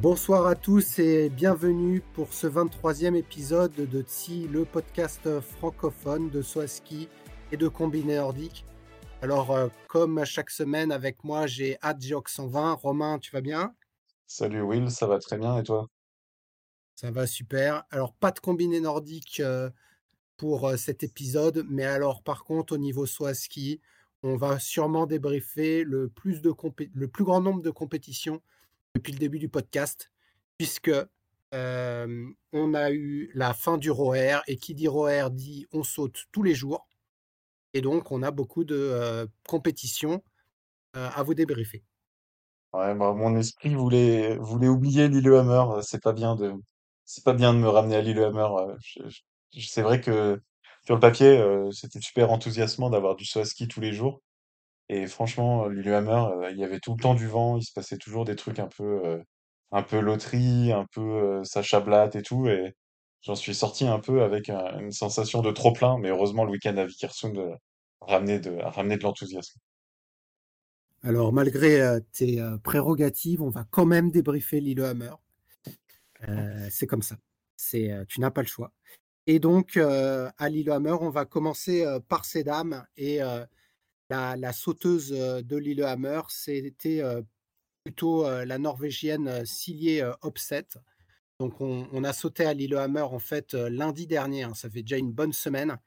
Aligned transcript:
Bonsoir 0.00 0.46
à 0.46 0.54
tous 0.54 1.00
et 1.00 1.28
bienvenue 1.28 2.02
pour 2.14 2.32
ce 2.32 2.46
23e 2.46 3.16
épisode 3.16 3.72
de 3.72 4.00
TSI, 4.00 4.46
le 4.46 4.64
podcast 4.64 5.40
francophone 5.40 6.30
de 6.30 6.40
Swaski 6.40 7.08
et 7.50 7.56
de 7.56 7.66
Combiné 7.66 8.14
Nordique. 8.14 8.64
Alors, 9.22 9.50
euh, 9.50 9.66
comme 9.88 10.24
chaque 10.24 10.50
semaine 10.50 10.92
avec 10.92 11.24
moi, 11.24 11.48
j'ai 11.48 11.78
Adjok 11.82 12.28
120. 12.28 12.74
Romain, 12.74 13.18
tu 13.18 13.32
vas 13.32 13.40
bien? 13.40 13.74
Salut 14.28 14.60
Will, 14.60 14.88
ça 14.88 15.08
va 15.08 15.18
très 15.18 15.36
bien 15.36 15.58
et 15.58 15.64
toi? 15.64 15.88
Ça 16.94 17.10
va 17.10 17.26
super. 17.26 17.82
Alors, 17.90 18.14
pas 18.14 18.30
de 18.30 18.38
Combiné 18.38 18.78
Nordique 18.78 19.40
euh, 19.40 19.68
pour 20.36 20.68
euh, 20.68 20.76
cet 20.76 21.02
épisode, 21.02 21.66
mais 21.68 21.84
alors 21.84 22.22
par 22.22 22.44
contre, 22.44 22.74
au 22.74 22.78
niveau 22.78 23.04
Swaski, 23.04 23.80
on 24.22 24.36
va 24.36 24.60
sûrement 24.60 25.06
débriefer 25.06 25.82
le 25.82 26.08
plus, 26.08 26.40
de 26.40 26.54
le 26.94 27.08
plus 27.08 27.24
grand 27.24 27.40
nombre 27.40 27.62
de 27.62 27.70
compétitions 27.70 28.40
depuis 28.94 29.12
le 29.12 29.18
début 29.18 29.38
du 29.38 29.48
podcast, 29.48 30.10
puisque 30.56 30.92
on 31.52 32.74
a 32.74 32.90
eu 32.90 33.30
la 33.34 33.54
fin 33.54 33.78
du 33.78 33.90
ROER, 33.90 34.40
et 34.46 34.56
qui 34.56 34.74
dit 34.74 34.88
ROER 34.88 35.30
dit 35.30 35.66
on 35.72 35.82
saute 35.82 36.24
tous 36.32 36.42
les 36.42 36.54
jours. 36.54 36.88
Et 37.74 37.80
donc, 37.80 38.12
on 38.12 38.22
a 38.22 38.30
beaucoup 38.30 38.64
de 38.64 39.28
compétitions 39.46 40.22
à 40.94 41.22
vous 41.22 41.34
débriefer. 41.34 41.84
Ouais, 42.72 42.94
bah, 42.94 43.12
mon 43.14 43.36
esprit 43.36 43.74
voulait, 43.74 44.36
voulait 44.38 44.68
oublier 44.68 45.08
Lillehammer. 45.08 45.80
C'est 45.82 46.02
pas 46.02 46.12
bien 46.12 46.34
de, 46.34 46.52
c'est 47.04 47.24
pas 47.24 47.34
bien 47.34 47.54
de 47.54 47.58
me 47.58 47.68
ramener 47.68 47.96
à 47.96 48.02
Lillehammer. 48.02 48.48
C'est 49.52 49.82
vrai 49.82 50.00
que 50.00 50.40
sur 50.84 50.94
le 50.94 51.00
papier, 51.00 51.42
c'était 51.72 52.00
super 52.00 52.30
enthousiasmant 52.30 52.90
d'avoir 52.90 53.16
du 53.16 53.24
saut 53.24 53.40
à 53.40 53.44
ski 53.44 53.68
tous 53.68 53.80
les 53.80 53.92
jours. 53.92 54.20
Et 54.88 55.06
franchement, 55.06 55.66
euh, 55.66 55.70
Lillehammer, 55.70 56.24
euh, 56.44 56.50
il 56.50 56.58
y 56.58 56.64
avait 56.64 56.80
tout 56.80 56.94
le 56.96 57.02
temps 57.02 57.14
du 57.14 57.26
vent, 57.26 57.56
il 57.58 57.62
se 57.64 57.72
passait 57.72 57.98
toujours 57.98 58.24
des 58.24 58.36
trucs 58.36 58.58
un 58.58 58.68
peu, 58.68 59.02
euh, 59.06 59.22
un 59.72 59.82
peu 59.82 60.00
loterie, 60.00 60.72
un 60.72 60.86
peu 60.92 61.00
euh, 61.02 61.44
Sacha 61.44 61.80
Blatt 61.80 62.16
et 62.16 62.22
tout. 62.22 62.48
Et 62.48 62.74
j'en 63.22 63.34
suis 63.34 63.54
sorti 63.54 63.86
un 63.86 64.00
peu 64.00 64.22
avec 64.22 64.48
un- 64.50 64.78
une 64.80 64.92
sensation 64.92 65.42
de 65.42 65.50
trop-plein, 65.52 65.98
mais 65.98 66.08
heureusement, 66.10 66.44
le 66.44 66.52
week-end 66.52 66.76
à 66.78 66.86
Vikersund 66.86 67.36
euh, 67.38 67.54
a 68.02 68.12
ramené 68.12 68.38
de, 68.40 68.50
de 68.50 69.02
l'enthousiasme. 69.02 69.60
Alors, 71.02 71.32
malgré 71.32 72.00
tes 72.12 72.42
prérogatives, 72.62 73.42
on 73.42 73.50
va 73.50 73.64
quand 73.70 73.86
même 73.86 74.10
débriefer 74.10 74.60
Lillehammer. 74.60 75.12
Euh, 76.28 76.68
c'est 76.70 76.86
comme 76.86 77.02
ça. 77.02 77.16
C'est, 77.56 77.90
tu 78.08 78.20
n'as 78.20 78.30
pas 78.30 78.42
le 78.42 78.48
choix. 78.48 78.72
Et 79.26 79.38
donc, 79.38 79.76
à 79.76 80.48
Lillehammer, 80.48 80.96
on 81.00 81.10
va 81.10 81.24
commencer 81.24 81.86
par 82.08 82.24
ces 82.24 82.44
dames 82.44 82.84
et 82.96 83.20
la, 84.10 84.52
sauteuse 84.52 85.10
de 85.10 85.56
Lillehammer, 85.56 86.22
c'était 86.28 87.02
plutôt 87.84 88.28
la 88.28 88.58
Norvégienne 88.58 89.44
Silje 89.44 90.04
Opset. 90.22 90.66
Donc 91.38 91.60
on, 91.60 92.04
a 92.04 92.12
sauté 92.12 92.44
à 92.44 92.54
Lillehammer 92.54 93.02
en 93.02 93.18
fait 93.18 93.54
lundi 93.54 94.06
dernier, 94.06 94.42
hein, 94.42 94.54
ça 94.54 94.68
fait 94.68 94.82
déjà 94.82 94.96
une 94.96 95.12
bonne 95.12 95.32
semaine. 95.32 95.78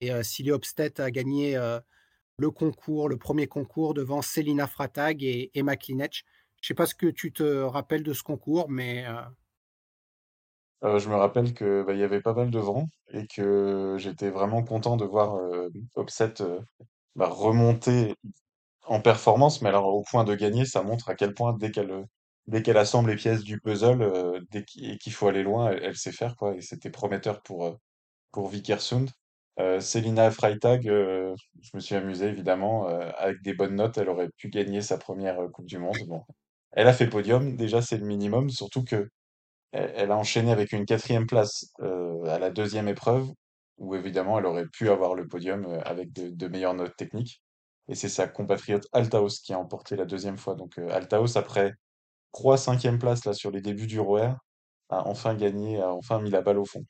Et 0.00 0.10
Silje 0.22 0.50
Opset 0.50 1.00
a 1.00 1.10
gagné 1.10 1.58
le 2.38 2.50
concours, 2.50 3.08
le 3.08 3.16
premier 3.16 3.46
concours 3.46 3.94
devant 3.94 4.22
Selina 4.22 4.66
Fratag 4.66 5.22
et 5.24 5.50
Emma 5.54 5.76
Klinech. 5.76 6.24
Je 6.60 6.64
ne 6.64 6.66
sais 6.68 6.74
pas 6.74 6.86
ce 6.86 6.94
que 6.94 7.06
tu 7.06 7.32
te 7.32 7.42
rappelles 7.42 8.02
de 8.02 8.12
ce 8.12 8.22
concours, 8.22 8.68
mais... 8.68 9.06
Euh, 10.82 10.98
je 10.98 11.08
me 11.08 11.16
rappelle 11.16 11.54
que 11.54 11.82
bah, 11.82 11.94
y 11.94 12.04
avait 12.04 12.20
pas 12.20 12.34
mal 12.34 12.50
de 12.50 12.58
vent 12.58 12.86
et 13.08 13.26
que 13.26 13.96
j'étais 13.98 14.30
vraiment 14.30 14.62
content 14.62 14.96
de 14.96 15.04
voir 15.04 15.36
euh, 15.36 15.68
Opset 15.96 16.34
remonter 17.16 18.14
en 18.88 19.00
performance, 19.00 19.62
mais 19.62 19.68
alors 19.68 19.86
au 19.94 20.02
point 20.02 20.24
de 20.24 20.34
gagner, 20.34 20.64
ça 20.64 20.82
montre 20.82 21.10
à 21.10 21.14
quel 21.14 21.34
point 21.34 21.54
dès 21.54 21.70
qu'elle 21.70 21.90
euh, 21.90 22.80
assemble 22.80 23.10
les 23.10 23.16
pièces 23.16 23.42
du 23.44 23.60
puzzle, 23.60 24.02
euh, 24.02 24.40
dès 24.50 24.64
qu'il 24.64 24.90
et 24.90 24.98
qu'il 24.98 25.12
faut 25.12 25.28
aller 25.28 25.42
loin, 25.42 25.70
elle, 25.70 25.96
sait 25.96 26.12
faire 26.12 26.36
quoi. 26.36 26.54
Et 26.56 26.62
c'était 26.62 26.90
prometteur 26.90 27.42
pour 27.42 27.66
euh, 27.66 27.74
pour 28.32 28.48
Vikersund. 28.48 29.10
Selina 29.80 30.30
Freitag, 30.30 30.84
je 30.84 31.70
me 31.74 31.80
suis 31.80 31.96
amusé 31.96 32.26
évidemment 32.26 32.86
avec 32.86 33.42
des 33.42 33.54
bonnes 33.54 33.74
notes, 33.74 33.98
elle 33.98 34.08
aurait 34.08 34.30
pu 34.36 34.50
gagner 34.50 34.82
sa 34.82 34.98
première 34.98 35.36
Coupe 35.52 35.66
du 35.66 35.78
Monde. 35.78 35.98
Bon, 36.06 36.22
elle 36.72 36.86
a 36.86 36.92
fait 36.92 37.08
podium, 37.08 37.56
déjà 37.56 37.82
c'est 37.82 37.98
le 37.98 38.06
minimum, 38.06 38.50
surtout 38.50 38.84
que 38.84 39.10
elle, 39.72 40.12
a 40.12 40.16
enchaîné 40.16 40.52
avec 40.52 40.72
une 40.72 40.86
quatrième 40.86 41.26
place 41.26 41.72
à 41.80 42.38
la 42.38 42.50
deuxième 42.50 42.86
épreuve, 42.86 43.28
où 43.78 43.94
évidemment 43.94 44.38
elle 44.38 44.46
aurait 44.46 44.66
pu 44.66 44.90
avoir 44.90 45.14
le 45.14 45.26
podium 45.26 45.66
avec 45.84 46.12
de, 46.12 46.48
meilleures 46.48 46.74
notes 46.74 46.96
techniques. 46.96 47.42
Et 47.88 47.94
c'est 47.94 48.08
sa 48.08 48.28
compatriote 48.28 48.86
Altaos 48.92 49.40
qui 49.42 49.52
a 49.54 49.58
emporté 49.58 49.96
la 49.96 50.04
deuxième 50.04 50.36
fois. 50.36 50.54
Donc 50.54 50.78
Altaos, 50.78 51.38
après 51.38 51.72
trois 52.32 52.58
cinquièmes 52.58 52.98
places 52.98 53.24
là, 53.24 53.32
sur 53.32 53.50
les 53.50 53.62
débuts 53.62 53.86
du 53.86 53.98
ROER, 53.98 54.34
a 54.90 55.06
enfin 55.06 55.34
gagné, 55.34 55.80
a 55.80 55.92
enfin 55.92 56.20
mis 56.20 56.30
la 56.30 56.42
balle 56.42 56.58
au 56.58 56.64
fond. 56.64 56.84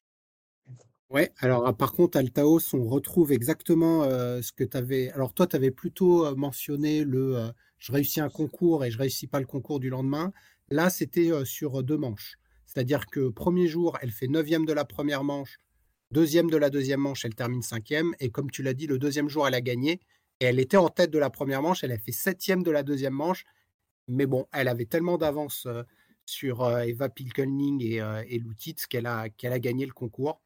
Ouais, 1.11 1.33
alors 1.39 1.67
ah, 1.67 1.73
par 1.73 1.93
contre, 1.93 2.19
Altaos, 2.19 2.75
on 2.75 2.85
retrouve 2.85 3.33
exactement 3.33 4.05
ce 4.05 4.53
que 4.53 4.65
tu 4.65 4.77
avais. 4.77 5.11
Alors 5.13 5.33
toi, 5.33 5.47
tu 5.47 5.57
avais 5.57 5.71
plutôt 5.71 6.35
mentionné 6.37 7.05
le 7.05 7.51
je 7.79 7.93
réussis 7.93 8.21
un 8.21 8.29
concours 8.29 8.85
et 8.85 8.91
je 8.91 8.99
réussis 8.99 9.29
pas 9.29 9.39
le 9.39 9.47
concours 9.47 9.79
du 9.79 9.89
lendemain. 9.89 10.33
Là, 10.69 10.91
c'était 10.91 11.31
sur 11.45 11.83
deux 11.83 11.97
manches. 11.97 12.39
C'est-à-dire 12.67 13.07
que 13.07 13.29
premier 13.29 13.67
jour, 13.67 13.97
elle 14.03 14.11
fait 14.11 14.29
neuvième 14.29 14.67
de 14.67 14.73
la 14.73 14.85
première 14.85 15.25
manche, 15.25 15.59
deuxième 16.11 16.51
de 16.51 16.57
la 16.57 16.71
deuxième 16.71 17.01
manche, 17.01 17.25
elle 17.25 17.35
termine 17.35 17.63
cinquième. 17.63 18.15
Et 18.21 18.31
comme 18.31 18.51
tu 18.51 18.63
l'as 18.63 18.75
dit, 18.75 18.87
le 18.87 18.99
deuxième 18.99 19.29
jour, 19.29 19.47
elle 19.47 19.55
a 19.55 19.61
gagné. 19.61 20.01
Et 20.41 20.47
elle 20.47 20.61
était 20.61 20.77
en 20.77 20.89
tête 20.89 21.11
de 21.11 21.19
la 21.19 21.31
première 21.31 21.63
manche, 21.63 21.83
elle 21.83 21.93
a 21.93 21.99
fait 21.99 22.13
septième 22.13 22.63
de 22.63 22.71
la 22.71 22.83
deuxième 22.83 23.15
manche. 23.15 23.45
Mais 24.07 24.27
bon, 24.27 24.47
elle 24.53 24.69
avait 24.69 24.87
tellement 24.87 25.19
d'avance 25.19 25.67
sur 26.25 26.79
Eva 26.81 27.09
Pilkelning 27.09 27.83
et, 27.83 28.39
Lutitz 28.39 28.87
qu'elle 28.87 29.07
a, 29.07 29.29
gagné 29.29 29.85
le 29.85 29.93
concours. 29.93 30.41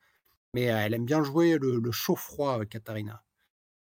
Mais 0.55 0.63
elle 0.63 0.95
aime 0.95 1.05
bien 1.05 1.23
jouer 1.23 1.59
le, 1.59 1.79
le 1.79 1.91
chaud-froid, 1.93 2.65
Katharina. 2.65 3.23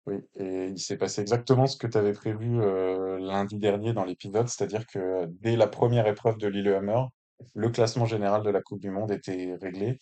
Oui, 0.06 0.16
et 0.34 0.66
il 0.66 0.78
s'est 0.80 0.96
passé 0.96 1.20
exactement 1.20 1.66
ce 1.68 1.76
que 1.76 1.86
tu 1.86 1.96
avais 1.96 2.12
prévu 2.12 2.60
euh, 2.60 3.18
lundi 3.20 3.56
dernier 3.58 3.92
dans 3.92 4.04
l'épisode, 4.04 4.48
c'est-à-dire 4.48 4.84
que 4.86 5.26
dès 5.40 5.54
la 5.56 5.68
première 5.68 6.08
épreuve 6.08 6.38
de 6.38 6.48
Lillehammer, 6.48 7.04
le 7.54 7.70
classement 7.70 8.06
général 8.06 8.42
de 8.42 8.50
la 8.50 8.60
Coupe 8.60 8.80
du 8.80 8.90
Monde 8.90 9.12
était 9.12 9.56
réglé. 9.60 10.00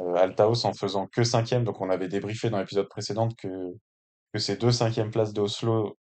Euh, 0.00 0.14
Altaos 0.14 0.66
en 0.66 0.74
faisant 0.74 1.06
que 1.06 1.24
cinquième, 1.24 1.64
donc 1.64 1.80
on 1.80 1.90
avait 1.90 2.08
débriefé 2.08 2.50
dans 2.50 2.58
l'épisode 2.58 2.88
précédent 2.88 3.28
que, 3.36 3.48
que 4.32 4.38
ces 4.38 4.56
deux 4.56 4.72
cinquièmes 4.72 5.10
places 5.10 5.32
d'Oslo, 5.32 5.96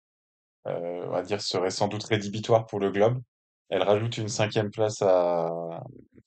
euh, 0.66 1.06
on 1.06 1.10
va 1.10 1.22
dire, 1.22 1.40
seraient 1.40 1.70
sans 1.70 1.88
doute 1.88 2.04
rédhibitoires 2.04 2.66
pour 2.66 2.80
le 2.80 2.90
globe. 2.90 3.20
Elle 3.68 3.82
rajoute 3.82 4.18
une 4.18 4.28
cinquième 4.28 4.70
place 4.70 5.02
à, 5.02 5.82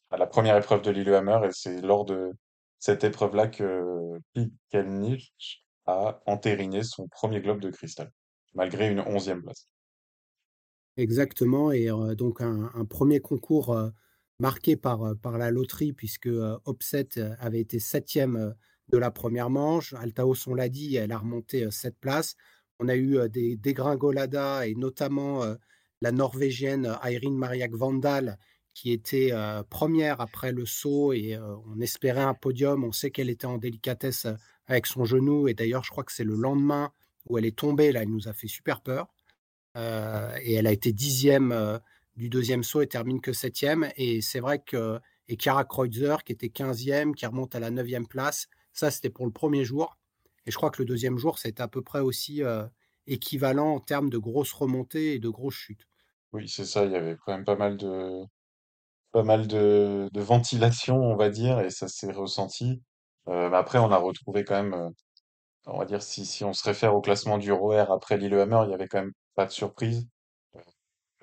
à 0.09 0.17
la 0.17 0.27
première 0.27 0.57
épreuve 0.57 0.81
de 0.81 0.91
Lillehammer, 0.91 1.39
et 1.45 1.51
c'est 1.51 1.81
lors 1.81 2.05
de 2.05 2.31
cette 2.79 3.03
épreuve-là 3.03 3.47
que 3.47 4.19
Pikelnich 4.33 5.65
a 5.85 6.19
entériné 6.25 6.83
son 6.83 7.07
premier 7.07 7.41
globe 7.41 7.61
de 7.61 7.69
cristal, 7.69 8.11
malgré 8.53 8.89
une 8.89 8.99
onzième 8.99 9.41
place. 9.41 9.67
Exactement, 10.97 11.71
et 11.71 11.89
donc 12.15 12.41
un, 12.41 12.71
un, 12.73 12.85
premier 12.85 13.19
concours 13.19 13.77
marqué 14.39 14.75
par, 14.75 15.15
par 15.21 15.37
la 15.37 15.51
loterie, 15.51 15.93
puisque 15.93 16.29
Opset 16.65 17.09
avait 17.39 17.61
été 17.61 17.79
septième 17.79 18.55
de 18.89 18.97
la 18.97 19.11
première 19.11 19.49
manche. 19.49 19.93
Altaos, 19.93 20.47
on 20.47 20.55
l'a 20.55 20.69
dit, 20.69 20.95
elle 20.95 21.11
a 21.11 21.17
remonté 21.17 21.69
sept 21.71 21.97
places. 21.99 22.35
On 22.79 22.87
a 22.89 22.95
eu 22.95 23.17
des 23.29 23.55
dégringoladas, 23.55 24.67
et 24.67 24.75
notamment 24.75 25.43
la 26.01 26.11
Norvégienne 26.11 26.97
Eirin 27.03 27.31
Mariak 27.31 27.73
Vandal, 27.73 28.37
qui 28.73 28.91
était 28.91 29.31
première 29.69 30.19
après 30.19 30.51
le 30.51 30.65
saut, 30.65 31.13
et 31.13 31.37
on 31.37 31.79
espérait 31.79 32.21
un 32.21 32.33
podium. 32.33 32.83
On 32.83 32.91
sait 32.91 33.11
qu'elle 33.11 33.29
était 33.29 33.45
en 33.45 33.57
délicatesse 33.57 34.27
avec 34.67 34.85
son 34.87 35.05
genou, 35.05 35.47
et 35.47 35.53
d'ailleurs, 35.53 35.83
je 35.83 35.91
crois 35.91 36.03
que 36.03 36.11
c'est 36.11 36.25
le 36.25 36.35
lendemain 36.35 36.91
où 37.27 37.37
elle 37.37 37.45
est 37.45 37.57
tombée, 37.57 37.91
là, 37.91 38.03
elle 38.03 38.09
nous 38.09 38.27
a 38.27 38.33
fait 38.33 38.47
super 38.47 38.81
peur. 38.81 39.07
et 39.75 40.53
elle 40.53 40.67
a 40.67 40.71
été 40.71 40.91
dixième 40.91 41.79
du 42.15 42.29
deuxième 42.29 42.63
saut 42.63 42.81
et 42.81 42.87
termine 42.87 43.21
que 43.21 43.33
septième. 43.33 43.89
Et 43.97 44.21
c'est 44.21 44.39
vrai 44.39 44.59
que 44.59 44.99
et 45.27 45.37
Chiara 45.37 45.65
Kreutzer 45.65 46.17
qui 46.23 46.33
était 46.33 46.49
quinzième, 46.49 47.15
qui 47.15 47.25
remonte 47.25 47.55
à 47.55 47.59
la 47.59 47.71
neuvième 47.71 48.07
place, 48.07 48.47
ça 48.73 48.91
c'était 48.91 49.09
pour 49.09 49.25
le 49.25 49.31
premier 49.31 49.65
jour. 49.65 49.97
Et 50.45 50.51
je 50.51 50.57
crois 50.57 50.69
que 50.69 50.81
le 50.81 50.85
deuxième 50.85 51.17
jour, 51.17 51.39
c'était 51.39 51.63
à 51.63 51.67
peu 51.67 51.81
près 51.81 52.01
aussi 52.01 52.43
euh, 52.43 52.65
équivalent 53.07 53.75
en 53.75 53.79
termes 53.79 54.09
de 54.09 54.17
grosses 54.17 54.53
remontées 54.53 55.15
et 55.15 55.19
de 55.19 55.29
grosses 55.29 55.55
chutes. 55.55 55.87
Oui, 56.33 56.47
c'est 56.47 56.65
ça, 56.65 56.85
il 56.85 56.91
y 56.91 56.95
avait 56.95 57.17
quand 57.25 57.31
même 57.31 57.45
pas 57.45 57.55
mal 57.55 57.77
de, 57.77 58.23
pas 59.11 59.23
mal 59.23 59.47
de, 59.47 60.09
ventilation, 60.15 60.97
on 60.97 61.15
va 61.15 61.29
dire, 61.29 61.59
et 61.61 61.69
ça 61.69 61.87
s'est 61.87 62.11
ressenti. 62.11 62.81
Euh, 63.27 63.51
après, 63.51 63.79
on 63.79 63.91
a 63.91 63.97
retrouvé 63.97 64.43
quand 64.43 64.61
même, 64.61 64.73
euh, 64.73 64.89
on 65.65 65.79
va 65.79 65.85
dire, 65.85 66.03
si, 66.03 66.25
si 66.25 66.43
on 66.43 66.53
se 66.53 66.63
réfère 66.63 66.95
au 66.95 67.01
classement 67.01 67.37
du 67.37 67.51
ROR 67.51 67.91
après 67.91 68.17
Lillehammer, 68.17 68.61
il 68.65 68.71
y 68.71 68.73
avait 68.73 68.87
quand 68.87 68.99
même 68.99 69.13
pas 69.35 69.45
de 69.45 69.51
surprise. 69.51 70.07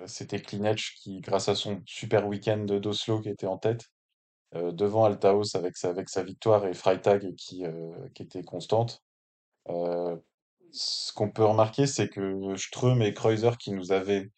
Euh, 0.01 0.07
C'était 0.07 0.39
Klinec 0.41 0.79
qui, 0.97 1.21
grâce 1.21 1.49
à 1.49 1.55
son 1.55 1.81
super 1.85 2.27
week-end 2.27 2.65
d'Oslo, 2.65 3.21
qui 3.21 3.29
était 3.29 3.47
en 3.47 3.57
tête, 3.57 3.89
euh, 4.55 4.71
devant 4.71 5.05
Altaos 5.05 5.55
avec 5.55 5.77
sa, 5.77 6.23
victoire 6.23 6.67
et 6.67 6.73
Freitag 6.73 7.33
qui, 7.35 7.65
euh, 7.65 8.07
était 8.19 8.43
constante. 8.43 9.01
Euh, 9.69 10.15
ce 10.71 11.13
qu'on 11.13 11.31
peut 11.31 11.45
remarquer, 11.45 11.87
c'est 11.87 12.09
que 12.09 12.55
Ström 12.55 13.01
et 13.01 13.13
Kreuzer 13.13 13.57
qui 13.57 13.71
nous 13.71 13.91
avaient 13.91 14.29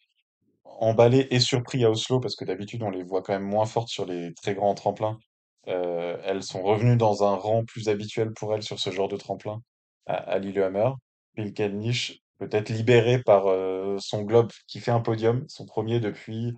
emballés 0.64 1.28
et 1.30 1.40
surpris 1.40 1.84
à 1.84 1.90
Oslo, 1.90 2.20
parce 2.20 2.36
que 2.36 2.44
d'habitude 2.44 2.82
on 2.82 2.90
les 2.90 3.02
voit 3.02 3.22
quand 3.22 3.34
même 3.34 3.48
moins 3.48 3.66
fortes 3.66 3.88
sur 3.88 4.06
les 4.06 4.34
très 4.34 4.54
grands 4.54 4.74
tremplins, 4.74 5.18
elles 5.66 6.42
sont 6.42 6.62
revenues 6.62 6.96
dans 6.96 7.24
un 7.24 7.34
rang 7.36 7.64
plus 7.64 7.88
habituel 7.88 8.32
pour 8.32 8.54
elles 8.54 8.62
sur 8.62 8.78
ce 8.78 8.90
genre 8.90 9.08
de 9.08 9.16
tremplin 9.16 9.62
à, 10.06 10.14
à 10.14 10.38
Lillehammer. 10.38 10.90
Pilkenich, 11.34 12.22
peut-être 12.38 12.70
libéré 12.70 13.22
par 13.22 13.46
euh, 13.46 13.96
son 13.98 14.22
globe 14.22 14.50
qui 14.66 14.80
fait 14.80 14.90
un 14.90 15.00
podium, 15.00 15.44
son 15.48 15.66
premier 15.66 16.00
depuis 16.00 16.54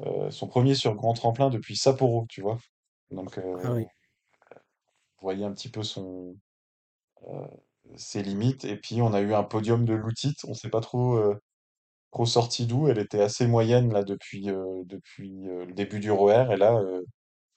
euh, 0.00 0.30
son 0.30 0.46
premier 0.48 0.74
sur 0.74 0.94
grand 0.94 1.14
tremplin 1.14 1.50
depuis 1.50 1.76
Sapporo, 1.76 2.26
tu 2.28 2.40
vois? 2.40 2.58
Donc 3.10 3.38
Ah 3.38 3.42
euh, 3.44 3.74
oui. 3.74 3.84
vous 3.84 5.22
voyez 5.22 5.44
un 5.44 5.52
petit 5.52 5.68
peu 5.68 5.82
son 5.82 6.36
euh, 7.28 7.46
ses 7.96 8.22
limites. 8.22 8.64
Et 8.64 8.76
puis 8.76 9.02
on 9.02 9.12
a 9.12 9.20
eu 9.20 9.34
un 9.34 9.44
podium 9.44 9.84
de 9.84 9.94
Loutit, 9.94 10.34
on 10.46 10.54
sait 10.54 10.70
pas 10.70 10.80
trop 10.80 11.20
trop 12.12 12.26
sorti 12.26 12.66
d'où. 12.66 12.88
Elle 12.88 12.98
était 12.98 13.22
assez 13.22 13.46
moyenne 13.46 13.92
là 13.92 14.04
depuis 14.04 14.46
depuis 14.86 15.30
le 15.42 15.72
début 15.72 16.00
du 16.00 16.10
ROR. 16.10 16.52
Et 16.52 16.56
là, 16.56 16.80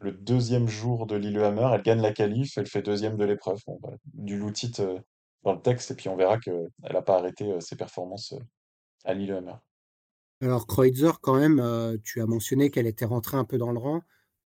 le 0.02 0.12
deuxième 0.12 0.68
jour 0.68 1.06
de 1.06 1.16
Lillehammer, 1.16 1.70
elle 1.74 1.84
gagne 1.84 2.02
la 2.02 2.12
qualif, 2.12 2.58
elle 2.58 2.68
fait 2.68 2.82
deuxième 2.82 3.18
de 3.18 3.26
l'épreuve. 3.26 3.60
Bon, 3.68 3.78
bah, 3.82 3.94
du 4.06 4.38
Loutit 4.38 4.72
euh, 4.80 5.00
dans 5.44 5.54
le 5.54 5.62
texte, 5.62 5.92
et 5.92 5.96
puis 5.96 6.10
on 6.10 6.16
verra 6.16 6.40
qu'elle 6.40 6.70
n'a 6.82 7.02
pas 7.02 7.18
arrêté 7.18 7.60
ses 7.62 7.76
performances 7.76 8.34
à 9.04 9.14
Lillehammer. 9.14 9.56
Alors 10.42 10.68
Kreutzer, 10.68 11.12
quand 11.22 11.36
même, 11.36 12.00
tu 12.04 12.22
as 12.22 12.26
mentionné 12.26 12.70
qu'elle 12.72 12.88
était 12.88 13.06
rentrée 13.06 13.38
un 13.38 13.46
peu 13.46 13.58
dans 13.58 13.72
le 13.72 13.80
rang. 13.80 14.02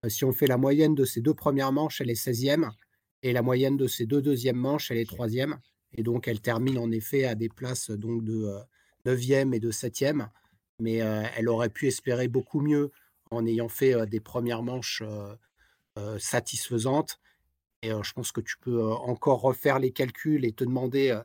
Si 0.07 0.25
on 0.25 0.33
fait 0.33 0.47
la 0.47 0.57
moyenne 0.57 0.95
de 0.95 1.05
ses 1.05 1.21
deux 1.21 1.33
premières 1.33 1.71
manches, 1.71 2.01
elle 2.01 2.09
est 2.09 2.21
16e. 2.21 2.69
Et 3.23 3.33
la 3.33 3.41
moyenne 3.41 3.77
de 3.77 3.87
ses 3.87 4.05
deux 4.05 4.21
deuxièmes 4.21 4.57
manches, 4.57 4.91
elle 4.91 4.97
est 4.97 5.09
troisième. 5.09 5.57
Et 5.93 6.03
donc, 6.03 6.27
elle 6.27 6.41
termine 6.41 6.77
en 6.77 6.91
effet 6.91 7.25
à 7.25 7.33
des 7.35 7.49
places 7.49 7.89
donc, 7.89 8.23
de 8.23 8.43
euh, 8.45 8.59
9e 9.05 9.53
et 9.53 9.59
de 9.59 9.71
7e. 9.71 10.27
Mais 10.79 10.95
elle 10.95 11.47
aurait 11.47 11.69
pu 11.69 11.87
espérer 11.87 12.27
beaucoup 12.27 12.59
mieux 12.59 12.91
en 13.31 13.45
ayant 13.45 13.69
fait 13.69 14.05
des 14.07 14.19
premières 14.19 14.61
manches 14.61 15.01
satisfaisantes. 16.19 17.17
Et 17.85 17.91
je 18.03 18.13
pense 18.13 18.31
que 18.31 18.41
tu 18.41 18.57
peux 18.59 18.83
encore 18.83 19.41
refaire 19.41 19.79
les 19.79 19.91
calculs 19.91 20.45
et 20.45 20.53
te 20.53 20.63
demander. 20.63 21.19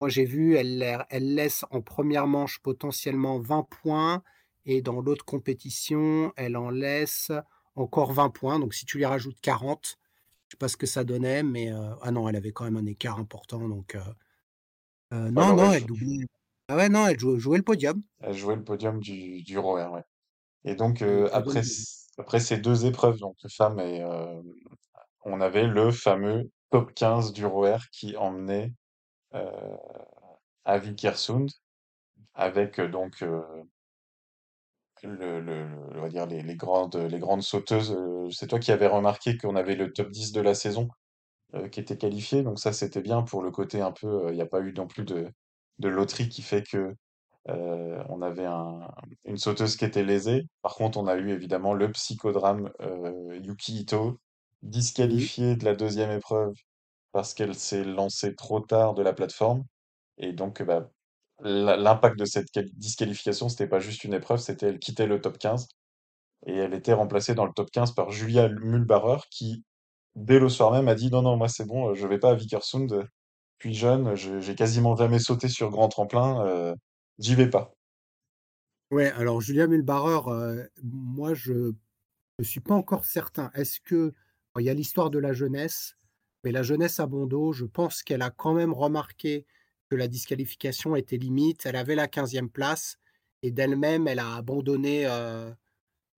moi, 0.00 0.08
j'ai 0.10 0.24
vu, 0.24 0.56
elle, 0.56 0.78
la- 0.78 1.06
elle 1.10 1.34
laisse 1.34 1.64
en 1.70 1.80
première 1.82 2.26
manche 2.26 2.60
potentiellement 2.60 3.38
20 3.40 3.64
points. 3.64 4.22
Et 4.66 4.82
dans 4.82 5.00
l'autre 5.00 5.24
compétition, 5.24 6.32
elle 6.36 6.56
en 6.56 6.70
laisse 6.70 7.32
encore 7.76 8.12
20 8.12 8.30
points. 8.30 8.58
Donc, 8.58 8.74
si 8.74 8.86
tu 8.86 8.98
lui 8.98 9.06
rajoutes 9.06 9.40
40, 9.40 9.98
je 10.48 10.52
sais 10.54 10.58
pas 10.58 10.68
ce 10.68 10.76
que 10.76 10.86
ça 10.86 11.04
donnait, 11.04 11.42
mais 11.42 11.72
euh, 11.72 11.94
ah 12.02 12.10
non, 12.12 12.28
elle 12.28 12.36
avait 12.36 12.52
quand 12.52 12.64
même 12.64 12.76
un 12.76 12.86
écart 12.86 13.18
important. 13.18 13.68
Donc, 13.68 13.94
euh, 13.94 14.00
euh, 15.12 15.30
non, 15.30 15.54
non, 15.56 15.72
elle 15.72 15.86
doublait. 15.86 16.26
Ah 16.68 16.76
ouais, 16.76 16.88
non, 16.88 17.06
elle 17.06 17.18
jou- 17.18 17.38
jouait 17.38 17.58
le 17.58 17.62
podium. 17.64 18.02
elle 18.20 18.34
jouait 18.34 18.56
le 18.56 18.64
podium 18.64 19.00
du, 19.00 19.42
du 19.42 19.58
ROR, 19.58 19.92
ouais. 19.92 20.02
Et 20.64 20.74
donc, 20.74 21.02
après, 21.32 21.62
après 22.18 22.40
ces 22.40 22.58
deux 22.58 22.86
épreuves, 22.86 23.18
donc 23.18 23.36
femmes 23.48 23.80
et 23.80 24.02
on 25.26 25.40
avait 25.40 25.66
le 25.66 25.90
fameux 25.90 26.50
top 26.70 26.94
15 26.94 27.32
du 27.32 27.44
ROR 27.44 27.80
qui 27.92 28.16
emmenait 28.16 28.72
euh, 29.34 29.76
à 30.64 30.78
Vikersund 30.78 31.50
avec 32.34 32.80
donc 32.80 33.22
les, 35.02 36.56
grandes, 36.56 37.42
sauteuses. 37.42 37.92
euh, 37.92 38.30
c'est 38.30 38.46
toi 38.46 38.58
qui 38.58 38.72
avais 38.72 38.86
remarqué 38.86 39.36
qu'on 39.36 39.56
avait 39.56 39.74
le 39.76 39.92
top 39.92 40.10
10 40.10 40.32
de 40.32 40.40
la 40.40 40.54
saison 40.54 40.88
euh, 41.54 41.68
qui 41.68 41.80
était 41.80 41.98
qualifié, 41.98 42.42
donc 42.42 42.58
ça 42.58 42.72
c'était 42.72 43.02
bien 43.02 43.22
pour 43.22 43.42
le 43.42 43.50
côté 43.50 43.80
un 43.80 43.92
peu, 43.92 44.26
euh, 44.26 44.30
il 44.30 44.36
n'y 44.36 44.42
a 44.42 44.46
pas 44.46 44.60
eu 44.60 44.72
non 44.74 44.86
plus 44.86 45.04
de, 45.04 45.30
loterie 45.80 46.28
qui 46.28 46.42
fait 46.42 46.62
que 46.62 46.94
on 47.48 48.22
avait 48.22 48.44
un- 48.46 48.88
une 49.24 49.36
sauteuse 49.38 49.76
qui 49.76 49.84
était 49.84 50.02
lésée. 50.02 50.48
Par 50.62 50.74
contre, 50.74 50.98
on 50.98 51.06
a 51.06 51.16
eu 51.16 51.30
évidemment 51.30 51.74
le 51.74 51.92
psychodrame 51.92 52.72
Yuki 53.40 53.82
Ito. 53.82 54.18
Disqualifiée 54.62 55.56
de 55.56 55.64
la 55.64 55.74
deuxième 55.74 56.10
épreuve 56.10 56.54
parce 57.12 57.34
qu'elle 57.34 57.54
s'est 57.54 57.84
lancée 57.84 58.34
trop 58.36 58.60
tard 58.60 58.94
de 58.94 59.02
la 59.02 59.12
plateforme. 59.14 59.64
Et 60.18 60.32
donc, 60.34 60.62
bah, 60.62 60.90
la- 61.40 61.76
l'impact 61.76 62.18
de 62.18 62.24
cette 62.26 62.50
quali- 62.52 62.72
disqualification, 62.76 63.48
c'était 63.48 63.68
pas 63.68 63.80
juste 63.80 64.04
une 64.04 64.14
épreuve, 64.14 64.40
c'était 64.40 64.68
elle 64.68 64.80
quittait 64.80 65.06
le 65.06 65.20
top 65.20 65.38
15 65.38 65.68
et 66.46 66.54
elle 66.56 66.74
était 66.74 66.92
remplacée 66.94 67.34
dans 67.34 67.46
le 67.46 67.52
top 67.54 67.70
15 67.70 67.92
par 67.92 68.10
Julia 68.10 68.48
Mühlbarer 68.48 69.18
qui, 69.30 69.64
dès 70.16 70.38
le 70.40 70.48
soir 70.48 70.72
même, 70.72 70.88
a 70.88 70.94
dit 70.96 71.10
non, 71.10 71.22
non, 71.22 71.36
moi 71.36 71.48
c'est 71.48 71.66
bon, 71.66 71.90
euh, 71.90 71.94
je 71.94 72.06
vais 72.06 72.18
pas 72.18 72.30
à 72.32 72.34
Vikersund. 72.36 72.92
euh, 72.92 73.04
Puis 73.58 73.74
jeune, 73.74 74.14
je- 74.16 74.40
j'ai 74.40 74.54
quasiment 74.56 74.96
jamais 74.96 75.18
sauté 75.20 75.48
sur 75.48 75.70
grand 75.70 75.88
tremplin, 75.90 76.46
euh, 76.46 76.74
j'y 77.20 77.34
vais 77.36 77.50
pas. 77.50 77.72
Ouais, 78.90 79.10
alors 79.12 79.40
Julia 79.40 79.66
Mühlbarer, 79.66 80.28
euh, 80.30 80.64
moi, 80.82 81.34
je 81.34 81.72
ne 82.38 82.44
suis 82.44 82.60
pas 82.60 82.74
encore 82.74 83.06
certain. 83.06 83.50
Est-ce 83.54 83.80
que. 83.80 84.14
Il 84.60 84.64
y 84.64 84.70
a 84.70 84.74
l'histoire 84.74 85.10
de 85.10 85.18
la 85.18 85.32
jeunesse, 85.32 85.96
mais 86.44 86.52
la 86.52 86.62
jeunesse 86.62 87.00
à 87.00 87.06
Bondo, 87.06 87.52
je 87.52 87.64
pense 87.64 88.02
qu'elle 88.02 88.22
a 88.22 88.30
quand 88.30 88.54
même 88.54 88.72
remarqué 88.72 89.46
que 89.90 89.96
la 89.96 90.08
disqualification 90.08 90.96
était 90.96 91.16
limite. 91.16 91.66
Elle 91.66 91.76
avait 91.76 91.94
la 91.94 92.06
15e 92.08 92.48
place 92.48 92.98
et 93.42 93.50
d'elle-même, 93.50 94.08
elle 94.08 94.18
a 94.18 94.34
abandonné, 94.36 95.06
euh, 95.06 95.52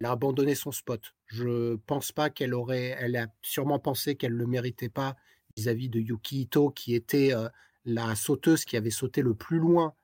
elle 0.00 0.06
a 0.06 0.12
abandonné 0.12 0.54
son 0.54 0.72
spot. 0.72 1.14
Je 1.26 1.76
pense 1.86 2.12
pas 2.12 2.30
qu'elle 2.30 2.54
aurait. 2.54 2.96
Elle 3.00 3.16
a 3.16 3.26
sûrement 3.42 3.78
pensé 3.78 4.16
qu'elle 4.16 4.32
ne 4.32 4.38
le 4.38 4.46
méritait 4.46 4.88
pas 4.88 5.16
vis-à-vis 5.56 5.88
de 5.88 5.98
Yuki 6.00 6.42
Ito, 6.42 6.70
qui 6.70 6.94
était 6.94 7.34
euh, 7.34 7.48
la 7.84 8.14
sauteuse 8.14 8.64
qui 8.64 8.76
avait 8.76 8.90
sauté 8.90 9.22
le 9.22 9.34
plus 9.34 9.58
loin 9.58 9.94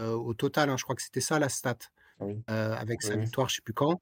euh, 0.00 0.12
au 0.12 0.34
total. 0.34 0.68
hein. 0.70 0.76
je 0.76 0.84
crois 0.84 0.96
que 0.96 1.02
c'était 1.02 1.20
ça 1.20 1.38
la 1.38 1.48
stat 1.48 1.78
Oui, 2.20 2.42
euh, 2.50 2.74
avec 2.74 3.00
oui, 3.02 3.08
sa 3.08 3.16
victoire, 3.16 3.48
je 3.48 3.56
sais 3.56 3.62
plus 3.62 3.74
quand. 3.74 4.00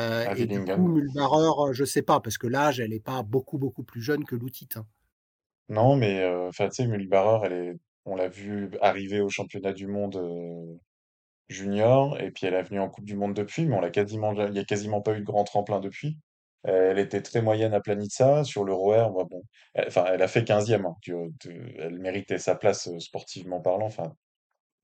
Euh, 0.00 0.28
À 0.28 0.34
et 0.36 0.46
du 0.46 0.64
coup. 0.64 0.88
Mulbarer, 0.88 1.70
euh, 1.70 1.72
je 1.72 1.84
sais 1.84 2.02
pas, 2.02 2.20
parce 2.20 2.38
que 2.38 2.46
l'âge, 2.46 2.80
elle 2.80 2.90
n'est 2.90 3.00
pas 3.00 3.22
beaucoup, 3.22 3.58
beaucoup 3.58 3.82
plus 3.84 4.02
jeune 4.02 4.24
que 4.24 4.36
Loutit. 4.36 4.68
hein. 4.76 4.86
Non, 5.68 5.96
mais 5.96 6.20
euh, 6.22 6.50
tu 6.52 6.64
sais, 6.70 6.86
Mühlbarer, 6.86 7.46
elle 7.46 7.52
est, 7.52 7.74
on 8.04 8.16
l'a 8.16 8.28
vu 8.28 8.70
arriver 8.82 9.20
au 9.20 9.28
championnat 9.30 9.72
du 9.72 9.86
monde 9.86 10.16
euh, 10.16 10.76
junior, 11.48 12.20
et 12.20 12.30
puis 12.32 12.46
elle 12.46 12.54
est 12.54 12.62
venue 12.64 12.80
en 12.80 12.90
Coupe 12.90 13.04
du 13.06 13.16
Monde 13.16 13.34
depuis, 13.34 13.66
mais 13.66 13.76
on 13.76 13.80
l'a 13.80 13.90
quasiment, 13.90 14.32
il 14.34 14.54
y 14.54 14.60
a 14.60 14.64
quasiment 14.64 15.02
pas 15.02 15.14
eu 15.16 15.20
de 15.20 15.24
grand 15.26 15.44
tremplin 15.44 15.80
depuis. 15.80 16.18
Elle 16.64 16.98
était 16.98 17.22
très 17.22 17.42
moyenne 17.42 17.74
à 17.74 17.80
Planitza, 17.80 18.44
sur 18.44 18.64
le 18.64 18.72
ROR, 18.74 19.12
bah, 19.12 19.24
bon, 19.30 19.42
elle- 19.74 19.88
enfin, 19.88 20.06
elle 20.12 20.22
a 20.22 20.28
fait 20.28 20.44
15e, 20.44 20.86
hein, 20.86 20.96
de- 21.08 21.74
elle 21.78 21.98
méritait 22.00 22.38
sa 22.38 22.56
place 22.56 22.88
euh, 22.88 22.98
sportivement 23.00 23.60
parlant, 23.60 23.86
enfin, 23.86 24.14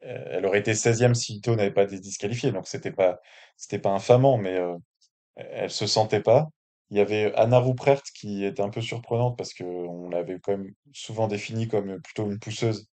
elle 0.01 0.47
aurait 0.47 0.61
été 0.61 0.75
16e 0.75 1.15
si 1.15 1.37
Ito 1.37 1.57
n'avait 1.57 1.71
pas 1.73 1.85
été 1.85 1.99
disqualifié, 2.01 2.53
donc 2.53 2.67
c'était 2.69 2.93
pas, 2.93 3.21
c'était 3.57 3.79
pas 3.79 3.91
infamant, 3.91 4.39
mais 4.39 4.57
euh, 4.59 4.77
elle 5.53 5.71
se 5.71 5.87
sentait 5.87 6.23
pas. 6.23 6.49
Il 6.91 6.97
y 6.99 7.01
avait 7.01 7.33
Anna 7.37 7.59
Ruprecht 7.61 8.05
qui 8.15 8.45
était 8.45 8.63
un 8.63 8.71
peu 8.71 8.81
surprenante 8.81 9.37
parce 9.39 9.55
que 9.55 9.65
on 9.65 10.09
l'avait 10.11 10.39
quand 10.41 10.53
même 10.57 10.73
souvent 10.93 11.29
définie 11.29 11.69
comme 11.69 12.01
plutôt 12.03 12.27
une 12.31 12.39
pousseuse. 12.39 12.87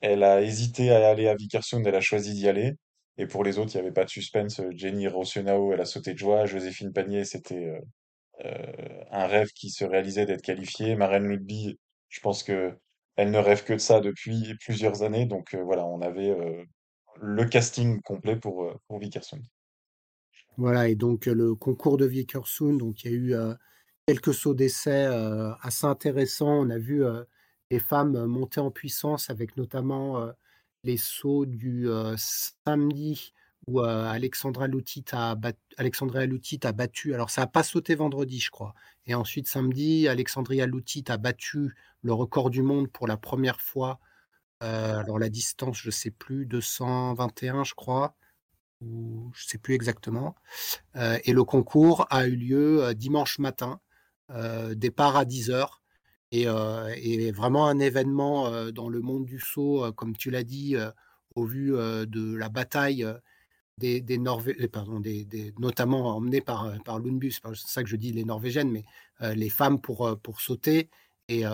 Elle 0.00 0.24
a 0.24 0.42
hésité 0.42 0.90
à 0.92 1.08
aller 1.10 1.28
à 1.28 1.34
Vikersund, 1.36 1.86
elle 1.86 1.94
a 1.96 2.00
choisi 2.00 2.34
d'y 2.34 2.48
aller. 2.48 2.74
Et 3.18 3.26
pour 3.26 3.44
les 3.44 3.58
autres, 3.58 3.72
il 3.74 3.78
n'y 3.78 3.82
avait 3.82 3.92
pas 3.94 4.04
de 4.04 4.10
suspense. 4.10 4.60
Jenny 4.72 5.08
Rosenau, 5.08 5.72
elle 5.72 5.80
a 5.80 5.84
sauté 5.86 6.14
de 6.14 6.18
joie. 6.18 6.46
Joséphine 6.46 6.92
Panier, 6.92 7.24
c'était 7.24 7.66
euh, 7.66 7.80
euh, 8.46 9.04
un 9.10 9.26
rêve 9.26 9.48
qui 9.54 9.70
se 9.70 9.84
réalisait 9.84 10.26
d'être 10.26 10.42
qualifiée. 10.42 10.96
Maren 10.96 11.26
Ludby, 11.26 11.78
je 12.08 12.20
pense 12.20 12.42
que 12.44 12.78
elle 13.16 13.30
ne 13.32 13.38
rêve 13.38 13.64
que 13.64 13.74
de 13.74 13.78
ça 13.78 14.00
depuis 14.00 14.54
plusieurs 14.64 15.02
années. 15.02 15.26
Donc 15.26 15.54
euh, 15.54 15.62
voilà, 15.64 15.86
on 15.86 16.00
avait 16.02 16.34
le 17.20 17.44
casting 17.46 18.00
complet 18.02 18.36
pour, 18.36 18.72
pour 18.88 18.98
Vikersund. 19.00 19.42
Voilà, 20.58 20.88
et 20.88 20.96
donc 20.96 21.26
le 21.26 21.54
concours 21.54 21.96
de 21.96 22.04
Vikersund, 22.04 22.78
donc 22.78 23.04
il 23.04 23.10
y 23.10 23.14
a 23.14 23.16
eu 23.16 23.34
quelques 24.08 24.34
sauts 24.34 24.54
d'essai 24.54 25.06
assez 25.62 25.86
intéressants. 25.86 26.66
On 26.66 26.68
a 26.70 26.78
vu 26.78 27.04
les 27.70 27.78
femmes 27.78 28.26
monter 28.26 28.58
en 28.58 28.72
puissance 28.72 29.30
avec 29.30 29.56
notamment 29.56 30.32
les 30.82 30.96
sauts 30.96 31.46
du 31.46 31.86
samedi 32.16 33.32
où 33.68 33.80
Alexandra 33.82 34.66
Loutit 34.66 35.04
a, 35.12 35.36
a 35.36 36.72
battu. 36.72 37.14
Alors 37.14 37.30
ça 37.30 37.42
n'a 37.42 37.46
pas 37.46 37.62
sauté 37.62 37.94
vendredi, 37.94 38.40
je 38.40 38.50
crois. 38.50 38.74
Et 39.06 39.14
ensuite 39.14 39.46
samedi, 39.46 40.08
Alexandria 40.08 40.66
Loutit 40.66 41.04
a 41.06 41.18
battu 41.18 41.76
le 42.02 42.12
record 42.12 42.50
du 42.50 42.62
monde 42.62 42.90
pour 42.90 43.06
la 43.06 43.16
première 43.16 43.60
fois. 43.60 44.00
Alors 44.58 45.20
la 45.20 45.28
distance, 45.28 45.78
je 45.78 45.92
sais 45.92 46.10
plus, 46.10 46.46
221, 46.46 47.62
je 47.62 47.74
crois. 47.74 48.16
Ou 48.80 49.30
je 49.34 49.46
sais 49.46 49.58
plus 49.58 49.74
exactement. 49.74 50.34
et 50.94 51.32
le 51.32 51.44
concours 51.44 52.06
a 52.10 52.26
eu 52.26 52.36
lieu 52.36 52.94
dimanche 52.94 53.38
matin, 53.38 53.80
départ 54.74 55.16
à 55.16 55.24
10 55.24 55.50
heures. 55.50 55.82
Et, 56.30 56.42
et, 56.42 57.32
vraiment 57.32 57.66
un 57.66 57.78
événement 57.78 58.70
dans 58.72 58.88
le 58.88 59.00
monde 59.00 59.24
du 59.24 59.40
saut, 59.40 59.92
comme 59.96 60.16
tu 60.16 60.30
l'as 60.30 60.44
dit, 60.44 60.76
au 61.34 61.44
vu 61.44 61.70
de 61.72 62.36
la 62.36 62.48
bataille 62.48 63.06
des, 63.78 64.00
des 64.00 64.18
Norvégiennes, 64.18 64.68
pardon, 64.68 65.00
des, 65.00 65.54
notamment 65.58 66.16
emmenée 66.16 66.40
par, 66.40 66.72
par 66.84 66.98
Lundby, 66.98 67.32
c'est 67.32 67.54
ça 67.54 67.82
que 67.82 67.88
je 67.88 67.96
dis 67.96 68.12
les 68.12 68.24
Norvégiennes, 68.24 68.70
mais 68.70 68.84
les 69.34 69.50
femmes 69.50 69.80
pour, 69.80 70.18
pour 70.22 70.40
sauter. 70.40 70.90
Et 71.28 71.44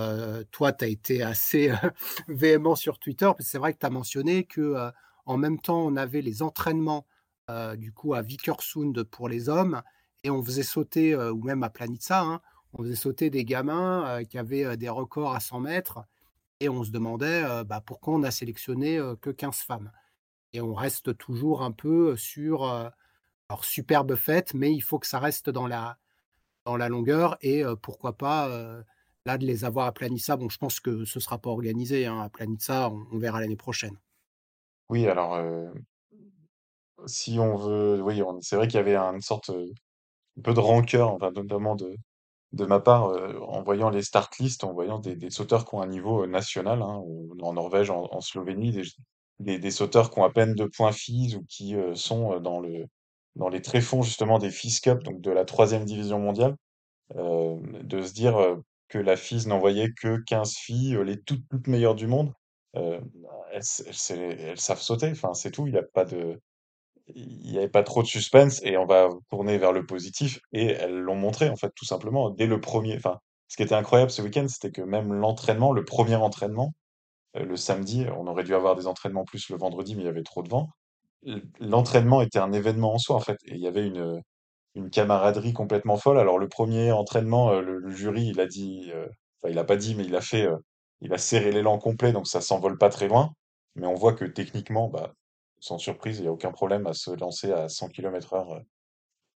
toi, 0.51 0.73
tu 0.73 0.85
as 0.85 0.89
été 0.89 1.23
assez 1.23 1.73
véhément 2.29 2.75
sur 2.75 2.99
Twitter, 2.99 3.27
parce 3.27 3.39
que 3.39 3.45
c'est 3.45 3.59
vrai 3.59 3.73
que 3.73 3.79
tu 3.79 3.87
as 3.87 3.91
mentionné 3.91 4.45
que 4.45 4.91
en 5.27 5.37
même 5.37 5.59
temps, 5.59 5.85
on 5.85 5.97
avait 5.97 6.21
les 6.21 6.43
entraînements 6.43 7.07
du 7.77 7.93
coup 7.93 8.15
à 8.15 8.23
Vikersund 8.23 9.03
pour 9.05 9.29
les 9.29 9.49
hommes, 9.49 9.83
et 10.23 10.31
on 10.31 10.43
faisait 10.43 10.63
sauter, 10.63 11.15
ou 11.15 11.43
même 11.43 11.63
à 11.63 11.71
Planitza, 11.71 12.23
hein, 12.23 12.41
on 12.73 12.83
faisait 12.83 12.97
sauter 12.97 13.31
des 13.31 13.45
gamins 13.45 14.25
qui 14.25 14.39
avaient 14.39 14.77
des 14.77 14.89
records 14.89 15.35
à 15.35 15.41
100 15.41 15.61
mètres, 15.61 16.01
et 16.61 16.69
on 16.69 16.83
se 16.83 16.91
demandait 16.91 17.43
bah, 17.65 17.83
pourquoi 17.85 18.15
on 18.15 18.23
a 18.23 18.31
sélectionné 18.31 18.99
que 19.21 19.31
15 19.31 19.57
femmes. 19.57 19.93
Et 20.53 20.61
on 20.61 20.73
reste 20.73 21.17
toujours 21.19 21.63
un 21.63 21.73
peu 21.73 22.17
sur, 22.17 22.65
alors 22.65 23.65
superbe 23.65 24.15
fête, 24.15 24.55
mais 24.55 24.73
il 24.73 24.81
faut 24.81 24.99
que 24.99 25.07
ça 25.07 25.19
reste 25.19 25.51
dans 25.51 25.67
la, 25.67 25.99
dans 26.65 26.77
la 26.77 26.89
longueur, 26.89 27.37
et 27.43 27.63
pourquoi 27.83 28.17
pas 28.17 28.49
là 29.27 29.39
de 29.39 29.47
les 29.47 29.65
avoir 29.65 29.87
à 29.87 29.93
Planitza. 29.93 30.37
Bon, 30.37 30.49
je 30.49 30.59
pense 30.59 30.81
que 30.81 31.05
ce 31.05 31.19
ne 31.19 31.23
sera 31.23 31.39
pas 31.39 31.51
organisé 31.51 32.07
hein, 32.07 32.21
à 32.21 32.29
Planitza, 32.29 32.91
on, 32.91 33.19
verra 33.19 33.41
l'année 33.41 33.57
prochaine. 33.57 33.97
Oui, 34.89 35.07
alors 35.07 35.39
si 37.07 37.39
on 37.39 37.57
veut, 37.57 38.03
oui, 38.03 38.23
c'est 38.41 38.57
vrai 38.57 38.69
qu'il 38.69 38.77
y 38.77 38.81
avait 38.81 38.97
une 38.97 39.21
sorte, 39.21 39.51
un 39.51 40.43
peu 40.43 40.55
de 40.55 40.61
rancœur, 40.61 41.13
enfin, 41.13 41.31
notamment 41.33 41.77
de, 41.77 41.97
de 42.53 42.65
ma 42.67 42.81
part, 42.81 43.05
en 43.49 43.63
voyant 43.63 43.91
les 43.91 44.03
start 44.03 44.39
list, 44.39 44.65
en 44.65 44.73
voyant 44.73 44.99
des, 44.99 45.31
sauteurs 45.31 45.65
qui 45.67 45.75
ont 45.75 45.83
un 45.83 45.87
niveau 45.89 46.27
national, 46.27 46.83
hein, 46.83 47.03
en 47.43 47.53
Norvège, 47.53 47.91
en, 47.91 48.21
Slovénie, 48.21 48.73
des, 49.41 49.59
des, 49.59 49.71
sauteurs 49.71 50.11
qui 50.11 50.19
ont 50.21 50.25
à 50.25 50.31
peine 50.31 50.55
deux 50.55 50.69
points 50.71 50.93
FIS 50.93 51.37
ou 51.37 51.45
qui 51.49 51.75
sont 51.95 52.41
dans 52.41 52.61
le 52.61 52.87
dans 53.37 53.49
les 53.49 53.63
tréfonds 53.63 54.03
justement 54.03 54.39
des 54.39 54.51
FIS 54.51 54.81
Cup, 54.81 55.03
donc 55.03 55.21
de 55.21 55.31
la 55.33 55.45
troisième 55.45 55.85
division 55.85 56.21
mondiale, 56.21 56.57
de 57.15 58.03
se 58.03 58.13
dire 58.13 58.37
que 58.89 58.99
la 58.99 59.17
FIS 59.17 59.47
n'envoyait 59.49 59.91
que 59.93 60.19
15 60.25 60.55
filles, 60.55 60.99
les 61.05 61.21
toutes, 61.21 61.43
toutes 61.51 61.67
meilleures 61.67 61.97
du 61.97 62.07
monde, 62.07 62.33
elles, 62.75 63.01
elles, 63.53 64.41
elles 64.41 64.61
savent 64.61 64.81
sauter, 64.81 65.11
enfin 65.11 65.35
c'est 65.35 65.51
tout, 65.51 65.67
il 65.67 65.73
n'y 65.73 65.79
a 65.79 65.83
pas 65.83 66.05
de 66.05 66.41
il 67.09 67.51
n'y 67.51 67.59
avait 67.59 67.69
pas 67.69 67.83
trop 67.83 68.03
de 68.03 68.07
suspense 68.07 68.61
et 68.63 68.77
on 68.77 68.87
va 68.87 69.09
tourner 69.31 69.59
vers 69.59 69.73
le 69.73 69.85
positif. 69.87 70.41
Et 70.53 70.67
elles 70.67 70.99
l'ont 70.99 71.17
montré, 71.17 71.49
en 71.51 71.57
fait, 71.57 71.71
tout 71.77 71.85
simplement, 71.85 72.31
dès 72.31 72.47
le 72.47 72.61
premier. 72.61 72.97
Enfin, 72.97 73.19
ce 73.49 73.57
qui 73.57 73.63
était 73.63 73.75
incroyable 73.75 74.11
ce 74.11 74.23
week-end, 74.23 74.47
c'était 74.49 74.71
que 74.71 74.83
même 74.83 75.13
l'entraînement, 75.13 75.73
le 75.73 75.85
premier 75.85 76.17
entraînement, 76.17 76.75
euh, 77.37 77.45
le 77.45 77.57
samedi, 77.57 78.07
on 78.17 78.27
aurait 78.27 78.45
dû 78.45 78.55
avoir 78.55 78.77
des 78.77 78.87
entraînements 78.87 79.25
plus 79.25 79.49
le 79.51 79.57
vendredi, 79.57 79.95
mais 79.95 80.03
il 80.03 80.07
y 80.07 80.09
avait 80.09 80.23
trop 80.23 80.43
de 80.43 80.49
vent. 80.49 80.71
L'entraînement 81.61 82.21
était 82.23 82.39
un 82.39 82.53
événement 82.53 82.95
en 82.95 82.99
soi, 82.99 83.17
en 83.17 83.21
fait. 83.21 83.39
Et 83.47 83.55
il 83.55 83.61
y 83.61 83.69
avait 83.69 83.87
une, 83.87 84.23
camaraderie 84.91 85.53
complètement 85.53 85.97
folle. 85.97 86.19
Alors, 86.19 86.39
le 86.39 86.49
premier 86.49 86.93
entraînement, 86.93 87.51
euh, 87.53 87.61
le, 87.61 87.91
jury, 87.91 88.29
il 88.29 88.41
a 88.41 88.47
dit, 88.47 88.91
euh, 88.95 89.07
enfin, 89.43 89.53
il 89.53 89.59
a 89.59 89.65
pas 89.65 89.77
dit, 89.77 89.95
mais 89.95 90.05
il 90.05 90.17
a 90.17 90.21
fait, 90.21 90.49
il 91.01 91.13
a 91.13 91.19
serré 91.19 91.53
l'élan 91.53 91.79
complet, 91.79 92.13
donc 92.13 92.27
ça 92.27 92.41
s'envole 92.41 92.79
pas 92.79 92.89
très 92.89 93.09
loin. 93.09 93.33
Mais 93.77 93.87
on 93.87 93.95
voit 93.95 94.15
que 94.15 94.25
techniquement, 94.25 94.89
bah, 94.89 95.13
sans 95.65 95.79
surprise, 95.79 96.19
il 96.19 96.23
n'y 96.23 96.29
a 96.29 96.33
aucun 96.33 96.53
problème 96.53 96.87
à 96.87 96.93
se 96.93 97.11
lancer 97.11 97.51
à 97.51 97.71
100 97.71 97.89
km 97.89 98.35
heure. 98.35 98.61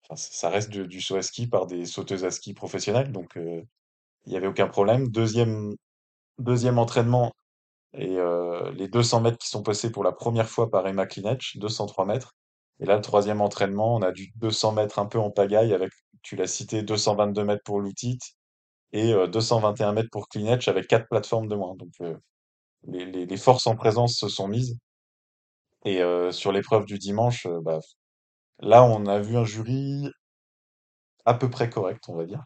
Enfin, 0.04 0.16
ça 0.16 0.50
reste 0.50 0.68
du 0.68 1.00
saut 1.00 1.16
à 1.16 1.22
ski 1.22 1.46
par 1.46 1.66
des 1.66 1.86
sauteuses 1.86 2.26
à 2.26 2.30
ski 2.30 2.52
professionnelles, 2.52 3.12
donc 3.12 3.32
il 3.36 3.64
n'y 4.26 4.36
avait 4.36 4.46
aucun 4.46 4.68
problème. 4.68 5.08
Deuxième, 5.08 5.74
deuxième 6.38 6.78
entraînement, 6.78 7.32
et 7.94 8.18
les 8.74 8.88
200 8.88 9.22
mètres 9.22 9.38
qui 9.38 9.48
sont 9.48 9.62
passés 9.62 9.90
pour 9.90 10.04
la 10.04 10.12
première 10.12 10.50
fois 10.50 10.70
par 10.70 10.86
Emma 10.86 11.06
Klinech, 11.06 11.56
203 11.56 12.04
mètres. 12.04 12.34
Et 12.78 12.84
là, 12.84 12.96
le 12.96 13.00
troisième 13.00 13.40
entraînement, 13.40 13.94
on 13.94 14.02
a 14.02 14.12
du 14.12 14.30
200 14.36 14.72
mètres 14.72 14.98
un 14.98 15.06
peu 15.06 15.18
en 15.18 15.30
pagaille 15.30 15.72
avec, 15.72 15.90
tu 16.22 16.36
l'as 16.36 16.46
cité, 16.46 16.82
222 16.82 17.42
mètres 17.42 17.62
pour 17.64 17.80
Loutit 17.80 18.18
et 18.92 19.14
221 19.14 19.92
mètres 19.92 20.10
pour 20.12 20.28
Klinech 20.28 20.68
avec 20.68 20.88
quatre 20.88 21.08
plateformes 21.08 21.48
de 21.48 21.56
moins. 21.56 21.74
Donc 21.74 21.92
les 22.86 23.36
forces 23.38 23.66
en 23.66 23.76
présence 23.76 24.18
se 24.18 24.28
sont 24.28 24.46
mises. 24.46 24.76
Et 25.84 26.00
sur 26.32 26.52
l'épreuve 26.52 26.86
du 26.86 26.98
dimanche, 26.98 27.46
bah, 27.62 27.78
là, 28.60 28.84
on 28.84 29.06
a 29.06 29.20
vu 29.20 29.36
un 29.36 29.44
jury 29.44 30.08
à 31.24 31.34
peu 31.34 31.50
près 31.50 31.70
correct, 31.70 32.04
on 32.08 32.16
va 32.16 32.24
dire, 32.24 32.44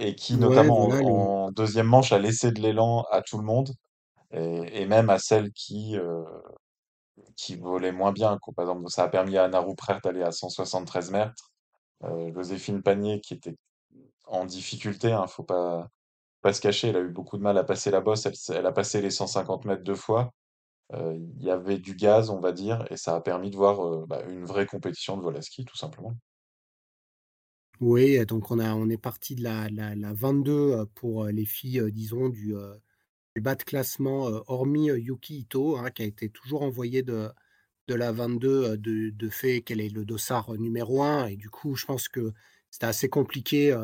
et 0.00 0.14
qui, 0.14 0.36
notamment 0.36 0.88
en, 0.88 1.50
deuxième 1.52 1.86
manche, 1.86 2.12
a 2.12 2.18
laissé 2.18 2.52
de 2.52 2.60
l'élan 2.60 3.04
à 3.10 3.22
tout 3.22 3.38
le 3.38 3.44
monde, 3.44 3.70
et, 4.32 4.86
même 4.86 5.10
à 5.10 5.18
celles 5.18 5.52
qui 5.52 5.96
qui 7.36 7.56
volaient 7.56 7.92
moins 7.92 8.12
bien. 8.12 8.38
Par 8.56 8.64
exemple, 8.64 8.88
ça 8.90 9.04
a 9.04 9.08
permis 9.08 9.36
à 9.36 9.44
Anna 9.44 9.60
Ruprecht 9.60 10.02
d'aller 10.04 10.22
à 10.22 10.32
173 10.32 11.10
mètres. 11.10 11.52
Joséphine 12.34 12.82
Panier, 12.82 13.20
qui 13.20 13.34
était 13.34 13.56
en 14.26 14.44
difficulté, 14.44 15.12
hein, 15.12 15.26
faut 15.26 15.44
pas 15.44 15.88
pas 16.42 16.52
se 16.52 16.60
cacher, 16.60 16.88
elle 16.88 16.96
a 16.96 17.00
eu 17.00 17.08
beaucoup 17.08 17.38
de 17.38 17.42
mal 17.42 17.56
à 17.58 17.64
passer 17.64 17.90
la 17.90 18.00
bosse. 18.02 18.26
Elle, 18.26 18.34
elle 18.56 18.66
a 18.66 18.72
passé 18.72 19.00
les 19.00 19.10
150 19.10 19.64
mètres 19.64 19.82
deux 19.82 19.94
fois 19.94 20.30
il 20.92 21.42
y 21.42 21.50
avait 21.50 21.78
du 21.78 21.94
gaz, 21.94 22.30
on 22.30 22.40
va 22.40 22.52
dire, 22.52 22.86
et 22.90 22.96
ça 22.96 23.16
a 23.16 23.20
permis 23.20 23.50
de 23.50 23.56
voir 23.56 24.06
bah, 24.06 24.22
une 24.28 24.44
vraie 24.44 24.66
compétition 24.66 25.16
de 25.16 25.22
vol 25.22 25.36
à 25.36 25.42
ski, 25.42 25.64
tout 25.64 25.76
simplement. 25.76 26.14
Oui, 27.80 28.24
donc 28.26 28.50
on, 28.50 28.88
est 28.88 28.98
parti 28.98 29.34
de 29.34 29.42
la, 29.42 29.68
la, 29.68 30.12
22 30.12 30.86
pour 30.94 31.26
les 31.26 31.44
filles, 31.44 31.82
disons, 31.90 32.28
du, 32.28 32.54
bas 33.40 33.56
de 33.56 33.64
classement, 33.64 34.30
hormis 34.46 34.86
Yuki 34.86 35.40
Ito, 35.40 35.76
hein, 35.76 35.90
qui 35.90 36.02
a 36.02 36.04
été 36.06 36.28
toujours 36.28 36.62
envoyé 36.62 37.02
de, 37.02 37.30
la 37.88 38.12
22 38.12 38.76
de, 38.76 39.10
de 39.10 39.28
fait 39.28 39.62
qu'elle 39.62 39.80
est 39.80 39.88
le 39.88 40.04
dossard 40.04 40.54
numéro 40.54 41.02
1. 41.02 41.26
Et 41.26 41.36
du 41.36 41.50
coup, 41.50 41.74
je 41.74 41.84
pense 41.84 42.08
que 42.08 42.32
c'était 42.70 42.86
assez 42.86 43.08
compliqué 43.08 43.76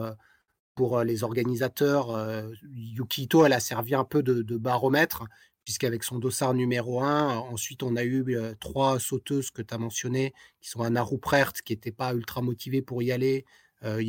pour 0.76 1.00
les 1.02 1.25
organisateurs. 1.25 2.47
Yuki 2.73 3.25
Ito, 3.25 3.45
elle 3.45 3.52
a 3.52 3.61
servi 3.61 3.97
un 3.97 4.04
peu 4.04 4.23
de 4.23 4.57
baromètre 4.57 5.25
puisqu'avec 5.64 6.04
son 6.04 6.18
dossard 6.18 6.54
numéro 6.54 7.00
1, 7.00 7.36
ensuite 7.36 7.82
on 7.82 7.96
a 7.96 8.04
eu 8.04 8.24
trois 8.60 8.98
sauteuses 8.98 9.50
que 9.50 9.62
tu 9.62 9.74
as 9.74 9.78
mentionnées, 9.78 10.32
qui 10.60 10.68
sont 10.68 10.82
Anna 10.82 11.02
Ruprecht, 11.02 11.62
qui 11.62 11.72
n'était 11.72 11.92
pas 11.92 12.14
ultra 12.14 12.42
motivée 12.42 12.82
pour 12.82 13.02
y 13.02 13.12
aller, 13.12 13.44
euh, 13.84 14.02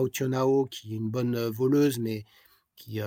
Otionao, 0.00 0.66
qui 0.66 0.94
est 0.94 0.96
une 0.96 1.10
bonne 1.10 1.48
voleuse, 1.48 1.98
mais 1.98 2.24
qui, 2.76 3.00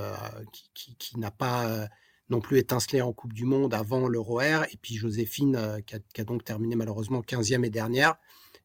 qui, 0.73 1.19
n'a 1.19 1.31
pas 1.31 1.87
non 2.29 2.41
plus 2.41 2.59
étincelé 2.59 3.01
en 3.01 3.13
Coupe 3.13 3.33
du 3.33 3.45
Monde 3.45 3.73
avant 3.73 4.07
l'Euro-Air, 4.07 4.65
et 4.71 4.77
puis 4.81 4.95
Joséphine, 4.95 5.81
qui 5.85 5.95
a, 5.95 6.23
donc 6.23 6.43
terminé 6.43 6.75
malheureusement 6.75 7.21
15e 7.21 7.65
et 7.65 7.69
dernière. 7.69 8.15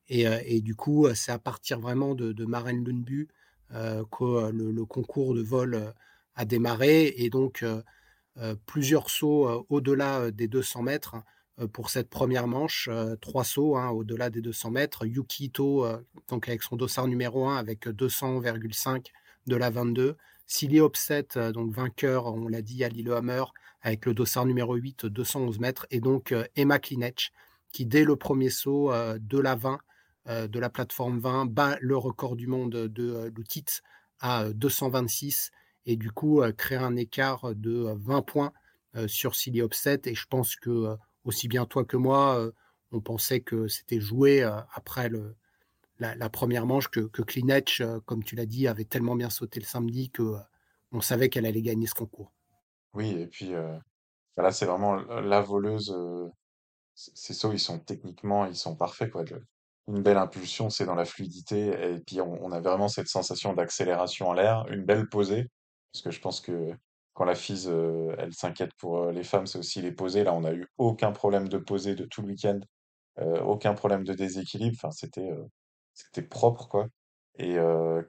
Et, 0.09 0.61
du 0.61 0.75
coup, 0.75 1.09
c'est 1.15 1.33
à 1.33 1.39
partir 1.39 1.81
vraiment 1.81 2.15
de, 2.15 2.33
de 2.33 2.45
Maren 2.45 2.85
Lundbu 2.85 3.29
que 3.71 4.51
le, 4.51 4.71
le, 4.71 4.85
concours 4.85 5.35
de 5.35 5.43
vol 5.43 5.95
a 6.35 6.45
démarré, 6.45 7.15
et 7.17 7.31
donc 7.31 7.65
plusieurs 8.67 9.11
sauts 9.11 9.49
euh, 9.49 9.63
au-delà 9.69 10.21
euh, 10.21 10.31
des 10.31 10.49
200 10.49 10.83
mètres 10.83 11.17
pour 11.73 11.89
cette 11.89 12.11
première 12.11 12.47
manche, 12.47 12.91
trois 13.23 13.43
sauts 13.43 13.79
hein, 13.79 13.89
au-delà 13.89 14.29
des 14.29 14.43
200 14.43 14.73
mètres. 14.73 15.07
Yukito, 15.07 15.87
donc 16.29 16.51
avec 16.51 16.63
son 16.63 16.77
dossard 16.77 17.09
numéro 17.09 17.49
1 17.49 17.57
avec 17.57 17.87
200,5 17.87 19.07
de 19.47 19.57
la 19.57 19.71
22. 19.71 20.19
Silly 20.47 20.81
Opset, 20.81 21.29
donc 21.55 21.73
vainqueur, 21.73 22.27
on 22.27 22.49
l'a 22.49 22.61
dit, 22.61 22.85
à 22.85 22.91
Lillehammer, 22.91 23.43
avec 23.81 24.05
le 24.05 24.13
dossard 24.13 24.45
numéro 24.45 24.75
8, 24.75 25.07
211 25.07 25.59
mètres. 25.59 25.87
Et 25.91 26.01
donc 26.01 26.35
Emma 26.57 26.79
Klinech, 26.79 27.33
qui 27.73 27.87
dès 27.87 28.05
le 28.05 28.17
premier 28.17 28.51
saut 28.51 28.93
de 29.19 29.39
la 29.39 29.55
20, 29.55 29.79
de 30.47 30.59
la 30.59 30.69
plateforme 30.69 31.21
20, 31.21 31.47
bat 31.47 31.79
le 31.81 31.97
record 31.97 32.37
du 32.37 32.49
monde 32.49 32.87
de 32.87 33.33
l'outil 33.35 33.65
à 34.21 34.51
226 34.53 35.53
et 35.87 35.97
du 35.97 36.11
coup 36.11 36.43
créer 36.57 36.79
un 36.79 36.97
écart 36.97 37.55
de 37.55 37.95
20 37.97 38.23
points 38.23 38.53
sur 39.07 39.35
Silly 39.35 39.61
Upset. 39.61 40.03
Et 40.07 40.15
je 40.15 40.27
pense 40.27 40.57
que 40.57 40.97
aussi 41.25 41.49
bien 41.49 41.65
toi 41.67 41.85
que 41.85 41.97
moi, 41.97 42.51
on 42.93 43.01
pensait 43.01 43.41
que 43.41 43.69
c'était 43.69 44.01
joué 44.01 44.43
après 44.75 45.09
le, 45.09 45.37
la, 45.99 46.29
première 46.29 46.67
manche, 46.67 46.89
que, 46.89 47.01
que 47.01 47.23
comme 48.01 48.25
tu 48.25 48.37
l'as 48.37 48.47
dit, 48.47 48.69
avait 48.69 48.85
tellement 48.85 49.17
bien 49.17 49.31
sauté 49.31 49.61
le 49.61 49.67
samedi 49.67 50.11
que 50.11 50.35
on 50.93 51.01
savait 51.01 51.29
qu'elle 51.29 51.47
allait 51.47 51.63
gagner 51.63 51.87
ce 51.87 51.95
concours. 51.95 52.33
Oui, 52.95 53.11
et 53.11 53.27
puis 53.27 53.53
là, 54.37 54.53
c'est 54.53 54.67
vraiment 54.67 54.97
la 54.97 55.41
voleuse. 55.41 55.95
ces 56.95 57.35
sauts, 57.35 57.53
ils 57.53 57.61
sont 57.61 57.79
techniquement, 57.79 58.47
ils 58.47 58.57
sont 58.57 58.77
parfaits. 58.77 59.11
Quoi 59.11 59.25
une 59.89 60.03
belle 60.03 60.17
impulsion, 60.17 60.71
c'est 60.71 60.85
dans 60.85 60.95
la 60.95 61.05
fluidité. 61.05 61.69
Et 61.69 62.01
puis, 62.01 62.21
on 62.21 62.51
a 62.53 62.61
vraiment 62.61 62.89
cette 62.89 63.09
sensation 63.09 63.55
d'accélération 63.55 64.29
en 64.29 64.33
l'air, 64.33 64.67
une 64.69 64.85
belle 64.85 65.09
posée. 65.09 65.49
Parce 66.03 66.03
que 66.03 66.11
je 66.11 66.21
pense 66.21 66.41
que 66.41 66.73
quand 67.15 67.25
la 67.25 67.35
FISE, 67.35 67.69
euh, 67.69 68.15
elle 68.19 68.35
s'inquiète 68.35 68.73
pour 68.79 68.99
euh, 68.99 69.13
les 69.13 69.25
femmes, 69.25 69.47
c'est 69.47 69.59
aussi 69.59 69.81
les 69.83 69.93
posées. 69.93 70.25
Là, 70.25 70.35
on 70.35 70.41
n'a 70.43 70.53
eu 70.55 70.67
aucun 70.79 71.13
problème 71.13 71.49
de 71.49 71.59
posée 71.59 71.95
de 71.95 72.05
tout 72.05 72.23
le 72.23 72.29
week-end. 72.29 72.61
euh, 73.21 73.41
aucun 73.43 73.75
problème 73.75 74.05
de 74.05 74.15
déséquilibre. 74.15 74.77
Enfin, 74.79 74.91
c'était 74.93 75.31
c'était 75.95 76.23
propre, 76.23 76.69
quoi. 76.69 76.89
Et 77.39 77.59
euh, 77.59 78.03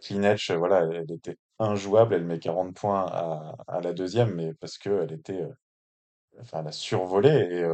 voilà, 0.57 0.81
elle, 0.93 1.11
était 1.11 1.37
injouable. 1.59 2.15
Elle 2.15 2.25
met 2.25 2.39
40 2.39 2.75
points 2.75 3.05
à, 3.07 3.55
à 3.67 3.81
la 3.81 3.93
deuxième, 3.93 4.35
mais 4.35 4.53
parce 4.55 4.77
que 4.77 5.03
elle 5.03 5.13
était, 5.13 5.45
enfin, 6.39 6.61
elle 6.61 6.67
a 6.67 6.71
survolé. 6.71 7.29
Et 7.29 7.65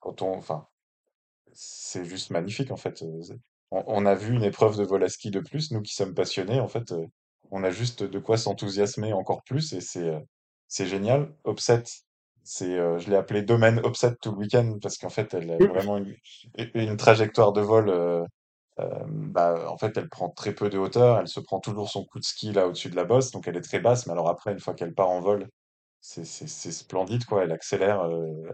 quand 0.00 0.22
on, 0.22 0.36
enfin, 0.36 0.66
c'est 1.52 2.04
juste 2.04 2.30
magnifique 2.30 2.70
en 2.70 2.76
fait. 2.76 3.02
On, 3.70 3.84
on 3.86 4.06
a 4.06 4.14
vu 4.14 4.34
une 4.34 4.44
épreuve 4.44 4.76
de 4.78 4.84
vol 4.84 5.04
à 5.04 5.08
ski 5.08 5.30
de 5.30 5.40
plus, 5.40 5.70
nous 5.72 5.82
qui 5.82 5.94
sommes 5.94 6.14
passionnés, 6.14 6.60
en 6.60 6.68
fait, 6.68 6.92
on 7.50 7.64
a 7.64 7.70
juste 7.70 8.02
de 8.02 8.18
quoi 8.18 8.36
s'enthousiasmer 8.38 9.12
encore 9.12 9.42
plus 9.44 9.72
et 9.72 9.80
c'est 9.80 10.08
euh, 10.08 10.20
c'est 10.68 10.86
génial. 10.86 11.34
Upset, 11.46 11.84
c'est, 12.44 12.78
euh, 12.78 12.98
je 12.98 13.10
l'ai 13.10 13.16
appelé 13.16 13.42
domaine 13.42 13.80
Upset 13.84 14.14
tout 14.20 14.32
le 14.32 14.38
week-end 14.38 14.78
parce 14.82 14.98
qu'en 14.98 15.08
fait, 15.10 15.32
elle 15.34 15.50
a 15.50 15.58
vraiment 15.66 15.96
une, 15.98 16.14
une 16.74 16.96
trajectoire 16.96 17.52
de 17.52 17.60
vol. 17.62 17.88
euh, 17.90 18.24
bah, 19.08 19.70
en 19.70 19.76
fait, 19.78 19.96
elle 19.96 20.08
prend 20.08 20.30
très 20.30 20.54
peu 20.54 20.68
de 20.70 20.78
hauteur, 20.78 21.18
elle 21.20 21.28
se 21.28 21.40
prend 21.40 21.60
toujours 21.60 21.90
son 21.90 22.04
coup 22.04 22.18
de 22.20 22.24
ski 22.24 22.52
là 22.52 22.66
au-dessus 22.68 22.90
de 22.90 22.96
la 22.96 23.04
bosse, 23.04 23.30
donc 23.32 23.48
elle 23.48 23.56
est 23.56 23.60
très 23.62 23.80
basse. 23.80 24.06
Mais 24.06 24.12
alors 24.12 24.28
après, 24.28 24.52
une 24.52 24.60
fois 24.60 24.74
qu'elle 24.74 24.94
part 24.94 25.10
en 25.10 25.20
vol, 25.20 25.48
c'est 26.00 26.24
splendide 26.24 27.24
quoi. 27.24 27.44
Elle 27.44 27.52
accélère 27.52 28.08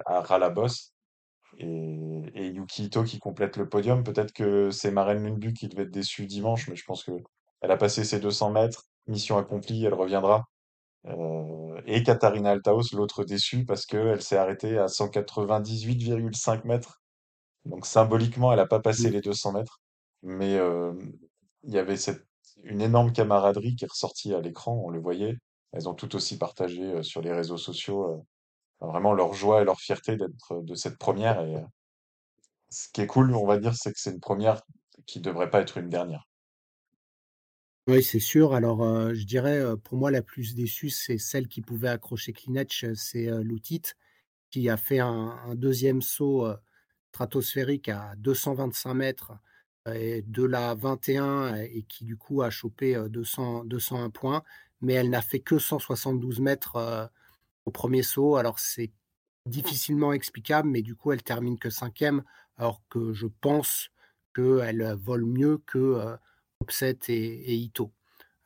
à 0.06 0.20
ras 0.20 0.38
la 0.38 0.50
bosse 0.50 0.94
et, 1.58 2.22
et 2.34 2.48
Yuki 2.48 2.84
Ito 2.86 3.04
qui 3.04 3.18
complète 3.18 3.56
le 3.56 3.68
podium. 3.68 4.04
Peut-être 4.04 4.32
que 4.32 4.70
c'est 4.70 4.90
Maren 4.92 5.22
Lundby 5.24 5.54
qui 5.54 5.68
devait 5.68 5.84
être 5.84 5.90
déçue 5.90 6.26
dimanche, 6.26 6.68
mais 6.68 6.76
je 6.76 6.84
pense 6.84 7.04
que 7.04 7.12
elle 7.64 7.70
a 7.70 7.78
passé 7.78 8.04
ses 8.04 8.20
200 8.20 8.50
mètres, 8.50 8.84
mission 9.06 9.38
accomplie, 9.38 9.86
elle 9.86 9.94
reviendra. 9.94 10.44
Euh, 11.06 11.80
et 11.86 12.02
Katharina 12.02 12.50
Altaos, 12.50 12.92
l'autre 12.92 13.24
déçue, 13.24 13.64
parce 13.64 13.86
qu'elle 13.86 14.20
s'est 14.20 14.36
arrêtée 14.36 14.78
à 14.78 14.86
198,5 14.86 16.64
mètres. 16.64 17.00
Donc 17.64 17.86
symboliquement, 17.86 18.52
elle 18.52 18.58
n'a 18.58 18.66
pas 18.66 18.80
passé 18.80 19.08
Mm. 19.08 19.12
les 19.12 19.20
200 19.22 19.52
mètres, 19.52 19.80
mais 20.22 20.56
euh, 20.56 20.92
il 21.62 21.72
y 21.72 21.78
avait 21.78 21.96
cette, 21.96 22.26
une 22.64 22.82
énorme 22.82 23.12
camaraderie 23.12 23.76
qui 23.76 23.86
est 23.86 23.90
ressortie 23.90 24.34
à 24.34 24.40
l'écran, 24.40 24.82
on 24.84 24.90
le 24.90 25.00
voyait. 25.00 25.38
Elles 25.72 25.88
ont 25.88 25.94
tout 25.94 26.14
aussi 26.16 26.36
partagé 26.36 26.82
euh, 26.82 27.02
sur 27.02 27.22
les 27.22 27.32
réseaux 27.32 27.56
sociaux 27.56 28.26
vraiment 28.80 29.14
leur 29.14 29.32
joie 29.32 29.62
et 29.62 29.64
leur 29.64 29.80
fierté 29.80 30.18
d'être 30.18 30.60
de 30.60 30.74
cette 30.74 30.98
première. 30.98 31.40
Et, 31.40 31.64
ce 32.68 32.88
qui 32.92 33.00
est 33.00 33.06
cool, 33.06 33.34
on 33.34 33.46
va 33.46 33.56
dire, 33.56 33.74
c'est 33.74 33.92
que 33.92 33.98
c'est 33.98 34.10
une 34.10 34.20
première 34.20 34.60
qui 35.06 35.20
devrait 35.20 35.48
pas 35.48 35.60
être 35.60 35.78
une 35.78 35.88
dernière. 35.88 36.26
Oui, 37.86 38.02
c'est 38.02 38.18
sûr. 38.20 38.54
Alors, 38.54 38.82
heu, 38.82 39.12
je 39.14 39.24
dirais, 39.26 39.58
heu, 39.60 39.76
pour 39.76 39.98
moi, 39.98 40.10
la 40.10 40.22
plus 40.22 40.54
déçue, 40.54 40.88
c'est 40.88 41.18
celle 41.18 41.48
qui 41.48 41.60
pouvait 41.60 41.88
accrocher 41.88 42.32
Klinec, 42.32 42.74
heu, 42.84 42.94
c'est, 42.94 43.26
heu, 43.28 43.40
Lutit, 43.42 43.82
qui 44.50 44.70
a 44.70 44.76
fait 44.78 45.00
un 45.00 45.54
2 45.56 46.00
saut, 46.02 46.46
stratosphérique 47.12 47.88
à 47.90 48.14
225 48.18 48.94
mètres 48.94 49.32
et 49.94 50.22
de 50.22 50.44
la 50.44 50.74
21 50.74 51.56
et 51.56 51.84
qui, 51.88 52.04
du 52.04 52.16
coup, 52.16 52.42
a 52.42 52.50
chopé, 52.50 52.96
heu, 52.96 53.08
200 53.10 53.64
201 53.64 54.10
points. 54.10 54.42
Mais 54.82 54.94
elle 54.94 55.10
n'a 55.10 55.22
fait 55.22 55.40
que 55.40 55.58
172 55.58 56.40
mètres, 56.40 57.10
au 57.66 57.70
premier 57.72 58.02
saut. 58.02 58.36
Alors 58.36 58.58
c'est 58.60 58.92
difficilement 59.46 60.12
explicable, 60.14 60.68
mais 60.70 60.82
du 60.82 60.94
coup, 60.96 61.12
elle 61.12 61.22
termine 61.24 61.58
que 61.58 61.70
cinquième, 61.70 62.24
alors 62.58 62.82
que 62.90 63.12
je 63.14 63.26
pense 63.42 63.90
qu'elle 64.34 64.94
vole 65.00 65.24
mieux 65.26 65.58
que, 65.66 66.16
et 67.08 67.54
Ito. 67.54 67.92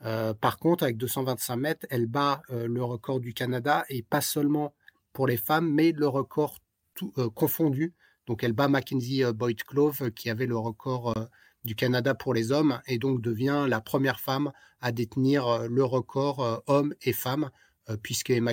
Heu, 0.05 0.35
par 0.35 0.59
contre, 0.59 0.85
avec 0.85 0.97
225 0.97 1.57
mètres, 1.57 1.87
elle 1.91 2.07
bat, 2.07 2.43
heu, 2.51 2.67
le 2.67 2.85
record 2.85 3.21
du 3.21 3.35
Canada 3.35 3.85
et 3.89 4.03
pas 4.03 4.21
seulement 4.21 4.75
pour 5.13 5.27
les 5.27 5.37
femmes, 5.37 5.73
mais 5.73 5.93
le 5.93 6.07
record 6.09 6.59
heu, 7.19 7.31
confondu. 7.31 7.95
Donc 8.27 8.45
elle 8.45 8.53
bat 8.53 8.69
Mackenzie, 8.69 9.25
heu, 9.25 9.33
Boyd-Clove, 9.33 10.03
heu, 10.03 10.11
qui 10.11 10.31
avait 10.31 10.47
le 10.47 10.57
record, 10.59 11.15
du 11.65 11.75
Canada 11.75 12.15
pour 12.15 12.35
les 12.35 12.53
hommes 12.53 12.81
et 12.87 12.99
donc 12.99 13.21
devient 13.21 13.67
la 13.69 13.81
première 13.81 14.21
femme 14.21 14.53
à 14.81 14.93
détenir, 14.93 15.69
le 15.69 15.85
record, 15.85 16.63
hommes 16.67 16.95
et 17.03 17.13
femmes, 17.13 17.51
puisque 18.03 18.31
Emma 18.31 18.53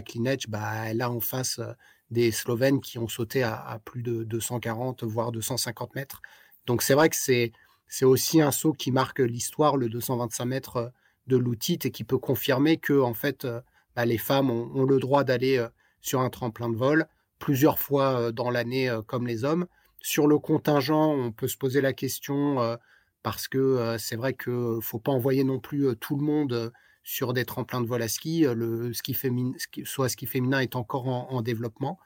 bah, 0.49 0.87
elle 0.87 1.01
a 1.01 1.11
en 1.11 1.19
face, 1.19 1.61
des 2.09 2.31
Slovènes 2.31 2.81
qui 2.81 2.97
ont 2.97 3.07
sauté 3.07 3.43
à 3.43 3.79
plus 3.85 4.01
de 4.01 4.23
240 4.23 5.03
voire 5.03 5.31
250 5.31 5.95
mètres. 5.95 6.21
Donc 6.65 6.81
c'est 6.81 6.95
vrai 6.95 7.09
que 7.09 7.15
c'est 7.15 7.51
c'est 7.87 8.05
aussi 8.05 8.41
un 8.41 8.51
saut 8.51 8.73
qui 8.73 8.91
marque 8.91 9.19
l'histoire, 9.19 9.77
le 9.77 9.89
225 9.89 10.45
mètres, 10.45 10.77
heu, 10.77 10.89
de 11.27 11.37
l'outil 11.37 11.79
et 11.83 11.91
qui 11.91 12.03
peut 12.03 12.17
confirmer 12.17 12.77
que 12.77 12.99
en 12.99 13.13
fait, 13.13 13.45
euh, 13.45 13.61
bah, 13.95 14.05
les 14.05 14.17
femmes 14.17 14.49
ont, 14.51 14.83
le 14.85 14.99
droit 14.99 15.23
d'aller 15.23 15.57
euh, 15.57 15.69
sur 16.01 16.21
un 16.21 16.29
tremplin 16.29 16.69
de 16.69 16.75
vol 16.75 17.07
plusieurs 17.39 17.79
fois 17.79 18.19
euh, 18.19 18.31
dans 18.31 18.49
l'année 18.49 18.89
euh, 18.89 19.01
comme 19.01 19.27
les 19.27 19.43
hommes. 19.43 19.67
Sur 20.01 20.27
le 20.27 20.37
contingent, 20.39 21.13
on 21.13 21.31
peut 21.31 21.47
se 21.47 21.57
poser 21.57 21.81
la 21.81 21.93
question 21.93 22.61
euh, 22.61 22.75
parce 23.23 23.47
que 23.47 23.57
euh, 23.57 23.97
c'est 23.97 24.15
vrai 24.15 24.33
qu'il 24.35 24.53
ne 24.53 24.79
faut 24.81 24.99
pas 24.99 25.11
envoyer 25.11 25.43
non 25.43 25.59
plus 25.59 25.87
euh, 25.87 25.95
tout 25.95 26.15
le 26.15 26.23
monde 26.23 26.53
euh, 26.53 26.69
sur 27.03 27.33
des 27.33 27.45
tremplins 27.45 27.81
de 27.81 27.87
vol 27.87 28.01
à 28.01 28.07
ski. 28.07 28.45
Euh, 28.45 28.53
Le 28.53 28.93
ski 28.93 29.13
féminin, 29.13 29.53
soit 29.83 30.09
ski 30.09 30.25
féminin 30.27 30.59
est 30.59 30.75
encore 30.75 31.07
en, 31.07 31.27
en 31.31 31.41
développement. 31.41 31.99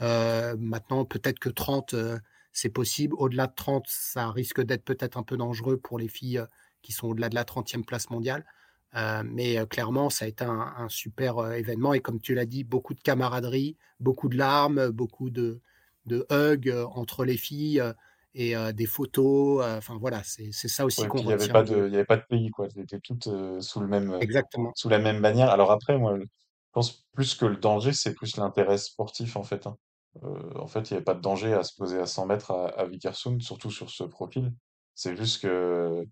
Euh, 0.00 0.56
maintenant, 0.58 1.04
peut-être 1.04 1.38
que 1.38 1.48
30, 1.48 1.94
euh, 1.94 2.18
c'est 2.54 2.70
possible. 2.70 3.14
Au-delà 3.18 3.48
de 3.48 3.54
30, 3.54 3.86
ça 3.88 4.30
risque 4.30 4.62
d'être 4.62 4.84
peut-être 4.84 5.18
un 5.18 5.24
peu 5.24 5.36
dangereux 5.36 5.76
pour 5.78 5.98
les 5.98 6.08
filles 6.08 6.38
euh, 6.38 6.46
qui 6.82 6.92
sont 6.92 7.08
au-delà 7.08 7.28
de 7.28 7.34
la 7.36 7.44
30e 7.44 7.84
place 7.84 8.10
mondiale. 8.10 8.46
Euh, 8.96 9.22
mais 9.26 9.58
euh, 9.58 9.66
clairement, 9.66 10.08
ça 10.10 10.24
a 10.24 10.28
été 10.28 10.44
un, 10.44 10.72
un 10.76 10.88
super 10.88 11.38
euh, 11.38 11.52
événement. 11.52 11.94
Et 11.94 12.00
comme 12.00 12.20
tu 12.20 12.34
l'as 12.34 12.46
dit, 12.46 12.64
beaucoup 12.64 12.94
de 12.94 13.00
camaraderie, 13.00 13.76
beaucoup 14.00 14.28
de 14.28 14.36
larmes, 14.38 14.90
beaucoup 14.90 15.30
de, 15.30 15.60
de 16.06 16.26
hugs 16.30 16.72
entre 16.94 17.24
les 17.24 17.36
filles 17.36 17.82
et 18.34 18.54
des 18.72 18.86
photos. 18.86 19.64
Enfin 19.64 19.96
voilà, 19.98 20.22
c'est 20.24 20.50
ça 20.52 20.84
aussi 20.84 21.06
Ouais, 21.06 21.08
qu'on 21.08 21.22
il 21.22 21.26
y 21.26 21.32
avait 21.32 21.48
pas 21.48 21.62
de, 21.64 21.74
de. 21.74 21.88
il 21.88 21.92
y 21.92 21.96
avait 21.96 22.04
pas 22.04 22.16
de 22.16 22.24
pays, 22.28 22.50
quoi. 22.50 22.68
Étaient 22.76 23.00
toutes 23.00 23.28
sous 23.60 23.80
le 23.80 23.86
même, 23.88 24.20
Exactement. 24.20 24.74
sous 24.74 24.88
la 24.88 24.98
même 24.98 25.20
bannière. 25.20 25.50
Alors 25.50 25.70
après, 25.72 25.98
moi, 25.98 26.18
je 26.18 26.24
pense 26.72 27.04
plus 27.12 27.34
que 27.34 27.46
le 27.46 27.56
danger, 27.56 27.92
c'est 27.92 28.14
plus 28.14 28.36
l'intérêt 28.36 28.78
sportif, 28.78 29.36
en 29.36 29.42
fait. 29.42 29.66
hein. 29.66 29.76
Euh, 30.22 30.58
en 30.58 30.66
fait, 30.66 30.90
il 30.90 30.94
n'y 30.94 30.96
avait 30.96 31.04
pas 31.04 31.14
de 31.14 31.20
danger 31.20 31.52
à 31.52 31.64
se 31.64 31.74
poser 31.76 31.98
à 31.98 32.06
100 32.06 32.26
mètres 32.26 32.50
à, 32.52 32.68
à 32.68 32.86
Vikersund, 32.86 33.42
surtout 33.42 33.70
sur 33.70 33.90
ce 33.90 34.04
profil. 34.04 34.52
C'est 34.94 35.16
juste 35.16 35.42
que, 35.42 36.04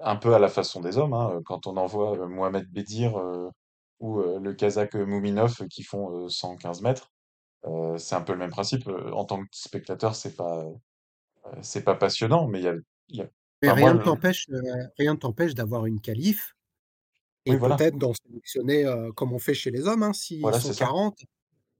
un 0.00 0.16
peu 0.16 0.34
à 0.34 0.38
la 0.38 0.48
façon 0.48 0.80
des 0.80 0.98
hommes, 0.98 1.14
hein, 1.14 1.40
quand 1.44 1.66
on 1.66 1.76
envoie 1.76 2.18
euh, 2.18 2.28
Mohamed 2.28 2.70
Bedir 2.70 3.18
euh, 3.18 3.50
ou 4.00 4.20
euh, 4.20 4.38
le 4.40 4.54
Kazakh 4.54 4.94
Mouminov 4.94 5.66
qui 5.68 5.82
font 5.82 6.24
euh, 6.24 6.28
115 6.28 6.82
mètres, 6.82 7.10
c'est 7.98 8.14
un 8.14 8.20
peu 8.20 8.32
le 8.32 8.38
même 8.38 8.50
principe. 8.50 8.88
En 8.88 9.24
tant 9.24 9.40
que 9.40 9.48
spectateur, 9.50 10.14
c'est 10.14 10.36
pas, 10.36 10.64
c'est 11.62 11.84
pas 11.84 11.94
passionnant, 11.94 12.46
mais 12.46 12.60
il 12.60 12.64
y 12.64 12.68
a, 12.68 12.74
il 13.08 13.16
y 13.16 13.22
a, 13.22 13.26
Mais 13.62 13.70
enfin, 13.70 13.74
rien 13.74 13.94
ne 13.94 14.02
t'empêche, 14.02 14.46
euh, 14.50 15.54
d'avoir 15.54 15.86
une 15.86 16.00
qualif 16.00 16.54
oui, 17.46 17.54
et 17.54 17.56
voilà, 17.56 17.76
peut-être 17.76 17.98
d'en 17.98 18.12
sélectionner 18.14 18.84
euh, 18.84 19.12
comme 19.12 19.32
on 19.32 19.38
fait 19.38 19.54
chez 19.54 19.70
les 19.70 19.86
hommes, 19.86 20.02
hein, 20.02 20.12
s'ils 20.12 20.40
voilà, 20.40 20.60
sont 20.60 20.68
c'est 20.68 20.74
ça. 20.74 20.86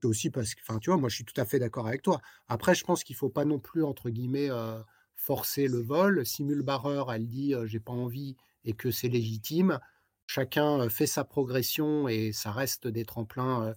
40. 0.01 0.03
C'est 0.03 0.07
aussi 0.07 0.29
parce 0.31 0.55
que, 0.55 0.61
enfin, 0.61 0.79
tu 0.79 0.89
vois, 0.89 0.97
moi, 0.99 1.09
je 1.09 1.15
suis 1.15 1.25
tout 1.25 1.39
à 1.39 1.45
fait 1.45 1.59
d'accord 1.59 1.87
avec 1.87 2.01
toi. 2.01 2.21
Après, 2.47 2.75
je 2.75 2.83
pense 2.83 3.03
qu'il 3.03 3.15
faut 3.15 3.29
pas 3.29 3.45
non 3.45 3.59
plus, 3.59 3.83
entre 3.83 4.09
guillemets, 4.09 4.49
euh, 4.51 4.81
forcer 5.15 5.67
le 5.67 5.79
vol. 5.81 6.25
Si 6.25 6.43
Mulbarer, 6.43 7.03
elle 7.13 7.27
dit, 7.27 7.53
euh, 7.55 7.65
j'ai 7.67 7.79
pas 7.79 7.93
envie 7.93 8.35
et 8.63 8.73
que 8.73 8.91
c'est 8.91 9.09
légitime, 9.09 9.79
chacun 10.27 10.89
fait 10.89 11.07
sa 11.07 11.23
progression 11.23 12.07
et 12.07 12.31
ça 12.33 12.51
reste 12.51 12.87
des 12.87 13.05
tremplins 13.05 13.63
euh, 13.69 13.73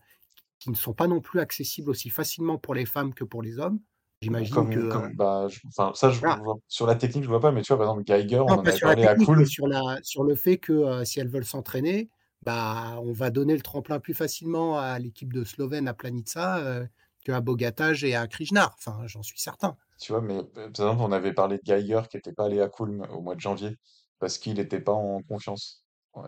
qui 0.61 0.71
ne 0.71 0.77
sont 0.77 0.95
pas 0.95 1.09
non 1.09 1.21
plus 1.21 1.41
accessibles 1.41 1.91
aussi 1.91 2.11
facilement 2.11 2.59
pour 2.59 2.75
les 2.75 2.87
femmes 2.87 3.15
que 3.15 3.25
pour 3.25 3.43
les 3.43 3.59
hommes. 3.59 3.81
Bah, 4.27 4.45
J'imagine 4.45 4.69
que, 4.69 4.81
Comme, 4.89 5.15
bah, 5.15 5.49
je- 5.49 5.61
enfin, 5.69 5.93
ça, 5.95 6.11
je 6.11 6.21
voilà. 6.21 6.43
vois, 6.43 6.57
sur 6.69 6.87
la 6.87 6.95
technique, 6.95 7.25
je 7.25 7.29
vois 7.29 7.41
pas, 7.41 7.53
mais 7.53 7.63
tu 7.63 7.69
vois, 7.73 7.79
par 7.79 7.87
exemple, 7.87 8.05
Geiger, 8.05 8.41
on 8.41 8.59
en 8.59 8.67
la 8.67 8.79
parlé 8.81 9.05
à 9.07 9.17
Cool. 9.17 9.47
sur 9.47 9.67
la, 9.69 9.99
sur 10.03 10.25
le 10.25 10.35
fait 10.35 10.59
que 10.59 11.05
si 11.05 11.21
elles 11.21 11.29
veulent 11.29 11.45
s'entraîner, 11.45 12.11
bah, 12.43 12.99
on 13.03 13.13
va 13.13 13.31
donner 13.31 13.55
le 13.55 13.63
tremplin 13.63 14.01
plus 14.01 14.15
facilement 14.15 14.79
à 14.79 14.99
l'équipe 14.99 15.33
de 15.33 15.45
Slovène 15.45 15.89
à 15.89 15.95
Planica 15.95 16.59
euh, 16.59 16.87
qu'à 17.25 17.41
Bogataj 17.41 18.05
et 18.05 18.15
à 18.15 18.27
Krishnar. 18.27 18.75
Enfin, 18.79 19.07
j'en 19.07 19.23
suis 19.23 19.39
certain. 19.39 19.77
Tu 19.99 20.13
vois, 20.13 20.23
mais 20.23 20.39
euh, 20.39 20.43
par 20.45 20.65
exemple, 20.65 21.03
on 21.03 21.13
avait 21.13 21.35
parlé 21.35 21.59
de 21.59 21.63
Geiger 21.65 22.03
qui 22.11 22.17
n'était 22.17 22.33
pas 22.33 22.47
allé 22.47 22.61
à 22.61 22.69
Kulm 22.69 23.07
au 23.11 23.21
mois 23.21 23.35
de 23.35 23.41
janvier 23.41 23.77
parce 24.19 24.39
qu'il 24.39 24.55
n'était 24.55 24.81
pas 24.81 24.93
en 24.93 25.23
confiance. 25.23 25.85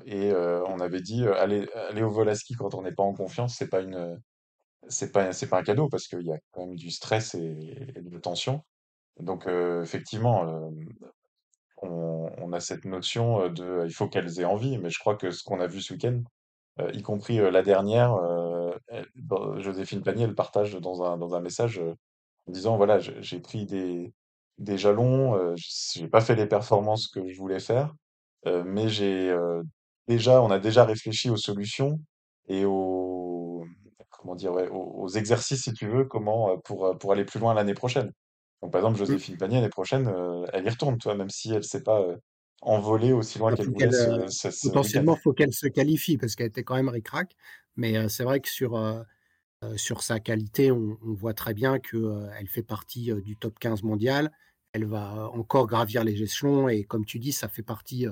Et 0.07 0.31
euh, 0.31 0.65
on 0.67 0.79
avait 0.81 1.01
dit, 1.01 1.25
euh, 1.25 1.35
aller, 1.35 2.03
au 2.03 2.11
vol 2.11 2.29
à 2.29 2.35
ski 2.35 2.55
quand 2.55 2.75
on 2.75 2.83
n'est 2.83 2.93
pas 2.93 3.03
en 3.03 3.15
confiance, 3.15 3.57
c'est 3.57 3.69
pas 3.69 3.81
une, 3.81 4.21
c'est 4.89 5.13
pas, 5.13 5.33
c'est 5.33 5.49
pas 5.49 5.59
un 5.59 5.63
cadeau 5.63 5.89
parce 5.89 6.07
qu'il 6.09 6.23
y 6.23 6.33
a 6.33 6.39
quand 6.53 6.67
même 6.67 6.77
du 6.77 6.91
stress 6.91 7.35
et, 7.35 7.93
et 7.97 8.03
de 8.03 8.11
la 8.11 8.21
tension. 8.21 8.65
Donc, 9.21 9.47
euh, 9.47 9.83
effectivement, 9.83 10.71
on, 11.83 12.53
a 12.53 12.61
cette 12.61 12.85
notion 12.85 13.43
euh, 13.43 13.49
de, 13.49 13.85
il 13.87 13.93
faut 13.93 14.09
qu'elles 14.09 14.41
aient 14.41 14.45
envie, 14.45 14.79
mais 14.79 14.91
je 14.91 14.99
crois 14.99 15.17
que 15.17 15.31
ce 15.31 15.43
qu'on 15.43 15.61
a 15.61 15.67
vu 15.67 15.81
ce 15.81 15.93
week-end, 15.95 16.23
euh, 16.81 16.91
y 16.93 17.03
compris 17.03 17.41
euh, 17.41 17.51
la 17.51 17.63
dernière, 17.63 18.15
euh, 18.15 18.73
Joséphine 19.59 20.03
Panier, 20.03 20.25
elle 20.25 20.35
partage 20.35 20.75
dans 20.75 21.03
un, 21.03 21.19
dans 21.19 21.35
un 21.35 21.41
message 21.41 21.79
euh, 21.79 21.95
en 22.49 22.53
disant, 22.53 22.77
voilà, 22.77 22.99
j'ai 22.99 23.41
pris 23.41 23.67
des, 23.67 24.13
des 24.59 24.79
jalons, 24.79 25.37
euh, 25.37 25.55
j'ai 25.57 26.09
pas 26.09 26.21
fait 26.21 26.35
les 26.35 26.47
performances 26.47 27.09
que 27.09 27.27
je 27.27 27.37
voulais 27.39 27.61
faire, 27.61 27.95
euh, 28.47 28.65
mais 28.67 28.89
j'ai 28.89 29.31
euh, 29.31 29.63
déjà, 30.09 30.43
on 30.43 30.51
a 30.51 30.59
déjà 30.59 30.85
réfléchi 30.85 31.31
aux 31.31 31.37
solutions 31.37 32.01
et 32.49 32.65
aux, 32.65 33.65
comment 34.11 34.35
dire, 34.35 34.53
aux, 34.53 35.09
exercices, 35.09 35.65
si 35.65 35.73
tu 35.73 35.89
veux, 35.89 36.05
comment, 36.05 36.51
euh, 36.53 36.57
pour, 36.65 36.87
euh, 36.87 36.95
pour 36.95 37.13
aller 37.13 37.25
plus 37.25 37.41
loin 37.41 37.55
l'année 37.55 37.75
prochaine. 37.75 38.13
Donc, 38.63 38.71
par 38.73 38.81
exemple, 38.81 38.97
Mm. 38.97 39.07
Joséphine 39.07 39.37
Panier, 39.37 39.57
l'année 39.57 39.69
prochaine, 39.69 40.07
euh, 40.09 40.47
elle 40.53 40.65
y 40.65 40.69
retourne, 40.71 40.97
toi, 40.99 41.15
même 41.15 41.31
si 41.31 41.53
elle 41.53 41.65
s'est 41.65 41.83
pas 41.83 42.01
euh, 42.01 42.17
envolée 42.61 43.13
aussi 43.13 43.39
loin 43.39 43.51
Il 43.51 43.57
qu'elle 43.57 43.67
voulait 43.71 43.91
ce, 43.91 44.09
euh, 44.09 44.29
ce- 44.29 44.51
ce 44.51 44.67
week-end. 44.69 44.69
potentiellement, 44.69 45.17
faut 45.17 45.33
qu'elle 45.33 45.53
se 45.53 45.67
qualifie 45.67 46.17
parce 46.17 46.37
qu'elle 46.37 46.47
était 46.47 46.63
quand 46.63 46.77
même 46.77 46.89
ric-rac. 46.89 47.35
Mais 47.77 47.97
euh, 47.97 48.09
c'est 48.09 48.23
vrai 48.25 48.41
que 48.41 48.49
sur, 48.49 48.79
sur 49.77 50.03
sa 50.03 50.21
qualité, 50.21 50.71
on, 50.73 50.99
on 51.05 51.13
voit 51.15 51.35
très 51.35 51.55
bien 51.55 51.79
qu'elle 51.79 52.47
fait 52.49 52.63
partie 52.63 53.13
du 53.23 53.37
top 53.37 53.59
15 53.59 53.83
mondial. 53.83 54.31
Elle 54.73 54.85
va 54.87 55.29
encore 55.35 55.67
gravir 55.67 56.05
les 56.05 56.23
échelons 56.23 56.69
et 56.69 56.85
comme 56.85 57.05
tu 57.05 57.19
dis, 57.19 57.33
ça 57.33 57.49
fait 57.49 57.63
partie 57.63 58.07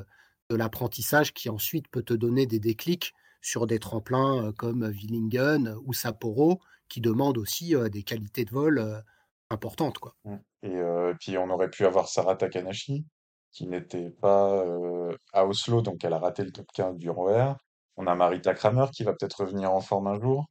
de 0.50 0.56
l'apprentissage 0.56 1.32
qui 1.32 1.48
ensuite 1.48 1.88
peut 1.88 2.02
te 2.02 2.14
donner 2.14 2.46
des 2.46 2.58
déclics 2.60 3.14
sur 3.40 3.66
des 3.66 3.78
tremplins 3.78 4.52
comme 4.58 4.86
Willingen 4.88 5.74
ou 5.84 5.92
Sapporo 5.92 6.60
qui 6.88 7.00
demandent 7.00 7.38
aussi 7.38 7.74
des 7.90 8.02
qualités 8.02 8.44
de 8.44 8.50
vol 8.50 9.02
importantes, 9.50 9.98
quoi. 9.98 10.14
Mm. 10.24 10.36
Et 10.62 10.76
euh, 10.76 11.14
puis, 11.20 11.36
on 11.38 11.50
aurait 11.50 11.70
pu 11.70 11.84
avoir 11.86 12.08
Sarah 12.08 12.36
Takanashi, 12.36 13.04
qui 13.52 13.66
n'était 13.66 14.10
pas 14.10 14.52
euh, 14.64 15.14
à 15.32 15.44
Oslo, 15.46 15.82
donc 15.82 16.04
elle 16.04 16.12
a 16.12 16.18
raté 16.18 16.44
le 16.44 16.52
top 16.52 16.66
15 16.72 16.96
du 16.96 17.10
ROR. 17.10 17.56
On 17.96 18.06
a 18.06 18.14
Marita 18.14 18.54
Kramer 18.54 18.86
qui 18.94 19.04
va 19.04 19.12
peut-être 19.12 19.40
revenir 19.42 19.72
en 19.72 19.80
forme 19.80 20.06
un 20.06 20.20
jour. 20.20 20.46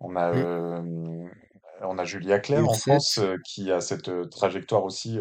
On 0.00 0.16
a, 0.16 0.32
Mm. 0.32 0.44
euh, 0.44 1.28
on 1.82 1.98
a 1.98 2.04
Julia 2.04 2.40
Claire 2.40 2.68
en 2.68 2.74
France 2.74 3.20
qui 3.44 3.70
a 3.70 3.80
cette 3.80 4.28
trajectoire 4.30 4.84
aussi, 4.84 5.18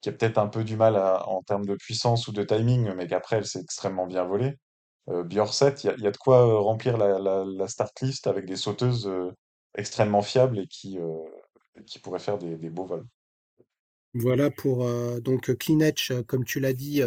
qui 0.00 0.08
a 0.08 0.12
peut-être 0.12 0.38
un 0.38 0.46
peu 0.48 0.62
du 0.62 0.76
mal 0.76 0.96
à- 0.96 1.28
en 1.28 1.42
termes 1.42 1.64
de 1.66 1.74
puissance 1.74 2.28
ou 2.28 2.32
de 2.32 2.42
timing, 2.44 2.92
mais 2.94 3.06
qu'après 3.08 3.36
elle 3.36 3.46
s'est 3.46 3.60
extrêmement 3.60 4.06
bien 4.06 4.24
volée. 4.24 4.56
Björset, 5.08 5.74
il 5.82 5.86
y 5.86 5.90
a, 5.90 5.94
il 5.94 6.02
y 6.02 6.06
a 6.06 6.10
de 6.12 6.16
quoi 6.16 6.60
remplir 6.60 6.96
la, 6.96 7.18
la, 7.18 7.44
la 7.44 7.68
start 7.68 8.00
list 8.00 8.26
avec 8.26 8.44
des 8.46 8.56
sauteuses 8.56 9.10
extrêmement 9.76 10.22
fiables 10.22 10.58
et 10.60 10.66
qui, 10.68 10.98
euh, 10.98 11.18
qui 11.86 11.98
pourraient 11.98 12.18
faire 12.18 12.38
des, 12.38 12.70
beaux 12.70 12.84
vols. 12.84 13.06
Voilà 14.14 14.50
pour 14.50 14.86
euh, 14.86 15.20
donc 15.20 15.50
euh, 15.50 15.54
Klinech, 15.54 16.10
euh, 16.10 16.22
comme 16.22 16.44
tu 16.44 16.60
l'as 16.60 16.72
dit, 16.72 17.02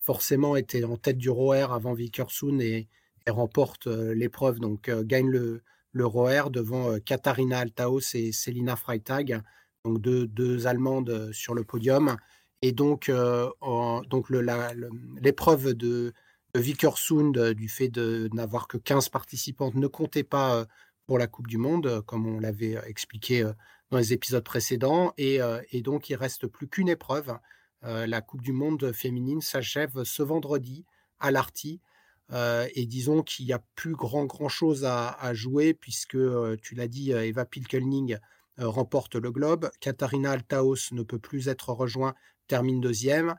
forcément 0.00 0.56
était 0.56 0.84
en 0.84 0.96
tête 0.96 1.18
du 1.18 1.30
ROER 1.30 1.72
avant 1.72 1.94
Vickersoon 1.94 2.58
et, 2.60 2.88
et 3.26 3.30
remporte 3.30 3.86
l'épreuve, 3.86 4.58
donc 4.58 4.90
gagne 4.90 5.28
le, 5.28 5.62
le 5.92 6.06
ROER 6.06 6.50
devant 6.50 6.98
Katharina 7.00 7.60
Altaos 7.60 8.14
et 8.14 8.32
Selina 8.32 8.74
Freitag, 8.76 9.42
donc 9.84 10.00
deux, 10.00 10.66
Allemandes 10.66 11.30
sur 11.32 11.54
le 11.54 11.62
podium. 11.62 12.16
Et 12.62 12.72
donc, 12.72 13.12
l'épreuve 15.20 15.74
de, 15.74 16.12
de 16.54 16.60
Vickersund, 16.60 17.52
du 17.52 17.68
fait 17.68 17.88
de 17.88 18.30
n'avoir 18.32 18.66
que 18.66 18.78
15 18.78 19.10
participantes, 19.10 19.74
ne 19.74 19.86
comptait 19.86 20.24
pas 20.24 20.66
pour 21.06 21.18
la 21.18 21.26
Coupe 21.26 21.48
du 21.48 21.58
Monde, 21.58 22.02
comme 22.06 22.26
on 22.26 22.40
l'avait 22.40 22.78
expliqué 22.86 23.44
dans 23.90 23.98
les 23.98 24.12
épisodes 24.12 24.44
précédents. 24.44 25.12
Et, 25.16 25.40
euh, 25.40 25.60
donc, 25.82 26.10
il 26.10 26.16
reste 26.16 26.46
plus 26.46 26.68
qu'une 26.68 26.88
épreuve. 26.88 27.38
Euh, 27.84 28.06
la 28.06 28.20
Coupe 28.20 28.42
du 28.42 28.52
Monde 28.52 28.92
féminine 28.92 29.40
s'achève 29.40 30.02
ce 30.04 30.22
vendredi 30.22 30.84
à 31.20 31.30
l'Arty. 31.30 31.80
Euh, 32.30 32.68
et 32.74 32.84
disons 32.84 33.22
qu'il 33.22 33.46
n'y 33.46 33.52
a 33.52 33.62
plus 33.74 33.94
grand, 33.94 34.26
grand 34.26 34.48
chose 34.48 34.84
à, 34.84 35.32
jouer 35.32 35.72
puisque, 35.72 36.16
euh, 36.16 36.56
tu 36.60 36.74
l'as 36.74 36.88
dit, 36.88 37.12
Eva 37.12 37.44
Pilkelning 37.44 38.18
remporte 38.58 39.14
le 39.14 39.30
globe. 39.30 39.70
Katharina 39.80 40.32
Altaos 40.32 40.92
ne 40.92 41.02
peut 41.02 41.20
plus 41.20 41.48
être 41.48 41.72
rejoint, 41.72 42.14
termine 42.48 42.80
deuxième. 42.80 43.36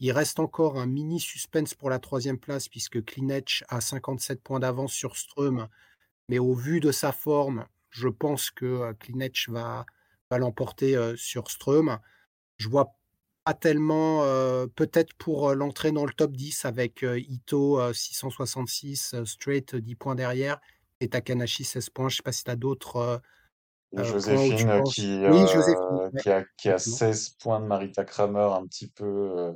Il 0.00 0.10
reste 0.12 0.40
encore 0.40 0.78
un 0.78 0.86
mini 0.86 1.20
suspense 1.20 1.74
pour 1.74 1.90
la 1.90 1.98
troisième 1.98 2.38
place 2.38 2.68
puisque 2.68 3.04
Klinech 3.04 3.62
a 3.68 3.80
57 3.80 4.42
points 4.42 4.60
d'avance 4.60 4.92
sur 4.92 5.16
Ström. 5.16 5.68
Mais 6.28 6.38
au 6.38 6.54
vu 6.54 6.80
de 6.80 6.90
sa 6.90 7.12
forme, 7.12 7.66
je 7.92 8.08
pense 8.08 8.50
que 8.50 8.64
euh, 8.64 8.92
Klinech 8.94 9.48
va, 9.48 9.86
va 10.30 10.38
l'emporter 10.38 10.96
euh, 10.96 11.14
sur 11.16 11.50
Ström. 11.50 11.98
Je 12.56 12.68
vois 12.68 12.96
pas 13.44 13.54
tellement, 13.54 14.24
euh, 14.24 14.66
peut-être 14.66 15.14
pour 15.14 15.54
l'entrée 15.54 15.92
dans 15.92 16.06
le 16.06 16.12
top 16.12 16.32
10 16.32 16.64
avec 16.64 17.04
euh, 17.04 17.20
Ito 17.20 17.78
euh, 17.78 17.92
666, 17.92 19.14
euh, 19.14 19.24
Straight 19.24 19.74
euh, 19.74 19.80
10 19.80 19.94
points 19.96 20.14
derrière 20.14 20.60
et 21.00 21.08
Takanashi 21.08 21.64
16 21.64 21.90
points. 21.90 22.08
Je 22.08 22.16
sais 22.16 22.22
pas 22.22 22.32
si 22.32 22.44
tu 22.44 22.50
as 22.50 22.56
d'autres 22.56 23.20
Joséphine 23.92 24.82
qui, 24.84 25.22
Oui, 25.28 25.46
Joséphine, 25.48 25.84
ouais, 25.92 26.20
qui 26.22 26.30
a, 26.30 26.44
qui 26.56 26.70
a 26.70 26.76
effectivement. 26.76 27.12
16 27.12 27.28
points 27.40 27.60
de 27.60 27.66
Marita 27.66 28.04
Kramer, 28.04 28.48
un 28.54 28.66
petit 28.66 28.88
peu, 28.88 29.52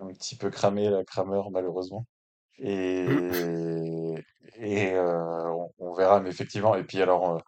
un 0.00 0.06
petit 0.08 0.36
peu 0.36 0.50
cramé, 0.50 0.90
la 0.90 1.02
Kramer, 1.02 1.40
malheureusement. 1.50 2.06
Mm. 2.58 2.64
Et, 2.66 4.05
et 4.58 4.92
euh, 4.94 5.50
on, 5.52 5.70
on 5.78 5.94
verra, 5.94 6.20
mais 6.20 6.30
effectivement. 6.30 6.74
Et 6.74 6.84
puis 6.84 7.00
alors, 7.02 7.36
euh, 7.36 7.38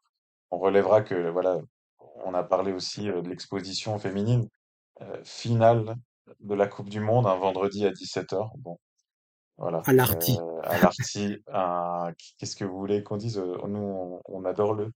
on 0.51 0.59
relèvera 0.59 1.03
que 1.03 1.31
voilà, 1.31 1.59
on 2.25 2.35
a 2.35 2.42
parlé 2.42 2.73
aussi 2.73 3.09
euh, 3.11 3.23
de 3.23 3.29
l'exposition 3.29 3.99
féminine 3.99 4.49
finale 5.25 5.94
de 6.40 6.55
la 6.55 6.66
Coupe 6.66 6.88
du 6.88 7.01
Monde, 7.01 7.27
un 7.27 7.37
vendredi 7.37 7.87
à 7.87 7.92
17h. 7.92 8.51
Bon, 8.59 8.79
voilà. 9.57 9.81
À 9.87 9.92
l'Arty. 9.92 10.37
Euh, 10.40 10.61
à 10.64 10.79
l'Arty, 10.79 11.37
un- 11.53 12.12
qu'est-ce 12.38 12.57
que 12.57 12.64
vous 12.64 12.77
voulez 12.79 13.03
qu'on 13.05 13.16
dise? 13.16 13.38
Nous, 13.38 13.79
on, 13.81 14.21
on 14.27 14.44
adore 14.44 14.75
le, 14.75 14.90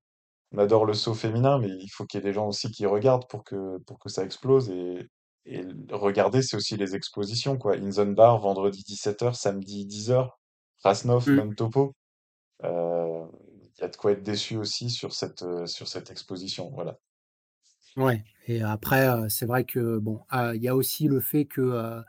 on 0.53 0.59
adore 0.59 0.85
le 0.87 0.95
saut 0.95 1.15
féminin, 1.15 1.59
mais 1.61 1.69
il 1.69 1.89
faut 1.89 2.05
qu'il 2.05 2.19
y 2.19 2.21
ait 2.23 2.27
des 2.29 2.33
gens 2.33 2.49
aussi 2.49 2.71
qui 2.71 2.85
regardent 2.87 3.29
pour 3.29 3.45
que, 3.45 3.79
pour 3.87 3.99
que 4.01 4.09
ça 4.09 4.25
explose. 4.25 4.71
Et, 4.71 5.09
et 5.47 5.65
regarder, 5.93 6.43
c'est 6.43 6.57
aussi 6.57 6.77
les 6.77 6.95
expositions, 6.97 7.57
quoi. 7.57 7.77
Inzenbar, 7.77 8.39
vendredi 8.41 8.83
17h, 8.83 9.35
samedi 9.35 9.87
10h. 9.87 10.29
Krasnov, 10.81 11.29
Mm. 11.29 11.37
même 11.37 11.55
topo. 11.55 11.95
Euh, 12.65 13.27
Il 13.79 13.81
y 13.81 13.85
a 13.85 13.89
de 13.89 13.97
quoi 13.97 14.13
être 14.13 14.23
déçu 14.23 14.57
aussi 14.57 14.91
sur 14.91 15.13
cette, 15.13 15.43
euh, 15.43 15.67
sur 15.67 15.89
cette 15.89 16.11
exposition. 16.11 16.71
Voilà. 16.71 16.99
Ouais. 17.97 18.25
Et 18.47 18.63
après, 18.63 19.09
euh, 19.09 19.29
c'est 19.29 19.47
vrai 19.47 19.65
que 19.65 19.99
bon, 19.99 20.21
ah, 20.29 20.55
il 20.55 20.63
y 20.63 20.69
a 20.69 20.75
aussi 20.77 21.09
le 21.09 21.21
fait 21.21 21.45
que 21.45 22.03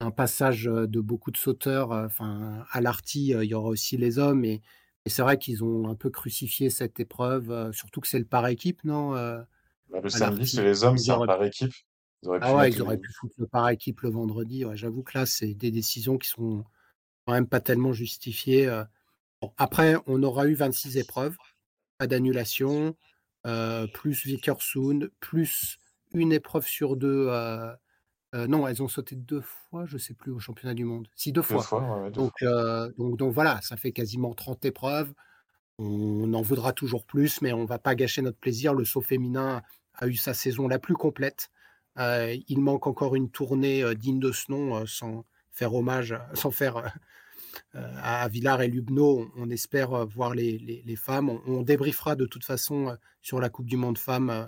un 0.00 0.10
passage 0.10 0.64
de 0.64 1.00
beaucoup 1.00 1.30
de 1.30 1.36
sauteurs, 1.36 1.92
enfin 1.92 2.64
à 2.70 2.80
l'Arty, 2.80 3.28
il 3.28 3.44
y 3.44 3.54
aura 3.54 3.68
aussi 3.68 3.96
les 3.98 4.18
hommes 4.18 4.44
et, 4.44 4.62
et 5.04 5.10
c'est 5.10 5.22
vrai 5.22 5.38
qu'ils 5.38 5.62
ont 5.62 5.88
un 5.88 5.94
peu 5.94 6.10
crucifié 6.10 6.70
cette 6.70 7.00
épreuve, 7.00 7.70
surtout 7.72 8.00
que 8.00 8.08
c'est 8.08 8.18
le 8.18 8.24
par 8.24 8.46
équipe, 8.46 8.82
non, 8.84 9.12
Bah, 9.90 10.00
le 10.02 10.08
samedi, 10.08 10.46
c'est 10.46 10.64
les 10.64 10.84
hommes, 10.84 10.96
c'est 10.98 11.10
un 11.10 11.16
auraient, 11.16 11.26
par 11.26 11.42
équipe. 11.44 11.72
Ils 12.22 12.28
auraient 12.28 12.38
ah 12.42 12.50
pu 12.50 12.56
ouais, 12.56 12.62
mettre 12.64 12.76
ils 12.76 12.82
auraient 12.82 12.98
pu 12.98 13.12
foutre 13.12 13.34
le 13.38 13.46
par 13.46 13.68
équipe 13.68 14.00
le 14.00 14.10
vendredi. 14.10 14.64
Ouais, 14.64 14.76
j'avoue 14.76 15.02
que 15.02 15.18
là, 15.18 15.26
c'est 15.26 15.54
des 15.54 15.70
décisions 15.70 16.16
qui 16.18 16.28
sont 16.28 16.64
quand 17.26 17.32
même 17.34 17.46
pas 17.48 17.60
tellement 17.60 17.92
justifiées. 17.92 18.68
Bon, 19.42 19.52
après, 19.56 19.94
on 20.06 20.22
aura 20.22 20.46
eu 20.46 20.54
26 20.54 20.96
épreuves, 20.98 21.36
pas 21.98 22.06
d'annulation, 22.06 22.96
euh, 23.46 23.86
plus 23.86 24.24
Vickersund, 24.26 25.10
plus 25.20 25.78
une 26.12 26.32
épreuve 26.32 26.66
sur 26.66 26.96
deux. 26.96 27.28
euh, 27.30 27.74
euh, 28.34 28.46
non, 28.48 28.66
elles 28.68 28.82
ont 28.82 28.88
sauté 28.88 29.16
deux 29.16 29.40
fois, 29.42 29.86
je 29.86 29.98
sais 29.98 30.14
plus, 30.14 30.32
au 30.32 30.40
championnat 30.40 30.74
du 30.74 30.84
monde. 30.84 31.08
Si, 31.16 31.32
deux 31.32 31.42
Deux 31.50 31.58
fois. 31.58 31.60
fois, 31.60 31.82
ouais, 31.98 32.04
ouais, 32.04 32.10
deux 32.10 32.22
Donc, 32.22 32.32
fois. 32.38 32.38
euh, 32.42 32.90
donc, 32.98 33.16
donc 33.18 33.32
voilà, 33.34 33.60
ça 33.62 33.76
fait 33.76 33.92
quasiment 33.92 34.34
30 34.34 34.64
épreuves. 34.64 35.14
On 35.78 36.32
en 36.34 36.42
voudra 36.42 36.72
toujours 36.72 37.06
plus, 37.06 37.42
mais 37.42 37.52
on 37.52 37.64
va 37.66 37.78
pas 37.78 37.94
gâcher 37.94 38.22
notre 38.22 38.38
plaisir. 38.38 38.74
Le 38.74 38.84
saut 38.84 39.02
féminin 39.02 39.62
a 39.94 40.06
eu 40.08 40.14
sa 40.14 40.34
saison 40.34 40.68
la 40.68 40.78
plus 40.78 40.94
complète. 40.94 41.50
Il 41.98 42.60
manque 42.60 42.86
encore 42.86 43.14
une 43.16 43.30
tournée 43.30 43.94
digne 43.94 44.20
de 44.20 44.32
ce 44.32 44.50
nom, 44.52 44.86
sans 44.86 45.26
faire 45.50 45.74
hommage, 45.74 46.16
sans 46.34 46.50
faire 46.50 46.94
à 47.74 48.28
Villars 48.28 48.62
et 48.62 48.68
Lubno. 48.68 49.30
On, 49.36 49.50
espère 49.50 49.92
euh, 49.92 50.04
voir 50.04 50.34
les, 50.34 50.96
femmes. 50.96 51.30
On, 51.30 51.40
on 51.46 51.62
débriefera 51.62 52.16
de 52.16 52.26
toute 52.26 52.44
façon 52.44 52.88
euh, 52.88 52.94
sur 53.22 53.40
la 53.40 53.48
Coupe 53.48 53.66
du 53.66 53.76
Monde 53.76 53.98
femmes, 53.98 54.30
euh, 54.30 54.44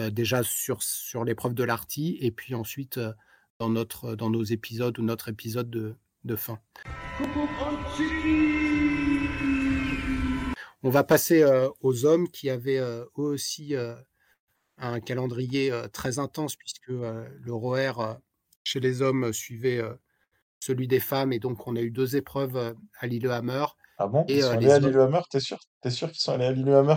euh, 0.00 0.10
déjà 0.10 0.42
sur, 0.42 0.82
sur 0.82 1.24
l'épreuve 1.24 1.54
de 1.54 1.64
l'Arty, 1.64 2.18
et 2.20 2.30
puis 2.30 2.54
ensuite 2.54 2.98
euh, 2.98 3.12
dans, 3.58 3.68
notre, 3.68 4.14
dans 4.14 4.30
nos 4.30 4.44
épisodes 4.44 4.98
ou 4.98 5.02
notre 5.02 5.28
épisode 5.28 5.70
de, 5.70 5.94
de 6.24 6.36
fin. 6.36 6.58
On 10.82 10.88
va 10.88 11.04
passer 11.04 11.42
euh, 11.42 11.68
aux 11.82 12.06
hommes 12.06 12.28
qui 12.28 12.48
avaient 12.48 12.78
euh, 12.78 13.04
eux 13.18 13.22
aussi 13.22 13.74
euh, 13.74 13.94
un 14.78 15.00
calendrier 15.00 15.70
euh, 15.70 15.88
très 15.88 16.18
intense 16.18 16.56
puisque 16.56 16.88
euh, 16.88 17.28
le 17.40 17.52
ROER 17.52 18.00
euh, 18.00 18.14
chez 18.64 18.80
les 18.80 19.02
hommes 19.02 19.24
euh, 19.24 19.32
suivait 19.32 19.78
euh, 19.78 19.92
celui 20.60 20.86
des 20.88 21.00
femmes 21.00 21.32
et 21.32 21.38
donc 21.40 21.66
on 21.66 21.76
a 21.76 21.80
eu 21.80 21.90
deux 21.90 22.16
épreuves 22.16 22.56
euh, 22.56 22.74
à 23.00 23.06
Lillehammer 23.06 23.66
Ah 23.98 24.08
bon? 24.08 24.28
Ils 24.32 24.40
et 24.40 24.42
sont 24.42 24.54
euh, 24.54 24.56
allés 24.56 24.72
à 24.72 24.80
les 24.80 24.90
Lillehammer, 24.90 25.20
t'es 25.30 25.38
sûr? 25.38 25.58
T'es 25.80 25.90
sûr 25.90 26.10
qu'ils 26.10 26.20
sont 26.20 26.32
allés 26.32 26.46
à 26.46 26.50
Lillehammer? 26.52 26.96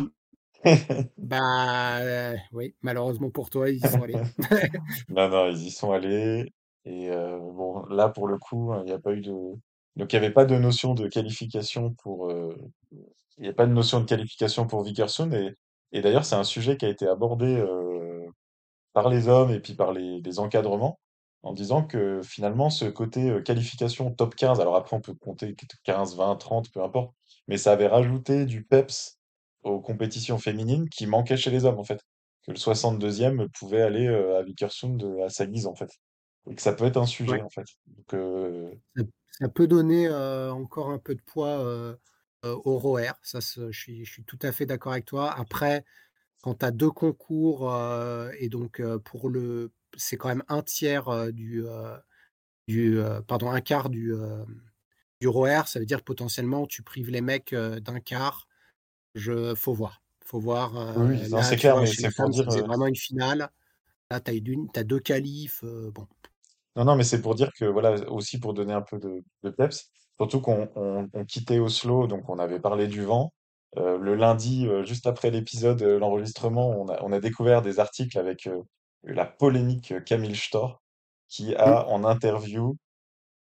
bah 1.18 2.00
euh, 2.02 2.36
oui 2.52 2.76
malheureusement 2.82 3.30
pour 3.30 3.50
toi 3.50 3.70
ils 3.70 3.78
y 3.78 3.88
sont 3.88 4.02
allés 4.02 4.22
Non, 5.10 5.30
non, 5.30 5.50
ils 5.50 5.68
y 5.68 5.72
sont 5.72 5.92
allés. 5.92 6.52
Et 6.86 7.10
euh, 7.10 7.38
bon, 7.40 7.86
là, 7.88 8.10
pour 8.10 8.28
le 8.28 8.38
coup, 8.38 8.74
il 8.80 8.86
n'y 8.86 8.92
a 8.92 9.00
pas 9.00 9.14
eu 9.14 9.22
de. 9.22 9.32
Donc, 9.32 10.12
il 10.14 10.20
n'y 10.20 10.26
avait 10.26 10.34
pas 10.34 10.46
de 10.46 10.58
notion 10.58 10.94
de 10.94 11.08
qualification 11.08 11.94
pour. 12.04 12.30
euh, 12.32 12.56
Il 13.38 13.44
n'y 13.44 13.50
a 13.50 13.54
pas 13.54 13.66
de 13.68 13.74
notion 13.74 14.00
de 14.02 14.06
qualification 14.06 14.68
pour 14.68 14.84
Vickerson. 14.84 15.32
Et, 15.34 15.56
et 15.92 16.02
d'ailleurs, 16.02 16.26
c'est 16.26 16.36
un 16.36 16.44
sujet 16.44 16.78
qui 16.78 16.86
a 16.86 16.90
été 16.90 17.08
abordé 17.08 17.64
par 18.94 19.10
les 19.10 19.28
hommes 19.28 19.52
et 19.52 19.60
puis 19.60 19.74
par 19.76 19.92
les, 19.94 20.22
les 20.22 20.40
encadrements 20.40 21.00
en 21.44 21.54
disant 21.54 21.84
que 21.86 22.22
finalement, 22.24 22.70
ce 22.70 22.86
côté 22.86 23.30
euh, 23.30 23.42
qualification 23.42 24.12
top 24.14 24.36
15, 24.36 24.60
alors 24.62 24.76
après, 24.76 24.96
on 24.98 25.02
peut 25.02 25.14
compter 25.16 25.56
15, 25.84 26.16
20, 26.18 26.36
30, 26.38 26.72
peu 26.72 26.82
importe, 26.84 27.14
mais 27.48 27.58
ça 27.58 27.74
avait 27.74 27.88
rajouté 27.88 28.46
du 28.46 28.64
peps 28.66 29.20
aux 29.64 29.82
compétitions 29.82 30.38
féminines 30.40 30.90
qui 30.90 31.08
manquaient 31.08 31.38
chez 31.38 31.52
les 31.52 31.66
hommes, 31.66 31.80
en 31.80 31.84
fait. 31.86 32.02
que 32.46 32.52
le 32.52 32.58
62e 32.58 33.48
pouvait 33.60 33.82
aller 33.82 34.08
euh, 34.08 34.40
à 34.40 34.44
Vikersund 34.44 35.02
euh, 35.04 35.26
à 35.26 35.30
sa 35.30 35.46
guise, 35.48 35.68
en 35.68 35.76
fait. 35.76 35.90
Et 36.50 36.56
que 36.56 36.62
ça 36.62 36.74
peut 36.74 36.86
être 36.86 36.98
un 36.98 37.06
sujet, 37.06 37.40
Ouais. 37.40 37.44
en 37.44 37.50
fait. 37.50 37.66
Donc, 37.88 38.14
euh, 38.14 38.74
Ça 38.96 39.04
ça 39.40 39.50
peut 39.50 39.68
donner, 39.68 40.10
encore 40.10 40.90
un 40.92 41.00
peu 41.00 41.16
de 41.16 41.22
poids, 41.22 41.98
au 42.44 42.78
ROER. 42.78 43.14
Ça 43.24 43.42
se 43.42 43.72
je 43.72 43.80
suis 43.80 44.06
je 44.06 44.12
suis 44.12 44.24
tout 44.26 44.40
à 44.42 44.52
fait 44.52 44.66
d'accord 44.66 44.92
avec 44.94 45.06
toi. 45.06 45.32
Après, 45.32 45.86
quand 46.44 46.56
tu 46.56 46.66
as 46.66 46.72
2 46.72 46.92
concours, 46.92 47.74
et 48.40 48.50
donc 48.50 48.82
pour 49.06 49.30
le 49.30 49.72
c'est 49.98 50.18
quand 50.18 50.30
même 50.30 50.44
un 50.48 50.62
tiers 50.62 51.32
du, 51.32 51.64
du, 52.68 53.00
pardon, 53.28 53.52
un 53.52 53.62
quart 53.62 53.90
du, 53.90 54.14
du 55.22 55.28
ROER. 55.28 55.64
Ça 55.68 55.80
veut 55.80 55.86
dire 55.86 56.04
potentiellement 56.04 56.66
tu 56.66 56.84
prives 56.84 57.10
les 57.10 57.22
mecs, 57.22 57.54
d'un 57.54 58.00
quart. 58.00 58.48
Je 59.16 59.56
faut 59.56 59.74
voir. 59.74 60.02
Faut 60.26 60.40
voir, 60.40 60.98
oui, 60.98 61.20
c'est 61.44 61.58
clair, 61.58 61.74
vois, 61.76 61.84
mais 61.84 61.88
c'est 61.88 62.62
vraiment 62.62 62.88
une 62.88 62.96
finale. 62.96 63.50
Là, 64.10 64.20
tu 64.20 64.32
as 64.32 64.84
2 64.84 65.00
qualifs, 65.00 65.64
bon. 65.64 66.08
non, 66.76 66.86
non, 66.86 66.96
mais 66.96 67.04
c'est 67.04 67.22
pour 67.22 67.36
dire 67.36 67.52
que, 67.60 67.66
voilà, 67.66 67.96
aussi 68.10 68.40
pour 68.40 68.54
donner 68.54 68.74
un 68.74 68.82
peu 68.82 69.00
de, 69.00 69.24
de 69.44 69.50
peps, 69.50 69.92
surtout 70.16 70.40
qu'on 70.40 70.70
on, 70.76 71.10
on 71.14 71.26
quittait 71.26 71.60
Oslo, 71.60 72.08
donc 72.08 72.30
on 72.30 72.40
avait 72.40 72.60
parlé 72.60 72.88
du 72.88 73.04
vent. 73.04 73.34
Euh, 73.78 73.98
le 73.98 74.16
lundi, 74.16 74.68
euh, 74.68 74.84
juste 74.84 75.08
après 75.08 75.32
l'épisode, 75.32 75.82
euh, 75.82 75.98
l'enregistrement, 75.98 76.70
on 76.70 76.90
a, 76.90 77.02
on 77.02 77.12
a 77.12 77.20
découvert 77.20 77.62
des 77.62 77.80
articles 77.80 78.18
avec 78.20 78.48
la 79.04 79.26
polémique 79.26 79.92
euh, 79.92 80.00
Camille 80.02 80.36
Storr, 80.36 80.82
qui 81.30 81.56
Mmh. 81.66 81.78
a, 81.78 81.88
en 81.88 82.04
interview, 82.04 82.78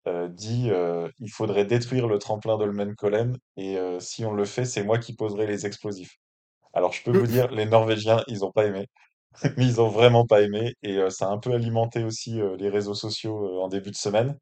euh, 0.08 0.28
dit 0.30 0.70
euh, 0.72 1.10
il 1.20 1.30
faudrait 1.32 1.66
détruire 1.66 2.08
le 2.08 2.18
tremplin 2.20 2.58
d'Holmenkollen 2.58 3.38
et 3.58 3.78
euh, 3.78 4.00
si 4.00 4.26
on 4.26 4.34
le 4.34 4.46
fait, 4.46 4.66
c'est 4.66 4.84
moi 4.84 4.98
qui 5.00 5.16
poserai 5.16 5.46
les 5.48 5.66
explosifs. 5.66 6.18
Alors 6.74 6.94
je 6.94 7.04
peux 7.04 7.12
vous 7.12 7.28
Mmh. 7.28 7.28
dire, 7.28 7.52
les 7.52 7.66
Norvégiens, 7.68 8.24
ils 8.28 8.46
ont 8.46 8.52
pas 8.52 8.66
aimé, 8.66 8.88
mais 9.58 9.66
ils 9.66 9.82
ont 9.82 9.90
vraiment 9.90 10.26
pas 10.28 10.42
aimé 10.44 10.76
et 10.84 11.00
ça 11.12 11.28
a 11.28 11.32
un 11.32 11.40
peu 11.40 11.54
alimenté 11.54 12.04
aussi 12.06 12.40
les 12.60 12.70
réseaux 12.70 12.96
sociaux 12.96 13.62
en 13.62 13.70
début 13.70 13.92
de 13.92 13.98
semaine. 13.98 14.38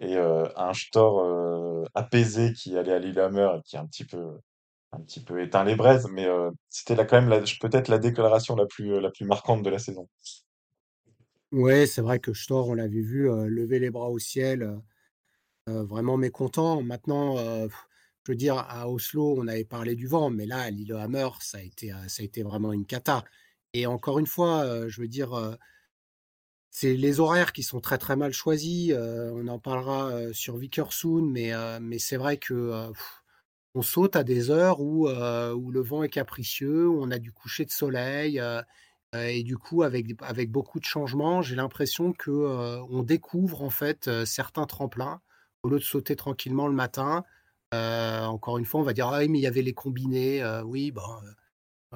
Et 0.00 0.16
un 0.18 0.72
Storr 0.74 1.20
euh, 1.20 1.84
apaisé 1.94 2.52
qui 2.54 2.76
allait 2.78 2.92
à 2.94 2.98
Lillehammer 2.98 3.50
et 3.58 3.62
qui 3.64 3.76
a 3.76 3.80
un 3.82 3.86
petit 3.86 4.04
peu 4.04 4.38
un 4.92 5.00
petit 5.02 5.22
peu 5.24 5.42
éteint 5.42 5.64
les 5.64 5.76
braises, 5.76 6.08
mais 6.12 6.28
c'était 6.70 6.96
là 6.96 7.04
quand 7.06 7.20
même 7.22 7.44
peut-être 7.60 7.88
la 7.88 7.98
déclaration 7.98 8.56
la 8.56 8.66
plus 8.66 9.00
la 9.00 9.10
plus 9.10 9.26
marquante 9.26 9.62
de 9.64 9.70
la 9.70 9.78
saison. 9.80 10.08
Ouais, 11.52 11.86
c'est 11.86 12.00
vrai 12.00 12.20
que 12.20 12.32
Storr, 12.32 12.68
on 12.68 12.74
l'avait 12.74 13.00
vu, 13.00 13.24
lever 13.48 13.80
les 13.80 13.90
bras 13.90 14.08
au 14.08 14.18
ciel, 14.20 14.80
vraiment 15.66 16.16
mécontent. 16.18 16.82
Maintenant, 16.82 17.36
je 17.38 18.32
veux 18.32 18.36
dire, 18.36 18.56
à 18.58 18.88
Oslo, 18.90 19.36
on 19.38 19.48
avait 19.48 19.64
parlé 19.64 19.96
du 19.96 20.06
vent, 20.08 20.30
mais 20.30 20.46
là, 20.46 20.60
à 20.60 20.70
Lillehammer, 20.70 21.28
ça 21.40 21.58
a 21.58 21.62
été, 21.62 21.92
ça 22.08 22.22
a 22.22 22.26
été 22.26 22.42
vraiment 22.44 22.72
une 22.72 22.86
cata 22.86 23.24
et 23.74 23.86
encore 23.86 24.18
une 24.20 24.26
fois, 24.26 24.88
je 24.88 25.00
veux 25.00 25.08
dire, 25.08 25.56
c'est 26.70 26.94
les 26.94 27.18
horaires 27.20 27.52
qui 27.52 27.62
sont 27.62 27.80
très, 27.80 27.98
très 27.98 28.16
mal 28.16 28.32
choisis, 28.32 28.92
on 28.94 29.46
en 29.48 29.58
parlera, 29.58 30.32
sur 30.32 30.56
Vikersund, 30.56 31.28
mais 31.30 31.52
mais 31.80 31.98
c'est 31.98 32.16
vrai 32.16 32.36
que, 32.36 32.92
on 33.74 33.82
saute 33.82 34.16
à 34.16 34.24
des 34.24 34.50
heures 34.50 34.80
où, 34.80 35.08
où 35.08 35.70
le 35.72 35.80
vent 35.80 36.02
est 36.04 36.08
capricieux, 36.10 36.88
où 36.88 37.02
on 37.02 37.10
a 37.10 37.18
du 37.18 37.32
coucher 37.32 37.64
de 37.64 37.70
soleil, 37.72 38.40
et 39.16 39.42
du 39.42 39.56
coup, 39.58 39.82
avec 39.82 40.06
avec 40.22 40.50
beaucoup 40.50 40.78
de 40.78 40.84
changements, 40.84 41.42
j'ai 41.42 41.56
l'impression 41.56 42.12
que, 42.12 42.30
on 42.90 43.02
découvre 43.02 43.62
en 43.62 43.70
fait, 43.70 44.24
certains 44.24 44.66
tremplins 44.66 45.20
au 45.62 45.68
lieu 45.68 45.78
de 45.78 45.84
sauter 45.84 46.16
tranquillement 46.16 46.68
le 46.68 46.74
matin. 46.74 47.24
Encore 47.72 48.58
une 48.58 48.64
fois, 48.64 48.80
on 48.80 48.84
va 48.84 48.92
dire: 48.92 49.08
«Ah 49.08 49.18
oui, 49.18 49.28
mais 49.28 49.38
il 49.38 49.42
y 49.42 49.46
avait 49.46 49.62
les 49.62 49.74
combinés», 49.74 50.42
oui, 50.64 50.92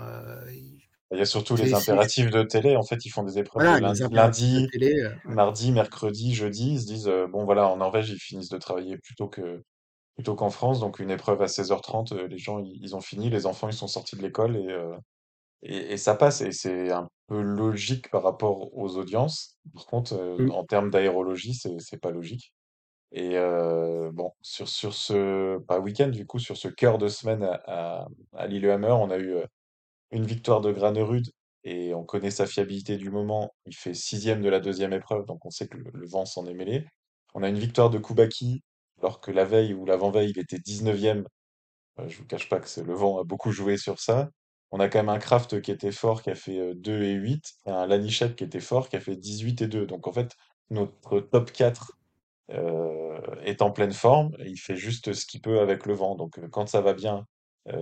i 0.00 0.82
Il 1.12 1.18
y 1.18 1.20
a 1.20 1.24
surtout 1.24 1.54
les 1.56 1.72
impératifs 1.74 2.30
de 2.30 2.42
télé. 2.42 2.76
En 2.76 2.82
fait, 2.82 3.04
ils 3.04 3.10
font 3.10 3.22
des 3.22 3.38
épreuves 3.38 3.62
voilà, 3.64 3.94
lundi, 4.10 4.66
télé, 4.72 4.92
mardi, 5.24 5.70
mercredi, 5.70 6.34
jeudi. 6.34 6.72
Ils 6.72 6.80
se 6.80 6.86
disent 6.86 7.12
bon 7.30 7.44
voilà, 7.44 7.68
en 7.68 7.76
Norvège, 7.76 8.10
ils 8.10 8.18
finissent 8.18 8.48
de 8.48 8.58
travailler 8.58 8.98
plus 8.98 9.14
tôt 9.14 9.28
que 9.28 9.62
plutôt 10.16 10.34
qu'en 10.34 10.50
France. 10.50 10.80
Donc 10.80 10.98
une 10.98 11.10
épreuve 11.10 11.42
à 11.42 11.46
16h30, 11.46 12.12
euh, 12.12 12.26
les 12.28 12.38
gens 12.38 12.58
ils, 12.58 12.78
ils 12.82 12.96
ont 12.96 13.00
fini, 13.00 13.30
les 13.30 13.46
enfants 13.46 13.68
ils 13.68 13.74
sont 13.74 13.88
sortis 13.88 14.16
de 14.16 14.22
l'école 14.22 14.56
et, 14.56 14.68
et 15.64 15.92
et 15.94 15.98
ça 15.98 16.16
passe. 16.16 16.42
Et 16.42 16.52
c'est 16.52 16.92
un 16.92 17.08
peu 17.28 17.40
logique 17.42 18.10
par 18.10 18.22
rapport 18.24 18.76
aux 18.76 18.96
audiences. 18.98 19.58
Par 19.74 19.86
contre, 19.86 20.14
euh, 20.14 20.38
Mmh. 20.38 20.50
en 20.52 20.64
termes 20.64 20.90
d'aérologie, 20.90 21.54
c'est 21.54 21.78
c'est 21.80 22.00
pas 22.00 22.12
logique. 22.12 22.52
Et 23.12 23.38
euh, 23.38 24.10
bon, 24.12 24.32
sur, 24.42 24.68
sur 24.68 24.94
ce, 24.94 25.58
pas 25.66 25.80
week-end, 25.80 26.08
du 26.08 26.26
coup, 26.26 26.38
sur 26.40 26.56
ce 26.56 26.68
cœur 26.68 26.98
de 26.98 27.08
semaine 27.08 27.44
à, 27.44 27.60
à, 28.02 28.08
à 28.34 28.46
Lillehammer, 28.48 28.90
on 28.92 29.10
a 29.10 29.18
eu 29.18 29.34
euh, 29.34 29.46
une 30.12 30.26
victoire 30.26 30.60
de 30.60 30.72
Granerud 30.72 31.24
et 31.64 31.94
on 31.94 32.04
connaît 32.04 32.30
sa 32.30 32.46
fiabilité 32.46 32.96
du 32.96 33.10
moment. 33.10 33.54
Il 33.66 33.74
fait 33.76 33.94
sixième 33.94 34.42
de 34.42 34.48
la 34.48 34.60
deuxième 34.60 34.92
épreuve, 34.92 35.26
donc 35.26 35.44
on 35.46 35.50
sait 35.50 35.68
que 35.68 35.76
le, 35.78 35.90
le 35.94 36.06
vent 36.06 36.26
s'en 36.26 36.46
est 36.46 36.54
mêlé. 36.54 36.86
On 37.34 37.42
a 37.42 37.48
une 37.48 37.58
victoire 37.58 37.90
de 37.90 37.98
Koubaki, 37.98 38.62
alors 39.00 39.20
que 39.20 39.30
la 39.32 39.44
veille 39.44 39.74
ou 39.74 39.84
l'avant-veille, 39.86 40.30
il 40.30 40.38
était 40.38 40.58
19e. 40.58 41.24
Euh, 42.00 42.08
je 42.08 42.18
vous 42.18 42.26
cache 42.26 42.48
pas 42.48 42.60
que 42.60 42.68
c'est, 42.68 42.84
le 42.84 42.94
vent 42.94 43.20
a 43.20 43.24
beaucoup 43.24 43.52
joué 43.52 43.76
sur 43.78 44.00
ça. 44.00 44.30
On 44.74 44.80
a 44.80 44.88
quand 44.88 44.98
même 44.98 45.08
un 45.08 45.20
Kraft 45.20 45.60
qui 45.62 45.70
était 45.70 45.92
fort, 45.92 46.20
qui 46.22 46.30
a 46.30 46.34
fait 46.34 46.58
euh, 46.58 46.74
2 46.74 47.02
et 47.04 47.12
8, 47.12 47.44
et 47.66 47.70
un 47.70 47.86
Lanichek 47.86 48.34
qui 48.36 48.42
était 48.44 48.58
fort, 48.60 48.88
qui 48.88 48.96
a 48.96 49.00
fait 49.00 49.14
18 49.16 49.62
et 49.62 49.68
2. 49.68 49.86
Donc 49.86 50.08
en 50.08 50.12
fait, 50.12 50.36
notre 50.70 51.20
top 51.20 51.52
4 51.52 51.92
euh, 52.50 53.18
est 53.44 53.62
en 53.62 53.70
pleine 53.70 53.92
forme 53.92 54.32
il 54.40 54.58
fait 54.58 54.76
juste 54.76 55.12
ce 55.14 55.26
qu'il 55.26 55.40
peut 55.42 55.60
avec 55.60 55.86
le 55.86 55.94
vent. 55.94 56.16
Donc 56.16 56.40
quand 56.50 56.68
ça 56.68 56.80
va 56.80 56.92
bien, 56.94 57.26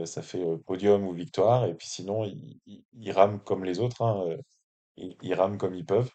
ça 0.04 0.22
fait 0.22 0.44
podium 0.66 1.06
ou 1.06 1.12
victoire. 1.14 1.64
Et 1.66 1.74
puis 1.74 1.88
sinon, 1.88 2.24
il, 2.24 2.60
il 2.92 3.12
rament 3.12 3.40
comme 3.40 3.64
les 3.64 3.80
autres, 3.80 4.02
hein, 4.02 4.36
ils 4.96 5.34
rament 5.34 5.58
comme 5.58 5.74
ils 5.74 5.86
peuvent. 5.86 6.10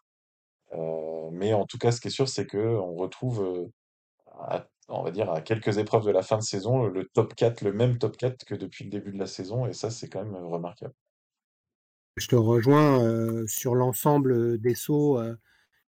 Mais 1.32 1.54
en 1.54 1.66
tout 1.66 1.78
cas, 1.78 1.92
ce 1.92 2.02
qui 2.02 2.08
est 2.10 2.12
sûr, 2.12 2.28
c'est 2.30 2.46
que 2.48 2.58
on 2.58 2.96
retrouve, 2.96 3.70
à- 4.40 4.68
on 4.90 5.04
va 5.04 5.12
dire, 5.12 5.30
à 5.32 5.42
quelques 5.42 5.78
épreuves 5.78 6.06
de 6.06 6.12
la 6.12 6.22
fin 6.22 6.38
de 6.38 6.44
saison, 6.44 6.86
le 6.88 7.06
top 7.06 7.36
4, 7.36 7.62
le 7.62 7.74
même 7.74 7.98
top 7.98 8.18
4 8.18 8.46
que 8.46 8.56
depuis 8.56 8.86
le 8.86 8.90
début 8.90 9.12
de 9.12 9.20
la 9.20 9.28
saison. 9.28 9.66
Et 9.66 9.74
ça, 9.74 9.90
c'est 9.90 10.10
quand 10.10 10.24
même 10.24 10.36
euh, 10.36 10.46
remarquable. 10.48 10.94
Je 12.16 12.28
te 12.28 12.36
rejoins, 12.36 13.04
heu, 13.04 13.46
sur 13.48 13.76
l'ensemble, 13.76 14.58
des 14.58 14.74
sauts, 14.74 15.20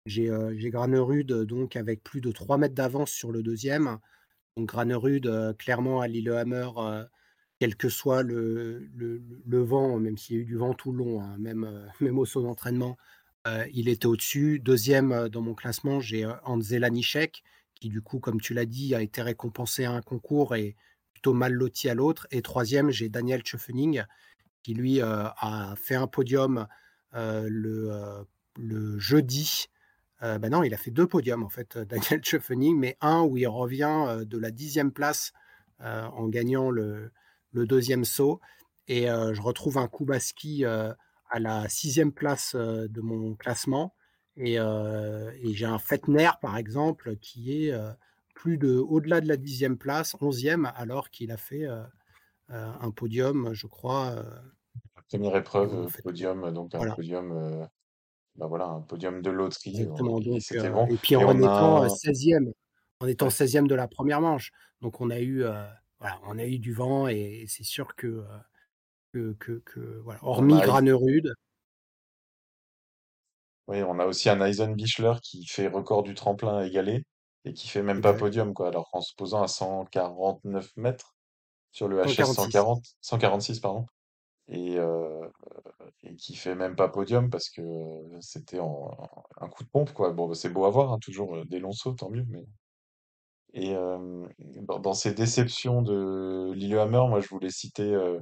j'ai, 0.06 0.32
j'ai 0.58 0.70
Granerud, 0.70 1.26
donc 1.46 1.76
avec 1.76 2.04
plus 2.04 2.22
de 2.22 2.32
3 2.32 2.58
mètres 2.58 2.76
d'avance 2.76 3.12
sur 3.12 3.32
le 3.32 3.44
deuxième. 3.44 4.00
Donc 4.58 4.70
Granerud, 4.70 5.56
clairement 5.58 6.02
à 6.02 6.08
Lillehammer, 6.08 6.70
quel 7.60 7.76
que 7.76 7.90
soit 7.90 8.24
le 8.24 8.90
le 9.46 9.62
vent, 9.64 10.00
même 10.00 10.18
s'il 10.18 10.36
y 10.38 10.40
a 10.40 10.42
eu 10.44 10.46
du 10.46 10.56
vent 10.58 10.74
tout 10.74 10.92
le 10.92 11.00
long, 11.00 11.22
hein, 11.22 11.38
même, 11.40 11.90
même 12.02 12.20
au 12.20 12.26
saut 12.26 12.42
d'entraînement, 12.42 12.98
il 13.74 13.90
était 13.90 14.06
au-dessus. 14.06 14.60
2e, 14.60 15.12
heu, 15.14 15.30
dans 15.30 15.42
mon 15.42 15.54
classement, 15.54 16.00
j'ai, 16.00 16.26
heu, 16.26 16.34
Ante 16.46 16.70
Lanišek 16.70 17.44
qui 17.84 17.90
du 17.90 18.02
coup, 18.02 18.20
comme 18.20 18.40
tu 18.40 18.54
l'as 18.54 18.66
dit, 18.66 18.96
a 18.96 19.02
été 19.02 19.22
récompensé 19.22 19.84
à 19.84 19.92
un 19.92 20.02
concours 20.02 20.56
et 20.56 20.78
plutôt 21.12 21.34
mal 21.34 21.52
loti 21.52 21.90
à 21.90 21.96
l'autre. 21.96 22.28
Et 22.32 22.42
3e, 22.42 22.92
j'ai 22.92 23.10
Daniel 23.10 23.42
Tschöfening 23.42 24.04
qui 24.64 24.74
lui, 24.74 25.02
heu, 25.02 25.06
a 25.06 25.76
fait 25.78 25.96
un 25.96 26.08
podium, 26.08 26.68
heu, 27.16 27.48
le, 27.50 27.90
heu, 27.92 28.26
le 28.58 29.00
jeudi. 29.00 29.68
Bah, 30.22 30.50
non, 30.50 30.64
il 30.64 30.74
a 30.74 30.78
fait 30.78 30.92
2 30.92 31.08
podiums 31.08 31.44
en 31.44 31.50
fait, 31.50 31.78
Daniel 31.78 32.22
Tschöfening, 32.24 32.78
mais 32.80 32.98
un 33.02 33.24
où 33.24 33.38
il 33.38 33.48
revient, 33.48 34.24
de 34.26 34.38
la 34.38 34.52
dixième 34.52 34.92
place, 34.94 35.34
en 35.80 36.28
gagnant 36.30 36.72
le 36.72 37.12
2 37.54 37.82
saut. 38.06 38.40
Et 38.88 39.04
je 39.08 39.42
retrouve 39.42 39.78
un 39.78 39.88
heu, 40.66 40.94
à 41.30 41.40
la 41.40 41.68
sixième 41.70 42.14
place, 42.14 42.56
de 42.56 43.02
mon 43.02 43.36
classement 43.36 43.94
et 44.38 44.60
heu 44.60 45.32
et 45.42 45.54
j'ai 45.54 45.66
un 45.66 45.80
Fettner 45.80 46.32
par 46.42 46.58
exemple 46.58 47.18
qui 47.18 47.66
est, 47.68 47.72
heu, 47.74 47.92
plus 48.36 48.58
de 48.58 48.76
au-delà 48.78 49.22
de 49.22 49.28
la 49.28 49.38
dixième 49.38 49.78
place, 49.78 50.16
onzième 50.22 50.72
alors 50.76 51.10
qu'il 51.12 51.32
a 51.32 51.38
fait, 51.38 51.66
heu, 51.66 51.84
un 52.50 52.92
podium, 52.92 53.54
je 53.54 53.68
crois, 53.68 54.16
heu 54.18 54.26
Première 55.10 55.36
épreuve, 55.38 55.74
euh, 55.76 55.90
podium, 56.04 56.52
donc 56.52 56.76
un 56.76 56.86
voilà, 56.86 56.96
podium, 56.96 57.32
euh, 57.32 57.66
bah 58.36 58.48
voilà, 58.48 58.68
un 58.68 58.82
podium 58.82 59.22
de 59.22 59.32
loterie, 59.32 59.86
euh, 59.86 60.04
exactement 60.04 60.20
et 60.32 60.40
donc 60.40 60.42
c'était 60.42 60.70
heu 60.70 60.72
bon. 60.72 60.88
et 60.90 60.98
puis 60.98 61.16
Et 61.18 61.26
en 61.26 61.38
étant, 61.40 61.86
a, 61.86 61.90
16 61.90 62.44
en 63.00 63.08
étant 63.08 63.30
de 63.68 63.76
la 63.76 63.88
première 63.88 64.22
manche. 64.22 64.52
Donc 64.82 65.02
on 65.02 65.10
a 65.10 65.20
eu, 65.20 65.44
voilà, 66.00 66.20
on 66.26 66.38
a 66.40 66.46
eu 66.46 66.60
du 66.60 66.74
vent 66.74 67.08
et 67.08 67.46
c'est 67.48 67.64
sûr 67.64 67.96
que, 67.96 68.24
que 69.14 69.34
que 69.40 69.54
que 69.66 70.00
voilà, 70.04 70.20
hormis 70.24 70.62
a 70.62 70.62
Granerud 70.62 71.34
Oui, 73.68 73.82
on 73.84 74.00
a 74.00 74.06
aussi 74.06 74.30
un 74.30 74.42
Eisenbichler 74.42 75.14
qui 75.24 75.46
fait 75.46 75.68
record 75.68 76.04
du 76.04 76.14
tremplin 76.14 76.58
à 76.58 76.66
égaler 76.66 77.04
et 77.46 77.54
qui 77.54 77.68
fait 77.68 77.84
même 77.84 78.02
pas 78.02 78.14
podium, 78.14 78.54
quoi. 78.54 78.68
Alors 78.68 78.90
qu'en 78.92 79.02
se 79.02 79.14
posant 79.16 79.42
à 79.42 79.48
149 79.48 80.70
mètres 80.78 81.16
sur 81.72 81.88
le 81.88 81.98
HS 82.04 82.26
146. 82.26 82.36
140, 82.36 82.84
146, 83.02 83.60
pardon, 83.60 83.86
et, 84.48 84.78
euh, 84.78 85.28
et 86.04 86.16
qui 86.16 86.36
fait 86.36 86.56
même 86.56 86.76
pas 86.76 86.90
podium 86.90 87.30
parce 87.30 87.50
que 87.50 87.62
c'était 88.22 88.60
en, 88.60 88.92
un 89.40 89.50
coup 89.50 89.64
de 89.64 89.70
pompe, 89.70 89.94
quoi. 89.94 90.12
Bon, 90.12 90.28
bah, 90.28 90.36
c'est 90.36 90.50
beau 90.50 90.66
à 90.66 90.70
voir, 90.70 90.92
hein, 90.94 91.00
toujours 91.02 91.36
euh, 91.36 91.46
des 91.46 91.60
longs 91.60 91.72
sauts, 91.72 91.94
tant 91.94 92.10
mieux. 92.10 92.26
Mais... 92.30 92.46
Et 93.54 93.76
euh, 93.76 94.28
dans, 94.40 94.80
dans 94.80 94.94
ces 94.94 95.14
déceptions 95.14 95.82
de 95.82 96.52
Lillehammer, 96.54 97.04
moi, 97.08 97.20
je 97.20 97.30
voulais 97.30 97.52
citer 97.52 97.94
euh, 97.94 98.20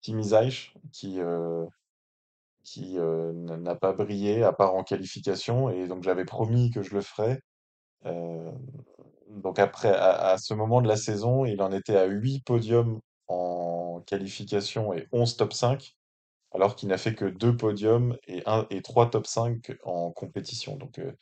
Kimi 0.00 0.24
Zajc, 0.24 0.74
qui, 0.92 1.20
euh, 1.20 1.64
qui 2.64 2.98
euh, 2.98 3.32
n'a 3.32 3.74
pas 3.74 3.92
brillé 3.92 4.42
à 4.42 4.52
part 4.52 4.74
en 4.74 4.84
qualification. 4.84 5.70
Et 5.70 5.86
donc 5.86 6.02
j'avais 6.02 6.24
promis 6.24 6.70
que 6.70 6.82
je 6.82 6.94
le 6.94 7.00
ferais. 7.00 7.40
Euh, 8.06 8.50
donc 9.28 9.58
après, 9.58 9.90
à, 9.90 10.36
ce 10.38 10.54
moment 10.54 10.82
de 10.82 10.88
la 10.88 10.96
saison, 10.96 11.44
il 11.44 11.62
en 11.62 11.72
était 11.72 11.96
à 11.96 12.06
8 12.06 12.44
podiums 12.44 13.00
en 13.28 14.02
qualification 14.06 14.92
et 14.92 15.06
11 15.12 15.36
top 15.36 15.52
5, 15.52 15.96
alors 16.52 16.76
qu'il 16.76 16.88
n'a 16.88 16.98
fait 16.98 17.14
que 17.14 17.24
deux 17.24 17.56
podiums 17.56 18.16
et, 18.26 18.42
un, 18.46 18.66
et 18.70 18.82
3 18.82 19.10
top 19.10 19.26
5 19.26 19.72
en 19.84 20.10
compétition. 20.10 20.76
Donc 20.76 20.98
euh, 20.98 21.12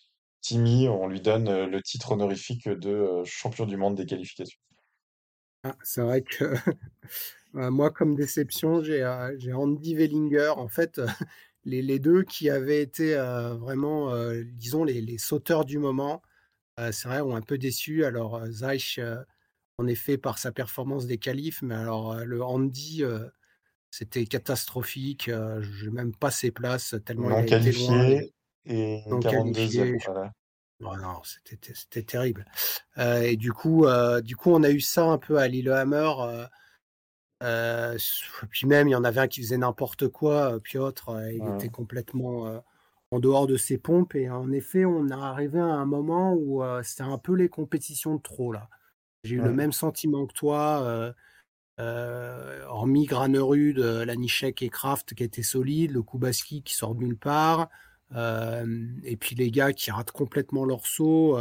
Timmy, 0.40 0.88
on 0.88 1.06
lui 1.06 1.20
donne 1.20 1.66
le 1.66 1.82
titre 1.82 2.12
honorifique 2.12 2.68
de 2.68 3.22
champion 3.24 3.66
du 3.66 3.76
monde 3.76 3.94
des 3.94 4.06
qualifications. 4.06 4.58
Ah, 5.62 5.76
c'est 5.82 6.00
vrai 6.00 6.22
que 6.22 6.44
euh, 6.44 6.56
moi, 7.70 7.90
comme 7.90 8.14
déception, 8.14 8.82
j'ai 8.82 9.02
euh, 9.02 9.34
j'ai 9.38 9.52
Andy 9.52 9.94
Wellinger. 9.94 10.54
En 10.56 10.68
fait, 10.68 10.98
euh, 10.98 11.06
les, 11.64 11.82
les 11.82 11.98
deux 11.98 12.22
qui 12.22 12.48
avaient 12.50 12.82
été 12.82 13.14
euh, 13.16 13.54
vraiment, 13.54 14.12
euh, 14.14 14.42
disons, 14.44 14.84
les, 14.84 15.00
les 15.00 15.18
sauteurs 15.18 15.64
du 15.64 15.78
moment, 15.78 16.22
euh, 16.80 16.92
c'est 16.92 17.08
vrai, 17.08 17.20
ont 17.20 17.36
un 17.36 17.42
peu 17.42 17.58
déçu. 17.58 18.04
Alors, 18.04 18.46
Zeich, 18.46 18.98
euh, 18.98 19.22
en 19.78 19.86
effet, 19.86 20.18
par 20.18 20.38
sa 20.38 20.52
performance 20.52 21.06
des 21.06 21.18
qualifs, 21.18 21.62
mais 21.62 21.74
alors, 21.76 22.16
le 22.24 22.42
Andy, 22.42 23.02
c'était 23.90 24.26
catastrophique. 24.26 25.24
je 25.30 25.86
n'ai 25.86 25.90
même 25.92 26.14
pas 26.14 26.30
ses 26.30 26.50
places, 26.50 26.94
tellement 27.06 27.30
il 27.30 27.54
a 27.54 27.58
été 27.58 27.72
loin. 27.72 28.20
Et 28.66 29.02
non 29.10 29.20
42e. 29.20 29.52
qualifié, 29.52 29.96
Voilà. 30.06 30.32
Oh 30.82 30.96
non, 30.96 31.20
c'était 31.22 32.02
terrible. 32.02 32.46
Euh, 32.98 33.22
et 33.22 33.36
du 33.36 33.52
coup, 33.52 33.84
euh, 33.84 34.20
du 34.20 34.36
coup, 34.36 34.50
on 34.50 34.62
a 34.62 34.70
eu 34.70 34.80
ça 34.80 35.04
un 35.04 35.18
peu 35.18 35.36
à 35.36 35.46
Lillehammer. 35.46 36.12
Euh, 37.42 37.96
puis 38.50 38.66
même, 38.66 38.88
il 38.88 38.92
y 38.92 38.94
en 38.94 39.04
avait 39.04 39.20
un 39.20 39.28
qui 39.28 39.42
faisait 39.42 39.58
n'importe 39.58 40.08
quoi. 40.08 40.58
Piotr, 40.60 41.20
il 41.32 41.46
était 41.54 41.68
complètement 41.68 42.62
en 43.10 43.18
dehors 43.18 43.46
de 43.46 43.56
ses 43.56 43.76
pompes. 43.76 44.14
Et 44.14 44.30
en 44.30 44.50
effet, 44.52 44.86
on 44.86 45.08
est 45.08 45.12
arrivé 45.12 45.58
à 45.58 45.64
un 45.64 45.86
moment 45.86 46.34
où 46.34 46.62
c'était 46.82 47.02
un 47.02 47.18
peu 47.18 47.34
les 47.34 47.48
compétitions 47.48 48.16
de 48.16 48.22
trop 48.22 48.52
là. 48.52 48.68
J'ai 49.22 49.36
eu 49.36 49.42
le 49.42 49.52
même 49.52 49.72
sentiment 49.72 50.26
que 50.26 50.32
toi. 50.32 51.14
hormis 51.78 53.04
Granerud, 53.04 53.78
Lanichek 53.78 54.62
et 54.62 54.70
Kraft 54.70 55.14
qui 55.14 55.24
étaient 55.24 55.42
solides, 55.42 55.92
le 55.92 56.02
Kubaski 56.02 56.62
qui 56.62 56.74
sort 56.74 56.94
de 56.94 57.00
nulle 57.00 57.18
part. 57.18 57.68
Et 58.14 59.16
puis 59.16 59.36
les 59.36 59.50
gars 59.50 59.72
qui 59.72 59.90
ratent 59.90 60.10
complètement 60.10 60.64
leur 60.64 60.86
saut. 60.86 61.38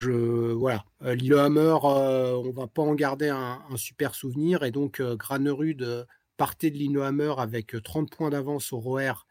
je, 0.00 0.10
voilà, 0.52 0.84
Lillehammer, 1.00 1.76
euh, 1.84 2.34
on 2.34 2.52
va 2.52 2.66
pas 2.66 2.82
en 2.82 2.94
garder 2.94 3.28
un, 3.28 3.60
super 3.76 4.14
souvenir. 4.14 4.62
Et 4.64 4.70
donc, 4.70 5.00
Granerud 5.00 6.06
partait 6.36 6.70
de 6.70 6.76
Lillehammer 6.76 7.34
avec 7.38 7.74
euh, 7.74 7.80
30 7.80 8.10
points 8.10 8.30
d'avance 8.30 8.72
au 8.72 8.80
ROER 8.80 9.26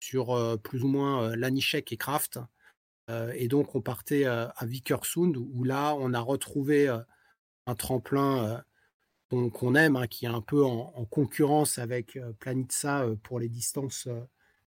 sur 0.00 0.58
plus 0.62 0.84
ou 0.84 0.88
moins 0.88 1.34
Lanichek 1.34 1.90
et 1.92 1.96
Kraft. 1.96 2.38
Et 3.34 3.48
donc, 3.48 3.74
on 3.74 3.80
partait 3.80 4.24
à 4.26 4.54
Vikersund, 4.62 5.36
où 5.36 5.64
là, 5.64 5.94
on 5.94 6.12
a 6.12 6.20
retrouvé 6.20 6.88
un 7.66 7.74
tremplin 7.74 8.62
qu'on 9.30 9.74
aime, 9.74 9.96
hein, 9.96 10.06
qui 10.06 10.26
est 10.26 10.28
un 10.28 10.42
peu 10.42 10.64
en, 10.64 10.92
en 10.94 11.04
concurrence 11.06 11.78
avec 11.78 12.18
Planitza 12.40 13.06
pour 13.22 13.40
les 13.40 13.48
distances 13.48 14.06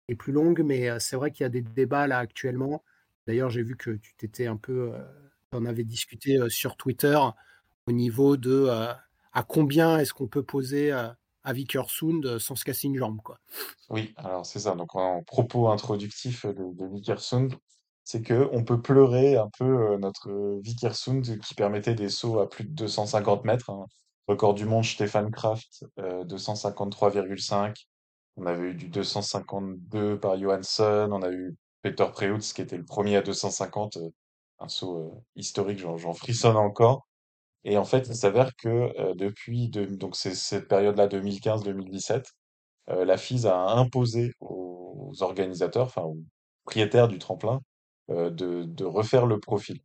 les 0.08 0.16
plus 0.16 0.32
longues. 0.32 0.62
Mais 0.62 0.88
euh, 0.88 0.98
c'est 0.98 1.16
vrai 1.16 1.30
qu'il 1.30 1.44
y 1.44 1.46
a 1.46 1.50
des 1.50 1.62
débats 1.62 2.06
là 2.06 2.18
actuellement. 2.18 2.82
D'ailleurs, 3.26 3.50
j'ai 3.50 3.62
vu 3.62 3.76
que 3.76 3.90
tu 3.90 4.14
t'étais 4.16 4.46
un 4.46 4.56
peu, 4.56 4.92
euh, 4.94 4.98
tu 5.52 5.58
en 5.58 5.64
avais 5.66 5.84
discuté 5.84 6.38
euh, 6.38 6.48
sur 6.48 6.76
Twitter 6.76 7.18
au 7.86 7.92
niveau 7.92 8.36
de 8.36 8.68
à 9.32 9.42
combien 9.42 9.98
est-ce 9.98 10.12
qu'on 10.14 10.26
peut 10.26 10.42
poser 10.42 10.90
à 10.90 11.16
Vikersund 11.52 12.26
euh, 12.26 12.38
sans 12.38 12.56
se 12.56 12.64
casser 12.64 12.88
une 12.88 12.96
jambe, 12.96 13.20
quoi. 13.22 13.38
Oui, 13.88 14.12
alors 14.16 14.44
c'est 14.44 14.58
ça. 14.58 14.74
Donc 14.74 14.94
en 14.94 15.22
propos 15.22 15.68
introductif 15.68 16.44
de, 16.44 16.74
de 16.74 16.86
Vikersund, 16.86 17.54
c'est 18.04 18.22
que 18.22 18.48
on 18.52 18.64
peut 18.64 18.80
pleurer 18.82 19.36
un 19.36 19.48
peu 19.58 19.96
notre 19.98 20.58
Vikersund 20.62 21.38
qui 21.40 21.54
permettait 21.54 21.94
des 21.94 22.08
sauts 22.10 22.40
à 22.40 22.48
plus 22.48 22.64
de 22.64 22.70
250 22.70 23.44
mètres. 23.44 23.70
hein. 23.70 23.86
Record 24.26 24.52
du 24.52 24.66
monde 24.66 24.84
Stefan 24.84 25.30
Kraft, 25.30 25.84
euh, 25.98 26.22
253,5. 26.24 27.86
On 28.38 28.46
avait 28.46 28.68
eu 28.70 28.74
du 28.74 28.88
252 28.88 30.18
par 30.20 30.38
Johansson. 30.38 31.08
On 31.12 31.22
a 31.22 31.30
eu 31.30 31.56
Peter 31.82 32.06
Preutz 32.12 32.52
qui 32.52 32.62
était 32.62 32.76
le 32.76 32.84
premier 32.84 33.16
à 33.16 33.22
250. 33.22 33.96
euh, 33.98 34.10
un 34.60 34.68
saut 34.68 34.98
euh, 34.98 35.10
historique, 35.36 35.78
j'en 35.78 36.12
frissonne 36.14 36.56
encore. 36.56 37.06
Et 37.64 37.78
en 37.78 37.84
fait, 37.84 38.08
il 38.08 38.16
s'avère 38.16 38.56
que 38.56 38.68
euh, 38.68 39.14
depuis 39.16 39.68
de- 39.70 39.86
donc 39.86 40.16
cette 40.16 40.68
période-là 40.68 41.08
2015-2017 41.08 42.34
euh, 42.90 43.04
la 43.04 43.16
FIS 43.18 43.46
a 43.46 43.72
imposé 43.78 44.32
aux 44.40 45.12
organisateurs, 45.20 45.86
enfin 45.86 46.02
aux 46.02 46.18
propriétaires 46.64 47.08
du 47.08 47.18
tremplin, 47.18 47.60
de, 48.08 48.84
refaire 48.84 49.26
le 49.26 49.40
profil. 49.40 49.80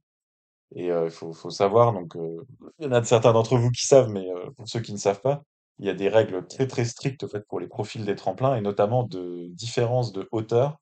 Et 0.76 0.88
il 0.88 1.12
faut, 1.12 1.34
savoir, 1.52 1.94
donc 1.94 2.16
il 2.80 2.86
y 2.86 2.88
en 2.88 2.92
a 2.94 3.04
certains 3.04 3.34
d'entre 3.34 3.58
vous 3.58 3.72
qui 3.72 3.86
savent, 3.88 4.10
mais 4.10 4.26
pour 4.58 4.68
ceux 4.68 4.82
qui 4.82 4.94
ne 4.94 4.98
savent 4.98 5.22
pas, 5.22 5.44
il 5.80 5.86
y 5.86 5.90
a 5.90 5.94
des 5.94 6.10
règles 6.10 6.46
très 6.48 6.68
très 6.68 6.86
strictes 6.86 7.24
en 7.24 7.28
fait, 7.28 7.46
pour 7.48 7.60
les 7.60 7.68
profils 7.68 8.06
des 8.06 8.16
tremplins, 8.16 8.56
et 8.56 8.62
notamment 8.62 9.04
de 9.04 9.48
différence 9.50 10.12
de 10.12 10.28
hauteur 10.32 10.78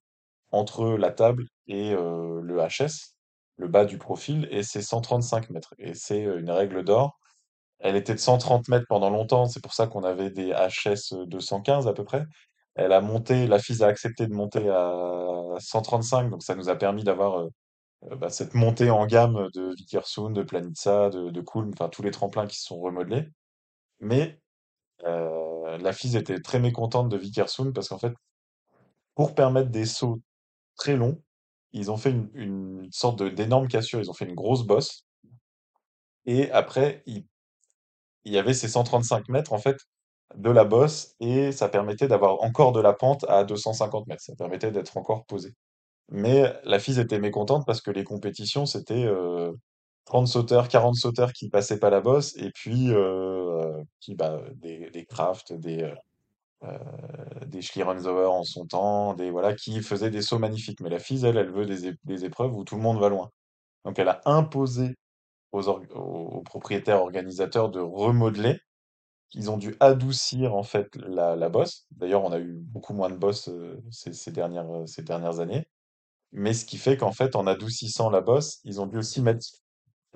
entre 0.52 0.86
la 0.98 1.12
table 1.12 1.46
et 1.68 1.94
euh, 1.94 2.42
le 2.42 2.58
HS, 2.58 3.16
le 3.58 3.68
bas 3.68 3.86
du 3.86 3.98
profil, 3.98 4.48
et 4.52 4.64
c'est 4.64 4.82
135 4.82 5.50
mètres. 5.52 5.74
Et 5.78 5.94
c'est 5.94 6.26
euh, 6.26 6.40
une 6.40 6.52
règle 6.52 6.84
d'or. 6.84 7.20
Elle 7.80 7.96
était 7.96 8.14
de 8.14 8.20
130 8.20 8.68
mètres 8.70 8.86
pendant 8.90 9.10
longtemps, 9.10 9.48
c'est 9.48 9.62
pour 9.64 9.74
ça 9.74 9.88
qu'on 9.88 10.04
avait 10.04 10.30
des 10.32 10.52
HS 10.54 11.16
215 11.28 11.88
à 11.88 11.94
peu 11.94 12.04
près. 12.04 12.26
Elle 12.76 12.94
a 12.94 13.02
monté, 13.02 13.48
la 13.48 13.60
FIS 13.60 13.84
a 13.84 13.88
accepté 13.88 14.28
de 14.28 14.34
monter 14.34 14.70
à 14.70 15.56
135, 15.60 16.30
donc 16.30 16.44
ça 16.44 16.56
nous 16.56 16.70
a 16.70 16.76
permis 16.76 17.04
d'avoir 17.04 17.40
euh, 17.42 17.50
bah, 18.18 18.30
cette 18.30 18.54
montée 18.54 18.90
en 18.92 19.06
gamme 19.06 19.50
de 19.54 19.74
Vikersund, 19.76 20.36
de 20.36 20.44
Planitza, 20.44 21.10
de, 21.10 21.30
de 21.32 21.42
Kulm, 21.42 21.72
enfin 21.74 21.90
tous 21.90 22.04
les 22.04 22.12
tremplins 22.12 22.48
qui 22.48 22.58
se 22.58 22.66
sont 22.66 22.80
remodelés. 22.80 23.28
Mais 24.00 24.40
euh, 25.06 25.78
la 25.78 25.94
FIS 25.94 26.16
était 26.16 26.40
très 26.40 26.60
mécontente 26.60 27.10
de 27.10 27.18
Vikersund 27.18 27.74
parce 27.74 27.90
qu'en 27.90 27.98
fait, 27.98 28.14
pour 29.16 29.36
permettre 29.36 29.70
des 29.70 29.86
sauts 29.86 30.22
très 30.76 30.96
longs, 30.96 31.22
ils 31.74 31.92
ont 31.92 31.98
fait 31.98 32.12
une, 32.34 32.88
sorte 32.92 33.24
d'énorme 33.24 33.68
cassure, 33.68 34.00
ils 34.00 34.10
ont 34.10 34.14
fait 34.14 34.26
une 34.26 34.36
grosse 34.36 34.64
bosse. 34.64 35.06
Et 36.26 36.52
après, 36.52 37.04
il 37.06 37.24
y 38.26 38.38
avait 38.38 38.54
ces 38.54 38.68
135 38.68 39.30
mètres 39.30 39.54
en 39.54 39.58
fait 39.58 39.78
de 40.36 40.50
la 40.50 40.64
bosse 40.66 41.16
et 41.20 41.52
ça 41.52 41.70
permettait 41.70 42.08
d'avoir 42.08 42.42
encore 42.42 42.72
de 42.72 42.80
la 42.80 42.94
pente 42.94 43.26
à 43.28 43.44
250 43.44 44.08
mètres. 44.08 44.22
Ça 44.22 44.36
permettait 44.36 44.72
d'être 44.72 44.98
encore 44.98 45.26
posé. 45.26 45.54
Mais 46.10 46.54
la 46.64 46.80
FIS 46.80 47.00
était 47.00 47.20
mécontente 47.20 47.66
parce 47.66 47.82
que 47.82 47.92
les 47.92 48.04
compétitions, 48.04 48.66
c'était 48.66 49.06
euh, 49.06 49.54
30 50.06 50.28
sauteurs, 50.28 50.68
40 50.68 50.96
sauteurs 50.96 51.34
qui 51.34 51.50
passaient 51.50 51.80
pas 51.80 51.90
la 51.90 52.02
bosse 52.02 52.36
et 52.38 52.52
puis 52.52 52.92
euh, 52.92 53.84
qui, 54.00 54.16
bah, 54.16 54.42
des, 54.56 54.90
des 54.90 55.06
Kraft, 55.06 55.54
des, 55.54 55.84
euh, 55.84 55.96
euh, 56.64 57.46
des 57.48 57.62
Schlierenzauer 57.62 58.26
en 58.26 58.44
son 58.44 58.66
temps, 58.66 59.14
des, 59.14 59.32
voilà, 59.32 59.54
qui 59.54 59.82
faisaient 59.82 60.12
des 60.12 60.22
sauts 60.22 60.40
magnifiques. 60.40 60.82
Mais 60.82 60.90
la 60.90 61.00
FIS, 61.00 61.24
elle, 61.24 61.38
elle 61.38 61.52
veut 61.52 61.66
des, 61.66 61.94
des 62.04 62.26
épreuves 62.26 62.56
où 62.56 62.64
tout 62.64 62.76
le 62.76 62.82
monde 62.82 63.00
va 63.00 63.10
loin. 63.10 63.30
Donc 63.86 64.00
elle 64.00 64.10
a 64.10 64.22
imposé 64.26 64.96
aux, 65.52 65.68
aux 65.70 66.42
propriétaires 66.44 67.02
organisateurs 67.02 67.70
de 67.70 67.80
remodeler 67.80 68.60
ils 69.34 69.50
ont 69.50 69.58
dû 69.58 69.76
adoucir 69.80 70.56
en 70.56 70.64
fait 70.64 70.96
la, 70.96 71.36
la 71.36 71.50
bosse. 71.50 71.86
D'ailleurs, 71.92 72.24
on 72.24 72.32
a 72.32 72.40
eu 72.40 72.54
beaucoup 72.54 72.94
moins 72.94 73.10
de 73.10 73.16
boss 73.16 73.48
euh, 73.48 73.82
ces, 73.92 74.14
ces 74.14 74.32
dernières, 74.32 74.68
ces 74.88 75.04
dernières 75.04 75.40
années. 75.40 75.68
Mais 76.34 76.54
ce 76.54 76.66
qui 76.66 76.78
fait 76.78 76.98
qu'en 76.98 77.12
fait, 77.12 77.36
en 77.36 77.48
adoucissant 77.48 78.10
la 78.10 78.22
bosse, 78.22 78.60
ils 78.64 78.82
ont 78.82 78.88
dû 78.88 78.98
aussi 78.98 79.22
mettre 79.22 79.46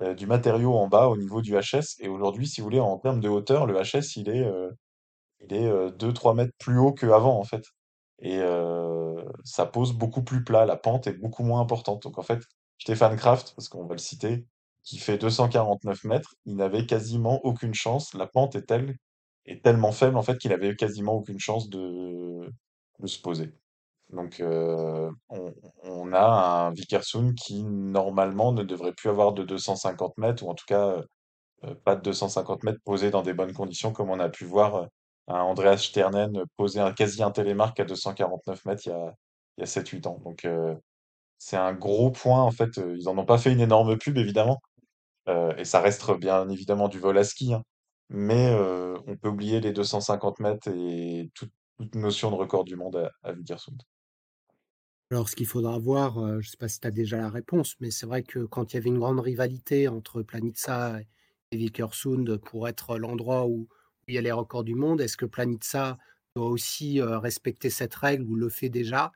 euh, 0.02 0.14
du 0.14 0.26
matériau 0.26 0.74
en 0.74 0.88
bas 0.88 1.08
au 1.08 1.16
niveau 1.16 1.42
du 1.42 1.54
HS. 1.54 1.96
Et 2.00 2.08
aujourd'hui, 2.08 2.46
si 2.46 2.60
vous 2.60 2.66
voulez, 2.66 2.80
en 2.80 2.98
termes 2.98 3.20
de 3.20 3.28
hauteur, 3.28 3.66
le 3.66 3.74
HS, 3.80 4.16
il 4.16 4.28
est, 4.28 4.44
euh, 4.44 4.70
il 5.40 5.54
est 5.54 5.66
euh, 5.66 5.90
2-3 5.90 6.34
mètres 6.34 6.54
plus 6.58 6.78
haut 6.78 6.92
qu'avant 6.92 7.38
en 7.38 7.44
fait. 7.44 7.64
Et 8.20 8.38
euh, 8.40 9.22
ça 9.44 9.66
pose 9.66 9.92
beaucoup 9.92 10.22
plus 10.22 10.44
plat. 10.44 10.66
La 10.66 10.76
pente 10.76 11.06
est 11.06 11.14
beaucoup 11.14 11.42
moins 11.44 11.60
importante. 11.60 12.02
Donc 12.02 12.18
en 12.18 12.22
fait, 12.22 12.42
Stéphane 12.78 13.16
Kraft, 13.16 13.54
parce 13.56 13.68
qu'on 13.68 13.86
va 13.86 13.94
le 13.94 13.98
citer, 13.98 14.46
qui 14.82 14.98
fait 14.98 15.18
249 15.18 16.04
mètres, 16.04 16.34
il 16.46 16.56
n'avait 16.56 16.86
quasiment 16.86 17.40
aucune 17.44 17.74
chance. 17.74 18.14
La 18.14 18.26
pente 18.26 18.56
est 18.56 18.62
telle, 18.66 18.96
est 19.46 19.62
tellement 19.64 19.92
faible 19.92 20.16
en 20.16 20.22
fait 20.22 20.38
qu'il 20.38 20.52
avait 20.52 20.76
quasiment 20.76 21.14
aucune 21.14 21.40
chance 21.40 21.68
de, 21.70 22.50
de 23.00 23.06
se 23.06 23.20
poser. 23.20 23.52
Donc 24.10 24.40
on, 24.40 26.12
a 26.12 26.66
un 26.66 26.72
Vikersund 26.72 27.34
qui 27.34 27.64
normalement 27.64 28.52
ne 28.52 28.62
devrait 28.62 28.92
plus 28.92 29.10
avoir 29.10 29.32
de 29.32 29.42
250 29.42 30.16
mètres, 30.18 30.44
ou 30.44 30.48
en 30.50 30.54
tout 30.54 30.64
cas 30.66 31.02
pas 31.84 31.96
de 31.96 32.02
250 32.02 32.62
mètres 32.64 32.80
posé 32.84 33.10
dans 33.10 33.22
des 33.22 33.34
bonnes 33.34 33.52
conditions, 33.52 33.92
comme 33.92 34.10
on 34.10 34.20
a 34.20 34.28
pu 34.28 34.44
voir 34.44 34.88
un 35.28 35.40
Andreas 35.40 35.78
Sternen 35.78 36.44
poser 36.56 36.80
un 36.80 36.92
quasi 36.92 37.22
un 37.22 37.32
télémark 37.32 37.78
à 37.80 37.84
249 37.84 38.64
mètres 38.64 38.82
il 38.86 38.90
y 38.90 38.92
a, 38.92 39.14
il 39.58 39.60
y 39.60 39.64
a 39.64 39.66
7-8 39.66 40.06
ans. 40.06 40.20
Donc 40.24 40.46
c'est 41.38 41.56
un 41.56 41.74
gros 41.74 42.10
point 42.10 42.42
en 42.42 42.52
fait. 42.52 42.76
Ils 42.76 43.08
en 43.08 43.18
ont 43.18 43.26
pas 43.26 43.38
fait 43.38 43.52
une 43.52 43.60
énorme 43.60 43.98
pub 43.98 44.18
évidemment, 44.18 44.60
et 45.28 45.64
ça 45.64 45.80
reste 45.80 46.10
bien 46.18 46.48
évidemment 46.48 46.88
du 46.88 46.98
vol 47.00 47.18
à 47.18 47.24
ski, 47.24 47.54
hein. 47.54 47.62
Mais 48.08 48.54
on 49.08 49.16
peut 49.16 49.28
oublier 49.28 49.60
les 49.60 49.72
250 49.72 50.40
mètres 50.40 50.68
et 50.68 51.30
tout, 51.34 51.48
toute 51.78 51.94
notion 51.96 52.30
de 52.30 52.36
record 52.36 52.64
du 52.64 52.76
monde 52.76 52.96
à, 52.96 53.28
à 53.28 53.32
Vikersund. 53.32 53.82
Alors, 55.12 55.28
ce 55.28 55.36
qu'il 55.36 55.46
faudra 55.46 55.78
voir, 55.78 56.18
euh, 56.18 56.40
je 56.40 56.48
ne 56.48 56.50
sais 56.50 56.56
pas 56.56 56.66
si 56.68 56.80
tu 56.80 56.86
as 56.88 56.90
déjà 56.90 57.18
la 57.18 57.30
réponse, 57.30 57.76
mais 57.78 57.92
c'est 57.92 58.06
vrai 58.06 58.24
que 58.24 58.40
quand 58.40 58.72
il 58.72 58.76
y 58.76 58.78
avait 58.78 58.88
une 58.88 58.98
grande 58.98 59.20
rivalité 59.20 59.86
entre 59.86 60.22
Planitza 60.22 60.98
et 61.52 61.56
Vikersund 61.56 62.38
pour 62.38 62.66
être 62.66 62.98
l'endroit 62.98 63.46
où, 63.46 63.68
il 64.08 64.14
y 64.14 64.18
a 64.18 64.20
les 64.20 64.32
records 64.32 64.64
du 64.64 64.74
monde, 64.74 65.00
est-ce 65.00 65.16
que 65.16 65.24
Planitza 65.24 65.98
doit 66.34 66.48
aussi 66.48 67.00
euh, 67.00 67.18
respecter 67.18 67.70
cette 67.70 67.94
règle 67.94 68.24
ou 68.24 68.34
le 68.34 68.48
fait 68.48 68.68
déjà? 68.68 69.12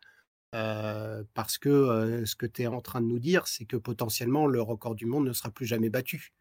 Euh, 0.54 1.24
Parce 1.34 1.58
que 1.58 2.24
ce 2.24 2.36
que 2.36 2.46
tu 2.46 2.62
es 2.62 2.66
en 2.68 2.80
train 2.80 3.00
de 3.00 3.06
nous 3.06 3.20
dire, 3.20 3.46
c'est 3.46 3.64
que 3.64 3.76
potentiellement 3.76 4.46
le 4.46 4.62
record 4.62 4.94
du 4.94 5.06
monde 5.06 5.26
ne 5.26 5.32
sera 5.32 5.50
plus 5.50 5.66
jamais 5.66 5.90
battu. 5.90 6.32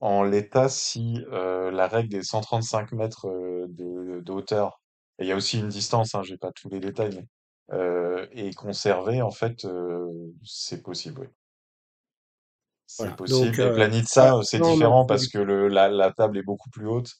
En 0.00 0.22
l'état, 0.22 0.68
si 0.68 1.24
la 1.30 1.88
règle 1.88 2.10
des 2.10 2.22
135 2.22 2.92
mètres 2.92 3.26
de, 3.68 4.30
hauteur, 4.30 4.82
il 5.18 5.26
y 5.26 5.32
a 5.32 5.36
aussi 5.36 5.60
une 5.60 5.68
distance, 5.68 6.14
hein, 6.14 6.22
j'ai 6.22 6.36
pas 6.36 6.52
tous 6.52 6.68
les 6.68 6.80
détails, 6.80 7.14
mais 7.16 7.26
euh, 7.70 8.26
et 8.32 8.52
conserver, 8.54 9.22
en 9.22 9.30
fait, 9.30 9.64
euh, 9.64 10.10
c'est 10.44 10.82
possible, 10.82 11.20
oui. 11.20 11.26
C'est 12.86 13.04
Voilà. 13.04 13.10
Donc, 13.10 13.18
possible. 13.18 13.60
Et 13.60 13.64
euh, 13.64 13.74
Planitza, 13.74 14.40
c'est 14.42 14.60
différent 14.60 15.06
parce 15.06 15.28
que 15.28 15.38
le, 15.38 15.68
la, 15.68 15.88
la 15.88 16.12
table 16.12 16.38
est 16.38 16.42
beaucoup 16.42 16.70
plus 16.70 16.86
haute. 16.86 17.10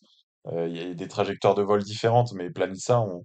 Il 0.50 0.76
y 0.76 0.80
a 0.80 0.92
des 0.92 1.08
trajectoires 1.08 1.54
de 1.54 1.62
vol 1.62 1.82
différentes, 1.84 2.32
mais 2.32 2.50
Planitza, 2.50 3.00
on, 3.00 3.24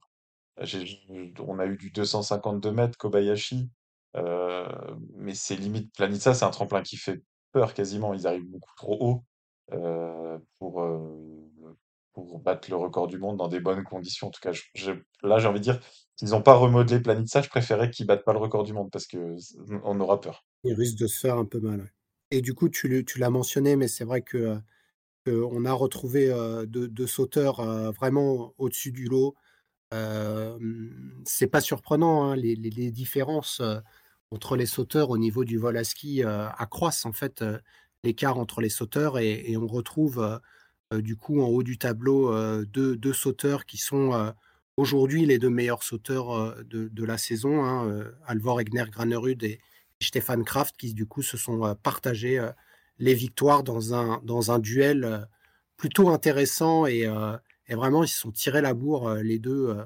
on 0.59 1.59
a 1.59 1.65
eu 1.65 1.76
du 1.76 1.89
252 1.89 2.72
mètres, 2.72 2.97
Kobayashi, 2.97 3.70
mais 4.13 5.34
c'est 5.34 5.55
limite. 5.55 5.91
Planitza, 5.95 6.36
c'est 6.36 6.45
un 6.45 6.51
tremplin 6.51 6.84
qui 6.84 6.95
fait 6.95 7.24
peur 7.51 7.74
quasiment. 7.74 8.13
Ils 8.13 8.28
arrivent 8.28 8.47
beaucoup 8.47 8.76
trop 8.78 8.97
haut 9.01 9.24
pour, 10.59 10.84
pour 12.18 12.39
battre 12.39 12.72
le 12.72 12.76
record 12.76 13.05
du 13.05 13.20
monde 13.20 13.38
dans 13.38 13.47
des 13.47 13.59
bonnes 13.59 13.84
conditions. 13.84 14.30
En 14.30 14.32
tout 14.32 14.39
cas, 14.41 14.51
là, 15.22 15.38
j'ai 15.38 15.47
envie 15.47 15.59
de 15.59 15.63
dire, 15.63 15.80
s'ils 16.15 16.30
n'ont 16.30 16.41
pas 16.41 16.55
remodelé 16.55 16.99
Planitza, 16.99 17.43
je 17.43 17.49
préférais 17.49 17.91
qu'ils 17.91 18.07
battent 18.07 18.26
pas 18.26 18.34
le 18.34 18.39
record 18.39 18.63
du 18.63 18.74
monde 18.74 18.89
parce 18.89 19.05
que 19.05 19.38
c- 19.38 19.55
on 19.84 19.99
aura 19.99 20.20
peur. 20.20 20.43
Il 20.63 20.74
risque 20.74 20.97
de 20.97 21.05
se 21.05 21.20
faire 21.20 21.38
un 21.38 21.45
peu 21.45 21.59
mal. 21.59 21.91
Et 22.32 22.41
du 22.41 22.55
coup, 22.55 22.70
tu, 22.70 23.05
l'as 23.18 23.30
mentionné, 23.30 23.76
mais 23.76 23.88
c'est 23.88 24.03
vrai 24.03 24.24
que, 24.24 24.57
euh, 25.28 25.65
a 25.65 25.74
retrouvé 25.74 26.32
euh, 26.32 26.65
deux, 26.65 27.05
sauteurs 27.05 27.59
euh, 27.59 27.91
vraiment 27.91 28.55
au-dessus 28.57 28.91
du 28.91 29.05
lot. 29.05 29.36
Euh, 29.93 30.57
c'est 31.24 31.45
pas 31.45 31.61
surprenant, 31.61 32.32
hein, 32.32 32.36
les, 32.36 32.55
différences 32.91 33.59
euh, 33.59 33.78
entre 34.32 34.55
les 34.55 34.65
sauteurs 34.65 35.11
au 35.11 35.20
niveau 35.20 35.45
du 35.45 35.59
vol 35.59 35.78
à 35.78 35.84
ski 35.84 36.24
accroissent 36.24 37.05
en 37.05 37.13
fait 37.13 37.45
l'écart 38.03 38.39
entre 38.39 38.59
les 38.59 38.70
sauteurs 38.70 39.20
et, 39.20 39.55
on 39.55 39.68
retrouve 39.68 40.41
du 40.96 41.16
coup 41.16 41.42
en 41.42 41.48
haut 41.48 41.64
du 41.64 41.78
tableau 41.78 42.32
euh, 42.34 42.66
deux, 42.66 43.14
sauteurs 43.14 43.66
qui 43.66 43.78
sont 43.78 44.14
euh, 44.14 44.32
aujourd'hui 44.78 45.26
les 45.26 45.38
deux 45.38 45.50
meilleurs 45.50 45.84
sauteurs 45.84 46.32
euh, 46.32 46.64
de, 46.64 47.04
la 47.04 47.18
saison, 47.18 47.64
hein, 47.64 47.88
euh, 47.90 48.12
Alvor 48.26 48.62
Egner 48.62 48.86
Granerud 48.90 49.44
et 49.44 49.60
Stéphane 50.02 50.46
Kraft 50.46 50.78
qui 50.78 50.94
du 50.94 51.06
coup 51.06 51.22
se 51.22 51.38
sont 51.38 51.66
euh, 51.66 51.74
partagés 51.76 52.40
euh, 52.40 52.52
les 53.00 53.14
victoires 53.14 53.64
dans 53.64 53.94
un, 53.94 54.22
dans 54.24 54.52
un 54.52 54.60
duel 54.60 55.04
euh, 55.04 55.20
plutôt 55.76 56.10
intéressant 56.10 56.86
et, 56.86 57.06
euh, 57.06 57.38
vraiment 57.70 58.04
ils 58.04 58.08
se 58.08 58.20
sont 58.20 58.32
tirés 58.32 58.62
la 58.62 58.74
bourre 58.74 59.10
euh, 59.10 59.22
les 59.22 59.40
deux 59.40 59.70
euh, 59.70 59.84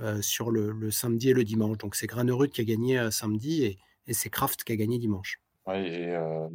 euh, 0.00 0.22
sur 0.22 0.50
le, 0.50 0.90
samedi 0.90 1.30
et 1.30 1.34
le 1.34 1.44
dimanche. 1.44 1.78
Donc 1.78 1.94
c'est 1.94 2.06
Granerud 2.06 2.50
qui 2.50 2.60
a 2.60 2.64
gagné 2.64 2.98
euh, 2.98 3.10
samedi 3.10 3.64
et, 3.64 3.78
c'est 4.12 4.28
Kraft 4.28 4.64
qui 4.64 4.72
a 4.72 4.76
gagné 4.76 4.98
dimanche. 4.98 5.40
Ouais, 5.66 5.88
et 5.88 6.14
euh, 6.14 6.46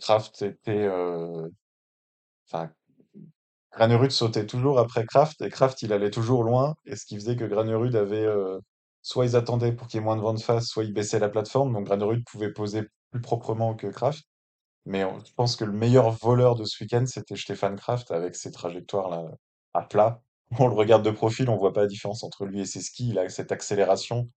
Kraft 0.00 0.42
était, 0.42 0.88
euh, 0.88 1.48
Granerud 3.78 4.10
sautait 4.10 4.44
toujours 4.44 4.80
après 4.80 5.06
Kraft 5.06 5.40
et 5.40 5.50
Kraft 5.50 5.82
il 5.82 5.92
allait 5.92 6.10
toujours 6.10 6.42
loin 6.42 6.74
et 6.84 6.96
ce 6.96 7.06
qui 7.06 7.14
faisait 7.14 7.36
que 7.36 7.44
Granerud 7.44 7.94
avait 7.94 8.24
euh, 8.24 8.58
soit 9.02 9.24
ils 9.24 9.36
attendaient 9.36 9.70
pour 9.70 9.86
qu'il 9.86 9.98
y 9.98 10.02
ait 10.02 10.04
moins 10.04 10.16
de 10.16 10.20
vent 10.20 10.34
de 10.34 10.40
face, 10.40 10.66
soit 10.66 10.82
ils 10.82 10.92
baissaient 10.92 11.20
la 11.20 11.28
plateforme 11.28 11.72
donc 11.72 11.86
Granerud 11.86 12.24
pouvait 12.24 12.52
poser 12.52 12.88
plus 13.12 13.20
proprement 13.20 13.76
que 13.76 13.86
Kraft. 13.86 14.24
Mais 14.84 15.02
je 15.24 15.32
pense 15.36 15.54
que 15.54 15.64
le 15.64 15.70
meilleur 15.70 16.10
voleur 16.10 16.56
de 16.56 16.64
ce 16.64 16.82
week-end 16.82 17.04
c'était 17.06 17.36
Stéphane 17.36 17.76
Kraft 17.76 18.10
avec 18.10 18.34
ses 18.34 18.50
trajectoires 18.50 19.10
là 19.10 19.22
à 19.74 19.82
plat. 19.82 20.22
On 20.58 20.66
le 20.66 20.74
regarde 20.74 21.04
de 21.04 21.12
profil, 21.12 21.48
on 21.48 21.54
ne 21.54 21.58
voit 21.58 21.72
pas 21.72 21.82
la 21.82 21.86
différence 21.86 22.24
entre 22.24 22.46
lui 22.46 22.60
et 22.60 22.66
ses 22.66 22.80
skis. 22.80 23.10
Il 23.10 23.18
a 23.20 23.28
cette 23.28 23.52
accélération 23.52 24.28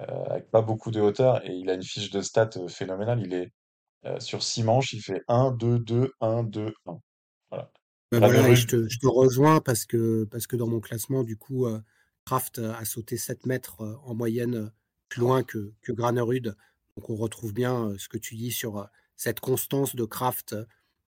euh, 0.00 0.24
avec 0.30 0.50
pas 0.50 0.62
beaucoup 0.62 0.90
de 0.90 1.00
hauteur 1.02 1.44
et 1.44 1.52
il 1.52 1.68
a 1.68 1.74
une 1.74 1.82
fiche 1.82 2.10
de 2.10 2.22
stats 2.22 2.50
euh, 2.56 2.68
phénoménale. 2.68 3.20
Il 3.22 3.34
est 3.34 3.52
sur 4.20 4.42
six 4.44 4.62
manches, 4.62 4.92
il 4.92 5.02
fait 5.02 5.22
1, 5.26 5.50
2, 5.52 5.80
2, 5.80 6.12
1, 6.20 6.44
2, 6.44 6.72
1. 6.86 7.00
Bah, 8.12 8.20
bah, 8.20 8.28
voilà, 8.28 8.54
je, 8.54 8.66
te, 8.66 9.06
rejoins 9.06 9.60
parce 9.60 9.84
que, 9.84 10.28
dans 10.52 10.68
mon 10.68 10.78
classement, 10.78 11.24
du 11.24 11.36
coup, 11.36 11.66
euh, 11.66 11.80
Kraft 12.24 12.60
euh, 12.60 12.72
a 12.74 12.84
sauté 12.84 13.16
7 13.16 13.46
mètres 13.46 13.80
euh, 13.80 13.96
en 14.04 14.14
moyenne 14.14 14.70
plus 15.08 15.20
loin 15.20 15.42
que, 15.42 15.72
Granerud. 15.88 16.54
Donc 16.96 17.10
on 17.10 17.16
retrouve 17.16 17.52
bien 17.52 17.94
ce 17.98 18.08
que 18.08 18.16
tu 18.16 18.36
dis 18.36 18.52
sur 18.52 18.88
cette 19.16 19.40
constance 19.40 19.96
de 19.96 20.04
Kraft 20.04 20.56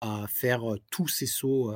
à 0.01 0.27
faire 0.29 0.63
tous 0.91 1.09
ses 1.09 1.27
sauts 1.27 1.75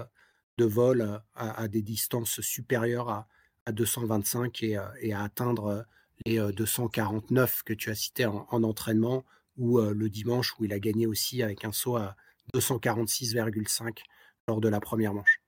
de 0.58 0.64
vol 0.66 1.22
à, 1.34 1.68
des 1.68 1.80
distances 1.80 2.42
supérieures 2.42 3.08
à, 3.08 3.72
225 3.72 4.62
et, 4.62 4.78
et, 5.00 5.14
à 5.14 5.22
atteindre 5.22 5.86
les 6.26 6.38
249 6.52 7.62
que 7.62 7.72
tu 7.72 7.88
as 7.88 7.94
cités 7.94 8.26
en, 8.26 8.62
entraînement 8.62 9.24
ou 9.56 9.80
le 9.80 10.10
dimanche 10.10 10.54
où 10.58 10.66
il 10.66 10.74
a 10.74 10.78
gagné 10.78 11.06
aussi 11.06 11.42
avec 11.42 11.64
un 11.64 11.72
saut 11.72 11.96
à 11.96 12.14
246,5 12.54 14.02
lors 14.49 14.61
de 14.61 14.68
la 14.68 14.80
première 14.80 15.14
manche. 15.14 15.40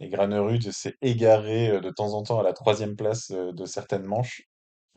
Et 0.00 0.08
Granerud 0.08 0.70
s'est 0.72 0.96
égaré 1.02 1.70
euh, 1.70 1.80
de 1.80 1.90
temps 1.90 2.14
en 2.14 2.22
temps 2.22 2.40
à 2.40 2.42
la 2.42 2.52
troisième 2.52 2.96
place 2.96 3.30
euh, 3.30 3.52
de 3.52 3.66
certaines 3.66 4.04
manches, 4.04 4.42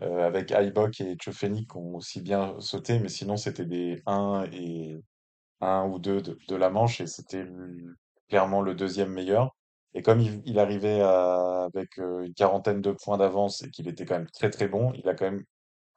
euh, 0.01 0.25
avec 0.25 0.51
Aibok 0.51 1.01
et 1.01 1.15
Tchofeni 1.15 1.67
qui 1.67 1.77
ont 1.77 1.95
aussi 1.95 2.21
bien 2.21 2.55
sauté, 2.59 2.99
mais 2.99 3.09
sinon 3.09 3.37
c'était 3.37 3.65
des 3.65 4.01
1 4.05 4.45
et 4.53 4.97
1 5.61 5.87
ou 5.89 5.99
2 5.99 6.21
de, 6.21 6.55
la 6.55 6.69
manche, 6.69 7.01
et 7.01 7.07
c'était 7.07 7.45
clairement 8.29 8.61
le 8.61 8.75
deuxième 8.75 9.11
meilleur. 9.11 9.55
Et 9.93 10.01
comme 10.01 10.19
il, 10.19 10.57
arrivait 10.57 11.01
avec 11.01 11.97
une 11.97 12.33
quarantaine 12.33 12.81
de 12.81 12.91
points 12.91 13.17
d'avance 13.19 13.61
et 13.61 13.69
qu'il 13.69 13.87
était 13.87 14.05
quand 14.05 14.17
même 14.17 14.29
très 14.31 14.49
très 14.49 14.67
bon, 14.67 14.91
il 14.93 15.07
a 15.07 15.13
quand 15.13 15.25
même 15.25 15.43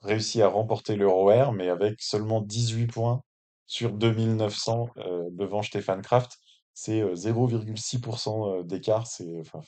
réussi 0.02 0.42
à 0.42 0.48
remporter 0.48 0.96
l'Euro 0.96 1.30
Air, 1.30 1.52
mais 1.52 1.70
avec 1.70 2.00
seulement 2.02 2.42
18 2.42 2.88
points 2.88 3.22
sur 3.66 3.92
2900 3.92 4.88
euh, 4.96 5.24
devant 5.32 5.62
Stefan 5.62 6.00
Kraft. 6.02 6.38
C'est 6.76 7.00
euh, 7.02 7.16
0,6% 7.16 8.60
euh, 8.60 8.62
d'écart. 8.62 9.06
C'est 9.08 9.40
enfin, 9.40 9.60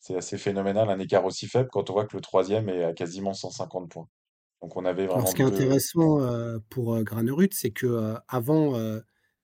c'est 0.00 0.16
assez 0.16 0.38
phénoménal, 0.38 0.90
un 0.90 0.98
écart 0.98 1.24
aussi 1.24 1.46
faible 1.46 1.68
quand 1.72 1.90
on 1.90 1.94
voit 1.94 2.06
que 2.06 2.16
le 2.16 2.22
troisième 2.22 2.68
est 2.68 2.84
à 2.84 2.92
quasiment 2.94 3.34
150 3.34 3.90
points. 3.90 4.08
Donc 4.62 4.76
on 4.76 4.84
avait 4.84 5.06
Alors, 5.10 5.18
vraiment 5.18 5.26
ce 5.26 5.34
qui 5.34 5.42
est 5.42 5.46
deux. 5.46 5.52
intéressant 5.54 6.20
euh, 6.20 6.58
pour 6.70 6.94
euh, 6.94 7.02
Granerud, 7.02 7.52
c'est 7.52 7.70
que 7.70 7.86
euh, 7.86 8.14
avant 8.28 8.74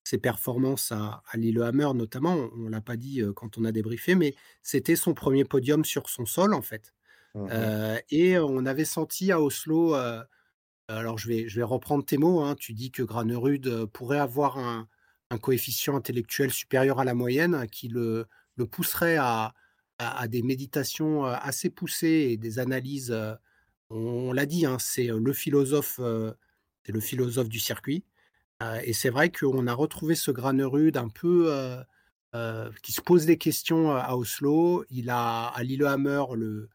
ses 0.05 0.19
performances 0.19 0.93
à, 0.93 1.23
à 1.31 1.37
Lillehammer, 1.37 1.89
notamment, 1.95 2.35
on 2.55 2.65
ne 2.65 2.71
l'a 2.71 2.83
pas 2.83 2.97
dit 2.97 3.23
quand 3.35 3.59
on 3.59 3.65
a 3.65 3.73
débriefé, 3.73 4.15
mais 4.15 4.35
c'était 4.63 4.97
son 4.97 5.15
premier 5.15 5.45
podium 5.45 5.85
sur 5.85 6.09
son 6.11 6.27
sol, 6.27 6.53
en 6.55 6.63
fait. 6.63 6.95
Euh, 7.37 7.99
et 8.11 8.39
on 8.39 8.67
avait 8.67 8.85
senti 8.85 9.33
à 9.33 9.41
Oslo, 9.41 9.95
alors 10.89 11.19
je 11.19 11.29
vais, 11.29 11.49
je 11.49 11.57
vais 11.57 11.65
reprendre 11.65 12.05
tes 12.05 12.19
mots, 12.19 12.41
hein, 12.43 12.55
tu 12.59 12.75
dis 12.75 12.91
que 12.91 13.03
Granerud 13.03 13.87
pourrait 13.93 14.19
avoir 14.19 14.59
un, 14.59 14.89
un 15.31 15.39
coefficient 15.39 15.97
intellectuel 15.97 16.51
supérieur 16.53 17.01
à 17.01 17.05
la 17.05 17.15
moyenne 17.15 17.67
qui 17.71 17.89
le, 17.89 18.27
le 18.57 18.67
pousserait 18.67 19.17
à, 19.17 19.55
à- 19.99 20.29
des 20.29 20.43
méditations 20.43 21.25
assez 21.25 21.71
poussées 21.71 22.29
et 22.31 22.37
des 22.37 22.59
analyses. 22.59 23.15
on 23.91 24.33
l'a 24.33 24.47
dit, 24.47 24.67
hein, 24.67 24.79
c'est 24.79 25.09
le 25.09 25.33
philosophe, 25.33 26.01
c'est 26.85 26.93
le 26.93 27.01
philosophe 27.01 27.49
du 27.49 27.61
circuit. 27.61 28.05
Et 28.85 28.93
c'est 28.93 29.11
vrai 29.11 29.31
qu'on 29.31 29.67
a 29.67 29.75
retrouvé 29.75 30.15
ce 30.15 30.31
Granerud 30.31 30.97
un 30.97 31.09
peu 31.09 31.51
qui 32.83 32.93
se 32.93 33.01
pose 33.01 33.27
des 33.27 33.39
questions 33.39 33.93
à 33.93 34.15
Oslo. 34.17 34.85
Il 34.91 35.11
a 35.11 35.47
à 35.49 35.63
Lillehammer 35.63 36.25
le, 36.35 36.69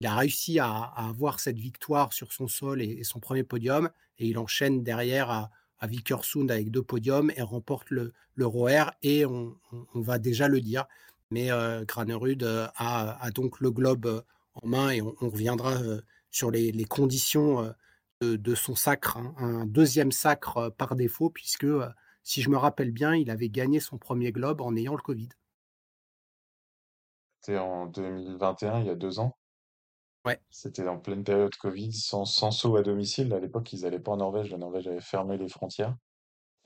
il 0.00 0.06
a 0.06 0.14
réussi 0.16 0.58
à, 0.58 0.68
à 0.68 1.08
avoir 1.08 1.40
cette 1.40 1.58
victoire 1.58 2.12
sur 2.12 2.32
son 2.32 2.48
sol 2.48 2.82
et, 2.82 2.86
et 2.86 3.04
son 3.04 3.20
premier 3.20 3.44
podium, 3.44 3.90
et 4.18 4.26
il 4.26 4.38
enchaîne 4.38 4.82
derrière 4.82 5.30
à, 5.30 5.50
à 5.78 5.86
Vikersund 5.86 6.50
avec 6.50 6.70
deux 6.70 6.82
podiums 6.82 7.30
et 7.36 7.42
remporte 7.42 7.90
le, 7.90 8.12
le 8.34 8.46
Roer, 8.46 8.84
et 9.02 9.26
on, 9.26 9.56
va 9.94 10.18
déjà 10.18 10.48
le 10.48 10.60
dire, 10.60 10.86
mais 11.30 11.50
euh, 11.50 11.84
Granerud 11.84 12.42
euh, 12.42 12.68
a, 12.76 13.30
donc 13.34 13.60
le 13.60 13.70
globe 13.70 14.06
euh, 14.06 14.20
en 14.54 14.66
main, 14.68 14.90
et 14.90 15.02
on, 15.02 15.14
reviendra 15.20 15.74
sur 16.30 16.50
les, 16.50 16.84
conditions 16.84 17.72
de, 18.22 18.54
son 18.54 18.74
sacre, 18.74 19.18
hein. 19.18 19.34
un 19.38 19.66
deuxième 19.66 20.12
sacre 20.12 20.70
par 20.70 20.96
défaut, 20.96 21.30
puisque, 21.30 21.66
si 22.22 22.42
je 22.42 22.50
me 22.50 22.56
rappelle 22.56 22.90
bien, 22.90 23.14
il 23.14 23.30
avait 23.30 23.50
gagné 23.50 23.80
son 23.80 23.98
premier 23.98 24.32
globe 24.32 24.60
en 24.60 24.74
ayant 24.76 24.94
le 24.94 25.02
Covid. 25.02 25.28
C'était 27.40 27.58
en 27.58 27.86
2021, 27.86 28.80
il 28.80 28.86
y 28.86 28.90
a 28.90 28.94
deux 28.94 29.20
ans. 29.20 29.36
Ouais. 30.26 30.40
C'était 30.50 30.88
en 30.88 30.98
pleine 30.98 31.24
période 31.24 31.54
Covid, 31.56 31.92
sans, 31.92 32.24
sans 32.24 32.50
saut 32.50 32.76
à 32.76 32.82
domicile. 32.82 33.32
À 33.32 33.40
l'époque, 33.40 33.72
ils 33.72 33.82
n'allaient 33.82 34.00
pas 34.00 34.12
en 34.12 34.16
Norvège. 34.18 34.50
La 34.50 34.58
Norvège 34.58 34.88
avait 34.88 35.00
fermé 35.00 35.38
les 35.38 35.48
frontières. 35.48 35.96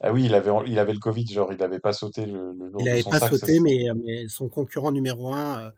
Ah 0.01 0.13
oui, 0.13 0.27
il 0.27 0.35
avait, 0.35 0.53
il 0.69 0.79
avait 0.79 0.95
le 0.95 1.01
Covid, 1.01 1.27
genre 1.29 1.53
il 1.53 1.59
n'avait 1.59 1.81
pas 1.81 1.93
sauté 1.95 2.27
le, 2.27 2.53
le 2.55 2.71
jour 2.71 2.79
Il 2.79 2.85
n'avait 2.87 3.05
pas 3.05 3.21
sac. 3.21 3.35
Sauté, 3.35 3.61
c'est- 3.61 3.61
mais, 3.61 3.87
mais 3.97 4.29
son 4.29 4.49
concurrent 4.49 4.93
numéro 4.93 5.33
un 5.35 5.73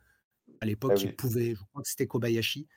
à 0.60 0.66
l'époque 0.66 0.94
Ah 0.94 0.98
oui. 0.98 1.16
pouvait, 1.16 1.54
je 1.56 1.64
crois 1.72 1.82
que 1.82 1.88
c'était 1.88 2.06
Kobayashi, 2.08 2.68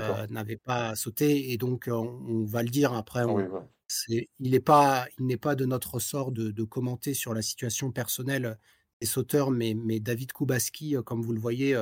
heu, 0.00 0.04
d'accord. 0.08 0.24
n'avait 0.28 0.56
pas 0.58 0.96
sauté 0.96 1.52
et 1.52 1.58
donc 1.58 1.86
on 1.92 1.94
on 2.28 2.44
va 2.46 2.62
le 2.64 2.70
dire 2.70 2.94
après 2.94 3.24
Oui, 3.26 3.42
on 3.42 3.48
voilà. 3.48 3.68
c'est 3.88 4.30
il 4.40 4.54
est 4.54 4.60
pas 4.60 5.06
il 5.18 5.26
n'est 5.26 5.38
pas 5.38 5.56
de 5.56 5.66
notre 5.66 5.94
ressort 5.96 6.32
de 6.32 6.50
de 6.52 6.64
commenter 6.64 7.14
sur 7.14 7.34
la 7.34 7.42
situation 7.42 7.92
personnelle 7.92 8.58
des 9.00 9.06
sauteurs, 9.08 9.50
mais 9.52 9.74
mais 9.74 10.00
David 10.00 10.32
Kubaski, 10.34 10.96
comme 11.06 11.22
vous 11.22 11.32
le 11.34 11.40
voyez, 11.40 11.76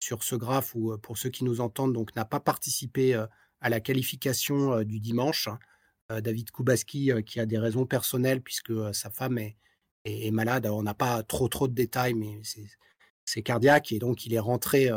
sur 0.00 0.22
ce 0.22 0.36
graphe 0.36 0.74
ou, 0.74 0.96
pour 0.98 1.18
ceux 1.18 1.30
qui 1.30 1.44
nous 1.44 1.60
entendent, 1.60 1.92
donc 1.92 2.14
n'a 2.16 2.24
pas 2.24 2.40
participé, 2.40 3.14
à 3.60 3.68
la 3.68 3.80
qualification, 3.80 4.82
du 4.84 5.00
dimanche. 5.00 5.48
Heu, 6.10 6.22
David 6.22 6.50
Kubaski, 6.50 7.10
qui 7.26 7.40
a 7.40 7.46
des 7.46 7.58
raisons 7.58 7.86
personnelles 7.86 8.40
puisque, 8.40 8.72
sa 8.94 9.10
femme 9.10 9.38
est 10.04 10.30
malade. 10.30 10.66
On 10.66 10.82
n'a 10.82 10.94
pas 10.94 11.22
trop, 11.22 11.48
trop 11.48 11.68
de 11.68 11.74
détails, 11.74 12.14
mais 12.14 12.40
c'est 13.24 13.42
cardiaque 13.42 13.92
et 13.92 13.98
donc 13.98 14.24
il 14.26 14.32
est 14.34 14.38
rentré, 14.38 14.90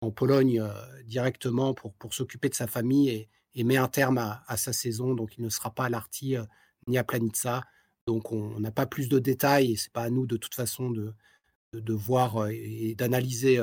en 0.00 0.10
Pologne, 0.10 0.62
directement 1.06 1.72
pour 1.72 1.94
pour 1.94 2.12
s'occuper 2.12 2.48
de 2.50 2.54
sa 2.54 2.66
famille 2.66 3.08
et 3.10 3.28
et 3.56 3.64
met 3.64 3.76
un 3.76 3.88
terme 3.88 4.18
à 4.18 4.56
sa 4.56 4.72
saison. 4.72 5.14
Donc 5.14 5.38
il 5.38 5.44
ne 5.44 5.48
sera 5.48 5.70
pas 5.72 5.84
à 5.84 5.88
Lahti, 5.88 6.36
heu, 6.36 6.46
ni 6.88 6.98
à 6.98 7.04
Planica. 7.04 7.62
Donc 8.06 8.32
on 8.32 8.60
n'a 8.60 8.70
pas 8.70 8.86
plus 8.86 9.08
de 9.08 9.18
détails 9.18 9.72
et 9.72 9.76
c'est 9.76 9.92
pas 9.92 10.02
à 10.02 10.10
nous 10.10 10.26
de 10.26 10.36
toute 10.36 10.54
façon 10.54 10.90
de 10.90 11.14
de 11.72 11.94
voir, 11.94 12.48
et 12.50 12.94
d'analyser, 12.94 13.58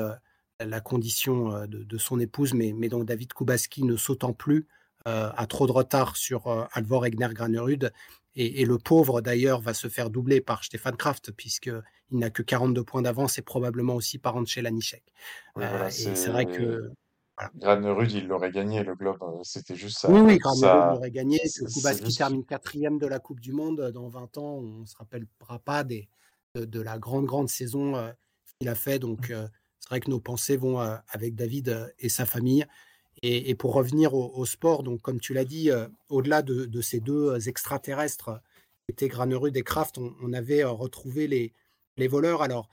la 0.66 0.80
condition, 0.80 1.54
heu, 1.56 1.66
de 1.68 1.82
de 1.84 1.98
son 1.98 2.20
épouse. 2.20 2.54
Mais 2.54 2.72
mais 2.72 2.88
donc 2.88 3.04
David 3.06 3.32
Kubaski 3.34 3.84
ne 3.84 3.96
sautant 3.96 4.32
plus, 4.34 4.68
heu, 5.08 5.10
a 5.36 5.46
trop 5.48 5.66
de 5.66 5.72
retard 5.72 6.16
sur, 6.16 6.48
heu, 6.50 6.64
Halvor 6.72 7.06
Egner 7.06 7.28
Granerud 7.32 7.92
et 8.34 8.62
et 8.62 8.64
le 8.66 8.78
pauvre 8.78 9.20
d'ailleurs 9.20 9.60
va 9.60 9.74
se 9.74 9.88
faire 9.88 10.10
doubler 10.10 10.40
par 10.40 10.64
Stefan 10.64 10.96
Kraft 10.96 11.32
puisqu'il 11.32 11.82
n'a 12.18 12.30
que 12.30 12.42
42 12.42 12.84
points 12.84 13.02
d'avance 13.02 13.38
et 13.38 13.42
probablement 13.42 13.94
aussi 13.96 14.18
par. 14.18 14.36
Oui, 15.56 15.66
voilà, 15.68 15.90
et 15.94 16.14
c'est 16.14 16.30
vrai 16.30 16.46
que 16.46 16.62
voilà. 17.38 17.52
Granerud, 17.54 18.12
il 18.12 18.26
l'aurait 18.28 18.50
gagné 18.52 18.82
le 18.84 18.94
Globe, 18.94 19.18
c'était 19.44 19.76
juste 19.76 19.98
Oui, 20.08 20.20
ça 20.20 20.20
oui, 20.20 20.36
Granerud 20.36 20.84
ça 20.84 20.88
l'aurait 20.88 21.12
gagné, 21.12 21.38
Kubaski 21.72 22.12
juste 22.12 22.16
termine 22.16 22.44
4e 22.44 22.98
de 22.98 23.06
la 23.06 23.20
coupe 23.20 23.38
du 23.38 23.52
monde, 23.52 23.80
dans 23.92 24.08
20 24.08 24.36
ans, 24.36 24.56
on 24.56 24.80
ne 24.80 24.86
se 24.86 24.96
rappellera 24.96 25.60
pas 25.64 25.84
des 25.84 26.08
de 26.56 26.64
de 26.64 26.80
la 26.80 26.98
grande, 26.98 27.24
grande 27.26 27.48
saison, 27.48 27.94
qu'il 28.58 28.68
a 28.68 28.74
fait. 28.74 28.98
Donc 28.98 29.30
heu, 29.30 29.48
c'est 29.82 29.88
vrai 29.90 30.00
que 30.00 30.10
nos 30.10 30.20
pensées 30.20 30.56
vont, 30.56 30.80
heu, 30.82 30.96
avec 31.08 31.34
David, 31.34 31.68
heu, 31.70 31.92
et 31.98 32.08
sa 32.08 32.26
famille. 32.26 32.66
Et 33.22 33.54
pour 33.54 33.74
revenir 33.74 34.14
au 34.14 34.44
sport, 34.46 34.82
donc 34.82 35.00
comme 35.02 35.20
tu 35.20 35.32
l'as 35.34 35.44
dit, 35.44 35.70
heu, 35.70 35.88
au-delà 36.08 36.42
de 36.42 36.80
ces 36.80 36.98
2 37.00 37.48
extraterrestres 37.48 38.30
qui 38.86 38.92
étaient 38.92 39.08
Granerud 39.08 39.56
et 39.56 39.62
Kraft, 39.62 39.98
on 39.98 40.32
avait, 40.32 40.64
retrouvé 40.64 41.28
les 41.96 42.08
voleurs. 42.08 42.42
Alors, 42.42 42.68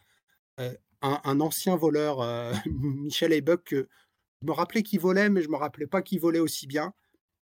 un 1.02 1.40
ancien 1.40 1.76
voleur, 1.76 2.20
Michel 2.68 3.34
Heubock, 3.34 3.64
que 3.66 3.88
je 4.42 4.48
me 4.48 4.54
rappelais 4.54 4.82
qu'il 4.82 5.00
volait, 5.00 5.30
mais 5.30 5.44
je 5.44 5.50
me 5.50 5.58
rappelais 5.58 5.88
pas 5.88 6.02
qu'il 6.02 6.20
volait 6.20 6.40
aussi 6.40 6.66
bien. 6.66 6.94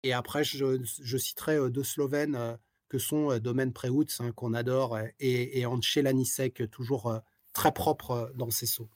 Et 0.03 0.13
après 0.15 0.45
je 0.45 1.17
citerai, 1.19 1.57
heu, 1.57 1.71
2 1.71 1.85
Slovènes, 1.85 2.59
que 2.89 2.99
sont, 2.99 3.37
Domen 3.39 3.73
Preutz, 3.75 4.21
hein, 4.21 4.33
qu'on 4.33 4.55
adore, 4.55 4.99
et 5.21 5.61
et 5.61 5.67
Ansel 5.67 6.07
Haníček, 6.07 6.71
toujours, 6.71 7.21
très 7.53 7.73
propre, 7.73 8.33
dans 8.37 8.51
ses 8.51 8.67
sauts. 8.67 8.89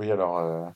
Oui, 0.00 0.10
alors, 0.10 0.72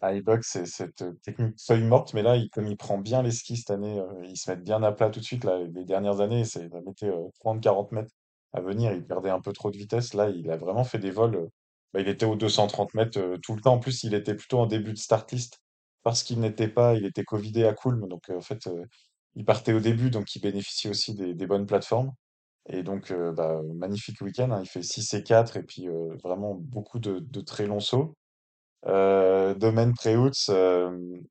à 0.00 0.12
Ibok, 0.14 0.42
c'est 0.44 0.66
cette, 0.66 1.02
heu, 1.02 1.16
technique 1.22 1.54
feuille 1.64 1.84
morte, 1.84 2.14
mais 2.14 2.22
là, 2.22 2.36
comme 2.52 2.66
il 2.66 2.76
prend 2.76 2.98
bien 2.98 3.22
les 3.22 3.30
skis 3.30 3.58
cette 3.58 3.70
année, 3.70 3.98
heu, 4.00 4.06
ils 4.24 4.36
se 4.36 4.50
mettent 4.50 4.64
bien 4.64 4.82
à 4.82 4.92
plat 4.92 5.10
tout 5.10 5.20
de 5.20 5.24
suite, 5.24 5.44
les 5.44 5.84
dernières 5.84 6.20
années, 6.20 6.44
c'est 6.44 6.62
il 6.72 6.82
mettait, 6.84 7.08
heu, 7.08 7.30
30-40 7.40 7.92
m 7.92 8.06
à 8.52 8.60
venir, 8.60 8.92
il 8.92 9.06
perdait 9.06 9.30
un 9.30 9.40
peu 9.40 9.52
trop 9.52 9.70
de 9.70 9.76
vitesse. 9.76 10.14
Là, 10.14 10.30
il 10.30 10.50
a 10.50 10.56
vraiment 10.56 10.84
fait 10.84 10.98
des 10.98 11.10
vols, 11.10 11.48
bah, 11.92 12.00
il 12.00 12.08
était 12.08 12.26
aux 12.26 12.36
230 12.36 12.94
m, 12.94 13.10
heu, 13.16 13.38
tout 13.42 13.54
le 13.54 13.60
temps. 13.60 13.74
En 13.74 13.78
plus, 13.78 14.02
il 14.04 14.14
était 14.14 14.34
plutôt 14.34 14.58
en 14.60 14.66
début 14.66 14.92
de 14.92 14.98
start 14.98 15.30
list 15.32 15.60
parce 16.02 16.22
qu'il 16.22 16.40
n'était 16.40 16.68
pas 16.68 16.94
il 16.94 17.04
était 17.04 17.24
covidé 17.24 17.64
à 17.66 17.74
Kulm, 17.74 18.08
donc 18.08 18.22
en 18.30 18.40
fait, 18.40 18.68
il 19.34 19.44
partait 19.44 19.72
au 19.72 19.80
début, 19.80 20.10
donc 20.10 20.34
il 20.34 20.40
bénéficie 20.40 20.88
aussi 20.88 21.14
des 21.14 21.46
bonnes 21.46 21.66
plateformes 21.66 22.12
et 22.68 22.82
donc 22.82 23.10
heu, 23.12 23.32
bah, 23.32 23.60
magnifique 23.74 24.20
week-end, 24.22 24.50
hein. 24.52 24.62
Il 24.62 24.68
fait 24.68 24.82
6 24.82 25.12
et 25.14 25.22
4 25.22 25.56
et 25.56 25.62
puis, 25.62 25.88
heu, 25.88 26.16
vraiment 26.24 26.54
beaucoup 26.54 26.98
de 26.98 27.20
de 27.20 27.40
très 27.40 27.66
longs 27.66 27.80
sauts. 27.80 28.14
Heu, 28.86 29.54
Domaine 29.56 29.94
Preutz, 29.94 30.48
hem, 30.50 31.22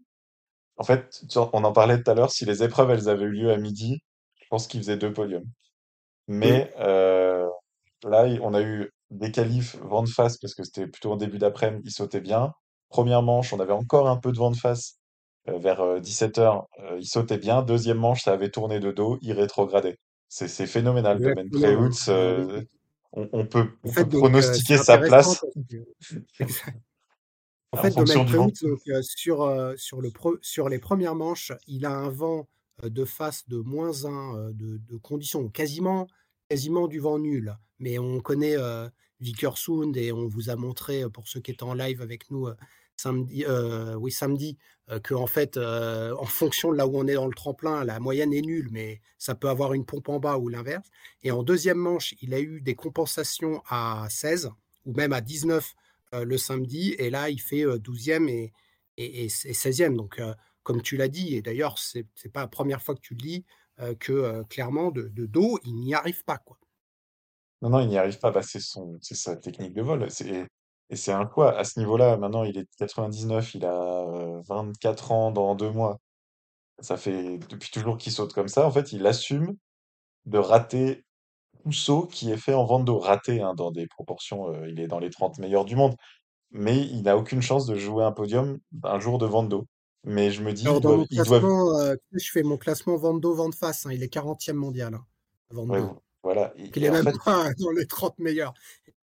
en 0.77 0.83
fait, 0.85 1.23
tu 1.29 1.39
vois, 1.39 1.49
on 1.53 1.63
en 1.65 1.73
parlait 1.73 2.01
tout 2.03 2.11
à 2.11 2.15
l'heure, 2.15 2.31
si 2.31 2.45
les 2.45 2.63
épreuves, 2.63 2.91
elles 2.91 3.09
avaient 3.09 3.25
eu 3.25 3.31
lieu 3.31 3.51
à 3.53 3.57
midi, 3.57 3.99
je 4.41 4.47
pense 4.49 4.67
qu'il 4.67 4.81
faisait 4.81 4.97
2 4.97 5.13
podiums. 5.13 5.45
Mais 6.27 6.71
là, 8.03 8.25
on 8.41 8.53
a 8.53 8.61
eu 8.61 8.91
des 9.11 9.31
qualifs 9.31 9.75
vent 9.77 10.03
de 10.03 10.09
face 10.09 10.37
parce 10.37 10.55
que 10.55 10.63
c'était 10.63 10.87
plutôt 10.87 11.11
en 11.13 11.17
début 11.17 11.37
d'après-midi, 11.39 11.83
il 11.89 11.91
sautait 11.91 12.21
bien. 12.21 12.53
Première 12.89 13.21
manche, 13.23 13.53
on 13.53 13.59
avait 13.59 13.73
encore 13.73 14.07
un 14.09 14.17
peu 14.17 14.31
de 14.31 14.37
vent 14.37 14.51
de 14.51 14.57
face, 14.57 14.99
vers, 15.47 15.83
heu, 15.83 16.01
17:00, 16.01 16.67
heu, 16.81 16.97
il 16.99 17.07
sautait 17.07 17.37
bien. 17.39 17.61
Deuxième 17.63 17.97
manche, 17.99 18.23
ça 18.23 18.33
avait 18.33 18.51
tourné 18.51 18.79
de 18.79 18.91
dos, 18.91 19.17
il 19.21 19.33
rétrogradait. 19.33 19.97
C'est 20.31 20.65
phénoménal, 20.67 21.21
Domaine 21.21 21.49
Exactement, 21.49 21.51
Preutz, 21.51 22.07
on 22.09 23.29
on 23.31 23.45
peut 23.47 23.67
En 23.83 23.89
on 23.89 23.91
fait, 23.91 24.03
peut 24.03 24.09
donc 24.09 24.41
heu, 24.41 24.59
c'est 24.63 24.73
pronostiquer 24.73 24.77
sa 24.77 24.97
intéressant 24.97 25.35
place 25.35 25.45
que. 25.69 25.77
En 27.73 27.77
fait, 27.77 27.91
Domaine 27.95 28.25
du 28.25 28.35
vent. 28.35 28.49
Preutz, 28.49 28.63
sur, 29.77 30.01
le 30.01 30.11
les 30.69 30.79
premières 30.79 31.15
manches, 31.15 31.51
il 31.67 31.85
a 31.85 31.91
un 31.91 32.09
vent, 32.09 32.47
de 32.83 33.05
face 33.05 33.47
de 33.47 33.59
-1, 33.61 34.37
heu, 34.37 34.53
de 34.53 34.77
de 34.77 34.97
conditions 34.97 35.49
quasiment 35.49 36.07
quasiment 36.49 36.87
du 36.87 36.99
vent 36.99 37.19
nul. 37.19 37.55
Mais 37.79 37.99
on 37.99 38.19
connaît, 38.21 38.57
heu, 38.57 38.89
Vikersund 39.21 39.95
et 39.97 40.11
on 40.11 40.27
vous 40.27 40.49
a 40.49 40.55
montré, 40.57 41.09
pour 41.09 41.27
ceux 41.27 41.39
qui 41.41 41.51
étaient 41.51 41.63
en 41.63 41.73
live 41.73 42.01
avec 42.01 42.29
nous, 42.31 42.47
samedi, 42.97 43.43
heu, 43.47 43.95
oui 43.97 44.11
samedi, 44.11 44.57
heu, 44.91 44.99
qu'en 44.99 45.27
fait, 45.27 45.57
heu, 45.57 46.13
en 46.19 46.25
fonction 46.25 46.71
de 46.71 46.77
là 46.77 46.87
où 46.87 46.97
on 46.97 47.07
est 47.07 47.13
dans 47.15 47.27
le 47.27 47.33
tremplin, 47.35 47.83
la 47.83 47.99
moyenne 47.99 48.33
est 48.33 48.41
nulle, 48.41 48.69
mais 48.71 49.01
ça 49.17 49.35
peut 49.35 49.49
avoir 49.49 49.73
une 49.73 49.85
pompe 49.85 50.09
en 50.09 50.19
bas 50.19 50.37
ou 50.37 50.49
l'inverse. 50.49 50.89
Et 51.23 51.31
en 51.31 51.43
2e 51.43 51.77
manche, 51.77 52.15
il 52.21 52.33
a 52.33 52.39
eu 52.41 52.61
des 52.61 52.75
compensations 52.75 53.61
à 53.69 54.07
16 54.09 54.51
ou 54.85 54.93
même 54.93 55.13
à 55.13 55.21
19, 55.21 55.75
heu, 56.13 56.23
le 56.25 56.37
samedi 56.37 56.93
et 56.99 57.09
là, 57.09 57.29
il 57.29 57.41
fait, 57.41 57.63
heu, 57.65 57.79
12e 57.79 58.29
et 58.29 58.53
et 58.97 59.23
et 59.23 59.25
s 59.25 59.45
et 59.45 59.53
16e. 59.53 59.97
Donc 59.97 60.21
comme 60.63 60.81
tu 60.81 60.97
l'as 60.97 61.07
dit 61.09 61.35
et 61.35 61.41
d'ailleurs, 61.41 61.77
c'est 61.79 62.07
c'est 62.15 62.29
pas 62.31 62.41
la 62.41 62.47
première 62.47 62.81
fois 62.81 62.95
que 62.95 63.01
tu 63.01 63.13
le 63.15 63.19
dis, 63.21 63.45
que, 63.99 64.43
clairement 64.49 64.89
de 64.91 65.09
dos, 65.27 65.59
il 65.65 65.75
n'y 65.75 65.93
arrive 65.95 66.23
pas, 66.23 66.37
quoi. 66.37 66.57
Non, 67.61 67.69
non, 67.69 67.79
il 67.81 67.87
n'y 67.87 67.97
arrive 67.97 68.19
pas. 68.19 68.31
Bah, 68.31 68.41
c'est 68.43 68.59
sa 68.59 69.35
technique 69.37 69.73
de 69.73 69.81
vol. 69.81 70.07
et 70.89 70.95
c'est 70.95 71.11
un 71.11 71.25
poids. 71.25 71.57
À 71.57 71.63
ce 71.63 71.79
niveau-là, 71.79 72.17
maintenant, 72.17 72.43
il 72.43 72.57
est 72.57 72.63
de 72.63 72.69
99, 72.77 73.55
il 73.55 73.65
a, 73.65 74.05
heu, 74.07 74.41
24 74.47 75.11
ans 75.11 75.31
dans 75.31 75.55
2 75.55 75.71
mois. 75.71 75.99
Ça 76.79 76.97
fait 76.97 77.39
depuis 77.49 77.71
toujours 77.71 77.97
qu'il 77.97 78.11
saute 78.13 78.33
comme 78.33 78.47
ça. 78.49 78.67
En 78.67 78.71
fait, 78.71 78.93
il 78.93 79.05
assume 79.07 79.55
de 80.25 80.37
rater 80.39 81.03
tout 81.63 81.71
saut 81.73 82.07
qui 82.07 82.31
est 82.31 82.37
fait 82.37 82.53
en 82.55 82.65
vente 82.65 82.85
d'eau. 82.85 82.99
Raté, 82.99 83.41
hein, 83.41 83.53
dans 83.55 83.71
des 83.71 83.87
proportions, 83.87 84.65
il 84.65 84.79
est 84.79 84.87
dans 84.87 84.99
les 84.99 85.09
30 85.11 85.39
meilleurs 85.39 85.65
du 85.65 85.75
monde, 85.75 85.95
mais 86.51 86.79
il 86.81 87.03
n'a 87.03 87.17
aucune 87.17 87.41
chance 87.41 87.65
de 87.67 87.75
jouer 87.75 88.03
un 88.05 88.13
podium 88.13 88.59
un 88.83 88.99
jour 88.99 89.17
de 89.19 89.25
vente 89.27 89.49
d'eau. 89.49 89.65
Mais 90.05 90.31
je 90.31 90.43
me 90.43 90.53
dis: 90.53 90.65
Alors 90.65 90.79
«Ils 90.79 90.81
dans 90.81 90.89
doivent 90.89 90.99
mon 90.99 91.05
ils 91.09 91.23
doivent» 91.23 91.47
classement, 91.47 91.95
je 92.13 92.31
fais 92.31 92.43
mon 92.43 92.57
classement 92.57 92.97
vente 92.97 93.21
d'eau, 93.21 93.35
vente 93.35 93.55
face, 93.55 93.85
hein, 93.85 93.91
il 93.93 94.03
est 94.03 94.07
40e 94.13 94.53
mondial, 94.53 94.93
hein, 94.95 95.05
ouais, 95.67 95.81
vo 95.81 96.01
voilà 96.23 96.53
Donc 96.57 96.77
il 96.77 96.83
et 96.83 96.85
est 96.85 96.89
en 96.89 96.93
même 96.93 97.03
fait 97.03 97.19
pas 97.23 97.53
dans 97.59 97.71
les 97.71 97.87
30 97.87 98.17
meilleurs 98.19 98.53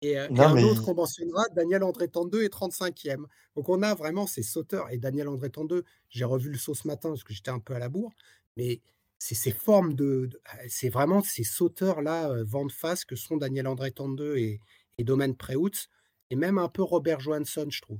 et 0.01 0.17
heu 0.17 0.29
et 0.35 0.41
non, 0.41 0.49
un 0.49 0.55
mais 0.55 0.63
autre 0.63 0.81
qu'on 0.81 0.95
mentionnera, 0.95 1.43
Daniel 1.55 1.83
André 1.83 2.07
Tandeu 2.09 2.43
est 2.43 2.49
35e. 2.49 3.27
Donc 3.55 3.69
on 3.69 3.81
a 3.83 3.93
vraiment 3.95 4.27
ces 4.27 4.43
sauteurs 4.43 4.89
et 4.91 4.97
Daniel 4.97 5.27
André 5.27 5.49
Tandeu, 5.51 5.83
j'ai 6.09 6.25
revu 6.25 6.51
le 6.51 6.57
saut 6.57 6.75
ce 6.75 6.87
matin 6.87 7.09
parce 7.09 7.23
que 7.23 7.33
j'étais 7.33 7.51
un 7.51 7.59
peu 7.59 7.73
à 7.75 7.79
la 7.79 7.89
bourre, 7.89 8.13
mais 8.57 8.81
c'est 9.17 9.35
ces 9.35 9.51
formes 9.51 9.93
de 9.95 10.27
de 10.27 10.41
ah, 10.45 10.57
c'est 10.69 10.89
vraiment 10.89 11.21
ces 11.21 11.43
sauteurs-là, 11.43 12.29
heu, 12.31 12.43
vent 12.43 12.65
de 12.65 12.71
face 12.71 13.05
que 13.05 13.15
sont 13.15 13.37
Daniel 13.37 13.67
André 13.67 13.91
Tandeu 13.91 14.37
et 14.37 14.61
et 14.97 15.03
Domen 15.03 15.35
Preutz 15.35 15.87
et 16.29 16.35
même 16.35 16.57
un 16.57 16.69
peu 16.69 16.83
Robert 16.83 17.19
Johansson, 17.21 17.67
je 17.69 17.81
trouve. 17.81 17.99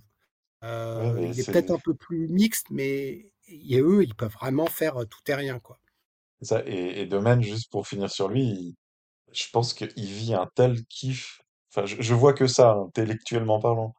ouais, 0.93 1.11
Heu, 1.11 1.19
mais 1.19 1.29
il 1.31 1.39
est 1.39 1.45
peut-être 1.45 1.71
un 1.71 1.79
peu 1.79 1.95
plus 1.95 2.27
mixte, 2.29 2.67
mais 2.71 3.33
et 3.47 3.79
eux, 3.81 4.03
ils 4.03 4.15
peuvent 4.15 4.33
vraiment 4.33 4.67
faire, 4.67 4.95
tout 5.09 5.19
et 5.27 5.35
rien, 5.35 5.59
quoi. 5.59 5.79
ça 6.41 6.63
et 6.65 7.01
et 7.01 7.05
Domen, 7.05 7.41
juste 7.41 7.71
pour 7.71 7.87
finir 7.87 8.09
sur 8.09 8.27
lui, 8.29 8.43
il 8.43 8.75
je 9.33 9.49
pense 9.51 9.73
qu'il 9.73 9.89
vit 9.95 10.33
un 10.35 10.47
tel 10.55 10.85
kiff. 10.87 11.41
Enfin, 11.75 11.85
je 11.85 12.13
vois 12.13 12.33
que 12.33 12.47
ça, 12.47 12.71
intellectuellement 12.73 13.59
parlant. 13.59 13.93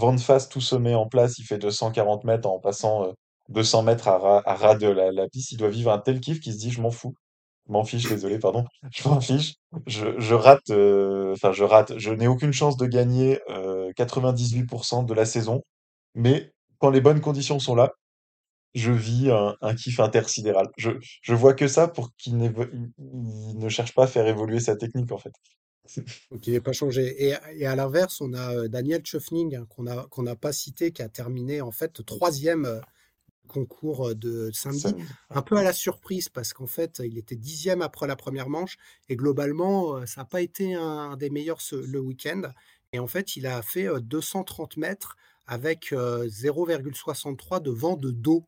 De 0.00 0.18
face, 0.18 0.48
tout 0.48 0.60
se 0.60 0.76
met 0.76 0.94
en 0.94 1.08
place, 1.08 1.38
il 1.38 1.44
fait 1.44 1.58
240 1.58 2.24
mètres 2.24 2.48
en 2.48 2.58
passant, 2.60 3.06
heu, 3.08 3.14
200 3.50 3.82
mètres 3.82 4.08
à 4.08 4.18
ras 4.18 4.42
à 4.46 4.54
ras 4.56 4.74
de 4.76 4.88
la 4.88 5.28
piste. 5.28 5.52
Il 5.52 5.58
doit 5.58 5.70
vivre 5.70 5.92
un 5.92 5.98
tel 5.98 6.20
kiff 6.20 6.40
qu'il 6.40 6.52
se 6.54 6.58
dit: 6.58 6.70
«Je 6.70 6.80
m'en 6.82 6.90
fous, 6.90 7.14
je 7.68 7.72
m'en 7.72 7.84
fiche, 7.84 8.08
désolé, 8.08 8.38
pardon, 8.38 8.64
je 8.92 9.08
m'en 9.08 9.20
fiche, 9.20 9.54
je 9.86 10.18
je 10.20 10.34
rate, 10.34 10.70
enfin 10.70 11.52
je 11.52 11.64
rate, 11.64 11.98
je 11.98 12.12
n'ai 12.12 12.28
aucune 12.28 12.52
chance 12.52 12.76
de 12.76 12.86
gagner, 12.86 13.40
heu, 13.50 13.92
98% 13.96 15.02
de 15.04 15.14
la 15.14 15.24
saison, 15.26 15.62
mais 16.14 16.52
quand 16.80 16.90
les 16.90 17.00
bonnes 17.02 17.20
conditions 17.22 17.58
sont 17.60 17.74
là, 17.76 17.92
je 18.76 18.92
vis 18.92 19.30
un, 19.30 19.56
un 19.60 19.74
kiff 19.74 20.00
intersidéral. 20.00 20.68
Je, 20.76 20.90
je 21.22 21.34
vois 21.34 21.54
que 21.54 21.68
ça 21.68 21.88
pour 21.88 22.14
qu'il 22.16 22.36
n'évo- 22.36 22.68
il- 22.72 22.92
il 22.98 23.58
ne 23.58 23.68
cherche 23.68 23.94
pas 23.94 24.04
à 24.04 24.06
faire 24.06 24.26
évoluer 24.28 24.60
sa 24.60 24.76
technique, 24.76 25.12
en 25.12 25.18
fait. 25.18 25.32
Donc 26.30 26.46
il 26.46 26.52
n'est 26.52 26.60
pas 26.60 26.72
changé. 26.72 27.26
Et, 27.28 27.34
et 27.54 27.66
à 27.66 27.76
l'inverse, 27.76 28.20
on 28.20 28.32
a 28.34 28.54
euh, 28.54 28.68
Daniel 28.68 29.04
Schöffning, 29.04 29.54
hein, 29.56 29.66
qu'on 29.68 29.86
a, 29.86 30.06
qu'on 30.08 30.22
n'a 30.22 30.36
pas 30.36 30.52
cité, 30.52 30.90
qui 30.92 31.02
a 31.02 31.08
terminé 31.08 31.60
en 31.60 31.70
fait 31.70 32.04
troisième 32.04 32.64
euh, 32.64 32.80
concours 33.48 34.08
euh, 34.08 34.14
de 34.14 34.50
samedi, 34.52 34.80
Samedi. 34.80 35.04
un 35.30 35.42
peu 35.42 35.56
à 35.56 35.62
la 35.62 35.72
surprise 35.72 36.28
parce 36.28 36.52
qu'en 36.52 36.66
fait, 36.66 37.00
il 37.04 37.18
était 37.18 37.36
dixième 37.36 37.82
après 37.82 38.06
la 38.08 38.16
première 38.16 38.48
manche 38.48 38.76
et 39.08 39.16
globalement, 39.16 40.04
ça 40.06 40.22
n'a 40.22 40.24
pas 40.26 40.42
été 40.42 40.74
un 40.74 41.16
des 41.16 41.30
meilleurs 41.30 41.60
ce- 41.60 41.76
le 41.76 42.00
week-end. 42.00 42.42
Et 42.92 42.98
en 42.98 43.06
fait, 43.06 43.36
il 43.36 43.46
a 43.46 43.62
fait 43.62 43.88
euh, 43.88 44.00
230 44.00 44.76
mètres 44.76 45.16
avec 45.46 45.92
euh, 45.92 46.28
0,63 46.28 47.60
de 47.60 47.70
vent 47.70 47.96
de 47.96 48.10
dos, 48.10 48.44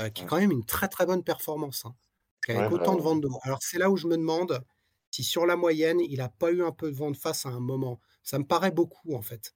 euh, 0.00 0.10
qui 0.10 0.22
est 0.24 0.24
Ouais, 0.24 0.28
quand 0.28 0.38
même 0.38 0.50
une 0.52 0.64
très 0.64 0.88
très 0.88 1.06
bonne 1.06 1.24
performance, 1.24 1.84
hein, 1.86 1.94
Ouais, 2.52 2.66
avec 2.66 2.70
autant 2.72 2.96
de 2.96 3.02
vraiment. 3.02 3.02
vent 3.02 3.16
de. 3.16 3.28
Alors 3.44 3.60
c'est 3.62 3.78
là 3.78 3.90
où 3.90 3.96
je 3.96 4.06
me 4.08 4.16
demande 4.16 4.64
si 5.10 5.24
sur 5.24 5.46
la 5.46 5.56
moyenne, 5.56 6.00
il 6.00 6.18
n'a 6.18 6.28
pas 6.30 6.50
eu 6.52 6.62
un 6.64 6.72
peu 6.72 6.90
de 6.90 6.96
vent 6.96 7.10
de 7.10 7.16
face 7.16 7.46
à 7.46 7.50
un 7.50 7.60
moment. 7.60 8.00
Ça 8.24 8.38
me 8.38 8.46
paraît 8.46 8.72
beaucoup 8.72 9.14
en 9.14 9.22
fait. 9.22 9.54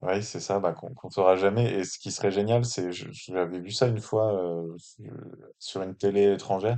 Ouais, 0.00 0.22
c'est 0.22 0.38
ça, 0.40 0.60
bah, 0.60 0.72
qu'on 0.74 0.94
qu'on 0.94 1.10
saura 1.10 1.34
jamais. 1.36 1.72
Et 1.74 1.84
ce 1.84 1.98
qui 1.98 2.12
serait 2.12 2.30
génial, 2.30 2.64
c'est, 2.64 2.92
j'avais 2.92 3.58
vu 3.60 3.72
ça 3.72 3.88
une 3.88 4.00
fois 4.00 4.32
euh, 4.40 4.76
sur 5.58 5.82
une 5.82 5.96
télé 5.96 6.32
étrangère, 6.32 6.76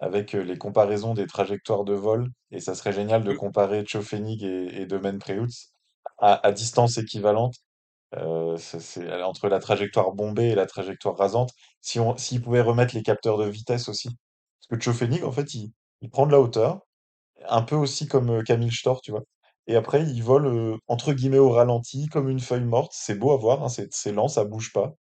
avec 0.00 0.34
euh, 0.34 0.42
les 0.44 0.58
comparaisons 0.58 1.14
des 1.14 1.26
trajectoires 1.26 1.84
de 1.84 1.94
vol. 1.94 2.30
Et 2.52 2.60
ça 2.60 2.74
serait 2.74 2.92
génial 2.92 3.24
de 3.24 3.32
Mm. 3.32 3.34
comparer 3.34 3.84
Tchofénig 3.84 4.44
et, 4.44 4.82
et 4.82 4.86
Domen 4.86 5.18
Preutz 5.18 5.72
à, 6.18 6.46
à 6.46 6.52
distance 6.52 6.98
équivalente, 6.98 7.54
euh, 8.16 8.56
c'est, 8.58 9.22
entre 9.22 9.48
la 9.48 9.58
trajectoire 9.58 10.12
bombée 10.12 10.50
et 10.50 10.54
la 10.54 10.66
trajectoire 10.66 11.16
rasante. 11.16 11.52
Si 11.80 12.00
on, 12.00 12.16
s'ils 12.16 12.42
pouvaient 12.42 12.60
remettre 12.60 12.94
les 12.94 13.02
capteurs 13.02 13.38
de 13.38 13.46
vitesse 13.46 13.88
aussi. 13.88 14.08
Parce 14.60 14.80
que 14.80 14.84
Tchofénig, 14.84 15.24
en 15.24 15.32
fait, 15.32 15.54
il, 15.54 15.72
il 16.02 16.10
prend 16.10 16.26
de 16.26 16.32
la 16.32 16.40
hauteur, 16.40 16.80
un 17.48 17.62
peu 17.62 17.76
aussi 17.76 18.08
comme 18.08 18.30
euh, 18.30 18.42
Camille 18.42 18.72
Storr, 18.72 19.00
tu 19.02 19.10
vois. 19.12 19.22
Et 19.66 19.76
après, 19.76 20.02
il 20.04 20.22
vole 20.22 20.46
euh, 20.46 20.76
entre 20.88 21.12
guillemets 21.14 21.38
au 21.38 21.50
ralenti, 21.50 22.08
comme 22.08 22.28
une 22.28 22.40
feuille 22.40 22.64
morte. 22.64 22.92
C'est 22.94 23.16
beau 23.16 23.32
à 23.32 23.36
voir, 23.38 23.62
hein, 23.64 23.68
c'est 23.68 23.92
c'est 23.92 24.12
lent, 24.12 24.28
ça 24.28 24.44
bouge 24.44 24.72
pas. 24.72 24.94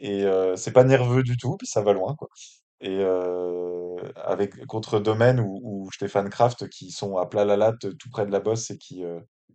Et 0.00 0.24
c'est 0.56 0.72
pas 0.72 0.84
nerveux 0.84 1.22
du 1.22 1.36
tout, 1.36 1.56
puis 1.58 1.66
ça 1.66 1.82
va 1.82 1.92
loin, 1.92 2.14
quoi. 2.16 2.28
Et 2.80 3.04
avec 4.16 4.66
contre 4.66 4.98
Domaine 5.00 5.40
ou, 5.40 5.60
ou 5.62 5.90
Stéphane 5.92 6.30
Kraft 6.30 6.68
qui 6.70 6.90
sont 6.90 7.18
à 7.18 7.26
plat 7.26 7.44
la 7.44 7.56
latte, 7.56 7.98
tout 7.98 8.10
près 8.10 8.26
de 8.26 8.32
la 8.32 8.40
bosse 8.40 8.70
et 8.70 8.78
qui, 8.78 9.04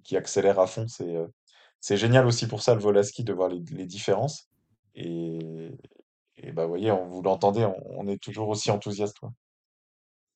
qui 0.04 0.18
accélèrent 0.18 0.60
à 0.60 0.68
fond. 0.68 0.88
C'est 0.88 1.16
c'est 1.86 1.98
génial 1.98 2.26
aussi 2.26 2.48
pour 2.48 2.64
ça, 2.64 2.74
le 2.74 2.82
vol 2.82 2.98
à 2.98 3.04
ski, 3.04 3.24
de 3.24 3.32
voir 3.32 3.48
les, 3.48 3.62
les 3.70 3.86
différences. 3.86 4.50
Et, 4.96 5.70
et 6.36 6.52
bah, 6.52 6.64
vous 6.64 6.70
voyez, 6.70 6.90
on, 6.90 7.08
vous 7.08 7.22
l'entendez, 7.22 7.64
on, 7.92 8.08
est 8.08 8.18
toujours 8.18 8.48
aussi 8.50 8.72
enthousiaste. 8.72 9.18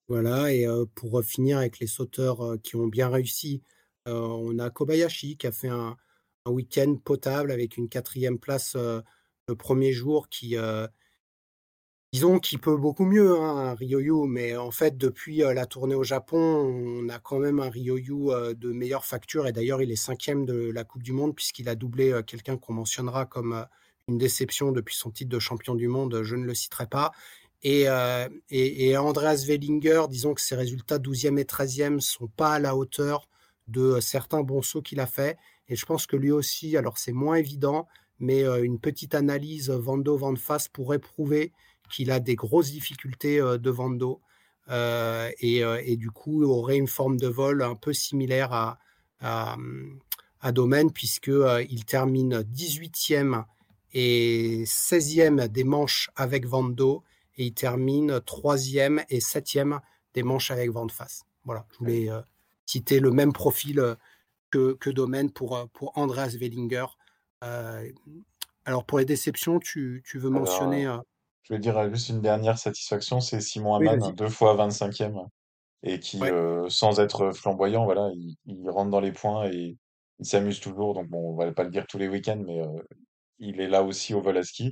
Voilà, 0.08 0.54
et 0.54 0.68
euh, 0.68 0.86
pour 0.94 1.18
euh, 1.18 1.24
finir 1.24 1.58
avec 1.58 1.80
les 1.80 1.88
sauteurs 1.88 2.46
euh, 2.46 2.58
qui 2.58 2.76
ont 2.76 2.86
bien 2.86 3.10
réussi, 3.10 3.64
on 4.06 4.60
a 4.60 4.70
Kobayashi 4.70 5.38
qui 5.38 5.48
a 5.48 5.52
fait 5.52 5.70
un, 5.70 5.98
un 6.46 6.52
week-end 6.52 6.96
potable 7.04 7.52
avec 7.52 7.78
une 7.78 7.90
quatrième 7.90 8.38
place 8.38 8.76
le 8.76 9.56
premier 9.56 9.92
jour 9.92 10.30
qui, 10.30 10.56
disons, 12.12 12.40
qui 12.40 12.58
peut 12.58 12.78
beaucoup 12.78 13.06
mieux, 13.06 13.40
hein, 13.40 13.58
un 13.58 13.74
Ryoyu, 13.76 14.28
mais 14.28 14.58
en 14.58 14.72
fait, 14.72 14.98
depuis 14.98 15.38
la 15.38 15.66
tournée 15.66 15.96
au 15.96 16.04
Japon, 16.04 16.38
on 16.38 17.10
a 17.10 17.20
quand 17.20 17.40
même 17.40 17.60
un 17.60 17.70
Ryoyu 17.70 18.32
euh, 18.32 18.54
de 18.54 18.72
meilleure 18.72 19.06
facture, 19.06 19.48
et 19.48 19.52
d'ailleurs, 19.52 19.82
il 19.82 19.92
est 19.92 19.96
cinquième 19.96 20.46
de 20.46 20.72
la 20.72 20.84
Coupe 20.84 21.04
du 21.04 21.12
Monde 21.14 21.36
puisqu'il 21.36 21.70
a 21.70 21.76
doublé 21.76 22.20
quelqu'un 22.26 22.58
qu'on 22.58 22.74
mentionnera 22.74 23.26
comme 23.26 23.66
une 24.08 24.18
déception 24.18 24.72
depuis 24.72 24.96
son 24.96 25.12
titre 25.12 25.30
de 25.30 25.40
champion 25.40 25.76
du 25.76 25.88
monde, 25.88 26.24
je 26.24 26.36
ne 26.36 26.44
le 26.44 26.56
citerai 26.56 26.88
pas. 26.88 27.12
Et, 27.62 27.88
Andreas 28.98 29.44
Wellinger, 29.48 30.06
disons 30.10 30.34
que 30.34 30.42
ses 30.42 30.56
résultats 30.56 30.98
12e 30.98 31.38
et 31.38 31.44
13e 31.44 32.00
sont 32.00 32.28
pas 32.28 32.54
à 32.54 32.60
la 32.60 32.76
hauteur 32.76 33.28
de 33.68 34.00
certains 34.00 34.42
bons 34.42 34.64
sauts 34.64 34.82
qu'il 34.82 35.00
a 35.00 35.06
fait. 35.06 35.38
Et 35.68 35.76
je 35.76 35.86
pense 35.86 36.08
que 36.08 36.16
lui 36.16 36.32
aussi, 36.32 36.76
alors 36.76 36.98
c'est 36.98 37.12
moins 37.12 37.36
évident, 37.36 37.88
mais 38.18 38.44
une 38.44 38.80
petite 38.80 39.14
analyse 39.14 39.70
Vando 39.70 40.18
Van 40.18 40.36
Face 40.36 40.68
pourrait 40.68 41.00
prouver 41.00 41.54
qu'il 41.90 42.12
a 42.12 42.20
des 42.20 42.36
grosses 42.36 42.72
difficultés 42.72 43.40
euh, 43.40 43.58
de 43.58 43.70
Vando 43.70 44.22
euh, 44.70 45.32
et, 45.40 45.64
euh, 45.64 45.82
et, 45.84 45.98
du 45.98 46.12
coup 46.12 46.44
aurait 46.44 46.78
une 46.78 46.88
forme 46.88 47.18
de 47.18 47.28
vol 47.28 47.64
un 47.64 47.76
peu 47.76 47.92
similaire 47.92 48.54
à, 48.54 48.78
à, 49.20 49.58
à 50.42 50.52
Domaine 50.52 50.92
puisque 50.92 51.30
euh, 51.30 51.64
il 51.70 51.86
termine 51.86 52.42
18e 52.42 53.46
et 53.94 54.64
16e 54.66 55.48
des 55.48 55.64
manches 55.64 56.12
avec 56.16 56.46
Vando 56.46 57.04
et 57.38 57.46
il 57.48 57.54
termine 57.54 58.22
troisième 58.22 59.04
et 59.10 59.20
septième 59.20 59.80
des 60.14 60.24
manches 60.24 60.52
avec 60.52 60.70
vent 60.72 60.86
de 60.86 60.92
face. 60.92 61.24
Voilà, 61.46 61.66
je 61.72 61.78
voulais 61.80 62.12
euh, 62.12 62.22
citer 62.66 63.00
le 63.00 63.12
même 63.12 63.34
profil 63.34 63.80
euh, 63.80 63.96
que, 64.52 64.74
que 64.74 64.90
Domaine 64.90 65.32
pour, 65.32 65.68
pour 65.74 65.98
Andreas 65.98 66.36
Wellinger. 66.40 66.86
Euh, 67.44 67.90
alors 68.66 68.86
pour 68.86 69.00
les 69.00 69.06
déceptions, 69.06 69.60
tu, 69.60 70.04
tu 70.06 70.20
veux 70.20 70.30
mentionner 70.30 70.86
je 71.44 71.54
vais 71.54 71.60
dire 71.60 71.90
juste 71.94 72.10
une 72.10 72.22
dernière 72.22 72.58
satisfaction, 72.60 73.20
c'est 73.22 73.42
Simon 73.42 73.76
Oui, 73.78 73.88
Hamann, 73.88 74.00
vas-y. 74.00 74.16
deux 74.16 74.30
fois 74.30 74.56
25e, 74.56 75.28
et 75.84 76.00
qui, 76.00 76.28
Ouais. 76.28 76.30
euh, 76.30 76.68
sans 76.70 77.00
être 77.00 77.32
flamboyant, 77.32 77.86
voilà, 77.86 78.10
il, 78.16 78.36
il 78.46 78.70
rentre 78.70 78.92
dans 78.92 79.00
les 79.02 79.12
points 79.14 79.50
et 79.52 79.78
il 80.20 80.26
s'amuse 80.26 80.60
toujours. 80.60 80.94
Donc 80.94 81.08
bon, 81.10 81.34
on 81.34 81.36
va 81.38 81.52
pas 81.54 81.64
le 81.64 81.72
dire 81.72 81.88
tous 81.88 81.98
les 81.98 82.08
week-ends, 82.10 82.42
mais 82.46 82.62
euh, 82.62 82.82
il 83.40 83.62
est 83.62 83.68
là 83.70 83.84
aussi 83.84 84.14
au 84.16 84.22
vol 84.22 84.38
à 84.38 84.44
ski. 84.44 84.68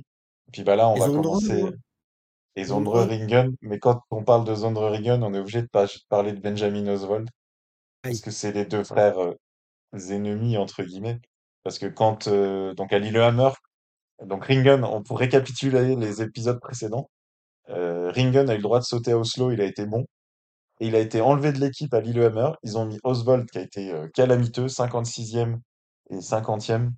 Et 0.48 0.52
puis 0.52 0.64
bah 0.64 0.76
là, 0.76 0.88
on 0.88 0.96
Et 0.96 1.00
va 1.00 1.10
Zondreux, 1.10 1.40
commencer 1.40 1.72
les 2.56 2.64
Zondre. 2.64 3.06
Ringen, 3.06 3.56
mais 3.62 3.78
quand 3.78 4.02
on 4.10 4.24
parle 4.24 4.44
de 4.44 4.54
Zondre 4.54 4.90
Ringen, 4.90 5.22
on 5.22 5.34
est 5.34 5.38
obligé 5.38 5.62
de 5.62 5.66
pas- 5.68 5.86
parler 6.08 6.32
de 6.32 6.40
Benjamin 6.40 6.86
Oswald, 6.88 7.28
parce 8.08 8.20
Aïe. 8.20 8.22
que 8.22 8.30
c'est 8.32 8.52
les 8.52 8.66
deux 8.66 8.84
frères 8.84 9.18
euh, 9.20 9.34
ennemis, 10.10 10.56
entre 10.58 10.82
guillemets. 10.84 11.20
Parce 11.64 11.78
que 11.78 11.86
quand, 11.86 12.28
euh, 12.28 12.74
donc 12.74 12.92
à 12.92 12.98
Lillehammer, 13.00 13.50
donc 14.24 14.44
Ringen, 14.44 14.84
on 14.84 15.02
pour 15.02 15.18
récapituler 15.18 15.96
les 15.96 16.22
épisodes 16.22 16.60
précédents, 16.60 17.10
euh, 17.70 18.10
Ringen 18.10 18.48
a 18.48 18.54
eu 18.54 18.58
le 18.58 18.62
droit 18.62 18.80
de 18.80 18.84
sauter 18.84 19.12
à 19.12 19.18
Oslo, 19.18 19.50
il 19.50 19.60
a 19.60 19.64
été 19.64 19.86
bon. 19.86 20.06
Et 20.80 20.86
il 20.86 20.94
a 20.94 21.00
été 21.00 21.20
enlevé 21.20 21.52
de 21.52 21.58
l'équipe 21.58 21.92
à 21.92 22.00
Lillehammer. 22.00 22.50
Ils 22.62 22.78
ont 22.78 22.86
mis 22.86 22.98
Oswald 23.02 23.50
qui 23.50 23.58
a 23.58 23.62
été 23.62 23.92
euh, 23.92 24.08
calamiteux, 24.14 24.66
56e 24.66 25.58
et 26.10 26.18
50e. 26.18 26.90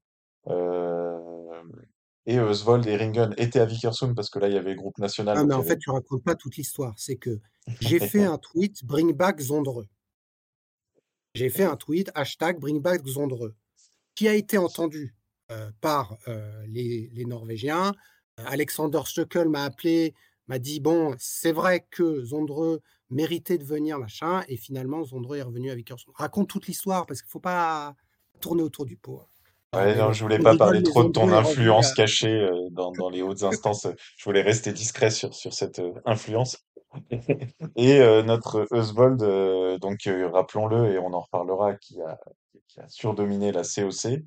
Euh, 0.49 1.19
et 2.27 2.39
Oswald 2.39 2.87
et 2.87 2.97
Ringen 2.97 3.35
étaient 3.39 3.61
à 3.61 3.65
Vickersund 3.65 4.15
parce 4.15 4.29
que 4.29 4.39
là, 4.39 4.49
il 4.49 4.55
y 4.55 4.59
avait 4.59 4.75
le 4.75 4.77
groupe 4.77 4.99
national, 4.99 5.39
Ah, 5.39 5.45
mais 5.45 5.55
en 5.55 5.61
avait... 5.61 5.69
fait, 5.69 5.79
tu 5.79 5.91
racontes 5.91 6.23
pas 6.23 6.35
toute 6.35 6.57
l'histoire. 6.57 6.95
C'est 6.99 7.17
que 7.17 7.41
j'ai 7.81 7.99
fait 7.99 8.25
un 8.25 8.37
tweet 8.37 8.85
Bring 8.85 9.15
back 9.15 9.41
Zondreux. 9.41 9.89
J'ai 11.35 11.49
fait 11.49 11.65
un 11.65 11.77
tweet 11.77 12.11
hashtag 12.15 12.59
Bring 12.59 12.83
back 12.83 13.07
Zondreux 13.07 13.55
qui 14.15 14.29
a 14.29 14.35
été 14.35 14.59
entendu? 14.59 15.15
Par 15.81 16.17
euh, 16.29 16.65
les, 16.69 17.11
les, 17.13 17.25
Norvégiens. 17.25 17.93
Euh, 18.39 18.45
Alexander 18.47 19.01
Stöckel 19.05 19.49
m'a 19.49 19.65
appelé, 19.65 20.15
m'a 20.49 20.59
dit 20.59 20.81
bon, 20.81 21.15
c'est 21.19 21.53
vrai 21.53 21.87
que 21.91 22.25
Zondreux 22.25 22.81
méritait 23.11 23.59
de 23.59 23.65
venir, 23.65 23.99
machin, 23.99 24.43
et 24.49 24.57
finalement 24.57 25.05
Zondreux 25.05 25.39
est 25.39 25.43
revenu 25.43 25.71
à 25.71 25.75
Vickersund. 25.75 26.15
Raconte 26.17 26.49
toute 26.49 26.67
l'histoire 26.67 27.07
parce 27.07 27.23
qu'il 27.23 27.29
ne 27.29 27.33
faut 27.33 27.41
pas 27.41 27.95
tourner 28.41 28.63
autour 28.63 28.87
du 28.87 28.97
pot. 28.97 29.23
Ouais, 29.75 29.81
ouais 29.81 29.97
non, 29.97 30.13
je 30.13 30.23
voulais 30.23 30.39
pas 30.39 30.57
parler 30.57 30.83
trop 30.83 31.05
de 31.05 31.11
ton 31.11 31.33
influence 31.33 31.93
cachée 31.93 32.41
euh, 32.41 32.69
dans, 32.71 32.93
dans, 32.93 33.09
les 33.09 33.23
hautes 33.23 33.43
instances. 33.43 33.87
Je 34.17 34.25
voulais 34.25 34.43
rester 34.43 34.73
discret 34.73 35.11
sur, 35.11 35.35
sur 35.35 35.53
cette 35.53 35.79
euh, 35.79 35.93
influence. 36.07 36.57
Et 37.77 38.01
euh, 38.01 38.23
notre 38.23 38.67
Oswald, 38.71 39.23
euh, 39.23 39.79
donc 39.79 40.07
euh, 40.07 40.29
rappelons-le, 40.29 40.93
et 40.93 40.99
on 40.99 41.13
en 41.13 41.21
reparlera, 41.21 41.75
qui 41.75 42.01
a, 42.01 42.19
qui 42.69 42.81
a 42.81 42.89
surdominé 42.89 43.53
la 43.53 43.63
COC, 43.63 44.23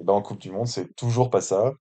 et 0.00 0.04
ben, 0.04 0.12
en 0.12 0.22
Coupe 0.22 0.40
du 0.40 0.50
Monde, 0.50 0.66
c'est 0.66 0.94
toujours 0.94 1.30
pas 1.30 1.40
ça. 1.40 1.72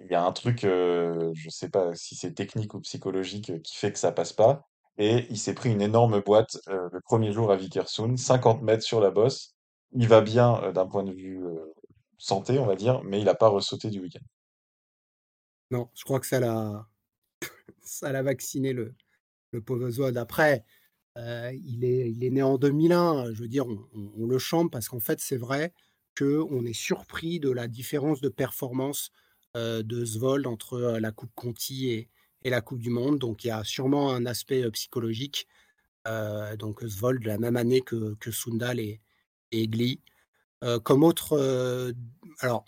Il 0.00 0.06
y 0.10 0.14
a 0.14 0.24
un 0.24 0.32
truc, 0.32 0.64
euh, 0.64 1.30
je 1.34 1.50
sais 1.50 1.68
pas 1.68 1.94
si 1.94 2.16
c'est 2.16 2.32
technique 2.32 2.74
ou 2.74 2.80
psychologique, 2.80 3.50
euh, 3.50 3.58
qui 3.58 3.76
fait 3.76 3.92
que 3.92 3.98
ça 3.98 4.12
passe 4.12 4.32
pas. 4.32 4.66
Et 4.98 5.26
il 5.30 5.38
s'est 5.38 5.54
pris 5.54 5.70
une 5.70 5.82
énorme 5.82 6.20
boîte 6.20 6.58
euh, 6.68 6.88
le 6.92 7.00
premier 7.00 7.32
jour 7.32 7.52
à 7.52 7.56
Vickersund, 7.56 8.16
50 8.18 8.62
mètres 8.62 8.82
sur 8.82 9.00
la 9.00 9.10
bosse. 9.10 9.54
Il 9.92 10.08
va 10.08 10.20
bien 10.20 10.62
euh, 10.62 10.72
d'un 10.72 10.86
point 10.86 11.04
de 11.04 11.12
vue 11.12 11.42
santé, 12.18 12.58
on 12.58 12.66
va 12.66 12.76
dire, 12.76 13.02
mais 13.04 13.18
il 13.18 13.24
n'a 13.24 13.34
pas 13.34 13.48
ressauté 13.48 13.90
du 13.90 14.00
week-end. 14.00 14.24
Non, 15.70 15.88
je 15.94 16.04
crois 16.04 16.18
que 16.18 16.26
ça 16.26 16.40
l'a, 16.40 16.86
ça 17.82 18.10
l'a 18.10 18.22
vacciné 18.22 18.72
le, 18.72 18.94
le 19.52 19.62
pauvre 19.62 19.86
Oswald. 19.86 20.16
Après, 20.16 20.64
il, 21.16 21.84
est, 21.84 22.10
il 22.10 22.24
est 22.24 22.30
né 22.30 22.42
en 22.42 22.56
2001. 22.56 23.32
Je 23.34 23.42
veux 23.42 23.48
dire, 23.48 23.66
on 23.66 24.26
le 24.26 24.38
chante 24.38 24.72
parce 24.72 24.88
qu'en 24.88 25.00
fait, 25.00 25.20
c'est 25.20 25.36
vrai 25.36 25.72
qu'on 26.16 26.64
est 26.64 26.74
surpris 26.74 27.40
de 27.40 27.50
la 27.50 27.68
différence 27.68 28.20
de 28.20 28.28
performance 28.28 29.12
de 29.54 30.04
Svold 30.04 30.46
entre 30.46 30.98
la 31.00 31.10
Coupe 31.12 31.32
Conti 31.34 31.90
et, 31.90 32.08
la 32.50 32.60
Coupe 32.60 32.80
du 32.80 32.90
Monde. 32.90 33.18
Donc, 33.18 33.44
il 33.44 33.48
y 33.48 33.50
a 33.50 33.64
sûrement 33.64 34.12
un 34.12 34.26
aspect 34.26 34.68
psychologique. 34.70 35.46
Donc, 36.58 36.82
Svold, 36.86 37.24
la 37.24 37.38
même 37.38 37.56
année 37.56 37.80
que, 37.80 38.30
Sundal 38.30 38.80
et, 38.80 39.00
et 39.52 39.68
comme 40.84 41.02
autre. 41.02 41.36
alors, 42.40 42.64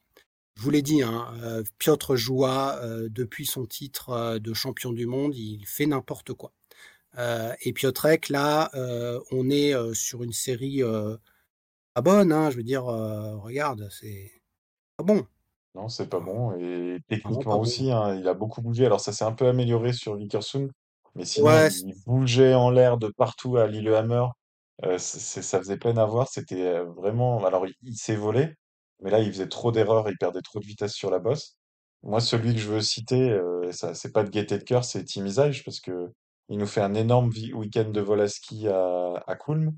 je 0.57 0.63
vous 0.63 0.71
l'ai 0.71 0.83
dit, 0.83 1.03
hein, 1.03 1.63
Piotr 1.79 2.17
Joua, 2.17 2.81
depuis 3.09 3.47
son 3.47 3.67
titre 3.67 4.39
de 4.39 4.55
champion 4.55 4.93
du 4.93 5.07
monde, 5.07 5.35
il 5.37 5.65
fait 5.67 5.87
n'importe 5.87 6.33
quoi. 6.33 6.53
et 7.61 7.73
Piotrek, 7.73 8.29
là, 8.29 8.71
on 9.31 9.51
est 9.51 9.75
sur 9.95 10.23
une 10.23 10.33
série 10.33 10.83
pas 11.95 12.03
bonne. 12.03 12.33
Hein, 12.33 12.51
je 12.51 12.57
veux 12.57 12.63
dire, 12.63 12.85
regarde, 12.85 13.89
c'est 13.91 14.31
pas 14.97 15.05
bon. 15.05 15.27
Non, 15.75 15.89
c'est 15.89 16.09
pas 16.09 16.21
bon. 16.21 16.57
Et 16.59 16.99
techniquement 17.09 17.59
aussi, 17.59 17.91
hein, 17.91 18.15
il 18.15 18.29
a 18.29 18.35
beaucoup 18.35 18.61
bougé. 18.61 18.87
Alors, 18.87 19.01
ça 19.01 19.13
s'est 19.13 19.25
un 19.25 19.33
peu 19.33 19.47
amélioré 19.47 19.93
sur 19.93 20.17
Vickersoon, 20.17 20.69
mais 21.15 21.25
sinon, 21.25 21.51
il 21.71 21.95
bougeait 22.05 22.55
en 22.55 22.71
l'air 22.71 22.99
de 22.99 23.09
partout 23.09 23.57
à 23.57 23.67
Lillehammer. 23.67 24.25
Euh, 24.85 24.99
ça 24.99 25.59
faisait 25.59 25.77
peine 25.79 25.99
à 25.99 26.05
voir. 26.05 26.29
C'était 26.29 26.81
vraiment. 26.97 27.45
Alors, 27.45 27.67
il 27.83 27.97
s'est 27.97 28.17
volé, 28.17 28.55
mais 29.01 29.11
là, 29.11 29.21
il 29.21 29.33
faisait 29.33 29.49
trop 29.49 29.73
d'erreurs, 29.73 30.09
il 30.11 30.19
perdait 30.19 30.43
trop 30.43 30.61
de 30.61 30.67
vitesse 30.67 30.93
sur 30.93 31.11
la 31.11 31.19
bosse. 31.19 31.57
Moi, 32.03 32.21
celui 32.21 32.55
que 32.55 32.61
je 32.61 32.69
veux 32.69 32.81
citer, 32.81 33.31
euh, 33.31 33.71
ça, 33.73 33.95
c'est 33.95 34.13
pas 34.13 34.25
de 34.25 34.31
gaieté 34.31 34.59
de 34.59 34.65
cœur, 34.65 34.85
c'est 34.85 35.05
Tim 35.05 35.25
parce 35.65 35.81
que 35.81 36.13
il 36.49 36.59
nous 36.59 36.67
fait 36.67 36.81
un 36.81 36.95
énorme 36.95 37.31
week-end 37.55 37.89
de 37.91 38.01
vol 38.01 38.21
à 38.21 38.29
ski 38.29 38.69
à, 38.69 39.23
à 39.27 39.37
Kulm. 39.37 39.73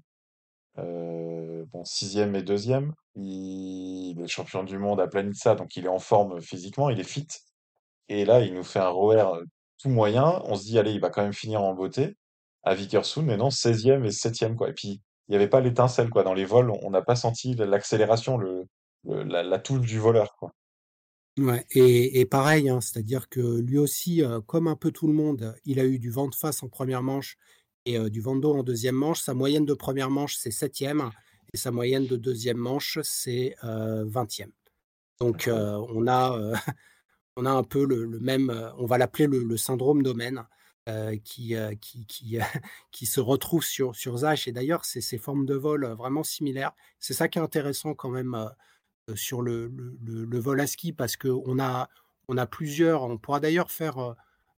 Euh, 0.79 1.64
bon, 1.72 1.85
sixième 1.85 2.35
et 2.35 2.43
deuxième. 2.43 2.95
Il, 3.16 4.20
est 4.20 4.29
champion 4.29 4.64
du 4.64 4.79
monde 4.79 5.01
à 5.01 5.07
Planitza, 5.07 5.55
donc 5.55 5.77
il 5.77 5.85
est 5.85 5.89
en 5.89 5.99
forme 5.99 6.41
physiquement, 6.41 6.91
il 6.91 7.01
est 7.01 7.05
fit. 7.05 7.29
Et 8.09 8.25
là, 8.25 8.41
il 8.41 8.55
nous 8.55 8.64
fait 8.64 8.81
un 8.81 8.89
ROR 8.89 9.41
tout 9.79 9.89
moyen. 9.89 10.43
On 10.45 10.57
se 10.57 10.64
dit, 10.64 10.79
allez, 10.79 10.93
il 10.93 11.01
va 11.01 11.11
quand 11.11 11.22
même 11.22 11.33
finir 11.33 11.62
en 11.62 11.75
beauté 11.75 12.16
à 12.62 12.75
Vickersund, 12.75 13.27
mais 13.27 13.37
non, 13.37 13.49
16e 13.49 14.05
et 14.05 14.11
7e, 14.11 14.57
quoi. 14.57 14.70
Et 14.70 14.72
puis, 14.72 15.03
il 15.29 15.31
n'y 15.31 15.37
avait 15.37 15.49
pas 15.49 15.61
l'étincelle, 15.61 16.11
quoi. 16.11 16.22
Dans 16.22 16.35
les 16.35 16.45
vols, 16.45 16.70
on 16.83 16.91
n'a 16.91 17.03
pas 17.03 17.16
senti 17.16 17.55
l'accélération, 17.55 18.37
le, 18.39 18.66
la, 19.05 19.43
la 19.43 19.59
touche 19.59 19.81
du 19.81 19.99
voleur, 19.99 20.37
quoi. 20.37 20.53
Ouais, 21.37 21.66
et, 21.72 22.20
et 22.20 22.27
pareil, 22.27 22.68
hein, 22.68 22.81
c'est-à-dire 22.81 23.29
que 23.29 23.41
lui 23.41 23.77
aussi, 23.77 24.22
euh, 24.22 24.41
comme 24.41 24.68
un 24.68 24.77
peu 24.77 24.93
tout 24.93 25.09
le 25.09 25.14
monde, 25.14 25.57
il 25.64 25.81
a 25.81 25.85
eu 25.85 25.99
du 25.99 26.11
vent 26.11 26.29
de 26.29 26.35
face 26.35 26.62
en 26.62 26.68
première 26.68 27.03
manche 27.03 27.39
et 27.87 27.99
euh, 27.99 28.09
du 28.09 28.20
dos 28.20 28.55
en 28.55 28.62
deuxième 28.62 28.95
manche. 28.95 29.20
Sa 29.20 29.35
moyenne 29.35 29.64
de 29.64 29.74
première 29.74 30.11
manche, 30.11 30.37
c'est 30.37 30.51
septième, 30.51 31.11
et 31.53 31.57
sa 31.57 31.70
moyenne 31.70 32.07
de 32.07 32.16
deuxième 32.16 32.57
manche, 32.57 32.99
c'est 33.03 33.55
euh, 33.64 34.05
vingtième. 34.07 34.53
Donc, 35.20 35.49
on 35.49 36.09
a 36.09 36.53
on 37.37 37.47
a 37.47 37.51
un 37.51 37.62
peu 37.62 37.85
le, 37.85 38.07
même, 38.20 38.51
on 38.78 38.87
va 38.87 38.99
l'appeler 38.99 39.26
le, 39.26 39.57
syndrome 39.57 40.03
domaine. 40.03 40.45
qui, 41.24 41.55
qui, 41.80 42.07
qui, 42.07 42.39
qui, 42.91 43.07
se 43.07 43.20
retrouve 43.20 43.64
sur, 43.64 43.95
sur 43.97 44.18
Zach. 44.18 44.47
Et 44.47 44.53
d'ailleurs, 44.53 44.85
c'est 44.85 45.01
ces 45.01 45.18
formes 45.18 45.47
de 45.47 45.55
vol 45.55 45.87
vraiment 45.87 46.22
similaires. 46.22 46.72
C'est 47.01 47.14
ça 47.14 47.28
qui 47.28 47.39
est 47.39 47.43
intéressant 47.43 47.95
quand 47.95 48.11
même 48.11 48.51
sur 49.14 49.43
le, 49.43 49.72
le, 50.05 50.39
vol 50.39 50.61
à 50.61 50.66
ski 50.66 50.93
parce 50.93 51.16
qu'on 51.16 51.59
a, 51.59 51.89
on 52.28 52.37
a 52.37 52.47
plusieurs. 52.47 53.03
On 53.05 53.18
pourra 53.18 53.41
d'ailleurs 53.41 53.70
faire 53.70 54.14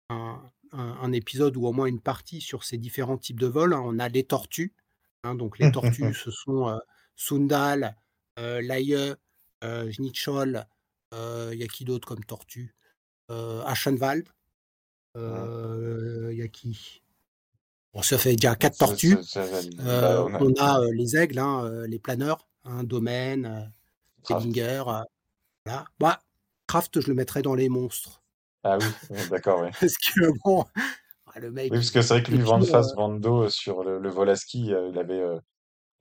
un, 0.09 0.51
un, 0.75 1.13
épisode 1.13 1.57
ou 1.57 1.67
au 1.67 1.73
moins 1.73 1.87
une 1.87 2.01
partie 2.01 2.41
sur 2.41 2.65
ces 2.65 2.79
différents 2.79 3.19
types 3.19 3.41
de 3.41 3.47
vols. 3.47 3.75
On 3.75 3.99
a 3.99 4.09
les 4.09 4.25
tortues. 4.25 4.75
Hein, 5.23 5.35
donc 5.35 5.59
les 5.59 5.71
tortues, 5.73 6.15
ce 6.15 6.31
sont 6.31 6.79
Sundal, 7.17 7.97
Laie, 8.37 9.15
Schnitschol, 9.63 10.67
il 11.13 11.59
y 11.59 11.63
a 11.63 11.67
qui 11.67 11.85
d'autre 11.85 12.09
comme 12.09 12.25
tortue? 12.25 12.75
Aschenwald. 13.29 14.29
Il 15.17 16.35
y 16.35 16.43
a 16.43 16.49
qui? 16.49 17.03
Bon, 17.95 18.03
ça 18.03 18.19
fait 18.19 18.35
déjà 18.35 18.57
quatre 18.57 18.77
tortues. 18.77 19.17
Bah, 19.77 20.27
on 20.41 20.53
a 20.59 20.85
les 20.93 21.17
aigles, 21.17 21.39
hein, 21.39 21.87
les 21.87 22.01
planeurs, 22.01 22.49
hein, 22.65 22.83
Domaine, 22.83 23.73
Edinger. 24.29 24.83
voilà. 24.85 25.87
Bah, 26.01 26.21
Kraft, 26.67 27.01
je 27.01 27.09
le 27.09 27.15
mettrais 27.15 27.43
dans 27.43 27.55
les 27.55 27.69
monstres. 27.69 28.24
Ah 28.65 28.79
oui, 28.79 29.17
d'accord, 29.31 29.61
oui. 29.63 29.69
parce 29.81 29.99
que 29.99 30.31
bon, 30.45 30.65
le 31.37 31.51
mec. 31.51 31.71
Oui, 31.71 31.79
parce 31.79 31.91
que 31.91 32.03
c'est 32.03 32.15
vrai 32.15 32.23
que 32.23 32.31
lui, 32.31 32.41
Van 32.41 32.61
Face, 32.61 32.95
Vando, 32.95 33.49
sur 33.49 33.85
le, 33.85 33.99
le 33.99 34.09
vol 34.09 34.31
à 34.31 34.37
ski, 34.37 34.67
il 34.67 34.99
avait 34.99 35.23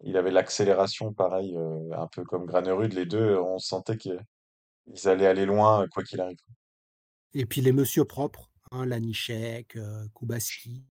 il 0.06 0.18
avait 0.18 0.32
l'accélération 0.32 1.14
pareil, 1.14 1.58
un 1.92 2.08
peu 2.08 2.24
comme 2.24 2.46
Granerud. 2.46 2.94
Les 2.94 3.06
deux, 3.06 3.38
on 3.38 3.60
sentait 3.60 3.98
qu'ils 3.98 4.18
allaient 5.06 5.28
aller 5.28 5.46
loin, 5.46 5.88
quoi 5.88 6.04
qu'il 6.04 6.20
arrive. 6.20 6.40
Et 7.34 7.46
puis 7.46 7.62
les 7.62 7.72
monsieur 7.72 8.06
propres, 8.06 8.52
hein, 8.72 8.86
Lanichek, 8.86 9.76
euh, 9.76 10.06
Kubaski, 10.14 10.84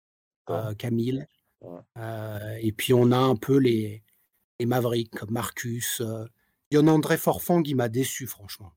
euh, 0.51 0.75
Camille. 0.75 1.27
Euh, 1.97 2.59
et 2.61 2.73
puis 2.73 2.93
on 2.93 3.13
a 3.13 3.19
un 3.19 3.37
peu 3.37 3.57
les, 3.57 4.03
les 4.59 4.67
Mavericks 4.67 5.13
comme 5.13 5.31
Marcus. 5.31 6.01
Euh, 6.01 6.27
Yon 6.73 6.89
André 6.89 7.17
Forfang, 7.17 7.63
il 7.65 7.77
m'a 7.77 7.89
déçu, 7.89 8.27
franchement. 8.27 8.73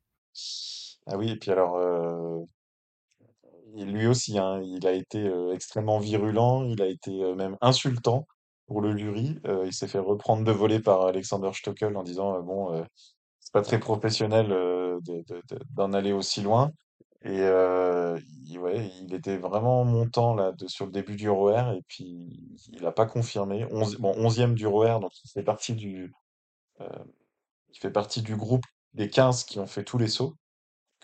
Ah 1.08 1.18
oui, 1.18 1.32
et 1.32 1.36
puis 1.38 1.52
alors, 1.52 1.78
lui 3.84 4.07
aussi, 4.07 4.38
hein, 4.38 4.61
il 4.63 4.88
a 4.88 4.93
été 4.93 5.30
extrêmement 5.53 5.99
virulent, 5.99 6.63
il 6.63 6.82
a 6.82 6.88
été 6.88 7.11
même 7.36 7.57
insultant 7.61 8.28
pour 8.67 8.82
le 8.82 8.97
jury. 8.97 9.39
il 9.65 9.73
s'est 9.73 9.88
fait 9.88 9.99
reprendre 9.99 10.43
de 10.43 10.51
voler 10.51 10.80
par 10.80 11.05
Alexander 11.07 11.49
Stockel 11.53 11.95
en 11.97 12.03
disant 12.03 12.41
bon, 12.41 12.84
c'est 13.39 13.53
pas 13.53 13.61
très 13.61 13.80
professionnel 13.80 14.47
d'en 15.71 15.93
aller 15.93 16.13
aussi 16.13 16.41
loin. 16.41 16.71
Et 17.23 17.39
il, 18.47 18.59
ouais, 18.59 18.91
il 19.01 19.13
était 19.13 19.38
vraiment 19.38 19.84
montant 19.84 20.36
là 20.36 20.53
sur 20.67 20.86
le 20.86 20.91
début 20.91 21.15
du 21.15 21.30
ROR 21.30 21.71
et 21.71 21.82
puis 21.88 22.17
il 22.71 22.82
n'a 22.82 22.91
pas 22.91 23.05
confirmé. 23.05 23.65
11, 23.71 23.97
bon, 23.97 24.13
11e 24.13 24.53
du 24.53 24.67
ROR, 24.67 24.99
donc 24.99 25.11
il 25.23 25.30
fait 25.30 25.43
partie 25.43 25.73
du, 25.73 26.13
il 26.80 27.80
fait 27.80 27.91
partie 27.91 28.21
du 28.21 28.36
groupe 28.36 28.65
des 28.93 29.09
15 29.09 29.43
qui 29.43 29.59
ont 29.59 29.67
fait 29.67 29.84
tous 29.84 29.97
les 29.97 30.07
sauts. 30.07 30.36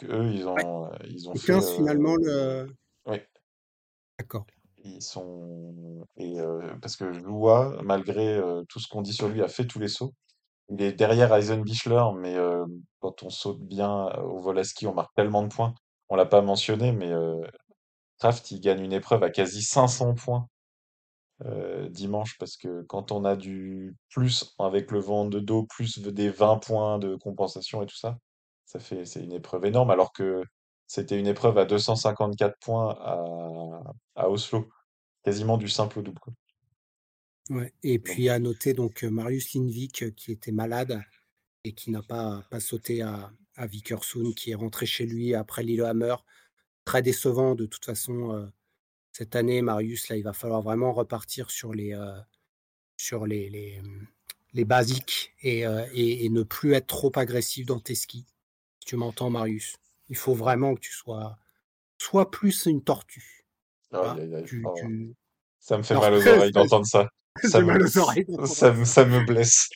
Eux, 0.05 0.31
ils 0.33 0.47
ont, 0.47 0.89
ils 1.07 1.29
ont 1.29 1.35
fait. 1.35 1.53
15 1.53 1.75
finalement 1.75 2.15
le. 2.15 2.73
Oui. 3.05 3.17
D'accord. 4.19 4.45
Ils 4.83 5.01
sont 5.01 6.05
et 6.17 6.37
parce 6.81 6.95
que 6.95 7.03
Loua, 7.03 7.77
malgré 7.83 8.41
tout 8.67 8.79
ce 8.79 8.87
qu'on 8.87 9.01
dit 9.01 9.13
sur 9.13 9.29
lui, 9.29 9.41
a 9.43 9.47
fait 9.47 9.65
tous 9.65 9.79
les 9.79 9.87
sauts. 9.87 10.13
Il 10.69 10.81
est 10.81 10.93
derrière 10.93 11.33
Eisenbichler, 11.35 12.03
mais 12.17 12.35
quand 12.99 13.23
on 13.23 13.29
saute 13.29 13.61
bien 13.61 14.07
au 14.23 14.39
vol 14.39 14.57
à 14.57 14.63
ski, 14.63 14.87
on 14.87 14.93
marque 14.93 15.13
tellement 15.15 15.43
de 15.43 15.49
points 15.49 15.75
on 16.11 16.15
l'a 16.17 16.25
pas 16.25 16.41
mentionné, 16.41 16.91
mais 16.91 17.09
euh, 17.09 17.41
Kraft, 18.19 18.51
il 18.51 18.59
gagne 18.59 18.81
une 18.83 18.93
épreuve 18.93 19.23
à 19.23 19.29
quasi 19.29 19.63
500 19.63 20.15
points 20.15 20.47
euh, 21.45 21.87
dimanche, 21.89 22.37
parce 22.37 22.57
que 22.57 22.83
quand 22.83 23.13
on 23.13 23.23
a 23.23 23.37
du 23.37 23.95
plus 24.09 24.53
avec 24.59 24.91
le 24.91 24.99
vent 24.99 25.25
de 25.25 25.39
dos, 25.39 25.63
plus 25.63 25.99
des 25.99 26.29
20 26.29 26.57
points 26.57 26.99
de 26.99 27.15
compensation 27.15 27.81
et 27.81 27.85
tout 27.85 27.95
ça, 27.95 28.17
ça 28.71 28.79
fait, 28.79 29.05
c'est 29.05 29.21
une 29.21 29.33
épreuve 29.33 29.65
énorme, 29.65 29.89
alors 29.91 30.13
que 30.13 30.45
c'était 30.87 31.19
une 31.19 31.27
épreuve 31.27 31.57
à 31.57 31.65
254 31.65 32.57
points 32.59 32.95
à, 34.15 34.29
Oslo, 34.29 34.69
quasiment 35.23 35.57
du 35.57 35.67
simple 35.67 35.99
au 35.99 36.01
double. 36.01 36.21
Ouais, 37.49 37.73
et 37.83 37.99
puis 37.99 38.29
à 38.29 38.39
noter 38.39 38.73
donc 38.73 39.03
Marius 39.03 39.53
Lindvik 39.53 40.15
qui 40.15 40.31
était 40.31 40.53
malade 40.53 41.03
et 41.65 41.73
qui 41.73 41.91
n'a 41.91 42.01
pas, 42.01 42.43
pas 42.49 42.61
sauté 42.61 43.01
à, 43.01 43.33
à 43.55 43.67
Vickersund 43.67 44.33
qui 44.35 44.51
est 44.51 44.55
rentré 44.55 44.85
chez 44.85 45.05
lui 45.05 45.35
après 45.35 45.63
Lillehammer. 45.63 46.15
Très 46.85 47.01
décevant 47.01 47.55
de 47.55 47.65
toute 47.65 47.83
façon 47.83 48.33
euh, 48.33 48.45
cette 49.11 49.35
année, 49.35 49.61
Marius. 49.61 50.07
Là, 50.07 50.15
il 50.15 50.23
va 50.23 50.33
falloir 50.33 50.61
vraiment 50.61 50.93
repartir 50.93 51.51
sur 51.51 51.73
les, 51.73 51.93
euh, 51.93 52.17
sur 52.95 53.27
les, 53.27 53.49
les, 53.49 53.81
les 54.53 54.65
basiques 54.65 55.33
et, 55.41 55.67
euh, 55.67 55.85
et, 55.93 56.25
et, 56.25 56.29
ne 56.29 56.43
plus 56.43 56.73
être 56.73 56.87
trop 56.87 57.11
agressif 57.15 57.65
dans 57.65 57.81
tes 57.81 57.95
skis. 57.95 58.25
Tu 58.91 58.97
m'entends, 58.97 59.29
Marius, 59.29 59.77
il 60.09 60.17
faut 60.17 60.33
vraiment 60.33 60.75
que 60.75 60.81
tu 60.81 60.91
sois, 60.91 61.37
sois 61.97 62.29
plus 62.29 62.65
une 62.65 62.83
tortue. 62.83 63.45
Oh, 63.93 64.03
Ça 65.59 65.77
me 65.77 65.83
fait 65.83 65.95
mal 65.95 66.13
aux 66.13 66.27
oreilles 66.27 66.51
d'entendre 66.51 66.85
ça. 66.85 67.07
Ça 67.41 67.61
me, 67.61 67.87
ça, 67.87 68.83
ça, 68.83 69.05
me 69.05 69.25
blesse. 69.25 69.69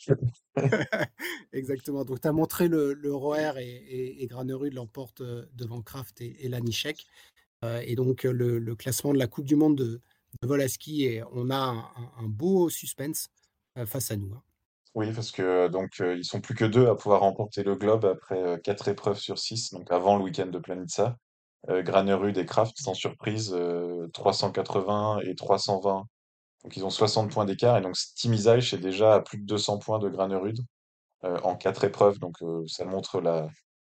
Exactement. 1.54 2.04
Donc, 2.04 2.20
tu 2.20 2.28
as 2.28 2.32
montré 2.32 2.68
le, 2.68 2.92
le 2.92 3.14
ROR 3.14 3.56
et, 3.56 4.16
et, 4.20 4.26
Granerud 4.26 4.74
l'emporte 4.74 5.22
euh, 5.22 5.46
devant 5.54 5.80
Kraft 5.80 6.20
et, 6.20 6.44
et 6.44 6.50
Lanichek. 6.50 7.06
Euh, 7.64 7.80
et 7.86 7.94
donc, 7.94 8.24
le, 8.24 8.58
le, 8.58 8.76
classement 8.76 9.14
de 9.14 9.18
la 9.18 9.28
Coupe 9.28 9.46
du 9.46 9.56
Monde 9.56 9.78
de, 9.78 10.02
de 10.42 10.46
vol 10.46 10.60
à 10.60 10.68
ski, 10.68 11.06
et 11.06 11.22
on 11.32 11.48
a 11.48 11.90
un, 12.18 12.28
beau 12.28 12.68
suspense 12.68 13.30
euh, 13.78 13.86
face 13.86 14.10
à 14.10 14.16
nous. 14.16 14.34
Hein. 14.34 14.42
Oui, 14.96 15.12
parce 15.12 15.30
que 15.30 15.68
donc 15.68 15.98
ils 16.00 16.24
sont 16.24 16.40
plus 16.40 16.54
que 16.54 16.64
deux 16.64 16.88
à 16.88 16.96
pouvoir 16.96 17.20
remporter 17.20 17.62
le 17.62 17.76
globe 17.76 18.04
après 18.04 18.60
quatre 18.64 18.88
épreuves 18.88 19.18
sur 19.18 19.38
six, 19.38 19.70
donc 19.70 19.92
avant 19.92 20.16
le 20.16 20.24
week-end 20.24 20.46
de 20.46 20.58
Planitza. 20.58 21.16
Granerud 21.68 22.36
et 22.38 22.46
Kraft, 22.46 22.76
sans 22.78 22.94
surprise, 22.94 23.56
380 24.12 25.20
et 25.24 25.34
320 25.34 26.06
donc 26.66 26.76
ils 26.76 26.84
ont 26.84 26.90
60 26.90 27.30
points 27.30 27.44
d'écart 27.44 27.78
et 27.78 27.80
donc 27.80 27.94
Team 28.16 28.32
est 28.32 28.74
déjà 28.74 29.14
à 29.14 29.20
plus 29.20 29.38
de 29.38 29.44
200 29.44 29.78
points 29.78 30.00
de 30.00 30.08
Granerud 30.08 30.58
euh, 31.22 31.38
en 31.44 31.54
quatre 31.54 31.84
épreuves. 31.84 32.18
Donc 32.18 32.42
euh, 32.42 32.64
ça 32.66 32.84
montre 32.84 33.20
la, 33.20 33.48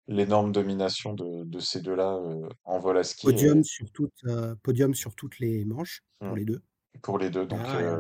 l'énorme 0.06 0.52
domination 0.52 1.12
de, 1.12 1.44
de 1.44 1.58
ces 1.58 1.82
deux-là 1.82 2.14
euh, 2.14 2.48
en 2.64 2.78
vol 2.78 2.96
à 2.96 3.04
ski. 3.04 3.26
Podium, 3.26 3.62
sur, 3.62 3.86
podium 4.62 4.94
sur 4.94 5.14
toutes 5.14 5.38
les 5.38 5.66
manches 5.66 6.02
pour 6.18 6.30
mmh. 6.30 6.36
les 6.36 6.44
deux. 6.46 6.62
Pour 7.02 7.18
les 7.18 7.28
deux, 7.28 7.44
donc 7.44 7.60
ah, 7.62 7.98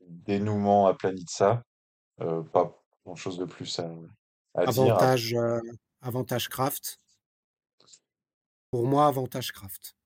dénouement 0.00 0.88
à 0.88 0.94
Planitza. 0.94 1.62
Pas 2.18 2.78
grand-chose 3.04 3.38
de 3.38 3.44
plus 3.44 3.78
à, 3.78 3.90
avantage, 4.54 5.28
dire. 5.28 5.60
avantage 6.02 6.48
craft. 6.48 6.98
Pour 8.70 8.86
moi, 8.86 9.06
avantage 9.06 9.52
craft. 9.52 9.96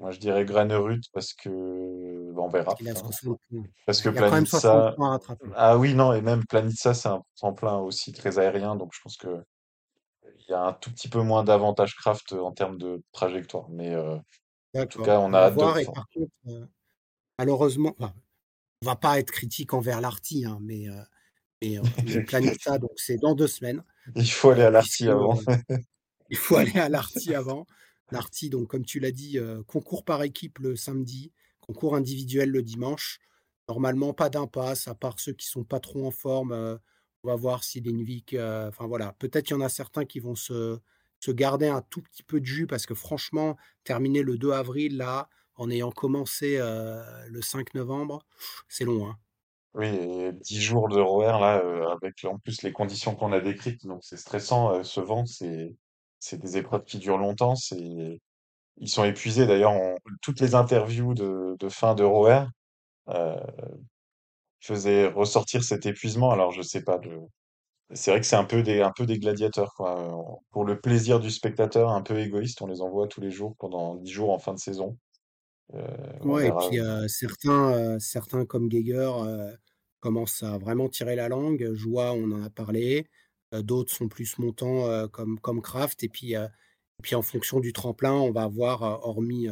Moi, 0.00 0.12
je 0.12 0.20
dirais 0.20 0.44
Granerud 0.44 1.00
parce 1.12 1.32
que 1.34 2.30
bah, 2.32 2.42
on 2.42 2.48
verra. 2.48 2.74
Il 2.80 2.88
a 2.88 2.92
Enfin, 2.92 3.10
60 3.10 3.40
points. 3.50 3.64
parce 3.84 4.00
que 4.00 4.08
Il 4.10 4.14
y 4.14 4.18
a 4.18 4.20
quand 4.22 4.30
même 4.30 4.46
60 4.46 4.62
Planitza, 4.70 4.92
points 4.96 5.08
à 5.08 5.10
rattraper. 5.12 5.46
ah 5.56 5.76
oui, 5.78 5.94
non, 5.94 6.12
et 6.12 6.20
même 6.22 6.44
Planitza, 6.46 6.94
c'est 6.94 7.08
un 7.08 7.22
tremplin 7.36 7.78
aussi 7.78 8.12
très 8.12 8.38
aérien, 8.38 8.76
donc 8.76 8.92
je 8.94 9.00
pense 9.02 9.16
que 9.16 9.44
il 10.24 10.52
y 10.52 10.54
a 10.54 10.62
un 10.62 10.72
tout 10.72 10.90
petit 10.92 11.08
peu 11.08 11.20
moins 11.20 11.42
d'avantage 11.44 11.94
craft 11.96 12.32
en 12.32 12.52
termes 12.52 12.78
de 12.78 13.02
trajectoire. 13.12 13.68
Mais 13.70 13.92
euh, 13.94 14.16
en 14.76 14.86
tout 14.86 15.02
cas, 15.02 15.18
on 15.18 15.30
On 15.30 15.34
a 15.34 15.38
hâte 15.40 15.54
de 15.54 15.60
voir. 15.60 15.78
Et 15.78 15.84
voir. 15.84 15.94
par 15.94 16.08
contre, 16.10 16.32
euh, 16.46 16.66
malheureusement, 17.38 17.94
enfin, 17.98 18.14
on 18.82 18.86
va 18.86 18.96
pas 18.96 19.18
être 19.18 19.30
critique 19.32 19.74
envers 19.74 20.00
l'Arty, 20.00 20.44
hein, 20.46 20.58
mais, 20.62 20.88
euh, 20.88 21.02
mais, 21.62 21.78
euh, 21.78 21.82
mais 22.04 22.20
Planitza, 22.22 22.78
donc 22.78 22.92
c'est 22.96 23.18
dans 23.18 23.34
deux 23.34 23.48
semaines, 23.48 23.82
Il 24.16 24.30
faut 24.30 24.50
aller 24.50 24.62
euh, 24.62 24.68
à 24.68 24.70
puisque 24.70 24.70
l'Arty 24.70 25.08
avant. 25.08 25.40
euh, 25.48 25.56
il 26.30 26.36
faut 26.36 26.56
aller 26.56 26.78
à 26.78 26.88
l'Arty 26.88 27.34
avant. 27.34 27.66
L'Arty, 28.10 28.50
donc 28.50 28.68
comme 28.68 28.84
tu 28.84 29.00
l'as 29.00 29.12
dit, 29.12 29.38
euh, 29.38 29.62
concours 29.64 30.04
par 30.04 30.22
équipe 30.22 30.58
le 30.60 30.76
samedi, 30.76 31.32
concours 31.60 31.94
individuel 31.96 32.50
le 32.50 32.62
dimanche. 32.62 33.20
Normalement, 33.68 34.14
pas 34.14 34.30
d'impasse, 34.30 34.88
à 34.88 34.94
part 34.94 35.20
ceux 35.20 35.32
qui 35.34 35.46
sont 35.46 35.64
pas 35.64 35.80
trop 35.80 36.06
en 36.06 36.10
forme. 36.10 36.52
euh, 36.52 36.76
on 37.24 37.28
va 37.28 37.36
voir 37.36 37.64
si 37.64 37.80
Linvik, 37.80 38.34
euh, 38.34 38.68
enfin 38.68 38.86
voilà, 38.86 39.12
peut-être 39.18 39.46
qu'il 39.46 39.56
y 39.56 39.58
en 39.58 39.62
a 39.62 39.68
certains 39.68 40.04
qui 40.06 40.20
vont 40.20 40.36
se, 40.36 40.78
se 41.20 41.30
garder 41.32 41.66
un 41.68 41.82
tout 41.82 42.00
petit 42.02 42.22
peu 42.22 42.40
de 42.40 42.46
jus 42.46 42.66
parce 42.66 42.86
que 42.86 42.94
franchement, 42.94 43.56
terminer 43.84 44.22
le 44.22 44.38
2 44.38 44.52
avril 44.52 44.96
là, 44.96 45.28
en 45.56 45.70
ayant 45.70 45.90
commencé 45.90 46.56
euh, 46.58 47.02
le 47.28 47.42
5 47.42 47.74
novembre, 47.74 48.24
c'est 48.68 48.84
long. 48.84 49.08
Hein. 49.08 49.18
Oui, 49.74 49.86
et 49.88 50.32
10 50.32 50.60
jours 50.60 50.88
de 50.88 51.00
ROR 51.00 51.38
là, 51.40 51.58
euh, 51.64 51.88
avec 51.90 52.24
en 52.24 52.38
plus 52.38 52.62
les 52.62 52.72
conditions 52.72 53.14
qu'on 53.14 53.32
a 53.32 53.40
décrites, 53.40 53.86
donc 53.86 54.00
c'est 54.02 54.16
stressant. 54.16 54.74
euh, 54.74 54.82
ce 54.82 55.00
vent, 55.00 55.24
c'est 55.26 55.76
des 56.38 56.56
épreuves 56.56 56.84
qui 56.84 56.98
durent 56.98 57.18
longtemps. 57.18 57.54
Ils 58.78 58.88
sont 58.88 59.04
épuisés 59.04 59.46
d'ailleurs. 59.46 59.72
on- 59.72 59.96
Toutes 60.22 60.40
les 60.40 60.54
interviews 60.54 61.12
de, 61.14 61.56
de 61.58 61.68
fin 61.68 61.94
de 61.94 62.04
euh, 63.08 63.36
faisaient 64.60 65.06
ressortir 65.08 65.62
cet 65.64 65.86
épuisement. 65.86 66.30
Alors 66.30 66.52
je 66.52 66.62
sais 66.62 66.82
pas. 66.82 67.00
C'est 67.94 68.10
vrai 68.12 68.20
que 68.20 68.26
c'est 68.26 68.36
un 68.36 68.44
peu 68.44 68.62
des 68.62 68.82
un 68.82 68.92
peu 68.96 69.06
des 69.06 69.18
gladiateurs 69.18 69.74
quoi. 69.74 69.96
Pour 70.52 70.64
le 70.64 70.80
plaisir 70.80 71.20
du 71.20 71.30
spectateur, 71.30 71.90
un 71.90 72.02
peu 72.02 72.18
égoïste, 72.20 72.62
on 72.62 72.66
les 72.66 72.80
envoie 72.82 73.08
tous 73.08 73.20
les 73.20 73.30
jours 73.30 73.56
pendant 73.58 73.96
10 73.96 74.12
jours 74.12 74.30
en 74.32 74.38
fin 74.38 74.54
de 74.54 74.58
saison. 74.60 74.98
Euh, 75.74 76.18
Ouais, 76.20 76.48
et 76.48 76.52
puis 76.52 76.80
euh, 76.80 77.06
certains, 77.08 77.72
euh, 77.72 77.98
certains 77.98 78.46
comme 78.46 78.68
Geiger 78.68 79.10
commencent 80.00 80.42
à 80.42 80.58
vraiment 80.58 80.88
tirer 80.88 81.16
la 81.16 81.28
langue. 81.28 81.72
Joie, 81.74 82.12
on 82.12 82.30
en 82.32 82.42
a 82.42 82.50
parlé. 82.50 83.08
D'autres 83.52 83.92
sont 83.92 84.08
plus 84.08 84.38
montants 84.38 85.08
comme, 85.08 85.40
comme 85.40 85.62
Kraft. 85.62 86.02
Et 86.02 86.08
puis, 86.08 86.34
et 86.34 86.48
puis 87.02 87.14
en 87.14 87.22
fonction 87.22 87.60
du 87.60 87.72
tremplin, 87.72 88.12
on 88.12 88.30
va 88.30 88.42
avoir, 88.42 88.82
hormis 88.82 89.48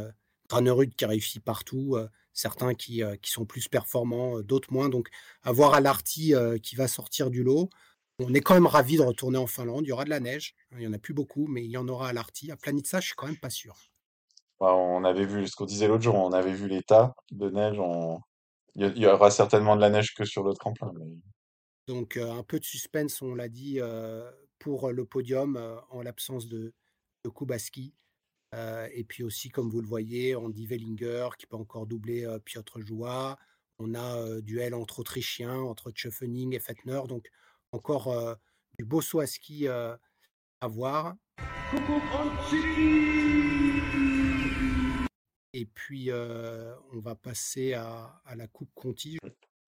Granerud 0.49 0.95
qui 0.95 1.05
réussit 1.07 1.43
partout, 1.43 1.97
certains 2.33 2.75
qui, 2.75 3.03
qui 3.23 3.31
sont 3.31 3.47
plus 3.47 3.69
performants, 3.69 4.41
d'autres 4.43 4.73
moins. 4.73 4.89
Donc, 4.89 5.09
avoir 5.43 5.75
euh, 5.75 6.59
qui 6.59 6.77
va 6.77 6.89
sortir 6.89 7.31
du 7.31 7.43
lot. 7.43 7.71
On 8.19 8.33
est 8.35 8.41
quand 8.41 8.55
même 8.55 8.67
ravis 8.67 8.97
de 8.97 9.03
retourner 9.03 9.39
en 9.39 9.47
Finlande. 9.47 9.85
Il 9.85 9.89
y 9.89 9.93
aura 9.93 10.05
de 10.05 10.11
la 10.11 10.21
neige. 10.21 10.55
Il 10.73 10.79
n'y 10.79 10.87
en 10.87 10.93
a 10.93 10.99
plus 10.99 11.15
beaucoup, 11.15 11.47
mais 11.49 11.65
il 11.65 11.71
y 11.71 11.77
en 11.77 11.89
aura 11.89 12.11
à. 12.11 12.13
À 12.51 12.57
Planitza, 12.57 13.01
je 13.01 13.07
suis 13.07 13.15
quand 13.17 13.27
même 13.27 13.37
pas 13.37 13.51
sûr. 13.51 13.77
On 14.61 15.05
avait 15.05 15.27
vu 15.27 15.47
ce 15.47 15.55
qu'on 15.57 15.65
disait 15.67 15.87
l'autre 15.89 16.03
jour, 16.03 16.15
on 16.15 16.33
avait 16.33 16.53
vu 16.53 16.69
les 16.69 16.83
tas 16.83 17.15
de 17.31 17.51
neige. 17.51 17.79
on- 17.79 18.21
Il 18.75 18.83
y, 18.83 18.85
a- 18.85 18.89
il 18.89 18.99
y 18.99 19.07
aura 19.07 19.31
certainement 19.31 19.75
de 19.77 19.81
la 19.81 19.89
neige 19.91 20.15
que 20.15 20.25
sur 20.25 20.43
le 20.45 20.53
tremplin. 20.53 20.93
Mais... 20.95 21.07
Donc, 21.89 22.17
euh, 22.17 22.31
un 22.33 22.43
peu 22.43 22.59
de 22.59 22.65
suspense, 22.65 23.23
on 23.23 23.35
l'a 23.35 23.49
dit, 23.49 23.79
euh, 23.81 24.31
pour 24.59 24.91
le 24.91 25.05
podium 25.07 25.57
euh, 25.57 25.77
en 25.91 26.03
l'absence 26.03 26.47
de, 26.49 26.75
de 27.25 27.31
Kubaski. 27.31 27.95
Euh, 28.55 28.89
et 28.93 29.05
puis 29.05 29.23
aussi, 29.25 29.49
comme 29.49 29.71
vous 29.71 29.81
le 29.81 29.87
voyez, 29.87 30.35
Andy 30.37 30.67
Wellinger 30.67 31.29
qui 31.39 31.47
peut 31.47 31.57
encore 31.57 31.87
doubler 31.87 32.25
euh, 32.27 32.39
Piotr 32.39 32.81
Joua. 32.81 33.39
On 33.79 33.95
a 33.95 34.17
euh, 34.19 34.41
duel 34.41 34.75
entre 34.75 35.01
Autrichiens, 35.01 35.59
entre 35.59 35.91
Tschöfening 35.91 36.55
et 36.55 36.61
Fettner. 36.61 37.01
Donc, 37.09 37.29
encore 37.73 38.09
euh, 38.09 38.35
du 38.79 38.85
beau 38.85 39.01
saut 39.01 39.21
à 39.21 39.27
ski 39.27 39.69
euh, 39.69 39.97
à 40.61 40.69
voir. 40.69 41.15
Et 45.57 45.65
puis, 45.65 46.11
on 46.13 46.99
va 46.99 47.15
passer 47.15 47.73
à, 47.73 48.21
la 48.37 48.47
Coupe 48.47 48.71
Conti. 48.75 49.17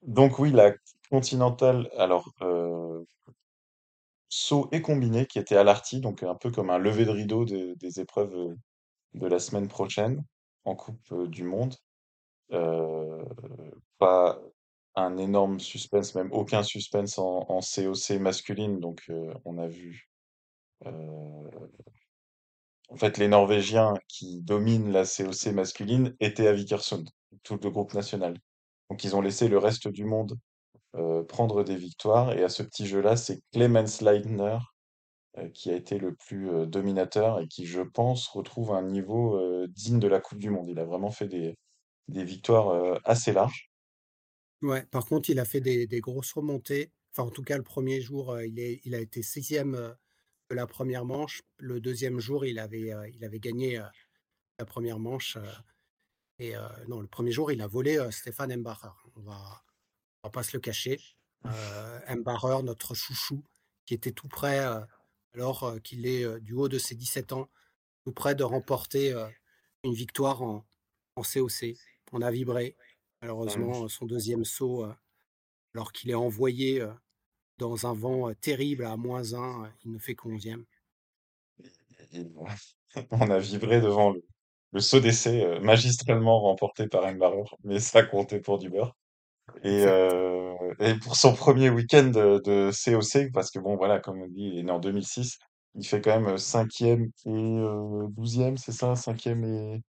Donc 0.03 0.39
oui, 0.39 0.53
la 0.53 0.74
continentale, 1.11 1.91
alors 1.97 2.30
saut 4.28 4.68
et 4.72 4.82
combiné 4.82 5.24
qui 5.24 5.39
était 5.39 5.57
à 5.57 5.64
l'Arty, 5.64 6.01
donc 6.01 6.22
un 6.22 6.34
peu 6.34 6.51
comme 6.51 6.68
un 6.68 6.76
lever 6.76 7.07
de 7.07 7.11
rideau 7.11 7.47
de- 7.47 7.72
des 7.80 8.01
épreuves 8.01 8.55
de 9.14 9.26
la 9.26 9.39
semaine 9.39 9.68
prochaine 9.68 10.22
en 10.66 10.76
Coupe 10.76 11.14
du 11.30 11.43
Monde. 11.43 11.74
Pas 12.51 14.39
un 14.95 15.16
énorme 15.16 15.59
suspense, 15.59 16.14
même 16.14 16.30
aucun 16.32 16.62
suspense 16.62 17.18
en, 17.18 17.61
COC 17.62 18.18
masculine. 18.20 18.78
Donc 18.78 19.11
on 19.47 19.57
a 19.57 19.66
vu 19.66 20.11
en 22.89 22.97
fait 22.97 23.18
les 23.18 23.28
Norvégiens 23.28 23.95
qui 24.09 24.41
dominent 24.43 24.93
la 24.93 25.05
COC 25.05 25.47
masculine 25.53 26.14
étaient 26.20 26.49
à 26.49 26.53
Vikersund, 26.53 27.09
tout 27.43 27.59
le 27.62 27.70
groupe 27.70 27.95
national. 27.95 28.39
Donc 28.91 29.05
ils 29.05 29.14
ont 29.16 29.20
laissé 29.20 29.49
le 29.49 29.59
reste 29.59 29.89
du 29.89 30.05
monde 30.05 30.39
euh, 30.97 31.22
prendre 31.22 31.64
des 31.64 31.76
victoires. 31.76 32.32
Et 32.32 32.43
à 32.43 32.49
ce 32.49 32.62
petit 32.62 32.86
jeu-là, 32.86 33.16
c'est 33.16 33.43
Clemens 33.53 34.01
Leitner 34.01 34.59
euh, 35.36 35.49
qui 35.51 35.70
a 35.70 35.74
été 35.74 35.99
le 35.99 36.14
plus 36.14 36.49
euh, 36.51 36.66
dominateur 36.66 37.41
et 37.41 37.47
qui, 37.47 37.66
je 37.66 37.82
pense, 37.82 38.26
retrouve 38.28 38.72
un 38.72 38.82
niveau 38.82 39.39
digne 39.68 39.99
de 39.99 40.09
la 40.09 40.20
Coupe 40.20 40.39
du 40.39 40.51
Monde. 40.51 40.68
Il 40.68 40.78
a 40.78 40.86
vraiment 40.86 41.11
fait 41.11 41.28
des, 41.28 41.57
des 42.09 42.24
victoires 42.24 42.99
assez 43.05 43.32
larges. 43.32 43.70
Ouais, 44.62 44.84
par 44.86 45.05
contre, 45.05 45.28
il 45.28 45.39
a 45.39 45.45
fait 45.45 45.61
des, 45.61 45.86
des 45.86 46.01
grosses 46.01 46.32
remontées. 46.32 46.91
Enfin, 47.12 47.28
en 47.28 47.30
tout 47.30 47.43
cas, 47.43 47.59
le 47.59 47.62
premier 47.62 48.01
jour, 48.01 48.41
il, 48.41 48.59
est, 48.59 48.80
il 48.84 48.95
a 48.95 49.01
été 49.01 49.22
sixième 49.22 49.95
la 50.51 50.66
première 50.66 51.05
manche. 51.05 51.42
Le 51.59 51.80
deuxième 51.80 52.20
jour, 52.20 52.44
il 52.44 52.59
avait, 52.59 52.92
euh, 52.92 53.09
il 53.09 53.24
avait 53.24 53.40
gagné 53.40 53.78
euh, 53.78 53.86
la 54.59 54.64
première 54.64 54.99
manche. 54.99 55.36
euh, 55.36 55.53
et 56.40 56.55
non, 56.86 57.01
le 57.01 57.09
premier 57.09 57.32
jour, 57.32 57.51
il 57.51 57.61
a 57.61 57.66
volé 57.66 57.99
Stéphane 58.12 58.53
Embacher. 58.53 58.92
On 59.16 59.22
va, 59.22 59.64
on 60.22 60.28
va 60.28 60.30
pas 60.30 60.44
se 60.44 60.57
le 60.57 60.61
cacher. 60.61 61.01
Embacher, 62.07 62.62
notre 62.62 62.94
chouchou, 62.94 63.42
qui 63.86 63.94
était 63.94 64.12
tout 64.12 64.28
près, 64.28 64.64
alors 65.34 65.74
qu'il 65.82 66.07
est 66.07 66.40
du 66.40 66.53
haut 66.53 66.68
de 66.68 66.78
ses 66.78 66.94
17 66.94 67.32
ans, 67.32 67.49
tout 68.05 68.12
près 68.12 68.36
de 68.36 68.44
remporter 68.44 69.12
une 69.82 69.94
victoire 69.94 70.42
en, 70.42 70.64
en 71.16 71.22
COC. 71.22 71.74
On 72.12 72.22
a 72.22 72.30
vibré. 72.30 72.76
Malheureusement, 73.20 73.88
son 73.88 74.07
deuxième 74.07 74.44
saut, 74.44 74.86
alors 75.74 75.90
qu'il 75.90 76.09
est 76.11 76.14
envoyé 76.14 76.86
dans 77.59 77.87
un 77.87 77.95
vent 77.95 78.33
terrible 78.35 78.85
à 78.85 78.97
moins 78.97 79.35
1, 79.35 79.71
il 79.85 79.93
ne 79.93 79.99
fait 79.99 80.15
qu'onzième. 80.15 80.65
On 83.11 83.31
a 83.31 83.39
vibré 83.39 83.81
devant 83.81 84.11
le, 84.11 84.23
le 84.73 84.81
saut 84.81 85.01
d'essai 85.01 85.61
magistralement 85.61 86.41
remporté 86.41 86.89
par 86.89 87.05
Embarer, 87.05 87.43
mais 87.65 87.79
ça 87.81 88.03
comptait 88.03 88.41
pour 88.41 88.59
du 88.59 88.71
beurre. 88.71 88.97
Et, 89.65 89.85
euh, 89.87 90.55
pour 91.03 91.17
son 91.17 91.35
premier 91.35 91.71
week-end 91.71 92.05
de, 92.07 92.41
de 92.45 92.71
COC, 92.73 93.33
parce 93.33 93.51
que 93.51 93.59
bon, 93.61 93.77
voilà, 93.77 94.01
comme 94.01 94.23
on 94.23 94.29
dit, 94.29 94.51
il 94.55 94.59
est 94.61 94.63
né 94.65 94.73
en 94.73 94.81
2006, 94.81 95.39
il 95.77 95.87
fait 95.87 96.01
quand 96.03 96.21
même 96.21 96.39
cinquième 96.39 97.07
et 97.27 97.31
euh, 97.31 98.07
douzième, 98.11 98.57
c'est 98.59 98.73
ça? 98.73 98.97
Cinquième 98.97 99.45
et 99.45 99.83